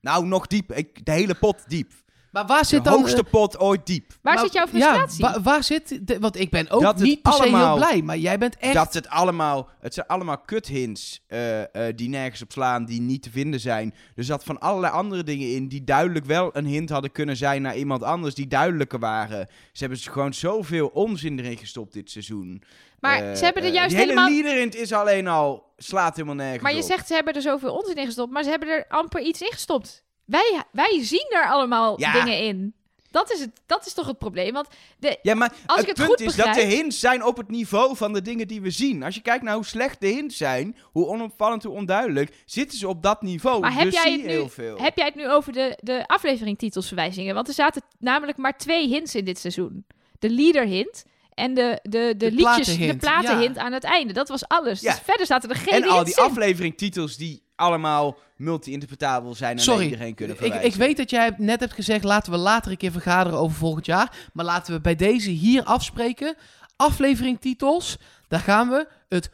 Nou, 0.00 0.26
nog 0.26 0.46
diep. 0.46 0.72
Ik, 0.72 1.04
de 1.04 1.12
hele 1.12 1.34
pot 1.34 1.68
diep. 1.68 1.92
Maar 2.36 2.46
waar 2.46 2.64
zit 2.64 2.84
de 2.84 2.90
dan... 2.90 2.98
hoogste 2.98 3.22
eh, 3.24 3.30
pot 3.30 3.58
ooit 3.58 3.86
diep. 3.86 4.12
Waar 4.22 4.34
maar- 4.34 4.42
zit 4.44 4.52
jouw 4.52 4.64
Ja, 4.64 4.68
frustratie? 4.70 5.24
wa- 5.24 5.40
waar 5.42 5.64
zit... 5.64 6.06
de- 6.06 6.18
want 6.18 6.40
ik 6.40 6.50
ben 6.50 6.70
ook 6.70 6.82
Dat 6.82 6.98
niet 6.98 7.22
per 7.22 7.32
se 7.32 7.42
allemaal- 7.42 7.76
heel 7.78 7.86
blij. 7.86 8.02
Maar 8.02 8.16
jij 8.16 8.38
bent 8.38 8.56
echt... 8.56 8.74
Dat 8.74 8.94
het 8.94 9.08
allemaal, 9.08 9.68
het 9.80 9.94
zijn 9.94 10.06
allemaal 10.06 10.38
kuthints 10.38 11.20
eh, 11.26 11.88
eh, 11.88 11.96
die 11.96 12.08
nergens 12.08 12.42
op 12.42 12.52
slaan, 12.52 12.84
die 12.84 13.00
niet 13.00 13.22
te 13.22 13.30
vinden 13.30 13.60
zijn. 13.60 13.94
Er 14.14 14.24
zat 14.24 14.44
van 14.44 14.60
allerlei 14.60 14.92
andere 14.92 15.22
dingen 15.22 15.54
in 15.54 15.68
die 15.68 15.84
duidelijk 15.84 16.24
wel 16.24 16.50
een 16.56 16.66
hint 16.66 16.90
hadden 16.90 17.12
kunnen 17.12 17.36
zijn 17.36 17.62
naar 17.62 17.76
iemand 17.76 18.02
anders, 18.02 18.34
die 18.34 18.46
duidelijker 18.46 18.98
waren. 18.98 19.48
Ze 19.72 19.84
hebben 19.84 19.98
gewoon 19.98 20.34
zoveel 20.34 20.86
onzin 20.88 21.38
erin 21.38 21.58
gestopt 21.58 21.92
dit 21.92 22.10
seizoen. 22.10 22.62
maar 23.00 23.22
Eh, 23.30 23.34
ze 23.36 23.44
hebben 23.44 23.62
er 23.62 23.68
eh, 23.68 23.74
juist 23.74 23.94
hele 23.94 24.06
helemaal... 24.08 24.30
leaderhint 24.30 24.74
is 24.74 24.92
alleen 24.92 25.26
al, 25.28 25.72
slaat 25.76 26.14
helemaal 26.16 26.36
nergens 26.36 26.62
Maar 26.62 26.72
je 26.74 26.80
op. 26.82 26.86
zegt 26.86 27.06
ze 27.06 27.14
hebben 27.14 27.34
er 27.34 27.42
zoveel 27.42 27.74
onzin 27.74 27.96
in 27.96 28.06
gestopt, 28.06 28.32
maar 28.32 28.42
ze 28.42 28.50
hebben 28.50 28.68
er 28.68 28.84
amper 28.88 29.20
iets 29.20 29.40
in 29.40 29.52
gestopt. 29.52 30.04
Wij, 30.26 30.62
wij 30.72 30.98
zien 31.02 31.26
er 31.30 31.46
allemaal 31.48 32.00
Ja. 32.00 32.12
dingen 32.12 32.38
in. 32.40 32.74
Dat 33.10 33.32
is, 33.32 33.40
het, 33.40 33.50
dat 33.66 33.86
is 33.86 33.94
toch 33.94 34.06
het 34.06 34.18
probleem? 34.18 34.52
Want 34.52 34.68
de, 34.98 35.18
Ja, 35.22 35.34
maar 35.34 35.52
Als 35.66 35.80
het 35.80 35.88
ik 35.88 35.96
het 35.96 36.06
punt 36.06 36.08
goed 36.08 36.20
is 36.20 36.36
dat 36.36 36.54
de 36.54 36.60
hints 36.62 37.00
zijn 37.00 37.24
op 37.24 37.36
het 37.36 37.48
niveau 37.50 37.96
van 37.96 38.12
de 38.12 38.22
dingen 38.22 38.48
die 38.48 38.60
we 38.60 38.70
zien. 38.70 39.02
Als 39.02 39.14
je 39.14 39.20
kijkt 39.20 39.44
naar 39.44 39.54
hoe 39.54 39.64
slecht 39.64 40.00
de 40.00 40.06
hints 40.06 40.36
zijn, 40.36 40.76
hoe 40.82 41.06
onopvallend, 41.06 41.62
hoe 41.62 41.74
onduidelijk, 41.74 42.34
zitten 42.44 42.78
ze 42.78 42.88
op 42.88 43.02
dat 43.02 43.22
niveau. 43.22 43.60
Maar 43.60 43.74
heb 43.74 43.90
jij 43.92 44.12
het 44.12 44.22
nu- 44.22 44.28
heel 44.28 44.48
veel. 44.48 44.78
heb 44.78 44.96
jij 44.96 45.06
het 45.06 45.14
nu 45.14 45.28
over 45.30 45.52
de, 45.52 45.78
de 45.82 46.06
afleveringtitelsverwijzingen? 46.06 47.34
Want 47.34 47.48
er 47.48 47.54
zaten 47.54 47.82
namelijk 47.98 48.38
maar 48.38 48.58
twee 48.58 48.88
hints 48.88 49.14
in 49.14 49.24
dit 49.24 49.38
seizoen. 49.38 49.86
De 50.18 50.30
leader 50.30 50.64
hint 50.66 51.04
en 51.34 51.54
de, 51.54 51.78
de, 51.82 51.90
de, 51.90 52.14
De 52.16 52.30
liedjes, 52.32 52.56
de 52.56 52.62
platenhint, 52.62 52.98
platenhint 52.98 53.58
aan 53.58 53.72
het 53.72 53.84
einde. 53.84 54.12
Dat 54.12 54.28
was 54.28 54.48
alles. 54.48 54.80
Ja. 54.80 54.90
Dus 54.92 55.00
verder 55.04 55.26
zaten 55.26 55.50
er 55.50 55.56
geen 55.56 55.82
en 55.82 55.88
al 55.88 56.04
die 56.04 56.14
in. 56.16 56.22
afleveringtitels 56.22 57.16
die 57.16 57.42
allemaal 57.56 58.18
multi-interpretabel 58.36 59.34
zijn 59.34 59.56
en 59.56 59.62
Sorry, 59.62 59.84
iedereen 59.84 60.14
kunnen 60.14 60.36
ik, 60.36 60.42
verwijzen. 60.42 60.70
ik 60.70 60.76
weet 60.76 60.96
dat 60.96 61.10
jij 61.10 61.34
net 61.36 61.60
hebt 61.60 61.72
gezegd... 61.72 62.04
laten 62.04 62.32
we 62.32 62.38
later 62.38 62.70
een 62.70 62.76
keer 62.76 62.92
vergaderen 62.92 63.38
over 63.38 63.56
volgend 63.56 63.86
jaar. 63.86 64.12
Maar 64.32 64.44
laten 64.44 64.74
we 64.74 64.80
bij 64.80 64.96
deze 64.96 65.30
hier 65.30 65.62
afspreken. 65.64 66.34
Afleveringtitels, 66.76 67.98
daar 68.28 68.40
gaan 68.40 68.68
we 68.68 68.88
het 69.08 69.30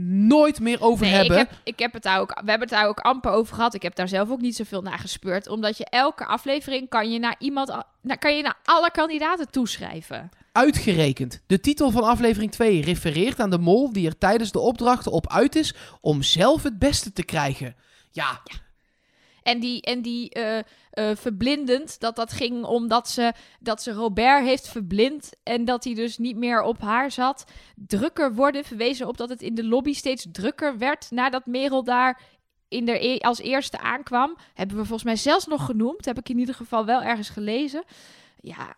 nooit 0.00 0.60
meer 0.60 0.82
over 0.82 1.06
Nee, 1.06 1.14
hebben. 1.14 1.40
Ik 1.40 1.48
heb, 1.48 1.58
ik 1.64 1.78
heb 1.78 1.92
het 1.92 2.02
daar 2.02 2.20
ook, 2.20 2.28
we 2.28 2.50
hebben 2.50 2.68
het 2.68 2.78
daar 2.78 2.88
ook 2.88 3.00
amper 3.00 3.30
over 3.30 3.54
gehad. 3.54 3.74
Ik 3.74 3.82
heb 3.82 3.94
daar 3.94 4.08
zelf 4.08 4.30
ook 4.30 4.40
niet 4.40 4.56
zoveel 4.56 4.82
naar 4.82 4.98
gespeurd. 4.98 5.48
Omdat 5.48 5.76
je 5.76 5.84
elke 5.84 6.26
aflevering 6.26 6.88
kan 6.88 7.12
je 7.12 7.18
naar 7.18 7.36
iemand, 7.38 7.76
naar, 8.00 8.18
kan 8.18 8.36
je 8.36 8.42
naar 8.42 8.58
alle 8.64 8.90
kandidaten 8.90 9.50
toeschrijven. 9.50 10.30
Uitgerekend. 10.52 11.42
De 11.46 11.60
titel 11.60 11.90
van 11.90 12.02
aflevering 12.02 12.52
2 12.52 12.82
refereert 12.82 13.40
aan 13.40 13.50
de 13.50 13.58
mol 13.58 13.92
die 13.92 14.06
er 14.06 14.18
tijdens 14.18 14.52
de 14.52 14.58
opdrachten 14.58 15.12
op 15.12 15.32
uit 15.32 15.56
is 15.56 15.74
om 16.00 16.22
zelf 16.22 16.62
het 16.62 16.78
beste 16.78 17.12
te 17.12 17.24
krijgen. 17.24 17.74
Ja, 18.10 18.40
En 19.42 19.60
die, 19.60 19.82
en 19.82 20.02
die 20.02 20.30
eh, 20.30 20.58
eh, 20.58 21.16
verblindend, 21.16 22.00
dat 22.00 22.16
dat 22.16 22.32
ging 22.32 22.64
omdat 22.64 23.08
ze, 23.08 23.32
dat 23.60 23.82
ze 23.82 23.92
Robert 23.92 24.44
heeft 24.44 24.68
verblind 24.68 25.32
en 25.42 25.64
dat 25.64 25.84
hij 25.84 25.94
dus 25.94 26.18
niet 26.18 26.36
meer 26.36 26.62
op 26.62 26.80
haar 26.80 27.10
zat. 27.10 27.44
Drukker 27.76 28.34
worden, 28.34 28.64
verwezen 28.64 29.08
op 29.08 29.16
dat 29.16 29.28
het 29.28 29.42
in 29.42 29.54
de 29.54 29.64
lobby 29.64 29.92
steeds 29.92 30.26
drukker 30.32 30.78
werd 30.78 31.10
nadat 31.10 31.46
Merel 31.46 31.84
daar 31.84 32.20
in 32.68 32.84
de 32.84 33.06
e- 33.06 33.18
als 33.18 33.38
eerste 33.38 33.78
aankwam. 33.80 34.36
Hebben 34.54 34.76
we 34.76 34.82
volgens 34.84 35.04
mij 35.04 35.16
zelfs 35.16 35.46
nog 35.46 35.64
genoemd, 35.64 36.04
heb 36.04 36.18
ik 36.18 36.28
in 36.28 36.38
ieder 36.38 36.54
geval 36.54 36.84
wel 36.84 37.02
ergens 37.02 37.28
gelezen. 37.28 37.84
Ja, 38.40 38.76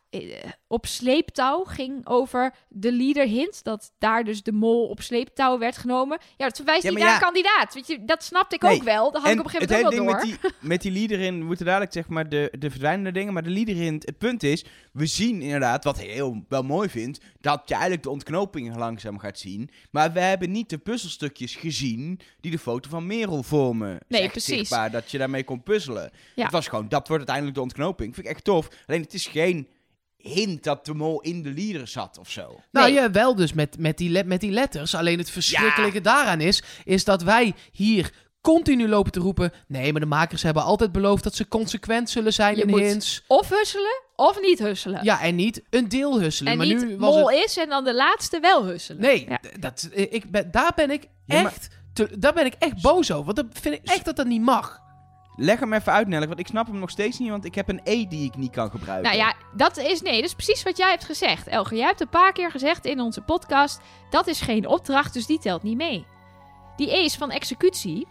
op 0.67 0.87
sleeptouw 0.87 1.65
ging 1.65 2.07
over 2.07 2.55
de 2.69 2.93
leader 2.93 3.27
hint. 3.27 3.65
Dat 3.65 3.93
daar 3.99 4.25
dus 4.25 4.43
de 4.43 4.53
mol 4.53 4.87
op 4.89 5.01
sleeptouw 5.03 5.59
werd 5.59 5.77
genomen. 5.77 6.19
Ja, 6.37 6.45
dat 6.47 6.57
verwijst 6.57 6.83
Ja, 6.83 6.91
niet 6.91 6.99
naar 6.99 7.09
ja. 7.09 7.15
een 7.15 7.21
kandidaat. 7.21 7.75
Weet 7.75 7.87
je, 7.87 8.05
dat 8.05 8.25
snapte 8.25 8.55
ik 8.55 8.63
Nee, 8.63 8.75
ook 8.77 8.83
wel. 8.83 9.13
Dat 9.13 9.23
had 9.23 9.33
ik 9.33 9.39
op 9.39 9.45
een 9.45 9.51
het 9.51 9.61
gegeven 9.71 9.85
moment 9.85 10.01
ook 10.01 10.07
wel 10.07 10.21
door. 10.21 10.29
met 10.41 10.41
die, 10.61 10.69
met 10.69 10.83
die 10.83 10.93
leader 10.93 11.21
in, 11.21 11.39
we 11.39 11.45
moeten 11.45 11.67
dadelijk 11.67 11.93
zeg 11.93 12.09
maar 12.09 12.29
de, 12.29 12.53
de 12.59 12.71
verdwijnende 12.71 13.13
dingen, 13.13 13.33
maar 13.33 13.43
de 13.43 13.51
leader 13.51 13.83
in, 13.83 13.95
het 14.05 14.19
punt 14.19 14.43
is, 14.43 14.65
we 14.93 15.07
zien 15.07 15.43
inderdaad, 15.43 15.85
wat 15.85 15.99
ik 15.99 16.11
heel 16.11 16.45
wel 16.49 16.63
mooi 16.63 16.89
vind, 16.89 17.21
dat 17.41 17.63
je 17.65 17.73
eigenlijk 17.73 18.03
de 18.03 18.11
ontknoping 18.11 18.77
langzaam 18.77 19.19
gaat 19.19 19.39
zien, 19.39 19.71
maar 19.91 20.13
we 20.13 20.21
hebben 20.21 20.51
niet 20.51 20.71
de 20.71 20.79
puzzelstukjes 20.79 21.55
gezien 21.55 22.21
die 22.41 22.51
de 22.51 22.59
foto 22.59 22.89
van 22.91 23.07
Merel 23.07 23.43
vormen. 23.43 23.89
Het 23.95 24.05
Nee, 24.09 24.29
precies. 24.29 24.57
zichtbaar 24.57 24.91
dat 24.91 25.11
je 25.11 25.19
daarmee 25.19 25.45
kon 25.45 25.63
puzzelen. 25.63 26.11
Ja. 26.35 26.43
Het 26.43 26.53
was 26.53 26.69
gewoon, 26.69 26.89
dat 26.89 27.09
wordt 27.09 27.17
uiteindelijk 27.31 27.57
de 27.57 27.63
ontknoping. 27.63 28.15
Vind 28.15 28.27
ik 28.27 28.33
echt 28.33 28.45
tof. 28.45 28.69
Alleen 28.87 29.03
het 29.03 29.15
is 29.15 29.27
geen 29.27 29.69
hint 30.25 30.65
dat 30.65 30.85
de 30.87 30.95
mol 30.95 31.21
in 31.21 31.43
de 31.43 31.53
leader 31.53 31.89
zat 31.89 32.19
of 32.19 32.31
zo. 32.31 32.61
Nou 32.71 32.87
Nee. 32.87 32.95
ja, 32.95 33.11
wel 33.11 33.35
dus 33.35 33.53
met, 33.53 33.79
met, 33.79 33.99
die 33.99 34.25
met 34.25 34.41
die 34.41 34.51
letters. 34.51 34.95
Alleen 34.95 35.19
het 35.19 35.31
verschrikkelijke 35.31 36.01
daaraan 36.01 36.41
is, 36.41 36.63
is 36.85 37.05
dat 37.05 37.23
wij 37.23 37.55
hier 37.73 38.13
continu 38.41 38.89
lopen 38.89 39.13
te 39.13 39.21
roepen... 39.21 39.53
Nee, 39.67 39.93
maar 39.93 40.01
de 40.01 40.07
makers 40.07 40.43
hebben 40.43 40.63
altijd 40.63 40.93
beloofd 40.93 41.25
dat 41.25 41.35
ze 41.35 41.49
consequent 41.49 42.11
zullen 42.11 42.33
zijn 42.33 42.57
Je 42.57 42.63
in 42.63 42.69
moet 42.69 42.81
hints. 42.81 43.23
Of 43.27 43.49
husselen, 43.49 44.03
of 44.17 44.41
niet 44.41 44.59
husselen. 44.59 45.05
Ja, 45.05 45.21
en 45.23 45.35
niet 45.35 45.63
een 45.71 45.89
deel 45.89 46.21
husselen. 46.21 46.53
en 46.53 46.59
maar 46.59 46.67
niet 46.67 46.81
nu 46.89 46.97
was 46.97 47.15
mol 47.15 47.31
het... 47.31 47.45
is 47.45 47.57
en 47.57 47.69
dan 47.69 47.85
de 47.85 47.95
laatste 47.95 48.41
wel 48.41 48.65
husselen. 48.65 49.01
Nee, 49.01 49.27
Ja. 49.29 49.41
dat, 49.61 49.89
ik 49.93 50.31
ben, 50.31 50.51
daar 50.51 50.73
ben 50.75 50.91
ik 50.91 51.03
Ja, 51.27 51.43
maar- 51.43 51.53
echt... 51.53 51.69
te- 51.93 52.19
daar 52.19 52.33
ben 52.35 52.47
ik 52.47 52.55
echt 52.59 52.83
boos 52.83 53.13
over. 53.13 53.25
Want 53.25 53.37
dat 53.37 53.47
vind 53.61 53.75
ik 53.75 53.81
echt 53.85 54.05
dat 54.05 54.17
dat 54.17 54.27
niet 54.27 54.43
mag. 54.43 54.83
Leg 55.37 55.61
hem 55.61 55.73
even 55.73 55.93
uit, 55.93 56.09
Nellek, 56.09 56.29
want 56.29 56.41
ik 56.41 56.47
snap 56.47 56.67
hem 56.67 56.79
nog 56.79 56.91
steeds 56.91 57.19
niet, 57.19 57.31
want 57.31 57.45
ik 57.45 57.55
heb 57.55 57.69
een 57.69 57.81
E 57.85 58.07
die 58.07 58.25
ik 58.25 58.37
niet 58.37 58.51
kan 58.53 58.71
gebruiken. 58.71 59.11
Nou 59.11 59.17
ja, 59.25 59.35
dat 59.55 59.77
is 59.77 60.03
nee, 60.03 60.15
dat 60.17 60.25
is 60.25 60.35
precies 60.35 60.63
wat 60.63 60.77
jij 60.77 60.91
hebt 60.91 61.05
gezegd. 61.05 61.47
Elger, 61.47 61.77
jij 61.77 61.87
hebt 61.87 62.01
een 62.01 62.09
paar 62.09 62.33
keer 62.33 62.51
gezegd 62.51 62.85
in 62.85 63.01
onze 63.01 63.21
podcast: 63.21 63.81
dat 64.11 64.27
is 64.27 64.41
geen 64.41 64.67
opdracht, 64.67 65.13
dus 65.15 65.27
die 65.27 65.39
telt 65.39 65.63
niet 65.63 65.77
mee. 65.77 66.07
Die 66.77 66.97
E 66.97 67.05
is 67.05 67.15
van 67.15 67.31
executie. 67.31 68.07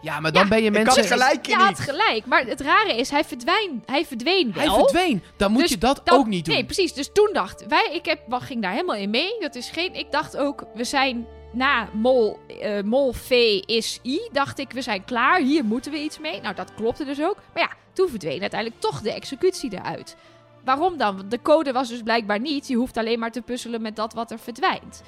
Ja, 0.00 0.20
maar 0.20 0.32
dan 0.32 0.42
Ja, 0.42 0.48
ben 0.48 0.58
je 0.58 0.64
ik 0.64 0.72
mensen... 0.72 1.02
had 1.02 1.12
gelijk 1.12 1.46
Je 1.46 1.52
in 1.52 1.58
had 1.58 1.68
niet. 1.68 1.78
gelijk, 1.78 2.26
maar 2.26 2.44
het 2.46 2.60
rare 2.60 2.96
is, 2.96 3.10
hij 3.10 3.24
verdween, 3.24 3.82
hij 3.86 4.04
verdween 4.06 4.52
Hij 4.54 4.66
wel. 4.66 4.74
verdween. 4.78 5.22
Dan 5.36 5.52
moet 5.52 5.60
Dus 5.60 5.70
je 5.70 5.78
dat 5.78 6.00
dat- 6.04 6.18
ook 6.18 6.26
niet 6.26 6.44
doen. 6.44 6.54
Nee, 6.54 6.64
precies. 6.64 6.92
Dus 6.92 7.10
toen 7.12 7.30
dacht 7.32 7.66
wij, 7.66 7.88
ik 7.92 8.04
heb, 8.04 8.20
wat 8.26 8.42
ging 8.42 8.62
daar 8.62 8.72
helemaal 8.72 8.96
in 8.96 9.10
mee. 9.10 9.36
Dat 9.40 9.54
is 9.54 9.70
geen, 9.70 9.94
ik 9.94 10.10
dacht 10.10 10.36
ook, 10.36 10.64
we 10.74 10.84
zijn 10.84 11.26
na 11.52 11.88
mol, 11.92 12.38
eh 12.60 12.82
mol 12.82 13.12
V 13.12 13.30
is 13.66 13.98
I, 14.04 14.20
dacht 14.32 14.58
ik, 14.58 14.72
we 14.72 14.82
zijn 14.82 15.04
klaar. 15.04 15.40
Hier 15.40 15.64
moeten 15.64 15.92
we 15.92 16.02
iets 16.02 16.18
mee. 16.18 16.40
Nou, 16.40 16.54
dat 16.54 16.74
klopte 16.74 17.04
dus 17.04 17.22
ook. 17.22 17.36
Maar 17.54 17.62
ja, 17.62 17.70
toen 17.92 18.08
verdween 18.08 18.40
uiteindelijk 18.40 18.80
toch 18.80 19.00
de 19.00 19.12
executie 19.12 19.72
eruit. 19.72 20.16
Waarom 20.64 20.96
dan? 20.96 21.16
Want 21.16 21.30
de 21.30 21.42
code 21.42 21.72
was 21.72 21.88
dus 21.88 22.02
blijkbaar 22.02 22.40
niet. 22.40 22.68
Je 22.68 22.76
hoeft 22.76 22.96
alleen 22.96 23.18
maar 23.18 23.32
te 23.32 23.42
puzzelen 23.42 23.82
met 23.82 23.96
dat 23.96 24.12
wat 24.12 24.30
er 24.30 24.38
verdwijnt. 24.38 25.02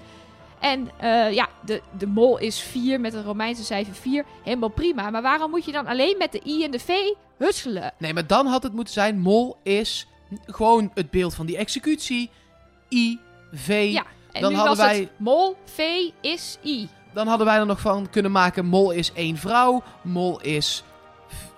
En 0.61 0.91
eh, 0.99 1.33
ja, 1.33 1.49
de, 1.65 1.83
de 1.99 2.07
mol 2.07 2.39
is 2.39 2.61
4 2.61 3.01
met 3.01 3.15
een 3.15 3.25
Romeinse 3.25 3.65
cijfer 3.65 3.95
4. 3.95 4.25
Helemaal 4.43 4.69
prima. 4.69 5.11
Maar 5.11 5.23
waarom 5.23 5.51
moet 5.51 5.65
je 5.65 5.73
dan 5.73 5.87
alleen 5.87 6.15
met 6.19 6.33
de 6.33 6.41
I 6.47 6.65
en 6.65 6.71
de 6.71 6.79
V 6.79 6.93
husselen? 7.37 7.93
Nee, 7.99 8.15
maar 8.15 8.27
dan 8.27 8.47
had 8.47 8.63
het 8.63 8.73
moeten 8.73 8.93
zijn... 8.93 9.19
Mol 9.19 9.57
is 9.63 10.07
gewoon 10.47 10.91
het 10.95 11.11
beeld 11.11 11.35
van 11.35 11.47
die 11.47 11.57
executie. 11.57 12.31
I, 12.91 13.19
V. 13.53 13.89
Ja, 13.93 14.05
en 14.35 14.41
Dan 14.43 14.51
nu 14.51 14.57
hadden 14.57 14.77
was 14.77 14.87
wij- 14.87 14.99
het 14.99 15.11
mol 15.19 15.57
V 15.65 15.81
is 16.21 16.59
I. 16.65 16.89
Dan 17.13 17.27
hadden 17.27 17.47
wij 17.47 17.57
er 17.59 17.67
nog 17.67 17.81
van 17.81 18.11
kunnen 18.11 18.33
maken... 18.33 18.67
Mol 18.67 18.91
is 18.91 19.13
één 19.13 19.37
vrouw. 19.37 19.83
Mol 20.03 20.41
is 20.41 20.85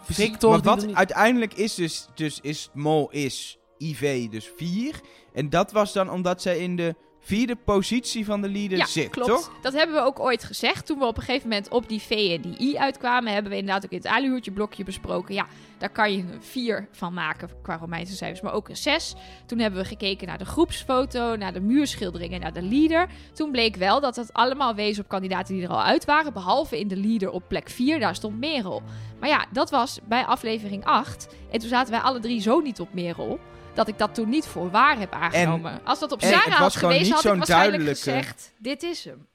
Victor. 0.03 0.51
Maar 0.51 0.61
wat 0.63 0.87
niet- 0.87 0.97
uiteindelijk 0.97 1.55
is 1.55 1.75
dus, 1.75 2.09
dus 2.15 2.39
is 2.43 2.69
mol 2.73 3.11
is 3.11 3.59
IV 3.79 4.29
dus 4.29 4.51
4. 4.57 5.01
En 5.33 5.51
dat 5.51 5.73
was 5.73 5.93
dan 5.93 6.11
omdat 6.11 6.43
zij 6.43 6.59
in 6.59 6.77
de 6.77 6.95
vierde 7.27 7.57
positie 7.57 8.25
van 8.25 8.41
de 8.43 8.49
leader 8.49 8.79
Ja, 8.79 8.87
zit, 8.87 9.11
klopt. 9.11 9.29
toch? 9.29 9.51
Dat 9.63 9.73
hebben 9.73 9.97
we 9.97 10.03
ook 10.03 10.21
ooit 10.21 10.45
gezegd. 10.45 10.87
Toen 10.87 10.99
we 10.99 11.05
op 11.05 11.17
een 11.17 11.23
gegeven 11.23 11.49
moment 11.49 11.69
op 11.69 11.89
die 11.89 12.01
V 12.01 12.11
en 12.11 12.41
die 12.41 12.61
I 12.61 12.79
uitkwamen, 12.79 13.33
hebben 13.33 13.51
we 13.53 13.59
inderdaad 13.59 13.85
ook 13.85 13.91
in 13.91 13.97
het 13.97 14.07
aluhoedje 14.07 14.51
blokje 14.51 14.85
besproken. 14.85 15.35
Ja, 15.35 15.47
daar 15.79 15.91
kan 15.91 16.13
je 16.13 16.19
een 16.19 16.43
4 16.43 16.89
van 16.93 17.15
maken 17.15 17.49
qua 17.63 17.77
Romeinse 17.77 18.17
cijfers, 18.17 18.41
maar 18.41 18.53
ook 18.53 18.69
een 18.69 18.77
6. 18.77 19.15
Toen 19.47 19.59
hebben 19.59 19.81
we 19.81 19.87
gekeken 19.87 20.27
naar 20.27 20.39
de 20.39 20.45
groepsfoto, 20.45 21.37
naar 21.37 21.53
de 21.53 21.61
muurschilderingen, 21.61 22.41
naar 22.41 22.53
de 22.53 22.63
leader. 22.63 23.09
Toen 23.33 23.51
bleek 23.51 23.77
wel 23.77 24.01
dat 24.01 24.17
het 24.17 24.33
allemaal 24.33 24.75
wees 24.75 24.99
op 24.99 25.09
kandidaten 25.09 25.55
die 25.55 25.63
er 25.65 25.71
al 25.71 25.83
uit 25.83 26.05
waren, 26.05 26.33
behalve 26.33 26.79
in 26.79 26.89
de 26.89 26.97
leader 26.97 27.31
op 27.31 27.43
plek 27.49 27.71
4, 27.71 28.01
daar 28.01 28.15
stond 28.15 28.39
Merel. 28.39 28.83
Maar 29.21 29.29
ja, 29.29 29.47
dat 29.53 29.71
was 29.71 29.99
bij 30.09 30.25
aflevering 30.25 30.85
8. 30.85 31.35
En 31.51 31.59
toen 31.59 31.69
zaten 31.69 31.91
wij 31.93 32.01
alle 32.01 32.21
drie 32.21 32.41
zo 32.41 32.61
niet 32.61 32.81
op 32.81 32.95
Merel. 32.95 33.39
Dat 33.77 33.89
ik 33.89 33.99
dat 33.99 34.15
toen 34.15 34.29
niet 34.29 34.47
voor 34.47 34.71
waar 34.71 34.99
heb 34.99 35.13
aangenomen. 35.13 35.81
Als 35.85 35.99
dat 35.99 36.13
op 36.13 36.23
Sarah 36.23 36.61
was 36.61 36.77
geweest, 36.77 37.01
niet 37.03 37.11
had 37.13 37.25
ik 37.25 37.29
zo'n 37.29 37.37
waarschijnlijk 37.39 37.85
duidelijke- 37.85 38.11
gezegd: 38.11 38.53
Dit 38.59 38.83
is 38.83 39.05
hem. 39.05 39.27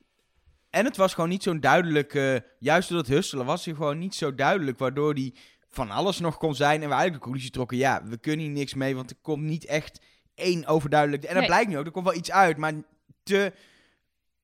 En 0.70 0.86
het 0.86 0.98
was 0.98 1.14
gewoon 1.14 1.30
niet 1.30 1.44
zo'n 1.44 1.60
duidelijk... 1.60 2.14
eh, 2.14 2.36
juist 2.60 2.90
door 2.90 2.98
het 2.98 3.08
husselen 3.08 3.46
was 3.46 3.66
hij 3.66 3.74
gewoon 3.74 3.98
niet 4.00 4.16
zo 4.16 4.36
duidelijk... 4.36 4.78
waardoor 4.78 5.14
hij 5.14 5.34
van 5.70 5.92
alles 5.92 6.20
nog 6.20 6.38
kon 6.38 6.56
zijn. 6.56 6.74
En 6.82 6.88
we 6.88 6.94
eigenlijk 6.94 7.14
de 7.14 7.20
conclusie 7.24 7.52
trokken... 7.52 7.78
ja, 7.78 8.02
we 8.06 8.18
kunnen 8.18 8.46
hier 8.46 8.54
niks 8.54 8.74
mee... 8.74 8.96
want 8.96 9.10
er 9.10 9.16
komt 9.22 9.44
niet 9.44 9.66
echt 9.66 10.00
één 10.36 10.66
overduidelijk... 10.66 11.24
En 11.24 11.30
dat 11.30 11.38
Nee. 11.38 11.48
blijkt 11.48 11.70
nu 11.70 11.78
ook, 11.78 11.86
er 11.86 11.92
komt 11.92 12.06
wel 12.06 12.16
iets 12.16 12.32
uit... 12.32 12.58
maar 12.58 12.74
te... 13.24 13.54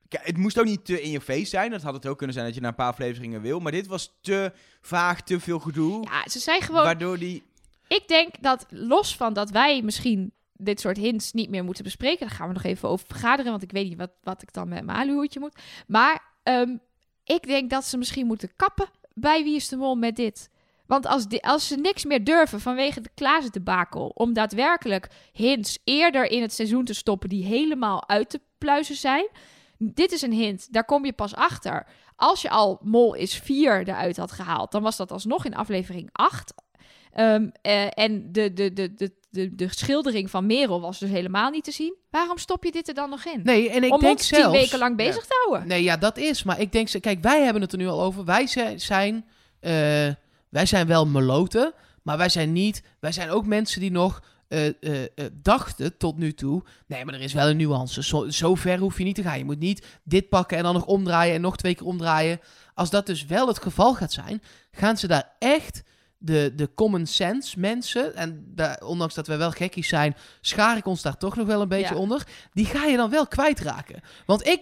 Kijk, 0.08 0.26
het 0.26 0.38
moest 0.38 0.60
ook 0.60 0.66
niet 0.66 0.86
te 0.86 1.02
in 1.02 1.12
je 1.12 1.22
face 1.22 1.46
zijn. 1.46 1.72
Dat 1.72 1.82
had 1.82 1.94
het 1.94 2.06
ook 2.08 2.18
kunnen 2.18 2.36
zijn 2.36 2.48
dat 2.48 2.56
je 2.56 2.62
na 2.62 2.68
een 2.68 2.76
paar 2.76 2.92
afleveringen 2.92 3.42
wil. 3.42 3.60
Maar 3.60 3.72
dit 3.72 3.88
was 3.88 4.18
te 4.22 4.52
vaag, 4.82 5.22
te 5.22 5.40
veel 5.40 5.60
gedoe. 5.60 6.04
Ja, 6.10 6.30
ze 6.30 6.40
zijn 6.40 6.62
gewoon. 6.62 6.84
Waardoor 6.84 7.18
die... 7.18 7.44
Ik 7.88 8.08
denk 8.08 8.42
dat 8.42 8.66
los 8.70 9.16
van 9.16 9.34
dat 9.34 9.50
wij 9.50 9.82
misschien 9.82 10.32
dit 10.54 10.80
soort 10.80 10.98
hints 10.98 11.34
niet 11.34 11.50
meer 11.50 11.64
moeten 11.64 11.84
bespreken. 11.84 12.28
Daar 12.28 12.36
gaan 12.36 12.48
we 12.48 12.54
nog 12.54 12.64
even 12.64 12.90
over 12.90 13.08
vergaderen. 13.08 13.52
Want 13.52 13.64
ik 13.64 13.72
weet 13.72 13.90
niet 13.90 13.98
wat, 13.98 14.12
wat 14.24 14.42
ik 14.42 14.54
dan 14.54 14.68
met 14.68 14.86
mijn 14.86 14.98
aluhoedje 14.98 15.40
moet. 15.40 15.60
Maar 15.88 16.24
ehm, 16.44 16.78
ik 17.24 17.48
denk 17.48 17.70
dat 17.70 17.86
ze 17.86 17.98
misschien 17.98 18.28
moeten 18.28 18.56
kappen 18.56 18.90
bij 19.14 19.44
Wie 19.44 19.56
is 19.56 19.68
de 19.68 19.76
Mol 19.76 19.96
met 19.96 20.16
dit? 20.16 20.50
Want 20.88 21.06
als, 21.06 21.28
die, 21.28 21.44
als 21.44 21.68
ze 21.68 21.76
niks 21.76 22.06
meer 22.06 22.24
durven 22.24 22.60
vanwege 22.60 23.02
de 23.02 23.10
Klaassen 23.14 23.52
debakel... 23.52 24.08
om 24.08 24.34
daadwerkelijk 24.34 25.10
hints 25.32 25.80
eerder 25.84 26.26
in 26.26 26.42
het 26.42 26.54
seizoen 26.54 26.86
te 26.86 26.94
stoppen... 26.94 27.30
die 27.30 27.46
helemaal 27.46 28.10
uit 28.10 28.30
te 28.30 28.42
pluizen 28.58 28.96
zijn... 28.96 29.28
Dit 29.80 30.12
is 30.12 30.22
een 30.22 30.34
hint, 30.34 30.74
daar 30.74 30.86
kom 30.86 31.06
je 31.06 31.14
pas 31.14 31.36
achter. 31.36 31.88
Als 32.16 32.42
je 32.42 32.50
al 32.50 32.80
Mol 32.82 33.14
is 33.14 33.36
4 33.36 33.88
eruit 33.88 34.18
had 34.18 34.32
gehaald... 34.32 34.72
dan 34.72 34.82
was 34.82 34.98
dat 34.98 35.12
alsnog 35.12 35.46
in 35.46 35.56
aflevering 35.56 36.10
8... 36.12 36.54
Ehm, 37.18 37.48
eh, 37.62 37.88
en 37.94 38.32
de, 38.32 38.54
de, 38.54 38.74
de, 38.74 38.94
de, 38.94 39.12
de, 39.30 39.56
de 39.56 39.68
schildering 39.70 40.30
van 40.30 40.46
Merel 40.46 40.82
was 40.82 41.00
dus 41.00 41.10
helemaal 41.10 41.50
niet 41.50 41.64
te 41.64 41.72
zien. 41.72 41.96
Waarom 42.10 42.38
stop 42.38 42.64
je 42.64 42.72
dit 42.72 42.88
er 42.88 42.94
dan 42.94 43.10
nog 43.10 43.26
in? 43.26 43.42
Nee, 43.44 43.70
en 43.70 43.84
ik 43.84 43.94
Om 43.94 44.00
denk 44.00 44.18
ons 44.18 44.28
zelfs... 44.28 44.44
tien 44.52 44.62
weken 44.62 44.80
lang 44.80 44.96
bezig 44.98 45.26
te 45.26 45.44
houden. 45.46 45.68
Nee, 45.68 45.84
ja, 45.84 45.98
dat 45.98 46.18
is. 46.18 46.44
Maar 46.44 46.60
ik 46.60 46.72
denk, 46.72 46.88
ze- 46.88 47.00
kijk, 47.00 47.22
wij 47.22 47.44
hebben 47.44 47.62
het 47.62 47.72
er 47.72 47.78
nu 47.78 47.88
al 47.88 48.02
over. 48.02 48.26
Wij 48.26 48.48
zijn, 48.76 49.26
eh, 49.60 49.72
wij 50.50 50.66
zijn 50.66 50.88
wel 50.88 51.06
meloten, 51.06 51.74
maar 52.04 52.18
wij 52.18 52.30
zijn 52.30 52.52
niet, 52.52 52.82
wij 53.00 53.12
zijn 53.12 53.30
ook 53.30 53.46
mensen 53.46 53.82
die 53.82 53.92
nog 53.92 54.22
eh, 54.48 54.62
dachten 55.34 55.98
tot 55.98 56.18
nu 56.18 56.34
toe, 56.34 56.64
nee, 56.88 57.06
maar 57.06 57.14
er 57.14 57.22
is 57.22 57.34
wel 57.34 57.50
een 57.50 57.58
nuance. 57.58 58.04
Zo, 58.04 58.30
zo 58.30 58.56
ver 58.56 58.78
hoef 58.78 58.98
je 58.98 59.04
niet 59.04 59.16
te 59.16 59.22
gaan. 59.22 59.38
Je 59.38 59.46
moet 59.46 59.60
niet 59.60 59.86
dit 60.04 60.30
pakken 60.30 60.58
en 60.58 60.64
dan 60.64 60.74
nog 60.74 60.86
omdraaien 60.86 61.36
en 61.36 61.42
nog 61.42 61.58
twee 61.58 61.76
keer 61.76 61.86
omdraaien. 61.86 62.40
Als 62.74 62.90
dat 62.90 63.06
dus 63.06 63.26
wel 63.26 63.48
het 63.48 63.62
geval 63.62 63.94
gaat 63.96 64.12
zijn, 64.12 64.42
gaan 64.72 64.98
ze 64.98 65.08
daar 65.08 65.36
echt 65.40 65.84
de, 66.20 66.54
de 66.56 66.70
common 66.76 67.06
sense 67.06 67.60
mensen, 67.60 68.16
en 68.16 68.44
daar, 68.56 68.82
ondanks 68.86 69.14
dat 69.14 69.28
wij 69.28 69.38
wel 69.38 69.52
gekkies 69.52 69.88
zijn, 69.88 70.16
schaar 70.42 70.78
ik 70.78 70.86
ons 70.86 71.02
daar 71.02 71.18
toch 71.18 71.36
nog 71.36 71.48
wel 71.48 71.62
een 71.62 71.68
beetje 71.68 71.94
Ja. 71.94 72.00
onder, 72.00 72.24
die 72.54 72.66
ga 72.66 72.86
je 72.86 72.98
dan 72.98 73.10
wel 73.10 73.28
kwijtraken. 73.28 74.02
Want 74.26 74.48
ik, 74.48 74.62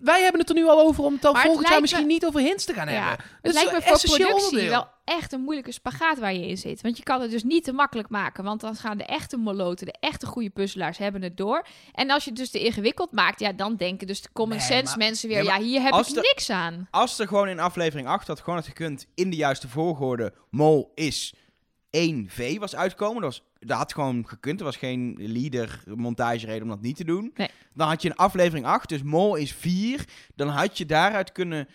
wij 0.00 0.22
hebben 0.22 0.40
het 0.40 0.48
er 0.48 0.54
nu 0.54 0.66
al 0.68 0.80
over 0.80 1.04
om 1.04 1.12
het 1.12 1.22
dan 1.22 1.32
Maar 1.32 1.42
volgend 1.44 1.66
jaar 1.66 1.74
me- 1.74 1.80
misschien 1.80 2.06
niet 2.06 2.26
over 2.26 2.40
hints 2.40 2.64
te 2.64 2.72
gaan 2.72 2.88
Ja, 2.88 3.08
hebben. 3.08 3.26
Het 3.42 3.52
lijkt 3.52 3.72
me 3.72 3.82
voor 3.82 3.92
essentieel 3.92 4.26
productie 4.26 4.48
onderdeel. 4.48 4.70
wel 4.70 4.88
echt 5.04 5.32
een 5.32 5.40
moeilijke 5.40 5.72
spagaat 5.72 6.18
waar 6.18 6.34
je 6.34 6.46
in 6.46 6.56
zit. 6.58 6.80
Want 6.80 6.96
je 6.96 7.02
kan 7.02 7.20
het 7.20 7.30
dus 7.30 7.42
niet 7.42 7.64
te 7.64 7.72
makkelijk 7.72 8.08
maken. 8.08 8.44
Want 8.44 8.60
dan 8.60 8.74
gaan 8.74 8.98
de 8.98 9.04
echte 9.04 9.36
moloten, 9.36 9.86
de 9.86 9.94
echte 10.00 10.26
goede 10.26 10.50
puzzelaars 10.50 10.98
hebben 10.98 11.22
het 11.22 11.36
door. 11.36 11.66
En 11.92 12.10
als 12.10 12.24
je 12.24 12.30
het 12.30 12.38
dus 12.38 12.50
te 12.50 12.64
ingewikkeld 12.64 13.12
maakt, 13.12 13.40
ja, 13.40 13.52
dan 13.52 13.76
denken 13.76 14.06
dus 14.06 14.22
de 14.22 14.32
common 14.32 14.56
Nee, 14.56 14.66
sense 14.66 14.84
maar- 14.98 15.06
mensen 15.06 15.28
weer... 15.28 15.38
Nee, 15.38 15.46
ja, 15.46 15.58
hier 15.60 15.82
heb 15.82 15.94
ik 15.94 16.14
niks 16.14 16.50
aan. 16.50 16.88
Als 16.90 17.18
er 17.18 17.28
gewoon 17.28 17.48
in 17.48 17.60
aflevering 17.60 18.08
8 18.08 18.26
had 18.26 18.40
gewoon 18.40 18.54
had 18.58 18.66
gekund 18.66 19.06
in 19.14 19.30
de 19.30 19.36
juiste 19.36 19.68
volgorde 19.68 20.32
Mol 20.50 20.92
is 20.94 21.34
1V 21.96 22.58
was 22.58 22.76
uitkomen. 22.76 23.22
Dat, 23.22 23.30
was, 23.30 23.42
dat 23.58 23.76
had 23.78 23.92
gewoon 23.92 24.28
gekund. 24.28 24.58
Er 24.58 24.64
was 24.64 24.76
geen 24.76 25.14
leader 25.18 25.82
montagereden 25.94 26.62
om 26.62 26.68
dat 26.68 26.80
niet 26.80 26.96
te 26.96 27.04
doen. 27.04 27.30
Nee. 27.34 27.48
Dan 27.74 27.88
had 27.88 28.02
je 28.02 28.08
in 28.08 28.16
aflevering 28.16 28.66
8, 28.66 28.88
dus 28.88 29.02
Mol 29.02 29.34
is 29.34 29.52
4. 29.52 30.04
Dan 30.34 30.48
had 30.48 30.78
je 30.78 30.86
daaruit 30.86 31.32
kunnen, 31.32 31.68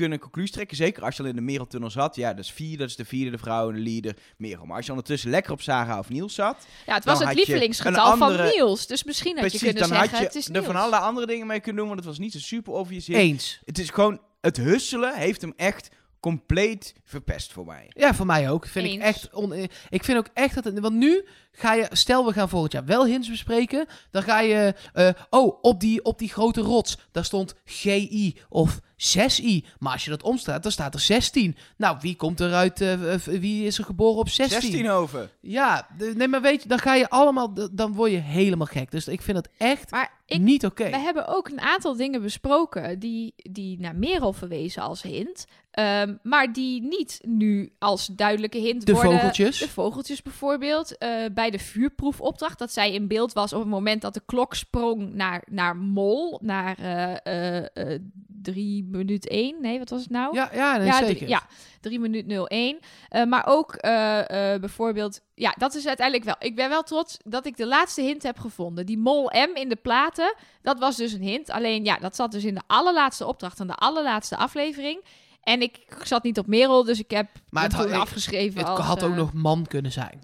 kunnen 0.00 0.18
conclusie 0.18 0.52
trekken. 0.52 0.76
Zeker 0.76 1.04
als 1.04 1.16
je 1.16 1.22
al 1.22 1.28
in 1.28 1.34
de 1.34 1.40
Mereltunnel 1.40 1.90
zat. 1.90 2.16
Ja, 2.16 2.34
dat 2.34 2.44
is 2.44 2.50
4, 2.50 2.78
dat 2.78 2.88
is 2.88 2.96
de 2.96 3.04
vierde 3.04 3.30
de 3.30 3.38
vrouw 3.38 3.68
en 3.68 3.74
de 3.74 3.80
leader 3.80 4.16
Merel. 4.36 4.64
Maar 4.66 4.76
als 4.76 4.84
je 4.84 4.90
ondertussen 4.90 5.30
lekker 5.30 5.52
op 5.52 5.62
Sarah 5.62 5.98
of 5.98 6.08
Niels 6.08 6.34
zat. 6.34 6.66
Ja, 6.86 6.94
het 6.94 7.04
was 7.04 7.18
het 7.18 7.28
je 7.28 7.34
lievelingsgetal 7.34 8.10
andere- 8.10 8.36
van 8.36 8.46
Niels. 8.46 8.86
Dus 8.86 9.04
misschien 9.04 9.38
had 9.38 9.52
je 9.52 9.58
kunnen 9.58 9.78
dan 9.78 9.88
zeggen, 9.88 10.10
had 10.10 10.26
het 10.26 10.34
is 10.34 10.46
je 10.46 10.52
er 10.52 10.64
van 10.64 10.76
alle 10.76 10.96
andere 10.96 11.26
dingen 11.26 11.46
mee 11.46 11.60
kunnen 11.60 11.80
doen. 11.80 11.86
Want 11.88 11.98
het 11.98 12.08
was 12.08 12.18
niet 12.18 12.32
zo 12.32 12.38
super 12.38 12.72
obvious. 12.72 13.08
Eens. 13.08 13.60
Het 13.64 13.78
is 13.78 13.90
gewoon, 13.90 14.20
het 14.40 14.56
husselen 14.56 15.14
heeft 15.14 15.40
hem 15.40 15.52
echt 15.56 15.88
compleet 16.20 16.94
verpest 17.04 17.52
voor 17.52 17.66
mij. 17.66 17.86
Ja, 17.88 18.14
voor 18.14 18.26
mij 18.26 18.50
ook. 18.50 18.66
Vind 18.66 18.86
ik 18.86 19.00
echt 19.00 19.34
on, 19.34 19.52
ik 19.88 20.04
vind 20.04 20.18
ook 20.18 20.28
echt 20.34 20.54
dat 20.54 20.64
het, 20.64 20.78
want 20.78 20.94
nu 20.94 21.24
ga 21.52 21.74
je, 21.74 21.86
stel 21.90 22.26
we 22.26 22.32
gaan 22.32 22.48
volgend 22.48 22.72
jaar 22.72 22.84
wel 22.84 23.06
hints 23.06 23.28
bespreken, 23.28 23.86
dan 24.10 24.22
ga 24.22 24.40
je, 24.40 24.74
eh, 24.92 25.08
oh, 25.30 25.58
op 25.62 25.80
die, 25.80 26.04
op 26.04 26.18
die 26.18 26.28
grote 26.28 26.60
rots, 26.60 26.98
daar 27.10 27.24
stond 27.24 27.54
GI 27.64 28.36
of 28.48 28.80
6i, 29.00 29.66
maar 29.78 29.92
als 29.92 30.04
je 30.04 30.10
dat 30.10 30.22
omstaat, 30.22 30.62
dan 30.62 30.72
staat 30.72 30.94
er 30.94 31.00
16. 31.00 31.56
Nou, 31.76 31.96
wie 32.00 32.16
komt 32.16 32.40
eruit, 32.40 32.80
eh, 32.80 33.14
eh, 33.14 33.20
wie 33.20 33.66
is 33.66 33.78
er 33.78 33.84
geboren 33.84 34.18
op 34.18 34.28
16? 34.28 34.60
16 34.60 34.90
over. 34.90 35.30
Ja, 35.40 35.88
nee, 36.14 36.28
maar 36.28 36.42
weet 36.42 36.62
je, 36.62 36.68
dan 36.68 36.78
ga 36.78 36.94
je 36.94 37.08
allemaal, 37.08 37.52
dan 37.72 37.92
word 37.92 38.10
je 38.10 38.18
helemaal 38.18 38.66
gek. 38.66 38.90
Dus 38.90 39.08
ik 39.08 39.22
vind 39.22 39.36
het 39.36 39.48
echt 39.56 39.90
Maar 39.90 40.12
ik, 40.26 40.40
niet 40.40 40.64
oké. 40.64 40.90
We 40.90 40.98
hebben 40.98 41.26
ook 41.28 41.48
een 41.48 41.60
aantal 41.60 41.96
dingen 41.96 42.22
besproken 42.22 42.98
die, 42.98 43.34
die 43.36 43.80
naar 43.80 43.96
Merel 43.96 44.32
verwezen 44.32 44.82
als 44.82 45.02
hint. 45.02 45.46
Ehm, 45.70 46.16
maar 46.22 46.52
die 46.52 46.82
niet 46.82 47.20
nu 47.22 47.72
als 47.78 48.06
duidelijke 48.06 48.58
hint 48.58 48.86
De 48.86 48.92
worden. 48.92 49.12
vogeltjes. 49.12 49.58
De 49.58 49.68
vogeltjes 49.68 50.22
bijvoorbeeld. 50.22 50.98
eh, 50.98 51.10
bij 51.32 51.50
de 51.50 51.58
vuurproefopdracht. 51.58 52.58
Dat 52.58 52.72
zij 52.72 52.92
in 52.92 53.08
beeld 53.08 53.32
was 53.32 53.52
op 53.52 53.60
het 53.60 53.68
moment 53.68 54.02
dat 54.02 54.14
de 54.14 54.22
klok 54.26 54.54
sprong 54.54 55.12
naar, 55.14 55.42
naar 55.50 55.76
Mol. 55.76 56.38
Naar 56.42 56.78
eh, 56.78 57.92
eh, 57.94 58.00
drie 58.42 58.84
minuut 58.84 59.28
één. 59.28 59.60
Nee, 59.60 59.78
wat 59.78 59.90
was 59.90 60.00
het 60.00 60.10
nou? 60.10 60.34
Ja, 60.34 60.50
ja, 60.52 60.76
nee, 60.76 60.86
ja, 60.86 60.98
zeker. 60.98 61.16
drie, 61.16 61.28
ja, 61.28 61.42
3 61.80 62.00
minuut 62.00 62.26
01. 62.48 62.78
Eh, 63.08 63.24
maar 63.24 63.46
ook 63.46 63.74
eh, 63.74 64.24
bijvoorbeeld... 64.60 65.20
Ja, 65.34 65.54
dat 65.58 65.74
is 65.74 65.86
uiteindelijk 65.86 66.26
wel... 66.26 66.36
Ik 66.38 66.56
ben 66.56 66.68
wel 66.68 66.82
trots 66.82 67.16
dat 67.24 67.46
ik 67.46 67.56
de 67.56 67.66
laatste 67.66 68.00
hint 68.02 68.22
heb 68.22 68.38
gevonden. 68.38 68.86
Die 68.86 68.98
Mol 68.98 69.30
M 69.32 69.56
in 69.56 69.68
de 69.68 69.76
platen, 69.76 70.34
dat 70.62 70.78
was 70.78 70.96
dus 70.96 71.12
een 71.12 71.22
hint. 71.22 71.50
Alleen 71.50 71.84
ja, 71.84 71.96
dat 71.98 72.16
zat 72.16 72.32
dus 72.32 72.44
in 72.44 72.54
de 72.54 72.62
allerlaatste 72.66 73.26
opdracht 73.26 73.60
en 73.60 73.66
de 73.66 73.74
allerlaatste 73.74 74.36
aflevering. 74.36 75.04
En 75.42 75.62
ik 75.62 75.78
zat 76.02 76.22
niet 76.22 76.38
op 76.38 76.46
Merel, 76.46 76.84
dus 76.84 76.98
ik 76.98 77.10
heb 77.10 77.28
Maar 77.48 77.62
het 77.62 77.72
had- 77.72 77.90
afgeschreven 77.90 78.58
Het 78.58 78.68
als, 78.68 78.86
had 78.86 79.02
ook 79.02 79.10
eh, 79.10 79.16
nog 79.16 79.32
man 79.32 79.66
kunnen 79.66 79.92
zijn. 79.92 80.18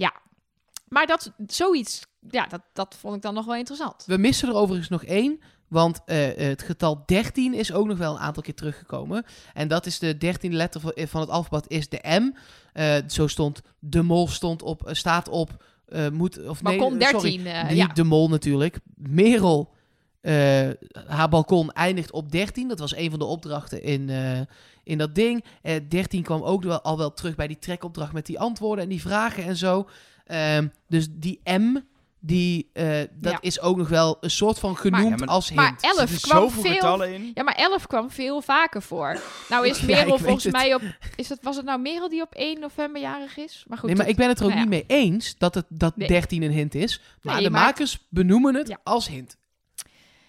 Maar 0.88 1.06
dat, 1.06 1.32
zoiets, 1.46 2.02
ja, 2.30 2.46
dat, 2.46 2.60
dat 2.72 2.96
vond 2.98 3.16
ik 3.16 3.22
dan 3.22 3.34
nog 3.34 3.44
wel 3.46 3.54
interessant. 3.54 4.04
We 4.06 4.16
missen 4.16 4.48
er 4.48 4.54
overigens 4.54 4.88
nog 4.88 5.04
één. 5.04 5.40
Want 5.68 6.00
eh, 6.04 6.36
het 6.36 6.62
getal 6.62 7.02
13 7.06 7.54
is 7.54 7.72
ook 7.72 7.86
nog 7.86 7.98
wel 7.98 8.12
een 8.12 8.20
aantal 8.20 8.42
keer 8.42 8.54
teruggekomen. 8.54 9.24
En 9.54 9.68
dat 9.68 9.86
is 9.86 9.98
de 9.98 10.16
dertiende 10.16 10.56
letter 10.56 10.80
van, 10.94 11.20
het 11.20 11.30
alfabet, 11.30 11.64
is 11.68 11.88
de 11.88 12.00
M. 12.20 12.32
Eh, 12.72 12.96
zo 13.06 13.26
stond 13.26 13.62
de 13.78 14.02
mol 14.02 14.28
stond 14.28 14.62
op, 14.62 14.88
staat 14.92 15.28
op. 15.28 15.64
moet, 16.12 16.46
of 16.46 16.62
nee, 16.62 16.78
Balkon 16.78 17.00
eh, 17.00 17.08
sorry, 17.08 17.42
13, 17.42 17.46
eh, 17.46 17.68
niet 17.68 17.76
ja. 17.76 17.86
de 17.86 18.04
mol 18.04 18.28
natuurlijk. 18.28 18.78
Merel, 18.94 19.74
eh, 20.26 20.68
haar 21.06 21.28
balkon 21.28 21.72
eindigt 21.72 22.10
op 22.12 22.32
13. 22.32 22.68
Dat 22.68 22.78
was 22.78 22.96
een 22.96 23.10
van 23.10 23.18
de 23.18 23.24
opdrachten 23.24 23.82
in, 23.82 24.08
eh, 24.10 24.40
in 24.84 24.98
dat 24.98 25.14
ding. 25.14 25.44
Eh 25.62 25.74
13 25.88 26.22
kwam 26.22 26.42
ook 26.42 26.62
wel, 26.62 26.80
al 26.82 26.98
wel 26.98 27.12
terug 27.12 27.34
bij 27.34 27.46
die 27.46 27.58
trekopdracht 27.58 28.12
met 28.12 28.26
die 28.26 28.38
antwoorden 28.38 28.84
en 28.84 28.90
die 28.90 29.00
vragen 29.00 29.44
en 29.44 29.56
zo. 29.56 29.88
Ehm, 30.26 30.66
dus 30.88 31.06
die 31.10 31.40
M, 31.44 31.76
die, 32.20 32.70
eh, 32.72 32.98
dat 33.20 33.32
Ja. 33.32 33.38
is 33.40 33.60
ook 33.60 33.76
nog 33.76 33.88
wel 33.88 34.16
een 34.20 34.30
soort 34.30 34.58
van 34.58 34.76
genoemd 34.76 35.08
Ja, 35.08 35.16
maar- 35.16 35.28
als 35.28 35.48
hint. 35.48 35.60
Maar 35.60 35.74
Er 35.80 35.88
11 35.90 36.08
zitten 36.08 36.28
kwam 36.28 36.42
zoveel 36.42 36.62
veel... 36.62 36.72
getallen 36.72 37.14
in. 37.14 37.30
Ja, 37.34 37.42
maar 37.42 37.54
11 37.54 37.86
kwam 37.86 38.10
veel 38.10 38.42
vaker 38.42 38.82
voor. 38.82 39.20
Nou 39.48 39.66
is 39.68 39.80
Merel 39.90 40.18
volgens 40.18 40.50
mij 40.50 40.74
op... 40.74 40.82
Is 41.16 41.28
het, 41.28 41.38
was 41.42 41.56
het 41.56 41.64
nou 41.64 41.80
Merel 41.80 42.08
die 42.08 42.22
op 42.22 42.34
1 42.34 42.60
november 42.60 43.00
jarig 43.00 43.36
is? 43.36 43.64
Maar 43.68 43.78
goed, 43.78 43.86
nee, 43.86 43.96
maar 43.96 44.04
dat- 44.06 44.14
ik 44.14 44.20
ben 44.20 44.28
het 44.30 44.38
er 44.38 44.44
ook 44.44 44.50
nou 44.54 44.62
ja. 44.64 44.68
niet 44.70 44.88
mee 44.88 44.98
eens 45.00 45.34
dat, 45.38 45.54
het, 45.54 45.64
dat 45.68 45.96
Nee. 45.96 46.08
13 46.08 46.42
een 46.42 46.50
hint 46.52 46.74
is. 46.74 47.00
Maar 47.22 47.34
Nee, 47.34 47.44
de 47.44 47.50
maar- 47.50 47.64
makers 47.64 48.06
benoemen 48.08 48.54
het 48.54 48.68
Ja. 48.68 48.78
als 48.84 49.08
hint. 49.08 49.36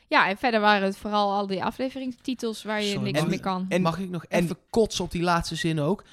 Ja, 0.07 0.27
en 0.29 0.37
verder 0.37 0.59
waren 0.59 0.83
het 0.87 0.97
vooral 0.97 1.31
al 1.33 1.47
die 1.47 1.63
afleveringstitels 1.63 2.63
waar 2.63 2.81
je 2.81 2.89
Sorry, 2.91 3.03
niks 3.11 3.21
meer 3.23 3.33
ik- 3.33 3.41
kan. 3.41 3.65
En- 3.69 3.81
Mag 3.81 3.97
ik 3.99 4.09
nog 4.09 4.25
en- 4.25 4.43
even 4.43 4.57
kotsen 4.69 5.03
op 5.03 5.11
die 5.11 5.21
laatste 5.23 5.55
zin 5.55 5.79
ook? 5.79 6.03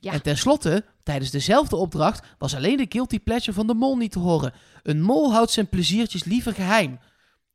Ja. 0.00 0.12
En 0.12 0.22
tenslotte, 0.22 0.84
tijdens 1.02 1.30
dezelfde 1.30 1.76
opdracht 1.76 2.26
was 2.38 2.54
alleen 2.54 2.76
de 2.76 2.86
guilty 2.88 3.18
pleasure 3.20 3.52
van 3.52 3.66
de 3.66 3.74
mol 3.74 3.96
niet 3.96 4.12
te 4.12 4.18
horen. 4.18 4.52
Een 4.82 5.02
mol 5.02 5.32
houdt 5.32 5.50
zijn 5.50 5.68
pleziertjes 5.68 6.24
liever 6.24 6.54
geheim. 6.54 6.98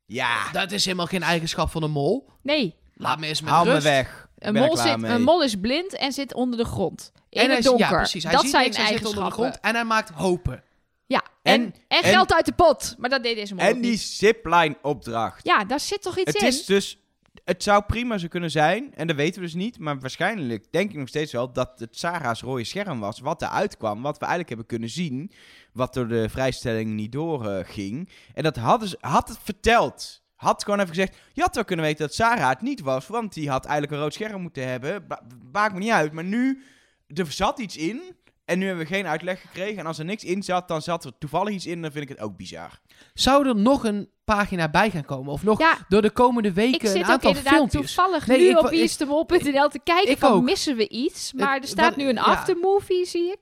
Ja, 0.06 0.52
Dat 0.52 0.72
is 0.72 0.86
helemaal 0.86 1.06
geen 1.06 1.24
eigenschap 1.24 1.70
van 1.70 1.84
een 1.84 1.91
mol. 1.91 2.30
Nee, 2.41 2.76
Laat 2.95 3.20
me 3.20 3.28
eens 3.28 3.41
met 3.41 3.49
haal 3.49 3.65
me 3.65 3.72
rust. 3.72 3.84
weg. 3.84 4.28
Een 4.38 4.53
mol, 4.53 4.78
zit, 4.78 4.98
mee. 4.98 5.11
een 5.11 5.22
mol 5.24 5.44
is 5.44 5.56
blind 5.60 5.95
en 5.95 6.11
zit 6.11 6.34
onder 6.34 6.57
de 6.60 6.65
grond. 6.65 7.11
In 7.30 7.40
En 7.41 7.45
hij, 7.45 7.56
het 7.56 7.57
is- 7.64 7.65
donker. 7.72 7.90
Ja, 7.90 7.95
precies. 7.98 8.24
Hij 8.24 8.32
dat 8.32 8.41
ziet 8.41 8.52
zijn 8.52 8.64
niks, 8.64 8.78
hij 8.78 8.88
zit 8.88 9.06
onder 9.06 9.24
de 9.24 9.32
grond 9.32 9.60
en 9.60 9.74
hij 9.76 9.84
maakt 9.86 10.10
hopen. 10.10 10.64
Ja, 11.06 11.24
en, 11.42 11.54
En- 11.54 11.74
en, 11.88 12.04
en- 12.04 12.10
geld 12.10 12.34
uit 12.34 12.46
de 12.46 12.52
pot. 12.54 12.96
Maar 12.98 13.10
dat 13.10 13.24
deed 13.24 13.36
deze 13.36 13.54
ook 13.54 13.60
En 13.60 13.82
die 13.82 13.98
zipline 13.98 14.78
opdracht. 14.82 15.46
Ja, 15.46 15.66
daar 15.66 15.80
zit 15.80 16.02
toch 16.02 16.18
iets 16.18 16.34
Het 16.34 16.42
in? 16.42 16.48
is 16.48 16.66
dus... 16.66 16.98
Het 17.44 17.64
zou 17.64 17.84
prima 17.84 18.18
zo 18.18 18.28
kunnen 18.28 18.52
zijn, 18.52 18.96
en 18.96 19.08
dat 19.08 19.16
weten 19.16 19.40
we 19.40 19.46
dus 19.46 19.56
niet, 19.56 19.80
maar 19.80 20.00
waarschijnlijk 20.00 20.66
denk 20.72 20.92
ik 20.92 20.98
nog 20.98 21.08
steeds 21.08 21.32
wel 21.32 21.52
dat 21.54 21.80
het 21.80 21.98
Sarah's 21.98 22.42
rode 22.42 22.64
scherm 22.64 23.00
was, 23.00 23.20
wat 23.20 23.42
eruit 23.42 23.78
kwam, 23.78 24.02
wat 24.02 24.14
we 24.14 24.20
eigenlijk 24.20 24.50
hebben 24.50 24.68
kunnen 24.68 24.90
zien, 24.90 25.32
wat 25.74 25.94
door 25.94 26.08
de 26.08 26.30
vrijstelling 26.30 26.94
niet 26.94 27.12
doorging. 27.12 28.10
en 28.34 28.44
dat 28.44 28.56
hadden 28.56 28.88
ze, 28.88 28.98
had 29.00 29.28
het 29.28 29.38
verteld. 29.44 30.22
Had 30.36 30.64
gewoon 30.64 30.80
even 30.80 30.94
gezegd, 30.94 31.18
je 31.34 31.42
had 31.42 31.56
wel 31.56 31.66
kunnen 31.66 31.86
weten 31.86 32.06
dat 32.06 32.16
Sarah 32.16 32.50
het 32.50 32.62
niet 32.62 32.82
was, 32.82 33.08
want 33.08 33.34
die 33.34 33.50
had 33.50 33.64
eigenlijk 33.66 33.94
een 33.94 34.00
rood 34.02 34.14
scherm 34.14 34.42
moeten 34.42 34.68
hebben. 34.68 35.08
Ba- 35.08 35.22
Maakt 35.52 35.74
me 35.74 35.80
niet 35.80 35.90
uit, 35.92 36.12
maar 36.12 36.24
nu, 36.24 36.64
er 37.08 37.32
zat 37.32 37.60
iets 37.60 37.78
in, 37.78 38.02
en 38.45 38.60
nu 38.60 38.65
hebben 38.68 38.84
we 38.88 38.94
geen 38.94 39.07
uitleg 39.07 39.41
gekregen. 39.41 39.78
En 39.78 39.86
als 39.86 39.99
er 39.99 40.06
niks 40.06 40.24
in 40.24 40.44
zat, 40.44 40.68
dan 40.68 40.82
zat 40.82 41.06
er 41.06 41.11
toevallig 41.20 41.53
iets 41.53 41.65
in, 41.65 41.82
dan 41.82 41.91
vind 41.91 42.03
ik 42.03 42.10
het 42.10 42.20
ook 42.20 42.38
bizar. 42.38 42.80
Zou 43.14 43.48
er 43.48 43.56
nog 43.56 43.84
een 43.84 44.10
pagina 44.26 44.70
bij 44.70 44.90
gaan 44.90 45.06
komen? 45.06 45.34
Of 45.34 45.44
nog 45.44 45.60
Ja, 45.60 45.78
door 45.90 46.02
de 46.02 46.10
komende 46.11 46.49
ik 46.49 46.56
weken 46.56 46.82
een 46.86 46.91
zit 46.91 47.02
ook 47.03 47.10
aantal 47.10 47.30
inderdaad 47.30 47.53
filmpjes? 47.53 47.94
toevallig 47.95 48.28
Nee, 48.28 48.38
nu 48.40 48.49
ik 48.49 48.57
op 48.60 48.65
ik- 48.65 48.70
wieisdemol.nl 48.72 49.68
te 49.70 49.80
kijken 49.84 50.11
ik 50.11 50.18
van 50.18 50.32
ook. 50.32 50.44
missen 50.44 50.76
we 50.76 50.90
iets. 50.90 51.34
Maar 51.34 51.53
Het- 51.53 51.64
er 51.64 51.70
staat 51.70 51.90
wat- 51.90 51.95
nu 51.98 52.07
een 52.10 52.15
ja. 52.15 52.22
aftermovie, 52.22 53.06
zie 53.06 53.32
ik. 53.32 53.40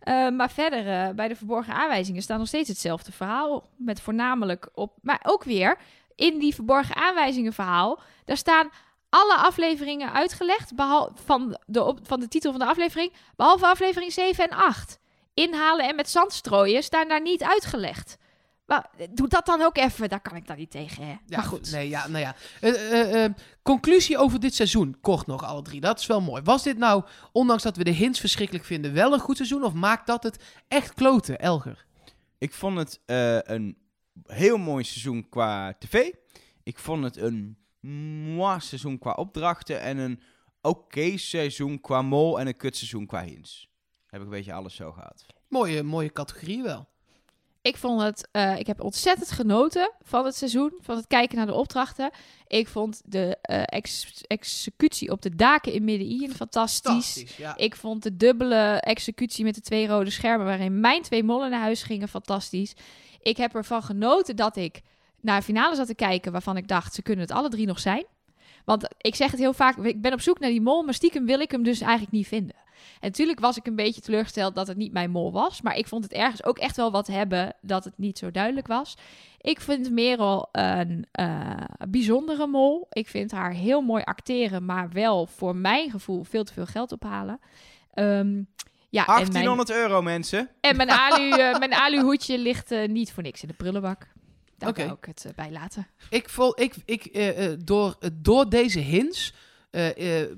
Eh, 0.00 0.28
maar 0.30 0.50
verder, 0.50 0.86
eh, 0.88 1.14
bij 1.14 1.28
de 1.28 1.36
verborgen 1.36 1.74
aanwijzingen 1.74 2.22
staat 2.22 2.38
nog 2.38 2.46
steeds 2.46 2.68
hetzelfde 2.68 3.12
verhaal. 3.12 3.68
Met 3.76 4.00
voornamelijk 4.00 4.68
op... 4.74 4.92
Maar 5.02 5.20
ook 5.22 5.44
weer, 5.44 5.76
in 6.14 6.38
die 6.38 6.54
verborgen 6.54 6.96
aanwijzingen 6.96 7.52
verhaal... 7.52 8.00
daar 8.24 8.36
staan 8.36 8.70
alle 9.10 9.36
afleveringen 9.36 10.12
uitgelegd 10.12 10.74
behal- 10.74 11.12
van, 11.24 11.58
de, 11.66 11.84
op, 11.84 11.98
van 12.02 12.20
de 12.20 12.28
titel 12.28 12.50
van 12.50 12.60
de 12.60 12.66
aflevering, 12.66 13.12
behalve 13.36 13.66
aflevering 13.66 14.12
7 14.12 14.50
en 14.50 14.56
8. 14.56 14.98
Inhalen 15.34 15.88
en 15.88 15.96
met 15.96 16.08
zand 16.10 16.32
strooien 16.32 16.82
staan 16.82 17.08
daar 17.08 17.22
niet 17.22 17.42
uitgelegd. 17.42 18.16
Maar 18.66 18.90
doe 19.10 19.28
dat 19.28 19.46
dan 19.46 19.62
ook 19.62 19.76
even, 19.76 20.08
daar 20.08 20.20
kan 20.20 20.36
ik 20.36 20.46
dan 20.46 20.56
niet 20.56 20.70
tegen. 20.70 21.02
Hè? 21.04 21.10
Ja, 21.10 21.36
maar 21.36 21.42
goed. 21.42 21.70
Nee, 21.70 21.88
ja, 21.88 22.08
nou 22.08 22.24
ja. 22.24 22.34
Eh, 22.60 23.00
eh, 23.00 23.24
eh, 23.24 23.32
conclusie 23.62 24.18
over 24.18 24.40
dit 24.40 24.54
seizoen. 24.54 24.96
Kort 25.00 25.26
nog, 25.26 25.44
alle 25.44 25.62
drie. 25.62 25.80
Dat 25.80 25.98
is 25.98 26.06
wel 26.06 26.20
mooi. 26.20 26.42
Was 26.42 26.62
dit 26.62 26.78
nou, 26.78 27.04
ondanks 27.32 27.62
dat 27.62 27.76
we 27.76 27.84
de 27.84 27.90
hints 27.90 28.20
verschrikkelijk 28.20 28.64
vinden, 28.64 28.92
wel 28.92 29.12
een 29.12 29.20
goed 29.20 29.36
seizoen? 29.36 29.64
Of 29.64 29.72
maakt 29.72 30.06
dat 30.06 30.22
het 30.22 30.44
echt 30.68 30.94
kloten, 30.94 31.38
Elger? 31.38 31.84
Ik 32.38 32.52
vond 32.52 32.78
het 32.78 33.00
eh, 33.06 33.38
een 33.42 33.78
heel 34.26 34.58
mooi 34.58 34.84
seizoen 34.84 35.28
qua 35.28 35.74
tv. 35.78 36.10
Ik 36.62 36.78
vond 36.78 37.04
het 37.04 37.16
een 37.16 37.58
mooi 37.80 38.60
seizoen 38.60 38.98
qua 38.98 39.12
opdrachten. 39.12 39.80
En 39.80 39.98
een 39.98 40.20
oké 40.62 41.16
seizoen 41.16 41.80
qua 41.80 42.02
mol. 42.02 42.40
En 42.40 42.46
een 42.46 42.56
kutseizoen 42.56 43.06
qua 43.06 43.22
hints. 43.24 43.68
Heb 44.06 44.20
ik 44.20 44.26
een 44.26 44.32
beetje 44.32 44.52
alles 44.52 44.74
zo 44.74 44.92
gehad. 44.92 45.26
Mooie, 45.48 45.82
mooie 45.82 46.12
categorie 46.12 46.62
wel. 46.62 46.88
Ik 47.62 47.76
vond 47.76 48.02
het, 48.02 48.28
eh, 48.32 48.58
ik 48.58 48.66
heb 48.66 48.80
ontzettend 48.82 49.30
genoten 49.30 49.92
van 50.02 50.24
het 50.24 50.34
seizoen, 50.36 50.72
van 50.80 50.96
het 50.96 51.06
kijken 51.06 51.36
naar 51.36 51.46
de 51.46 51.54
opdrachten. 51.54 52.10
Ik 52.46 52.68
vond 52.68 53.02
de 53.04 53.36
eh, 53.42 53.62
ex- 53.64 54.22
executie 54.26 55.10
op 55.10 55.22
de 55.22 55.36
daken 55.36 55.72
in 55.72 55.84
Midden-Ien 55.84 56.34
fantastisch. 56.34 56.82
Fantastisch, 56.92 57.36
ja. 57.36 57.56
Ik 57.56 57.76
vond 57.76 58.02
de 58.02 58.16
dubbele 58.16 58.80
executie 58.80 59.44
met 59.44 59.54
de 59.54 59.60
twee 59.60 59.86
rode 59.86 60.10
schermen 60.10 60.46
waarin 60.46 60.80
mijn 60.80 61.02
twee 61.02 61.22
mollen 61.22 61.50
naar 61.50 61.60
huis 61.60 61.82
gingen 61.82 62.08
fantastisch. 62.08 62.74
Ik 63.20 63.36
heb 63.36 63.54
ervan 63.54 63.82
genoten 63.82 64.36
dat 64.36 64.56
ik 64.56 64.82
naar 65.20 65.36
een 65.36 65.42
finale 65.42 65.74
zat 65.74 65.86
te 65.86 65.94
kijken 65.94 66.32
waarvan 66.32 66.56
ik 66.56 66.68
dacht, 66.68 66.94
ze 66.94 67.02
kunnen 67.02 67.24
het 67.24 67.34
alle 67.34 67.48
drie 67.48 67.66
nog 67.66 67.80
zijn. 67.80 68.04
Want 68.64 68.88
ik 68.98 69.14
zeg 69.14 69.30
het 69.30 69.40
heel 69.40 69.52
vaak, 69.52 69.76
ik 69.76 70.00
ben 70.00 70.12
op 70.12 70.20
zoek 70.20 70.38
naar 70.38 70.50
die 70.50 70.60
mol, 70.60 70.82
maar 70.82 70.94
stiekem 70.94 71.26
wil 71.26 71.40
ik 71.40 71.50
hem 71.50 71.62
dus 71.62 71.80
eigenlijk 71.80 72.12
niet 72.12 72.26
vinden. 72.26 72.56
En 73.00 73.08
natuurlijk 73.08 73.40
was 73.40 73.56
ik 73.56 73.66
een 73.66 73.76
beetje 73.76 74.00
teleurgesteld 74.00 74.54
dat 74.54 74.66
het 74.66 74.76
niet 74.76 74.92
mijn 74.92 75.10
mol 75.10 75.32
was. 75.32 75.62
Maar 75.62 75.76
ik 75.76 75.88
vond 75.88 76.04
het 76.04 76.12
ergens 76.12 76.44
ook 76.44 76.58
echt 76.58 76.76
wel 76.76 76.90
wat 76.90 77.06
hebben 77.06 77.56
dat 77.60 77.84
het 77.84 77.98
niet 77.98 78.18
zo 78.18 78.30
duidelijk 78.30 78.66
was. 78.66 78.96
Ik 79.40 79.60
vind 79.60 79.90
Merel 79.90 80.48
een 80.52 81.06
eh, 81.12 81.54
bijzondere 81.88 82.46
mol. 82.46 82.86
Ik 82.90 83.08
vind 83.08 83.30
haar 83.30 83.52
heel 83.52 83.80
mooi 83.80 84.02
acteren, 84.02 84.64
maar 84.64 84.90
wel 84.90 85.26
voor 85.26 85.56
mijn 85.56 85.90
gevoel 85.90 86.24
veel 86.24 86.44
te 86.44 86.52
veel 86.52 86.66
geld 86.66 86.92
ophalen. 86.92 87.40
Ehm, 87.94 88.42
ja, 88.88 89.06
en 89.06 89.14
mijn, 89.14 89.30
1800 89.30 89.70
euro, 89.70 90.02
mensen. 90.02 90.48
en 90.60 90.76
mijn, 90.76 90.90
alu, 90.90 91.30
eh, 91.30 91.58
mijn 91.64 91.74
aluhoedje 91.74 92.38
ligt 92.38 92.70
eh, 92.70 92.88
niet 92.88 93.12
voor 93.12 93.22
niks 93.22 93.42
in 93.42 93.48
de 93.48 93.54
prullenbak. 93.54 94.06
Daar 94.60 94.74
wou 94.74 94.92
ik 94.98 95.04
het 95.04 95.24
eh, 95.24 95.32
bij 95.34 95.50
laten. 95.50 95.86
Ik 96.10 96.28
vol, 96.28 96.60
ik, 96.60 96.74
ik, 96.84 97.04
eh, 97.04 97.44
eh, 97.44 97.58
door, 97.64 97.98
door 98.12 98.48
deze 98.48 98.78
hints 98.78 99.32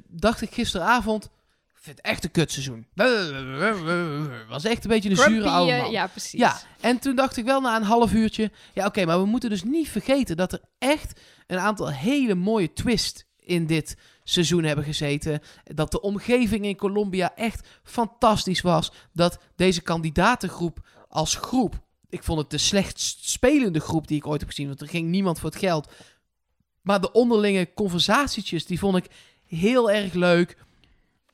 dacht 0.09 0.40
ik 0.40 0.51
gisteravond... 0.53 1.24
Ik 1.24 1.89
vind 1.89 1.97
het 1.97 2.07
echt 2.07 2.24
een 2.24 2.31
kutseizoen. 2.31 2.86
Was 4.49 4.65
echt 4.65 4.85
een 4.85 4.90
beetje 4.90 5.11
een 5.11 5.16
zure 5.16 5.49
oude 5.49 5.77
man. 5.77 5.90
ja, 5.90 6.07
precies. 6.07 6.40
Ja, 6.40 6.61
en 6.81 6.99
toen 6.99 7.16
dacht 7.16 7.36
ik 7.36 7.44
wel 7.44 7.61
na 7.61 7.77
een 7.77 7.82
half 7.82 8.12
uurtje... 8.12 8.51
Ja, 8.73 8.86
oké, 8.86 9.05
maar 9.05 9.19
we 9.19 9.27
moeten 9.27 9.51
dus 9.51 9.62
niet 9.62 9.89
vergeten 9.89 10.36
dat 10.36 10.53
er 10.53 10.61
echt 10.78 11.20
een 11.47 11.59
aantal 11.59 11.90
hele 11.90 12.35
mooie 12.35 12.73
twists 12.73 13.24
in 13.39 13.66
dit 13.66 13.97
seizoen 14.24 14.65
hebben 14.65 14.85
gezeten. 14.85 15.40
Dat 15.65 15.90
de 15.90 16.01
omgeving 16.01 16.65
in 16.65 16.77
Colombia 16.77 17.35
echt 17.35 17.69
fantastisch 17.82 18.61
was. 18.61 18.93
Dat 19.12 19.39
deze 19.57 19.81
kandidatengroep 19.82 20.78
als 21.09 21.35
groep... 21.35 21.81
Ik 22.13 22.23
vond 22.23 22.39
het 22.39 22.51
de 22.51 22.59
slechtst 22.59 23.29
spelende 23.29 23.81
groep 23.81 24.09
die 24.09 24.17
ik 24.17 24.27
ooit 24.27 24.41
heb 24.41 24.49
gezien. 24.49 24.67
Want 24.67 24.81
er 24.81 24.89
ging 24.89 25.09
niemand 25.09 25.41
voor 25.41 25.51
het 25.51 25.59
geld. 25.59 25.93
Maar 26.81 27.01
de 27.01 27.13
onderlinge 27.13 27.73
conversatietjes, 27.75 28.67
die 28.67 28.79
vond 28.79 28.97
ik 28.97 29.11
heel 29.47 29.91
erg 29.91 30.13
leuk. 30.13 30.57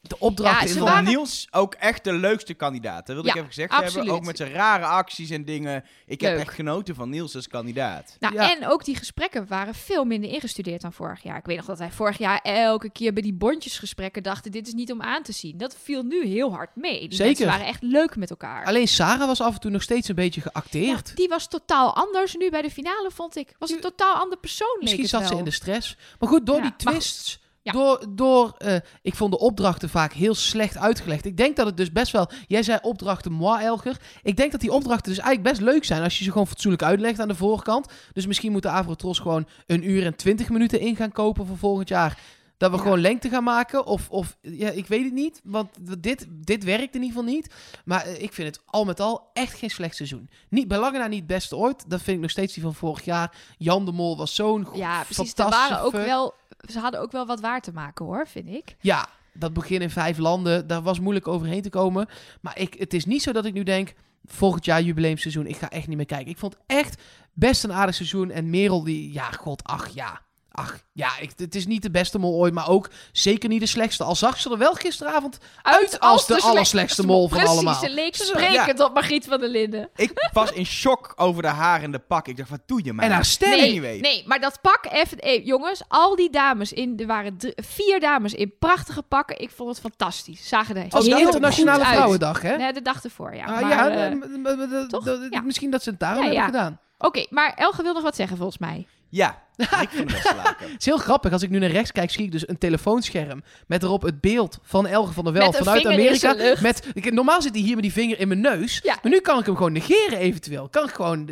De 0.01 0.19
opdrachten... 0.19 0.67
Ja, 0.69 0.73
ze 0.73 0.81
waren- 0.81 1.05
Niels 1.05 1.47
ook 1.51 1.75
echt 1.75 2.05
de 2.05 2.13
leukste 2.13 2.55
kandidaat. 2.55 3.07
Dat 3.07 3.15
wilde 3.15 3.23
Ja, 3.29 3.35
ik 3.35 3.39
even 3.41 3.49
gezegd 3.53 3.71
absoluut. 3.73 3.95
hebben. 3.95 4.15
Ook 4.15 4.25
met 4.25 4.37
zijn 4.37 4.53
rare 4.53 4.85
acties 4.85 5.31
en 5.31 5.45
dingen. 5.45 5.85
Ik 6.07 6.21
heb 6.21 6.39
echt 6.39 6.55
genoten 6.55 6.95
van 6.95 7.11
Niels 7.11 7.35
als 7.35 7.49
kandidaat. 7.49 8.17
Nou, 8.19 8.35
Ja. 8.35 8.57
en 8.57 8.69
ook 8.69 8.85
die 8.85 8.97
gesprekken 8.97 9.47
waren 9.49 9.75
veel 9.75 10.05
minder 10.05 10.31
ingestudeerd 10.31 10.81
dan 10.81 10.93
vorig 10.93 11.23
jaar. 11.23 11.37
Ik 11.39 11.45
weet 11.45 11.57
nog 11.57 11.67
dat 11.67 11.79
wij 11.79 11.91
vorig 11.91 12.19
jaar 12.19 12.41
elke 12.43 12.91
keer 12.91 13.13
bij 13.13 13.23
die 13.23 13.33
bondjesgesprekken 13.35 14.23
dachten: 14.23 14.51
dit 14.53 14.67
is 14.67 14.73
niet 14.73 14.93
om 14.93 15.03
aan 15.03 15.23
te 15.23 15.33
zien. 15.33 15.59
Dat 15.59 15.77
viel 15.83 16.03
nu 16.03 16.27
heel 16.27 16.53
hard 16.53 16.77
mee. 16.77 16.99
Die 17.01 17.09
Zeker. 17.11 17.25
mensen 17.27 17.47
waren 17.47 17.67
echt 17.67 17.83
leuk 17.83 18.17
met 18.17 18.31
elkaar. 18.31 18.65
Alleen 18.65 18.89
Sarah 18.89 19.27
was 19.27 19.41
af 19.41 19.55
en 19.55 19.61
toe 19.61 19.71
nog 19.71 19.83
steeds 19.83 20.09
een 20.09 20.15
beetje 20.15 20.41
geacteerd. 20.41 21.09
Ja, 21.09 21.15
die 21.15 21.29
was 21.29 21.49
totaal 21.49 21.95
anders 21.97 22.35
nu 22.37 22.51
bij 22.51 22.63
de 22.63 22.71
finale, 22.71 23.11
vond 23.13 23.37
ik. 23.37 23.55
Was 23.59 23.71
een 23.71 23.81
totaal 23.81 24.15
ander 24.15 24.39
persoon. 24.39 24.69
leek 24.73 24.81
Misschien 24.83 25.01
het 25.03 25.11
zat 25.11 25.21
wel. 25.21 25.29
ze 25.31 25.37
in 25.39 25.45
de 25.45 25.51
stress. 25.51 25.97
Maar 26.19 26.29
goed, 26.29 26.47
door 26.47 26.57
Ja, 26.57 26.63
die 26.63 26.71
maar 26.85 26.93
twists. 26.95 27.41
Ja. 27.63 27.73
Door, 27.73 28.05
door 28.09 28.55
eh, 28.59 28.77
ik 29.03 29.15
vond 29.15 29.33
de 29.33 29.39
opdrachten 29.39 29.89
vaak 29.89 30.13
heel 30.13 30.35
slecht 30.35 30.77
uitgelegd. 30.77 31.25
Ik 31.25 31.37
denk 31.37 31.57
dat 31.57 31.67
het 31.67 31.77
dus 31.77 31.93
best 31.93 32.13
wel. 32.13 32.31
Jij 32.47 32.63
zei 32.63 32.79
opdrachten 32.83 33.33
moi, 33.33 33.65
Elger. 33.65 33.97
Ik 34.23 34.37
denk 34.37 34.53
dat 34.53 34.61
die 34.61 34.73
opdrachten 34.73 35.13
dus 35.13 35.23
eigenlijk 35.23 35.57
best 35.57 35.71
leuk 35.71 35.85
zijn. 35.85 36.03
als 36.03 36.19
je 36.19 36.25
ze 36.25 36.31
gewoon 36.33 36.47
fatsoenlijk 36.47 36.83
uitlegt 36.83 37.21
aan 37.21 37.29
de 37.29 37.35
voorkant. 37.35 37.93
Dus 38.13 38.27
misschien 38.27 38.53
moet 38.53 38.63
de 38.63 38.69
Avrotros 38.69 39.19
gewoon 39.19 39.49
een 39.67 39.91
uur 39.91 40.07
en 40.07 40.17
twintig 40.17 40.49
minuten 40.49 40.81
in 40.81 40.97
gaan 40.97 41.13
kopen 41.13 41.47
voor 41.47 41.57
volgend 41.59 41.89
jaar. 41.89 42.19
Dat 42.57 42.71
we 42.71 42.77
Ja. 42.77 42.83
gewoon 42.83 43.01
lengte 43.01 43.29
gaan 43.29 43.45
maken. 43.45 43.87
Of, 43.87 44.11
of 44.11 44.37
ja, 44.41 44.71
ik 44.71 44.87
weet 44.87 45.05
het 45.05 45.13
niet. 45.13 45.41
Want 45.45 45.69
dit, 46.03 46.27
dit 46.31 46.65
werkt 46.65 46.95
in 46.95 47.03
ieder 47.03 47.17
geval 47.19 47.33
niet. 47.35 47.55
Maar 47.85 48.05
eh, 48.05 48.23
ik 48.23 48.33
vind 48.33 48.57
het 48.57 48.65
al 48.67 48.85
met 48.85 49.01
al 49.01 49.31
echt 49.33 49.59
geen 49.59 49.71
slecht 49.71 49.97
seizoen. 49.97 50.31
Niet, 50.49 50.69
bij 50.69 50.79
lange 50.79 50.99
na 50.99 51.07
niet 51.07 51.19
het 51.19 51.27
beste 51.27 51.57
ooit. 51.57 51.85
Dat 51.91 52.03
vind 52.03 52.17
ik 52.17 52.23
nog 52.23 52.31
steeds 52.31 52.55
die 52.55 52.63
van 52.63 52.75
vorig 52.75 53.05
jaar. 53.05 53.37
Jan 53.59 53.85
de 53.85 53.93
Mol 53.93 54.17
was 54.17 54.35
zo'n 54.35 54.69
Ja, 54.75 55.03
precies. 55.03 55.33
Er 55.35 55.49
waren 55.49 55.81
ook 55.81 55.93
wel, 55.93 56.35
ze 56.67 56.79
hadden 56.79 57.01
ook 57.01 57.13
wel 57.13 57.27
wat 57.27 57.41
waar 57.41 57.61
te 57.61 57.73
maken 57.73 58.05
hoor, 58.05 58.27
vind 58.27 58.49
ik. 58.49 58.77
Ja, 58.81 59.09
dat 59.33 59.53
begin 59.53 59.83
in 59.83 59.91
vijf 59.91 60.19
landen, 60.19 60.67
daar 60.67 60.83
was 60.83 61.01
moeilijk 61.01 61.29
overheen 61.29 61.63
te 61.63 61.71
komen. 61.71 62.09
Maar 62.41 62.59
ik, 62.59 62.75
het 62.75 62.95
is 62.95 63.05
niet 63.05 63.23
zo 63.23 63.33
dat 63.33 63.45
ik 63.45 63.53
nu 63.53 63.63
denk, 63.63 63.95
volgend 64.25 64.65
jaar 64.65 64.83
jubileumseizoen, 64.83 65.47
ik 65.47 65.57
ga 65.57 65.71
echt 65.71 65.87
niet 65.87 65.97
meer 65.97 66.07
kijken. 66.07 66.31
Ik 66.31 66.39
vond 66.39 66.57
echt 66.67 67.03
best 67.33 67.65
een 67.65 67.73
aardig 67.73 67.95
seizoen. 67.95 68.31
En 68.31 68.51
Merel, 68.51 68.85
die, 68.85 69.13
ja, 69.13 69.31
god, 69.31 69.65
ach 69.65 69.89
ja. 69.89 70.21
Ach, 70.59 70.79
ja, 70.93 71.09
ik, 71.21 71.31
het 71.37 71.55
is 71.55 71.67
niet 71.67 71.83
de 71.83 71.91
beste 71.91 72.19
mol 72.19 72.35
ooit, 72.39 72.55
maar 72.55 72.69
ook 72.69 72.91
zeker 73.13 73.49
niet 73.49 73.61
de 73.61 73.67
slechtste. 73.67 74.05
Al 74.05 74.15
zag 74.17 74.41
ze 74.41 74.51
er 74.51 74.59
wel 74.59 74.75
gisteravond 74.75 75.39
uit 75.63 76.01
als 76.01 76.21
de 76.21 76.27
slechtste 76.27 76.51
allerslechtste 76.51 77.07
mol 77.07 77.29
van 77.29 77.39
Precies, 77.39 77.55
allemaal. 77.55 77.75
ze 77.75 77.91
leek 77.91 78.15
sprekend 78.17 78.81
op 78.81 78.95
Margriet 78.95 79.27
van 79.27 79.41
der 79.41 79.49
Linden. 79.49 79.89
Ik 79.97 80.29
was 80.33 80.53
in 80.53 80.67
shock 80.67 81.13
over 81.17 81.43
de 81.43 81.49
haar 81.49 81.83
en 81.83 81.91
de 81.91 81.99
pak. 81.99 82.29
Ik 82.29 82.37
dacht, 82.37 82.51
wat 82.51 82.61
doe 82.67 82.81
je 82.85 82.93
mij? 82.93 83.07
En 83.07 83.13
haar 83.13 83.25
stem. 83.25 83.51
Nee, 83.51 83.73
niet 83.73 83.81
weet. 83.81 84.01
nee, 84.01 84.25
maar 84.27 84.41
dat 84.41 84.59
pak 84.61 84.87
even... 84.91 85.43
jongens, 85.45 85.83
al 85.89 86.17
die 86.17 86.31
dames 86.31 86.73
in... 86.73 86.99
Er 86.99 87.07
waren 87.07 87.37
drie- 87.37 87.53
vier 87.57 88.01
dames 88.01 88.35
in 88.35 88.53
prachtige 88.59 89.03
pakken. 89.03 89.39
Ik 89.41 89.51
vond 89.51 89.69
het 89.71 89.81
fantastisch. 89.81 90.49
Zagen 90.49 90.77
er 90.77 90.83
Het 90.83 90.93
was 90.93 91.07
heel 91.07 91.17
de 91.17 91.23
Internationale. 91.23 91.85
Vrouwendag, 91.85 92.43
hè? 92.43 92.57
Nee, 92.57 92.73
de 92.73 92.83
dag 92.83 93.05
ervoor, 93.05 93.35
ja. 93.35 93.45
Ah, 93.45 93.61
maar, 93.61 93.69
ja, 93.71 93.89
eh, 93.91 94.87
toch? 94.87 95.05
Ja. 95.31 95.41
misschien 95.41 95.71
dat 95.71 95.83
ze 95.83 95.91
het 95.91 96.01
daarom 96.01 96.23
Ja, 96.23 96.25
hebben 96.25 96.41
ja. 96.41 96.47
gedaan. 96.47 96.79
Oké, 96.99 97.27
maar 97.31 97.55
Elge 97.55 97.83
wil 97.83 97.93
nog 97.95 98.03
wat 98.03 98.17
zeggen 98.17 98.37
volgens 98.37 98.59
mij. 98.59 98.87
Ja, 99.11 99.43
Rick 99.57 99.89
van 99.89 100.07
de 100.07 100.13
Westerlaken. 100.13 100.71
Het 100.71 100.79
is 100.81 100.85
heel 100.85 100.99
grappig. 100.99 101.33
Als 101.33 101.43
ik 101.43 101.51
nu 101.51 101.59
naar 101.59 101.71
rechts 101.71 101.93
kijk, 101.93 102.11
zie 102.11 102.25
ik 102.25 102.33
dus 102.33 102.49
een 102.49 102.59
telefoonscherm. 102.59 103.43
Met 103.67 103.83
erop 103.83 104.03
het 104.03 104.21
beeld 104.21 104.59
van 104.63 104.87
Elge 104.87 105.13
van 105.13 105.25
der 105.25 105.33
Wel 105.33 105.47
Met 105.47 105.59
een 105.59 105.65
vanuit 105.65 105.85
in 105.85 105.91
Amerika. 105.91 106.15
zijn 106.19 106.37
lucht. 106.37 106.63
Met, 106.63 106.87
ik, 106.95 107.13
normaal 107.13 107.43
zit 107.43 107.53
hij 107.55 107.63
hier 107.63 107.75
met 107.75 107.83
die 107.83 107.93
vinger 107.93 108.19
in 108.19 108.29
mijn 108.29 108.41
neus. 108.41 108.81
Ja. 108.83 108.99
Maar 109.03 109.13
nu 109.13 109.21
kan 109.21 109.39
ik 109.39 109.47
hem 109.47 109.57
gewoon 109.57 109.73
negeren 109.73 110.19
eventueel. 110.19 110.69
Kan 110.69 110.85
ik 110.89 110.95
gewoon... 110.95 111.27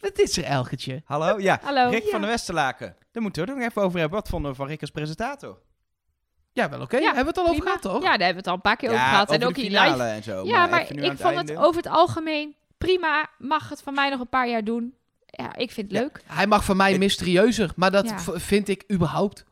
wat 0.00 0.18
is 0.18 0.36
er, 0.36 0.44
Elgertje? 0.44 1.02
Hallo? 1.04 1.38
Ja, 1.40 1.58
Hallo. 1.62 1.88
Rick 1.90 2.04
Ja. 2.04 2.10
van 2.10 2.20
de 2.20 2.26
Westerlaken. 2.26 2.96
Daar 3.12 3.22
moeten 3.22 3.42
we 3.44 3.48
het 3.50 3.58
nog 3.58 3.68
even 3.68 3.82
over 3.82 3.98
hebben. 4.00 4.18
Wat 4.18 4.28
vonden 4.28 4.50
we 4.50 4.56
van 4.56 4.66
Rick 4.66 4.80
als 4.80 4.90
presentator? 4.90 5.58
Ja, 6.52 6.68
wel 6.68 6.80
oké. 6.80 6.96
Ja, 6.96 7.02
Hebben 7.14 7.22
we 7.22 7.28
het 7.28 7.38
al 7.38 7.42
over 7.44 7.54
Prima. 7.56 7.76
gehad, 7.76 7.82
toch? 7.94 8.02
Ja, 8.02 8.16
daar 8.16 8.26
hebben 8.26 8.30
we 8.30 8.36
het 8.38 8.46
al 8.46 8.54
een 8.54 8.60
paar 8.60 8.76
keer 8.76 8.88
over 8.88 9.00
gehad. 9.00 9.28
over 9.28 9.42
en 9.42 9.48
ook 9.48 9.54
finale 9.58 9.90
live. 9.90 10.04
en 10.04 10.22
zo. 10.22 10.44
Ja, 10.44 10.66
maar 10.66 10.80
ik 10.80 10.90
aan 10.90 11.08
het 11.10 11.20
vond 11.20 11.36
het 11.48 11.56
over 11.56 11.76
het 11.82 11.92
algemeen 11.92 12.56
prima. 12.78 13.28
Mag 13.38 13.68
het 13.68 13.82
van 13.82 13.94
mij 13.94 14.10
nog 14.10 14.20
een 14.20 14.28
paar 14.28 14.48
jaar 14.48 14.64
doen. 14.64 14.94
Ja, 15.42 15.56
ik 15.56 15.70
vind 15.70 15.86
het 15.90 15.96
Ja. 15.96 16.02
leuk 16.02 16.22
Hij 16.26 16.46
mag 16.46 16.64
van 16.64 16.76
mij 16.76 16.98
mysterieuzer. 16.98 17.72
Maar 17.76 17.90
dat 17.90 18.08
Ja. 18.08 18.18
vind 18.38 18.68
ik 18.68 18.84
überhaupt. 18.92 19.44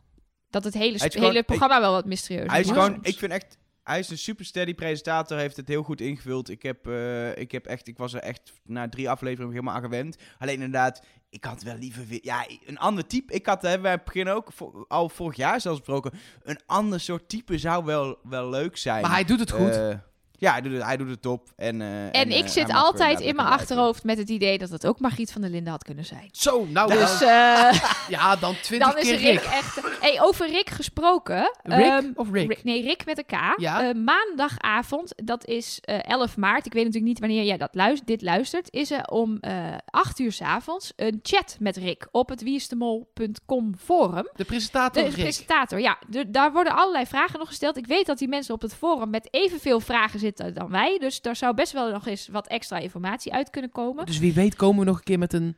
dat 0.51 0.65
het 0.65 0.74
hele, 0.74 0.94
is 0.94 1.01
hele 1.02 1.19
gewoon- 1.27 1.44
programma 1.44 1.81
wel 1.81 1.93
wat 1.93 2.05
mysterieus 2.05 2.51
Hij 2.51 2.60
is 2.60 2.69
gewoon, 2.69 2.93
soms. 2.94 3.09
ik 3.09 3.19
vind 3.19 3.32
echt, 3.32 3.59
hij 3.82 3.98
is 3.98 4.10
een 4.10 4.19
super 4.19 4.44
steady 4.44 4.74
presentator, 4.74 5.39
heeft 5.39 5.56
het 5.56 5.69
heel 5.69 5.82
goed 5.82 6.01
ingevuld. 6.01 6.51
Ik 6.51 6.62
heb, 6.62 6.86
eh, 6.86 7.36
ik 7.36 7.52
heb 7.52 7.66
echt, 7.66 7.89
ik 7.89 7.97
was 7.97 8.12
er 8.15 8.20
echt 8.20 8.52
na 8.65 8.89
drie 8.89 9.10
afleveringen 9.10 9.52
helemaal 9.52 9.74
aan 9.74 9.82
gewend. 9.82 10.16
Alleen 10.39 10.55
inderdaad, 10.55 11.02
ik 11.31 11.44
had 11.44 11.62
wel 11.62 11.77
liever 11.77 12.06
weer, 12.06 12.19
ja, 12.23 12.47
een 12.66 12.78
ander 12.78 13.06
type. 13.06 13.32
Ik 13.32 13.47
had, 13.47 13.62
hebben 13.62 13.82
wij 13.82 13.93
op 13.94 14.05
het 14.05 14.12
begin 14.15 14.28
ook, 14.28 14.48
al 14.89 15.09
vorig 15.09 15.36
jaar 15.36 15.60
zelfs 15.60 15.78
besproken, 15.78 16.12
een 16.43 16.60
ander 16.66 17.01
soort 17.01 17.28
type 17.28 17.59
zou 17.59 17.85
wel, 17.85 18.19
wel 18.23 18.48
leuk 18.51 18.77
zijn. 18.77 19.02
Maar 19.02 19.10
hij 19.10 19.24
doet 19.24 19.40
het 19.40 19.51
goed. 19.51 19.77
Eh, 19.77 19.94
ja, 20.40 20.52
hij 20.52 20.60
doet 20.60 20.73
het, 20.73 20.82
hij 20.82 20.97
doet 20.97 21.09
het 21.10 21.23
top. 21.23 21.48
En, 21.56 21.81
eh, 21.82 22.05
En, 22.05 22.12
eh, 22.12 22.23
ik 22.36 22.39
hij 22.43 22.48
zit 22.48 22.69
eh, 22.69 22.82
altijd 22.82 23.20
in 23.20 23.36
mijn 23.36 23.48
achterhoofd 23.48 24.05
met 24.05 24.19
het 24.19 24.28
idee 24.28 24.59
dat 24.59 24.69
het 24.70 24.86
ook 24.86 25.01
Margriet 25.01 25.32
van 25.32 25.40
der 25.40 25.51
Linden 25.51 25.73
had 25.73 25.85
kunnen 25.85 26.05
zijn. 26.05 26.28
Zo, 26.32 26.66
nou 26.66 26.93
Dus 26.93 27.19
dan- 27.19 27.28
eh, 27.28 27.81
Ja, 28.09 28.36
dan 28.36 28.55
twintig 28.62 28.89
dan 28.93 28.98
is 29.01 29.10
Rick 29.10 29.20
Rick. 29.20 29.40
echt... 29.43 29.81
Hey, 30.01 30.20
over 30.23 30.47
Rick 30.51 30.70
gesproken. 30.70 31.52
Rick 31.62 31.85
Ehm, 31.86 32.10
of 32.15 32.31
Rick? 32.32 32.48
Rick- 32.48 32.65
nee, 32.65 32.82
Rick 32.82 33.05
met 33.06 33.19
een 33.19 33.27
K. 33.27 33.60
Ja. 33.60 33.89
Eh, 33.89 33.94
maandagavond, 33.94 35.12
dat 35.24 35.47
is 35.47 35.78
eh 35.81 35.98
11 36.10 36.36
maart. 36.36 36.66
Ik 36.66 36.73
weet 36.73 36.85
natuurlijk 36.85 37.10
niet 37.12 37.19
wanneer 37.20 37.44
jij 37.44 37.56
dat 37.56 37.74
luist- 37.74 38.06
dit 38.06 38.23
luistert. 38.23 38.73
Is 38.73 38.90
er 38.90 39.05
om 39.06 39.36
eh 39.40 39.74
8 39.86 40.19
uur 40.19 40.32
s 40.32 40.40
avonds 40.43 40.93
een 40.97 41.19
chat 41.23 41.56
met 41.60 41.77
Rick 41.77 42.09
op 42.10 42.28
het 42.28 42.43
wieisdemol.com 42.43 43.74
forum. 43.78 44.28
De 44.35 44.44
presentator 44.44 45.02
De 45.02 45.09
Rick. 45.09 45.19
presentator, 45.19 45.81
ja. 45.81 45.98
De- 46.09 46.31
daar 46.31 46.52
worden 46.52 46.73
allerlei 46.77 47.06
vragen 47.06 47.39
nog 47.39 47.48
gesteld. 47.48 47.77
Ik 47.77 47.86
weet 47.86 48.06
dat 48.06 48.19
die 48.19 48.28
mensen 48.28 48.55
op 48.55 48.62
het 48.62 48.74
forum 48.74 49.10
met 49.10 49.28
evenveel 49.31 49.81
vragen 49.81 50.09
zitten 50.10 50.27
dan 50.37 50.71
wij. 50.71 50.99
Dus 50.99 51.21
daar 51.21 51.37
zou 51.37 51.55
best 51.55 51.73
wel 51.73 51.91
nog 51.91 52.07
eens 52.07 52.29
wat 52.29 52.47
extra 52.47 52.79
informatie 52.79 53.33
uit 53.33 53.51
kunnen 53.51 53.71
komen. 53.71 54.07
Dus 54.07 54.19
wie 54.19 54.33
weet 54.33 54.57
komen 54.57 54.79
we 54.79 54.85
nog 54.85 54.97
een 54.97 55.05
keer 55.05 55.19
met 55.19 55.33
een 55.33 55.57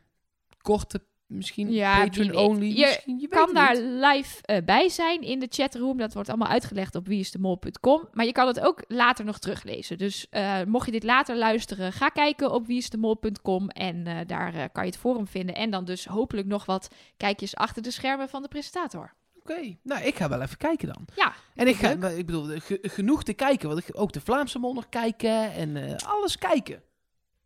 korte, 0.61 1.01
misschien 1.27 1.71
Ja, 1.71 2.09
weet. 2.09 2.35
only. 2.35 2.65
Je 2.65 3.13
je 3.17 3.27
kan 3.27 3.53
daar 3.53 3.75
live 3.75 4.41
eh, 4.41 4.63
bij 4.65 4.89
zijn 4.89 5.21
in 5.21 5.39
de 5.39 5.47
chatroom. 5.49 5.97
Dat 5.97 6.13
wordt 6.13 6.29
allemaal 6.29 6.47
uitgelegd 6.47 6.95
op 6.95 7.07
wieisdemol.com. 7.07 8.07
Maar 8.11 8.25
je 8.25 8.31
kan 8.31 8.47
het 8.47 8.59
ook 8.59 8.83
later 8.87 9.25
nog 9.25 9.39
teruglezen. 9.39 9.97
Dus 9.97 10.27
eh, 10.29 10.63
mocht 10.63 10.85
je 10.85 10.91
dit 10.91 11.03
later 11.03 11.37
luisteren, 11.37 11.93
ga 11.93 12.09
kijken 12.09 12.51
op 12.51 12.67
wieisdemol.com. 12.67 13.69
En 13.69 14.07
eh, 14.07 14.17
daar 14.27 14.69
kan 14.69 14.83
je 14.83 14.89
het 14.89 14.99
forum 14.99 15.27
vinden. 15.27 15.55
En 15.55 15.69
dan 15.69 15.85
dus 15.85 16.05
hopelijk 16.05 16.47
nog 16.47 16.65
wat 16.65 16.87
kijkjes 17.17 17.55
achter 17.55 17.81
de 17.81 17.91
schermen 17.91 18.29
van 18.29 18.41
de 18.41 18.47
presentator. 18.47 19.13
Oké, 19.41 19.77
nou 19.83 20.01
ik 20.03 20.15
ga 20.15 20.29
wel 20.29 20.41
even 20.41 20.57
kijken 20.57 20.87
dan. 20.87 21.05
Ja, 21.15 21.33
En 21.55 21.67
ik 21.67 21.75
ga, 21.75 21.89
ik 21.89 22.25
bedoel, 22.25 22.59
ge- 22.59 22.79
genoeg 22.81 23.23
te 23.23 23.33
kijken. 23.33 23.67
Want 23.69 23.87
ik 23.87 23.99
ook 23.99 24.11
de 24.13 24.21
Vlaamse 24.21 24.59
mol 24.59 24.73
nog 24.73 24.89
kijken 24.89 25.51
en 25.53 25.77
eh, 25.77 25.95
alles 26.07 26.37
kijken. 26.37 26.81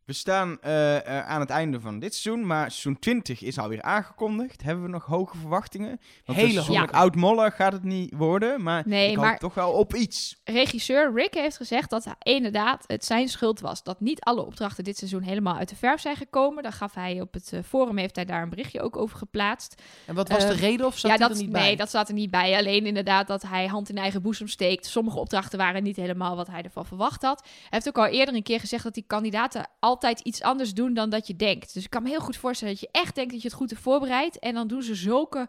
We 0.05 0.13
staan 0.13 0.57
eh, 0.61 0.95
eh, 1.19 1.27
aan 1.27 1.39
het 1.39 1.49
einde 1.49 1.79
van 1.79 1.99
dit 1.99 2.15
seizoen, 2.15 2.47
maar 2.47 2.71
seizoen 2.71 2.99
20 2.99 3.41
is 3.41 3.57
alweer 3.57 3.81
aangekondigd. 3.81 4.63
Hebben 4.63 4.83
we 4.83 4.89
nog 4.89 5.05
hoge 5.05 5.37
verwachtingen? 5.37 5.99
Want 6.25 6.39
Hele 6.39 6.59
hoge. 6.59 6.79
met 6.79 6.91
oud 6.91 7.15
mollen 7.15 7.51
gaat 7.51 7.71
het 7.73 7.83
niet 7.83 8.13
worden, 8.15 8.63
maar 8.63 8.83
Nee, 8.85 9.09
ik 9.09 9.15
hoop 9.15 9.25
maar- 9.25 9.37
toch 9.37 9.53
wel 9.53 9.71
op 9.71 9.95
iets. 9.95 10.41
regisseur 10.43 11.13
Rick 11.13 11.33
heeft 11.33 11.57
gezegd 11.57 11.89
dat 11.89 12.03
hij 12.03 12.15
inderdaad 12.35 12.83
het 12.87 13.05
zijn 13.05 13.27
schuld 13.27 13.59
was. 13.59 13.83
Dat 13.83 13.99
niet 13.99 14.19
alle 14.21 14.45
opdrachten 14.45 14.83
dit 14.83 14.97
seizoen 14.97 15.21
helemaal 15.21 15.55
uit 15.55 15.69
de 15.69 15.75
verf 15.75 16.01
zijn 16.01 16.15
gekomen. 16.15 16.63
Daar 16.63 16.73
gaf 16.73 16.93
hij 16.93 17.21
op 17.21 17.33
het 17.33 17.53
eh, 17.53 17.59
forum, 17.67 17.97
heeft 17.97 18.15
hij 18.15 18.25
daar 18.25 18.41
een 18.41 18.49
berichtje 18.49 18.81
ook 18.81 18.97
over 18.97 19.17
geplaatst. 19.17 19.81
En 20.05 20.15
wat 20.15 20.29
was 20.29 20.43
Eh, 20.43 20.49
de 20.49 20.55
reden 20.55 20.85
of 20.85 20.97
zat 20.97 21.11
ja, 21.11 21.17
hij 21.17 21.27
dat, 21.27 21.37
er 21.37 21.43
niet 21.43 21.51
nee, 21.51 21.61
bij? 21.61 21.75
dat 21.75 21.89
zat 21.89 22.07
er 22.07 22.13
niet 22.13 22.31
bij. 22.31 22.57
Alleen 22.57 22.85
inderdaad 22.85 23.27
dat 23.27 23.41
hij 23.41 23.67
hand 23.67 23.89
in 23.89 23.97
eigen 23.97 24.21
boezem 24.21 24.47
steekt. 24.47 24.85
Sommige 24.85 25.19
opdrachten 25.19 25.57
waren 25.57 25.83
niet 25.83 25.95
helemaal 25.95 26.35
wat 26.35 26.47
hij 26.47 26.61
ervan 26.61 26.85
verwacht 26.85 27.21
had. 27.21 27.41
Hij 27.45 27.67
heeft 27.69 27.87
ook 27.87 27.97
al 27.97 28.05
eerder 28.05 28.35
een 28.35 28.43
keer 28.43 28.59
gezegd 28.59 28.83
dat 28.83 28.93
die 28.93 29.03
kandidaten 29.07 29.67
altijd 29.95 30.19
iets 30.19 30.41
anders 30.41 30.73
doen 30.73 30.93
dan 30.93 31.09
dat 31.09 31.27
je 31.27 31.35
denkt. 31.35 31.73
Dus 31.73 31.83
ik 31.83 31.89
kan 31.89 32.03
me 32.03 32.09
heel 32.09 32.19
goed 32.19 32.37
voorstellen 32.37 32.73
dat 32.73 32.83
je 32.83 32.89
echt 32.99 33.15
denkt 33.15 33.31
dat 33.31 33.41
je 33.41 33.47
het 33.47 33.57
goed 33.57 33.69
hebt 33.69 33.81
voorbereid. 33.81 34.39
En 34.39 34.53
dan 34.53 34.67
doen 34.67 34.83
ze 34.83 34.95
zulke, 34.95 35.47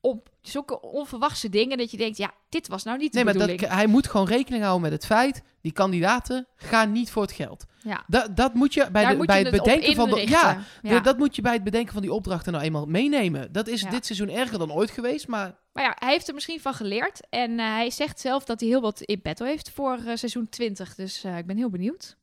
op, 0.00 0.28
zulke 0.42 0.80
onverwachte 0.80 1.48
dingen 1.48 1.78
dat 1.78 1.90
je 1.90 1.96
denkt, 1.96 2.16
ja, 2.16 2.30
dit 2.48 2.68
was 2.68 2.82
nou 2.82 2.98
niet 2.98 3.10
de 3.12 3.14
Nee, 3.16 3.24
maar 3.24 3.34
dat, 3.34 3.46
bedoeling. 3.46 3.74
hij 3.74 3.86
moet 3.86 4.06
gewoon 4.06 4.26
rekening 4.26 4.62
houden 4.62 4.82
met 4.82 4.92
het 4.92 5.06
feit... 5.06 5.42
die 5.60 5.72
kandidaten 5.72 6.46
gaan 6.56 6.92
niet 6.92 7.10
voor 7.10 7.22
het 7.22 7.32
geld. 7.32 7.64
Ja. 7.82 8.04
Dat, 8.06 8.36
dat 8.36 8.54
moet 8.54 8.74
je 8.74 8.90
bij, 8.90 9.06
de, 9.06 9.16
moet 9.16 9.26
bij 9.26 9.38
je 9.38 9.46
het 9.48 9.56
bedenken 9.56 9.94
van... 9.94 10.10
De, 10.10 10.26
ja, 10.28 10.62
de- 10.82 11.00
dat 11.00 11.18
moet 11.18 11.36
je 11.36 11.42
bij 11.42 11.52
het 11.52 11.64
bedenken 11.64 11.92
van 11.92 12.02
die 12.02 12.12
opdrachten 12.12 12.52
nou 12.52 12.64
eenmaal 12.64 12.86
meenemen. 12.86 13.52
Dat 13.52 13.66
is 13.68 13.80
Ja. 13.80 13.90
dit 13.90 14.06
seizoen 14.06 14.30
erger 14.30 14.58
dan 14.58 14.72
ooit 14.72 14.90
geweest, 14.90 15.28
maar... 15.28 15.58
Maar 15.72 15.84
ja, 15.86 15.96
hij 15.98 16.12
heeft 16.12 16.28
er 16.28 16.34
misschien 16.34 16.60
van 16.60 16.74
geleerd. 16.74 17.20
En 17.30 17.58
eh, 17.58 17.66
hij 17.66 17.90
zegt 17.90 18.20
zelf 18.20 18.44
dat 18.44 18.60
hij 18.60 18.68
heel 18.68 18.80
wat 18.80 19.00
in 19.00 19.20
petto 19.22 19.44
heeft 19.44 19.70
voor 19.70 19.92
eh, 20.06 20.16
seizoen 20.16 20.48
20. 20.48 20.94
Dus 20.94 21.24
eh, 21.24 21.38
ik 21.38 21.46
ben 21.46 21.56
heel 21.56 21.70
benieuwd. 21.70 22.16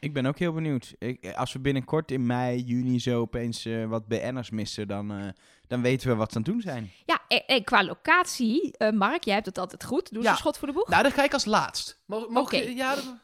Ik 0.00 0.12
ben 0.12 0.26
ook 0.26 0.38
heel 0.38 0.52
benieuwd. 0.52 0.94
Ik, 0.98 1.32
als 1.34 1.52
we 1.52 1.58
binnenkort 1.58 2.10
in 2.10 2.26
mei, 2.26 2.60
juni 2.62 3.00
zo 3.00 3.20
opeens 3.20 3.64
eh, 3.64 3.86
wat 3.86 4.06
BN'ers 4.08 4.50
missen, 4.50 4.88
dan, 4.88 5.12
eh, 5.12 5.28
dan 5.66 5.82
weten 5.82 6.08
we 6.08 6.14
wat 6.14 6.30
ze 6.32 6.36
aan 6.36 6.42
het 6.42 6.52
doen 6.52 6.60
zijn. 6.60 6.90
Ja, 7.06 7.20
en, 7.28 7.46
en 7.46 7.64
qua 7.64 7.84
locatie, 7.84 8.76
eh, 8.76 8.90
Mark, 8.92 9.24
jij 9.24 9.34
hebt 9.34 9.46
het 9.46 9.58
altijd 9.58 9.84
goed. 9.84 10.12
Doe 10.12 10.22
Ja. 10.22 10.30
een 10.30 10.36
schot 10.36 10.58
voor 10.58 10.68
de 10.68 10.74
boeg. 10.74 10.88
Nou, 10.88 11.02
dat 11.02 11.12
ga 11.12 11.24
ik 11.24 11.32
als 11.32 11.44
laatst. 11.44 12.02
Mo- 12.06 12.28
Mogen 12.28 12.58
Oké. 12.58 12.68
ja, 12.70 12.94
dat- 12.94 13.14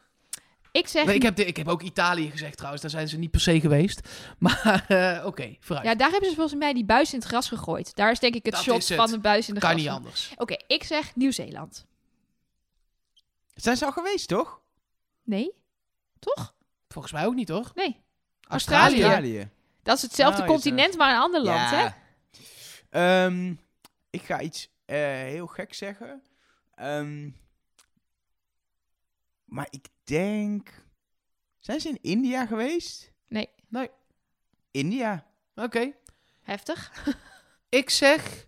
ik 0.71 0.87
zeg, 0.87 1.05
Nee, 1.05 1.15
ik, 1.15 1.21
heb 1.21 1.35
de- 1.35 1.45
ik 1.45 1.57
heb 1.57 1.67
ook 1.67 1.81
Italië 1.81 2.29
gezegd 2.31 2.55
trouwens. 2.55 2.81
Daar 2.81 2.91
zijn 2.91 3.07
ze 3.07 3.17
niet 3.17 3.31
per 3.31 3.39
se 3.41 3.59
geweest. 3.59 4.09
Maar 4.39 4.85
eh, 4.87 5.25
oké, 5.25 5.55
vooruit. 5.59 5.85
ja, 5.87 5.95
daar 5.95 6.11
hebben 6.11 6.29
ze 6.29 6.35
volgens 6.35 6.59
mij 6.59 6.73
die 6.73 6.85
buis 6.85 7.13
in 7.13 7.19
het 7.19 7.27
gras 7.27 7.47
gegooid. 7.47 7.95
Daar 7.95 8.11
is 8.11 8.19
denk 8.19 8.35
ik 8.35 8.45
het 8.45 8.53
Dat 8.53 8.63
shot 8.63 8.87
het. 8.87 8.97
van 8.97 9.11
de 9.11 9.19
buis 9.19 9.47
in 9.47 9.53
de 9.53 9.59
kan 9.59 9.69
gras. 9.69 9.81
niet 9.81 9.91
anders. 9.91 10.31
Oké, 10.35 10.55
ik 10.67 10.83
zeg 10.83 11.15
Nieuw-Zeeland. 11.15 11.85
Zijn 13.55 13.77
ze 13.77 13.85
al 13.85 13.91
geweest, 13.91 14.27
toch? 14.27 14.61
Nee? 15.23 15.51
Toch? 16.19 16.55
Volgens 16.87 17.13
mij 17.13 17.25
ook 17.25 17.35
niet, 17.35 17.47
toch? 17.47 17.75
Nee. 17.75 18.03
Australië. 18.41 19.01
Australië. 19.01 19.49
Dat 19.83 19.95
is 19.95 20.01
hetzelfde 20.01 20.41
Oh, 20.41 20.47
je 20.47 20.53
continent, 20.53 20.97
maar 20.97 21.13
een 21.13 21.21
ander 21.21 21.41
land, 21.41 21.69
hè? 21.69 21.87
Ehm, 22.89 23.55
ik 24.09 24.21
ga 24.21 24.41
iets 24.41 24.69
eh, 24.85 24.97
heel 25.05 25.47
gek 25.47 25.73
zeggen. 25.73 26.23
Ehm, 26.75 27.29
maar 29.45 29.67
ik 29.69 29.87
denk... 30.03 30.85
Zijn 31.57 31.79
ze 31.79 31.89
in 31.89 31.99
India 32.01 32.45
geweest? 32.45 33.11
Nee. 33.27 33.49
Nee. 33.67 33.89
India. 34.71 35.25
Oké. 35.55 35.93
Heftig. 36.41 36.91
Ik 37.69 37.89
zeg 37.89 38.47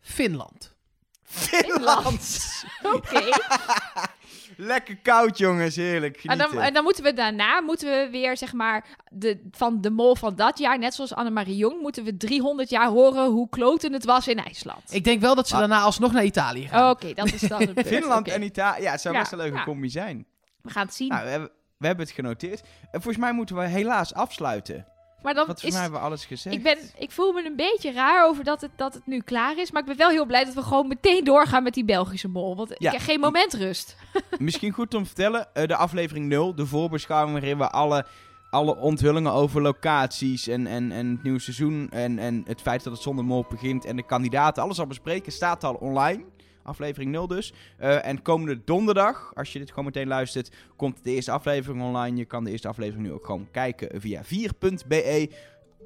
Finland. 0.00 0.74
Finland. 1.22 2.40
Oké. 2.94 3.20
Lekker 4.56 4.96
koud, 4.96 5.38
jongens. 5.38 5.76
Heerlijk. 5.76 6.20
En 6.24 6.38
dan, 6.38 6.60
en 6.60 6.74
dan 6.74 6.84
moeten 6.84 7.04
we 7.04 7.12
daarna 7.12 7.60
moeten 7.60 7.88
we 7.90 8.08
weer, 8.10 8.36
zeg 8.36 8.52
maar, 8.52 8.86
de, 9.10 9.48
van 9.50 9.80
de 9.80 9.90
mol 9.90 10.14
van 10.16 10.34
dat 10.36 10.58
jaar, 10.58 10.78
net 10.78 10.94
zoals 10.94 11.14
Annemarie 11.14 11.56
Jong, 11.56 11.80
moeten 11.80 12.04
we 12.04 12.16
300 12.16 12.70
jaar 12.70 12.88
horen 12.88 13.26
hoe 13.26 13.48
kloten 13.48 13.92
het 13.92 14.04
was 14.04 14.28
in 14.28 14.44
IJsland. 14.44 14.92
Ik 14.94 15.04
denk 15.04 15.20
wel 15.20 15.34
dat 15.34 15.48
ze 15.48 15.54
Ah. 15.54 15.60
daarna 15.60 15.80
alsnog 15.80 16.12
naar 16.12 16.24
Italië 16.24 16.66
gaan. 16.68 16.90
Oké, 16.90 17.12
dat 17.14 17.32
is 17.32 17.40
dan 17.40 17.60
het 17.60 17.74
punt. 17.74 17.86
Finland 17.96 18.28
en 18.28 18.42
Italië. 18.42 18.82
Ja, 18.82 18.90
het 18.90 19.00
zou 19.00 19.14
Ja, 19.14 19.20
best 19.20 19.32
een 19.32 19.38
leuke 19.38 19.56
ja. 19.56 19.64
combi 19.64 19.88
zijn. 19.90 20.26
We 20.62 20.70
gaan 20.70 20.86
het 20.86 20.94
zien. 20.94 21.08
Nou, 21.08 21.24
we 21.24 21.30
hebben, 21.30 21.50
we 21.78 21.86
hebben 21.86 22.04
het 22.06 22.14
genoteerd. 22.14 22.60
En 22.60 23.02
volgens 23.02 23.16
mij 23.16 23.32
moeten 23.32 23.56
we 23.56 23.66
helaas 23.66 24.14
afsluiten. 24.14 24.86
Maar 25.26 25.34
dan 25.34 25.46
Want 25.46 25.64
is... 25.64 25.72
mij 25.72 25.82
hebben 25.82 26.00
we 26.00 26.06
alles 26.06 26.24
gezegd. 26.24 26.56
Ik, 26.56 26.62
ben, 26.62 26.78
ik 26.98 27.10
voel 27.10 27.32
me 27.32 27.44
een 27.46 27.56
beetje 27.56 27.92
raar 27.92 28.26
over 28.26 28.44
dat 28.44 28.60
het, 28.60 28.70
dat 28.76 28.94
het 28.94 29.06
nu 29.06 29.20
klaar 29.20 29.58
is. 29.58 29.70
Maar 29.70 29.80
ik 29.80 29.86
ben 29.88 29.96
wel 29.96 30.08
heel 30.08 30.26
blij 30.26 30.44
dat 30.44 30.54
we 30.54 30.62
gewoon 30.62 30.88
meteen 30.88 31.24
doorgaan 31.24 31.62
met 31.62 31.74
die 31.74 31.84
Belgische 31.84 32.28
mol. 32.28 32.56
Want 32.56 32.68
Ja. 32.78 32.90
ik 32.90 32.96
heb 32.96 33.06
geen 33.06 33.20
moment 33.20 33.54
rust. 33.54 33.96
Misschien 34.38 34.72
goed 34.72 34.94
om 34.94 35.00
te 35.00 35.06
vertellen, 35.06 35.54
eh, 35.54 35.66
de 35.66 35.76
aflevering 35.76 36.26
0, 36.28 36.54
de 36.54 36.66
voorbeschouwing 36.66 37.32
waarin 37.38 37.58
we 37.58 37.70
alle, 37.70 38.06
alle 38.50 38.76
onthullingen 38.76 39.32
over 39.32 39.62
locaties 39.62 40.46
en, 40.46 40.66
en, 40.66 40.92
en 40.92 41.10
het 41.10 41.22
nieuwe 41.22 41.40
seizoen 41.40 41.88
en, 41.90 42.18
en 42.18 42.42
het 42.46 42.60
feit 42.60 42.84
dat 42.84 42.92
het 42.92 43.02
zonder 43.02 43.24
mol 43.24 43.46
begint 43.48 43.84
en 43.84 43.96
de 43.96 44.06
kandidaten, 44.06 44.62
alles 44.62 44.78
al 44.78 44.86
bespreken, 44.86 45.32
staat 45.32 45.64
al 45.64 45.74
online. 45.74 46.24
Aflevering 46.66 47.10
0 47.10 47.26
dus. 47.26 47.52
Eh, 47.78 48.06
en 48.06 48.22
komende 48.22 48.64
donderdag, 48.64 49.34
als 49.34 49.52
je 49.52 49.58
dit 49.58 49.68
gewoon 49.68 49.84
meteen 49.84 50.08
luistert, 50.08 50.50
komt 50.76 51.04
de 51.04 51.10
eerste 51.10 51.30
aflevering 51.30 51.82
online. 51.82 52.16
Je 52.16 52.24
kan 52.24 52.44
de 52.44 52.50
eerste 52.50 52.68
aflevering 52.68 53.06
nu 53.06 53.12
ook 53.12 53.26
gewoon 53.26 53.48
kijken 53.50 54.00
via 54.00 54.22
4.be. 54.24 55.30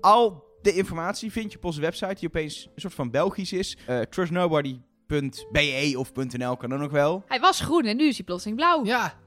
Al 0.01 0.45
de 0.63 0.75
informatie 0.75 1.33
vind 1.33 1.53
je 1.53 1.59
op 1.59 1.65
onze 1.65 1.81
website, 1.81 2.15
die 2.15 2.29
opeens 2.29 2.69
een 2.75 2.81
soort 2.81 2.95
van 2.95 3.11
Belgisch 3.11 3.53
is. 3.53 3.77
Eh 3.87 4.01
trustnobody.be 4.01 5.93
of 5.97 6.15
.nl 6.15 6.57
kan 6.57 6.73
ook 6.73 6.81
nog 6.81 6.91
wel. 6.91 7.25
Hij 7.27 7.41
was 7.41 7.61
groen 7.61 7.85
en 7.85 7.97
nu 7.97 8.09
is 8.09 8.17
hij 8.17 8.25
plotseling 8.25 8.59
blauw. 8.59 8.85
Ja, 8.85 9.19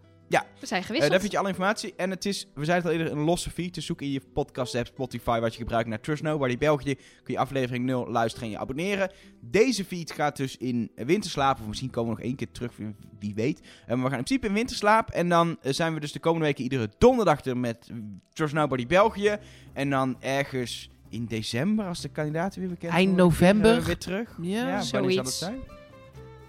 We 0.60 0.66
zijn 0.66 0.80
Eh, 0.82 0.86
gewisseld. 0.86 1.12
daar 1.12 1.20
vind 1.20 1.32
je 1.32 1.38
alle 1.38 1.48
informatie. 1.48 1.94
En 1.98 2.10
het 2.10 2.26
is, 2.26 2.48
we 2.54 2.66
zeiden 2.66 2.90
het 2.92 3.00
al 3.00 3.06
eerder, 3.06 3.18
een 3.20 3.26
losse 3.26 3.50
feed. 3.50 3.74
Dus 3.74 3.86
zoek 3.86 4.02
in 4.02 4.12
je 4.12 4.22
podcast 4.34 4.76
app, 4.76 4.88
Spotify, 4.88 5.40
wat 5.40 5.54
je 5.54 5.60
gebruikt 5.60 5.90
naar 5.90 6.00
Trust 6.00 6.24
Nobody 6.24 6.58
België. 6.58 6.96
Kun 6.96 7.34
je 7.34 7.38
aflevering 7.40 7.86
0 7.86 8.08
luisteren 8.10 8.48
en 8.48 8.54
je 8.54 8.60
abonneren. 8.60 9.12
Deze 9.40 9.86
feed 9.86 10.12
gaat 10.12 10.38
dus 10.38 10.58
in 10.58 10.92
winterslaap. 10.96 11.60
Of 11.60 11.68
misschien 11.68 11.90
komen 11.90 12.10
we 12.12 12.18
nog 12.18 12.26
één 12.28 12.36
keer 12.36 12.52
terug, 12.52 12.72
wie- 13.20 13.34
weet. 13.36 13.60
En 13.86 13.96
we 14.04 14.10
gaan 14.10 14.18
in 14.18 14.24
principe 14.24 14.48
in 14.48 14.54
winterslaap. 14.54 15.10
En 15.10 15.30
dan 15.30 15.58
eh, 15.62 15.74
zijn 15.74 15.94
we 15.94 16.00
dus 16.00 16.12
de 16.12 16.20
komende 16.20 16.46
weken 16.46 16.64
iedere 16.64 16.90
donderdag 16.98 17.46
er 17.46 17.58
met 17.58 17.90
Trust 18.34 18.54
Nobody 18.54 18.88
België. 18.88 19.38
En 19.74 19.90
dan 19.90 20.16
ergens 20.22 20.90
in 21.10 21.26
december, 21.26 21.86
als 21.86 22.02
de 22.02 22.10
kandidaten 22.10 22.60
weer 22.60 22.70
bekend 22.70 22.92
Eind 22.94 23.08
worden, 23.08 23.26
november. 23.26 23.78
eh, 23.78 23.84
weer 23.86 23.98
terug. 23.98 24.38
Ja, 24.42 24.82
zal 24.82 25.00
zoiets. 25.02 25.16
dat 25.24 25.34
zijn? 25.34 25.60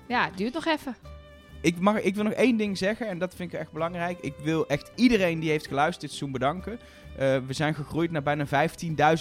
Ja, 0.09 0.25
het 0.25 0.37
duurt 0.37 0.55
nog 0.55 0.67
even. 0.67 0.97
Ik, 1.65 1.81
mag, 1.81 2.01
ik 2.01 2.15
wil 2.15 2.25
nog 2.25 2.33
één 2.33 2.57
ding 2.57 2.79
zeggen 2.79 3.09
en 3.09 3.19
dat 3.19 3.35
vind 3.35 3.53
ik 3.53 3.59
echt 3.59 3.73
belangrijk. 3.73 4.19
Ik 4.21 4.35
wil 4.43 4.67
echt 4.67 4.91
iedereen 4.95 5.41
die 5.41 5.51
heeft 5.51 5.67
geluisterd 5.67 6.01
dit 6.01 6.11
seizoen 6.11 6.33
bedanken. 6.33 6.79
Eh, 7.17 7.37
we 7.47 7.53
zijn 7.53 7.75
gegroeid 7.75 8.11
naar 8.11 8.23
bijna 8.23 8.47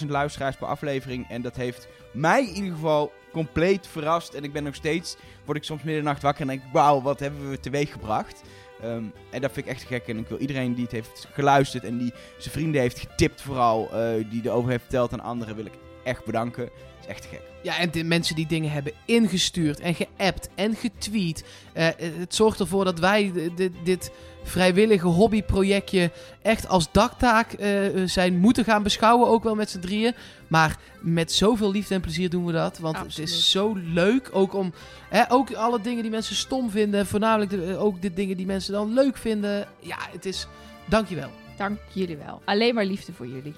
15.000 0.00 0.08
luisteraars 0.08 0.56
per 0.56 0.66
aflevering. 0.66 1.28
En 1.28 1.42
dat 1.42 1.56
heeft 1.56 1.88
mij 2.12 2.42
in 2.46 2.54
ieder 2.54 2.72
geval 2.72 3.12
compleet 3.32 3.86
verrast. 3.86 4.34
En 4.34 4.44
ik 4.44 4.52
ben 4.52 4.64
nog 4.64 4.74
steeds, 4.74 5.16
word 5.44 5.56
ik 5.56 5.64
soms 5.64 5.82
middernacht 5.82 6.22
wakker 6.22 6.42
en 6.42 6.48
denk 6.48 6.62
ik, 6.62 6.72
wauw, 6.72 7.02
wat 7.02 7.20
hebben 7.20 7.50
we 7.50 7.60
teweeg 7.60 7.92
gebracht. 7.92 8.42
Ehm, 8.82 9.04
en 9.30 9.40
dat 9.40 9.52
vind 9.52 9.66
ik 9.66 9.72
echt 9.72 9.82
gek. 9.82 10.08
En 10.08 10.18
ik 10.18 10.28
wil 10.28 10.38
iedereen 10.38 10.74
die 10.74 10.84
het 10.84 10.92
heeft 10.92 11.28
geluisterd 11.32 11.84
en 11.84 11.98
die 11.98 12.12
zijn 12.38 12.54
vrienden 12.54 12.80
heeft 12.80 12.98
getipt 12.98 13.42
vooral, 13.42 13.88
eh, 13.92 14.30
die 14.30 14.42
erover 14.44 14.70
heeft 14.70 14.82
verteld 14.82 15.12
aan 15.12 15.20
anderen, 15.20 15.56
wil 15.56 15.66
ik 15.66 15.78
echt 16.02 16.24
bedanken. 16.24 16.68
Is 17.00 17.06
echt 17.06 17.24
gek. 17.24 17.53
Ja, 17.64 17.78
en 17.78 17.90
de 17.90 18.04
mensen 18.04 18.34
die 18.34 18.46
dingen 18.46 18.70
hebben 18.70 18.92
ingestuurd 19.04 19.80
en 19.80 19.94
geappt 19.94 20.48
en 20.54 20.74
getweet. 20.74 21.44
Eh, 21.72 21.88
het 21.96 22.34
zorgt 22.34 22.60
ervoor 22.60 22.84
dat 22.84 22.98
wij 22.98 23.32
dit, 23.56 23.72
dit 23.84 24.10
vrijwillige 24.42 25.06
hobbyprojectje 25.06 26.10
echt 26.42 26.68
als 26.68 26.92
daktaak 26.92 27.52
eh, 27.52 27.70
zijn 28.04 28.38
moeten 28.38 28.64
gaan 28.64 28.82
beschouwen. 28.82 29.28
Ook 29.28 29.42
wel 29.44 29.54
met 29.54 29.70
z'n 29.70 29.78
drieën. 29.78 30.14
Maar 30.48 30.78
met 31.00 31.32
zoveel 31.32 31.70
liefde 31.70 31.94
en 31.94 32.00
plezier 32.00 32.30
doen 32.30 32.44
we 32.46 32.52
dat. 32.52 32.78
Want 32.78 32.96
het 32.98 33.18
is 33.18 33.50
zo 33.50 33.74
leuk. 33.74 34.28
Ook 34.32 34.54
om 34.54 34.72
hè, 35.08 35.30
ook 35.30 35.52
alle 35.52 35.80
dingen 35.80 36.02
die 36.02 36.10
mensen 36.10 36.36
stom 36.36 36.70
vinden. 36.70 37.06
Voornamelijk 37.06 37.50
de, 37.50 37.64
eh, 37.64 37.82
ook 37.82 38.02
de 38.02 38.14
dingen 38.14 38.36
die 38.36 38.46
mensen 38.46 38.72
dan 38.72 38.92
leuk 38.92 39.16
vinden. 39.16 39.68
Ja, 39.80 39.98
het 40.12 40.24
is... 40.24 40.46
Dankjewel. 40.88 41.30
Dank 41.56 41.78
jullie 41.92 42.16
wel. 42.16 42.42
Alleen 42.44 42.74
maar 42.74 42.84
liefde 42.84 43.12
voor 43.12 43.26
jullie. 43.26 43.54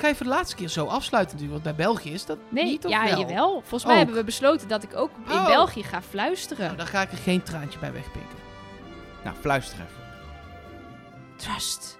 Ga 0.00 0.08
je 0.08 0.14
voor 0.14 0.26
de 0.26 0.32
laatste 0.32 0.56
keer 0.56 0.68
zo 0.68 0.86
afsluiten 0.86 1.36
natuurlijk. 1.36 1.64
Want 1.64 1.76
bij 1.76 1.86
België 1.86 2.12
is 2.12 2.24
dat 2.26 2.38
Nee, 2.48 2.64
niet 2.64 2.84
of 2.84 2.90
ja, 2.90 3.04
wel? 3.04 3.18
jawel. 3.20 3.52
Volgens 3.60 3.84
mij 3.84 3.92
Ook. 3.92 3.98
hebben 3.98 4.16
we 4.16 4.24
besloten 4.24 4.68
dat 4.68 4.82
ik 4.82 4.96
ook 4.96 5.10
in 5.26 5.32
Oh. 5.32 5.46
België 5.46 5.82
ga 5.82 6.02
fluisteren. 6.02 6.64
Nou, 6.64 6.76
dan 6.76 6.86
ga 6.86 7.02
ik 7.02 7.12
er 7.12 7.18
geen 7.18 7.42
traantje 7.42 7.78
bij 7.78 7.92
wegpinken. 7.92 8.38
Nou, 9.24 9.36
fluister 9.40 9.78
even. 9.78 10.08
Trust 11.36 11.98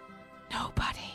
nobody. 0.48 1.10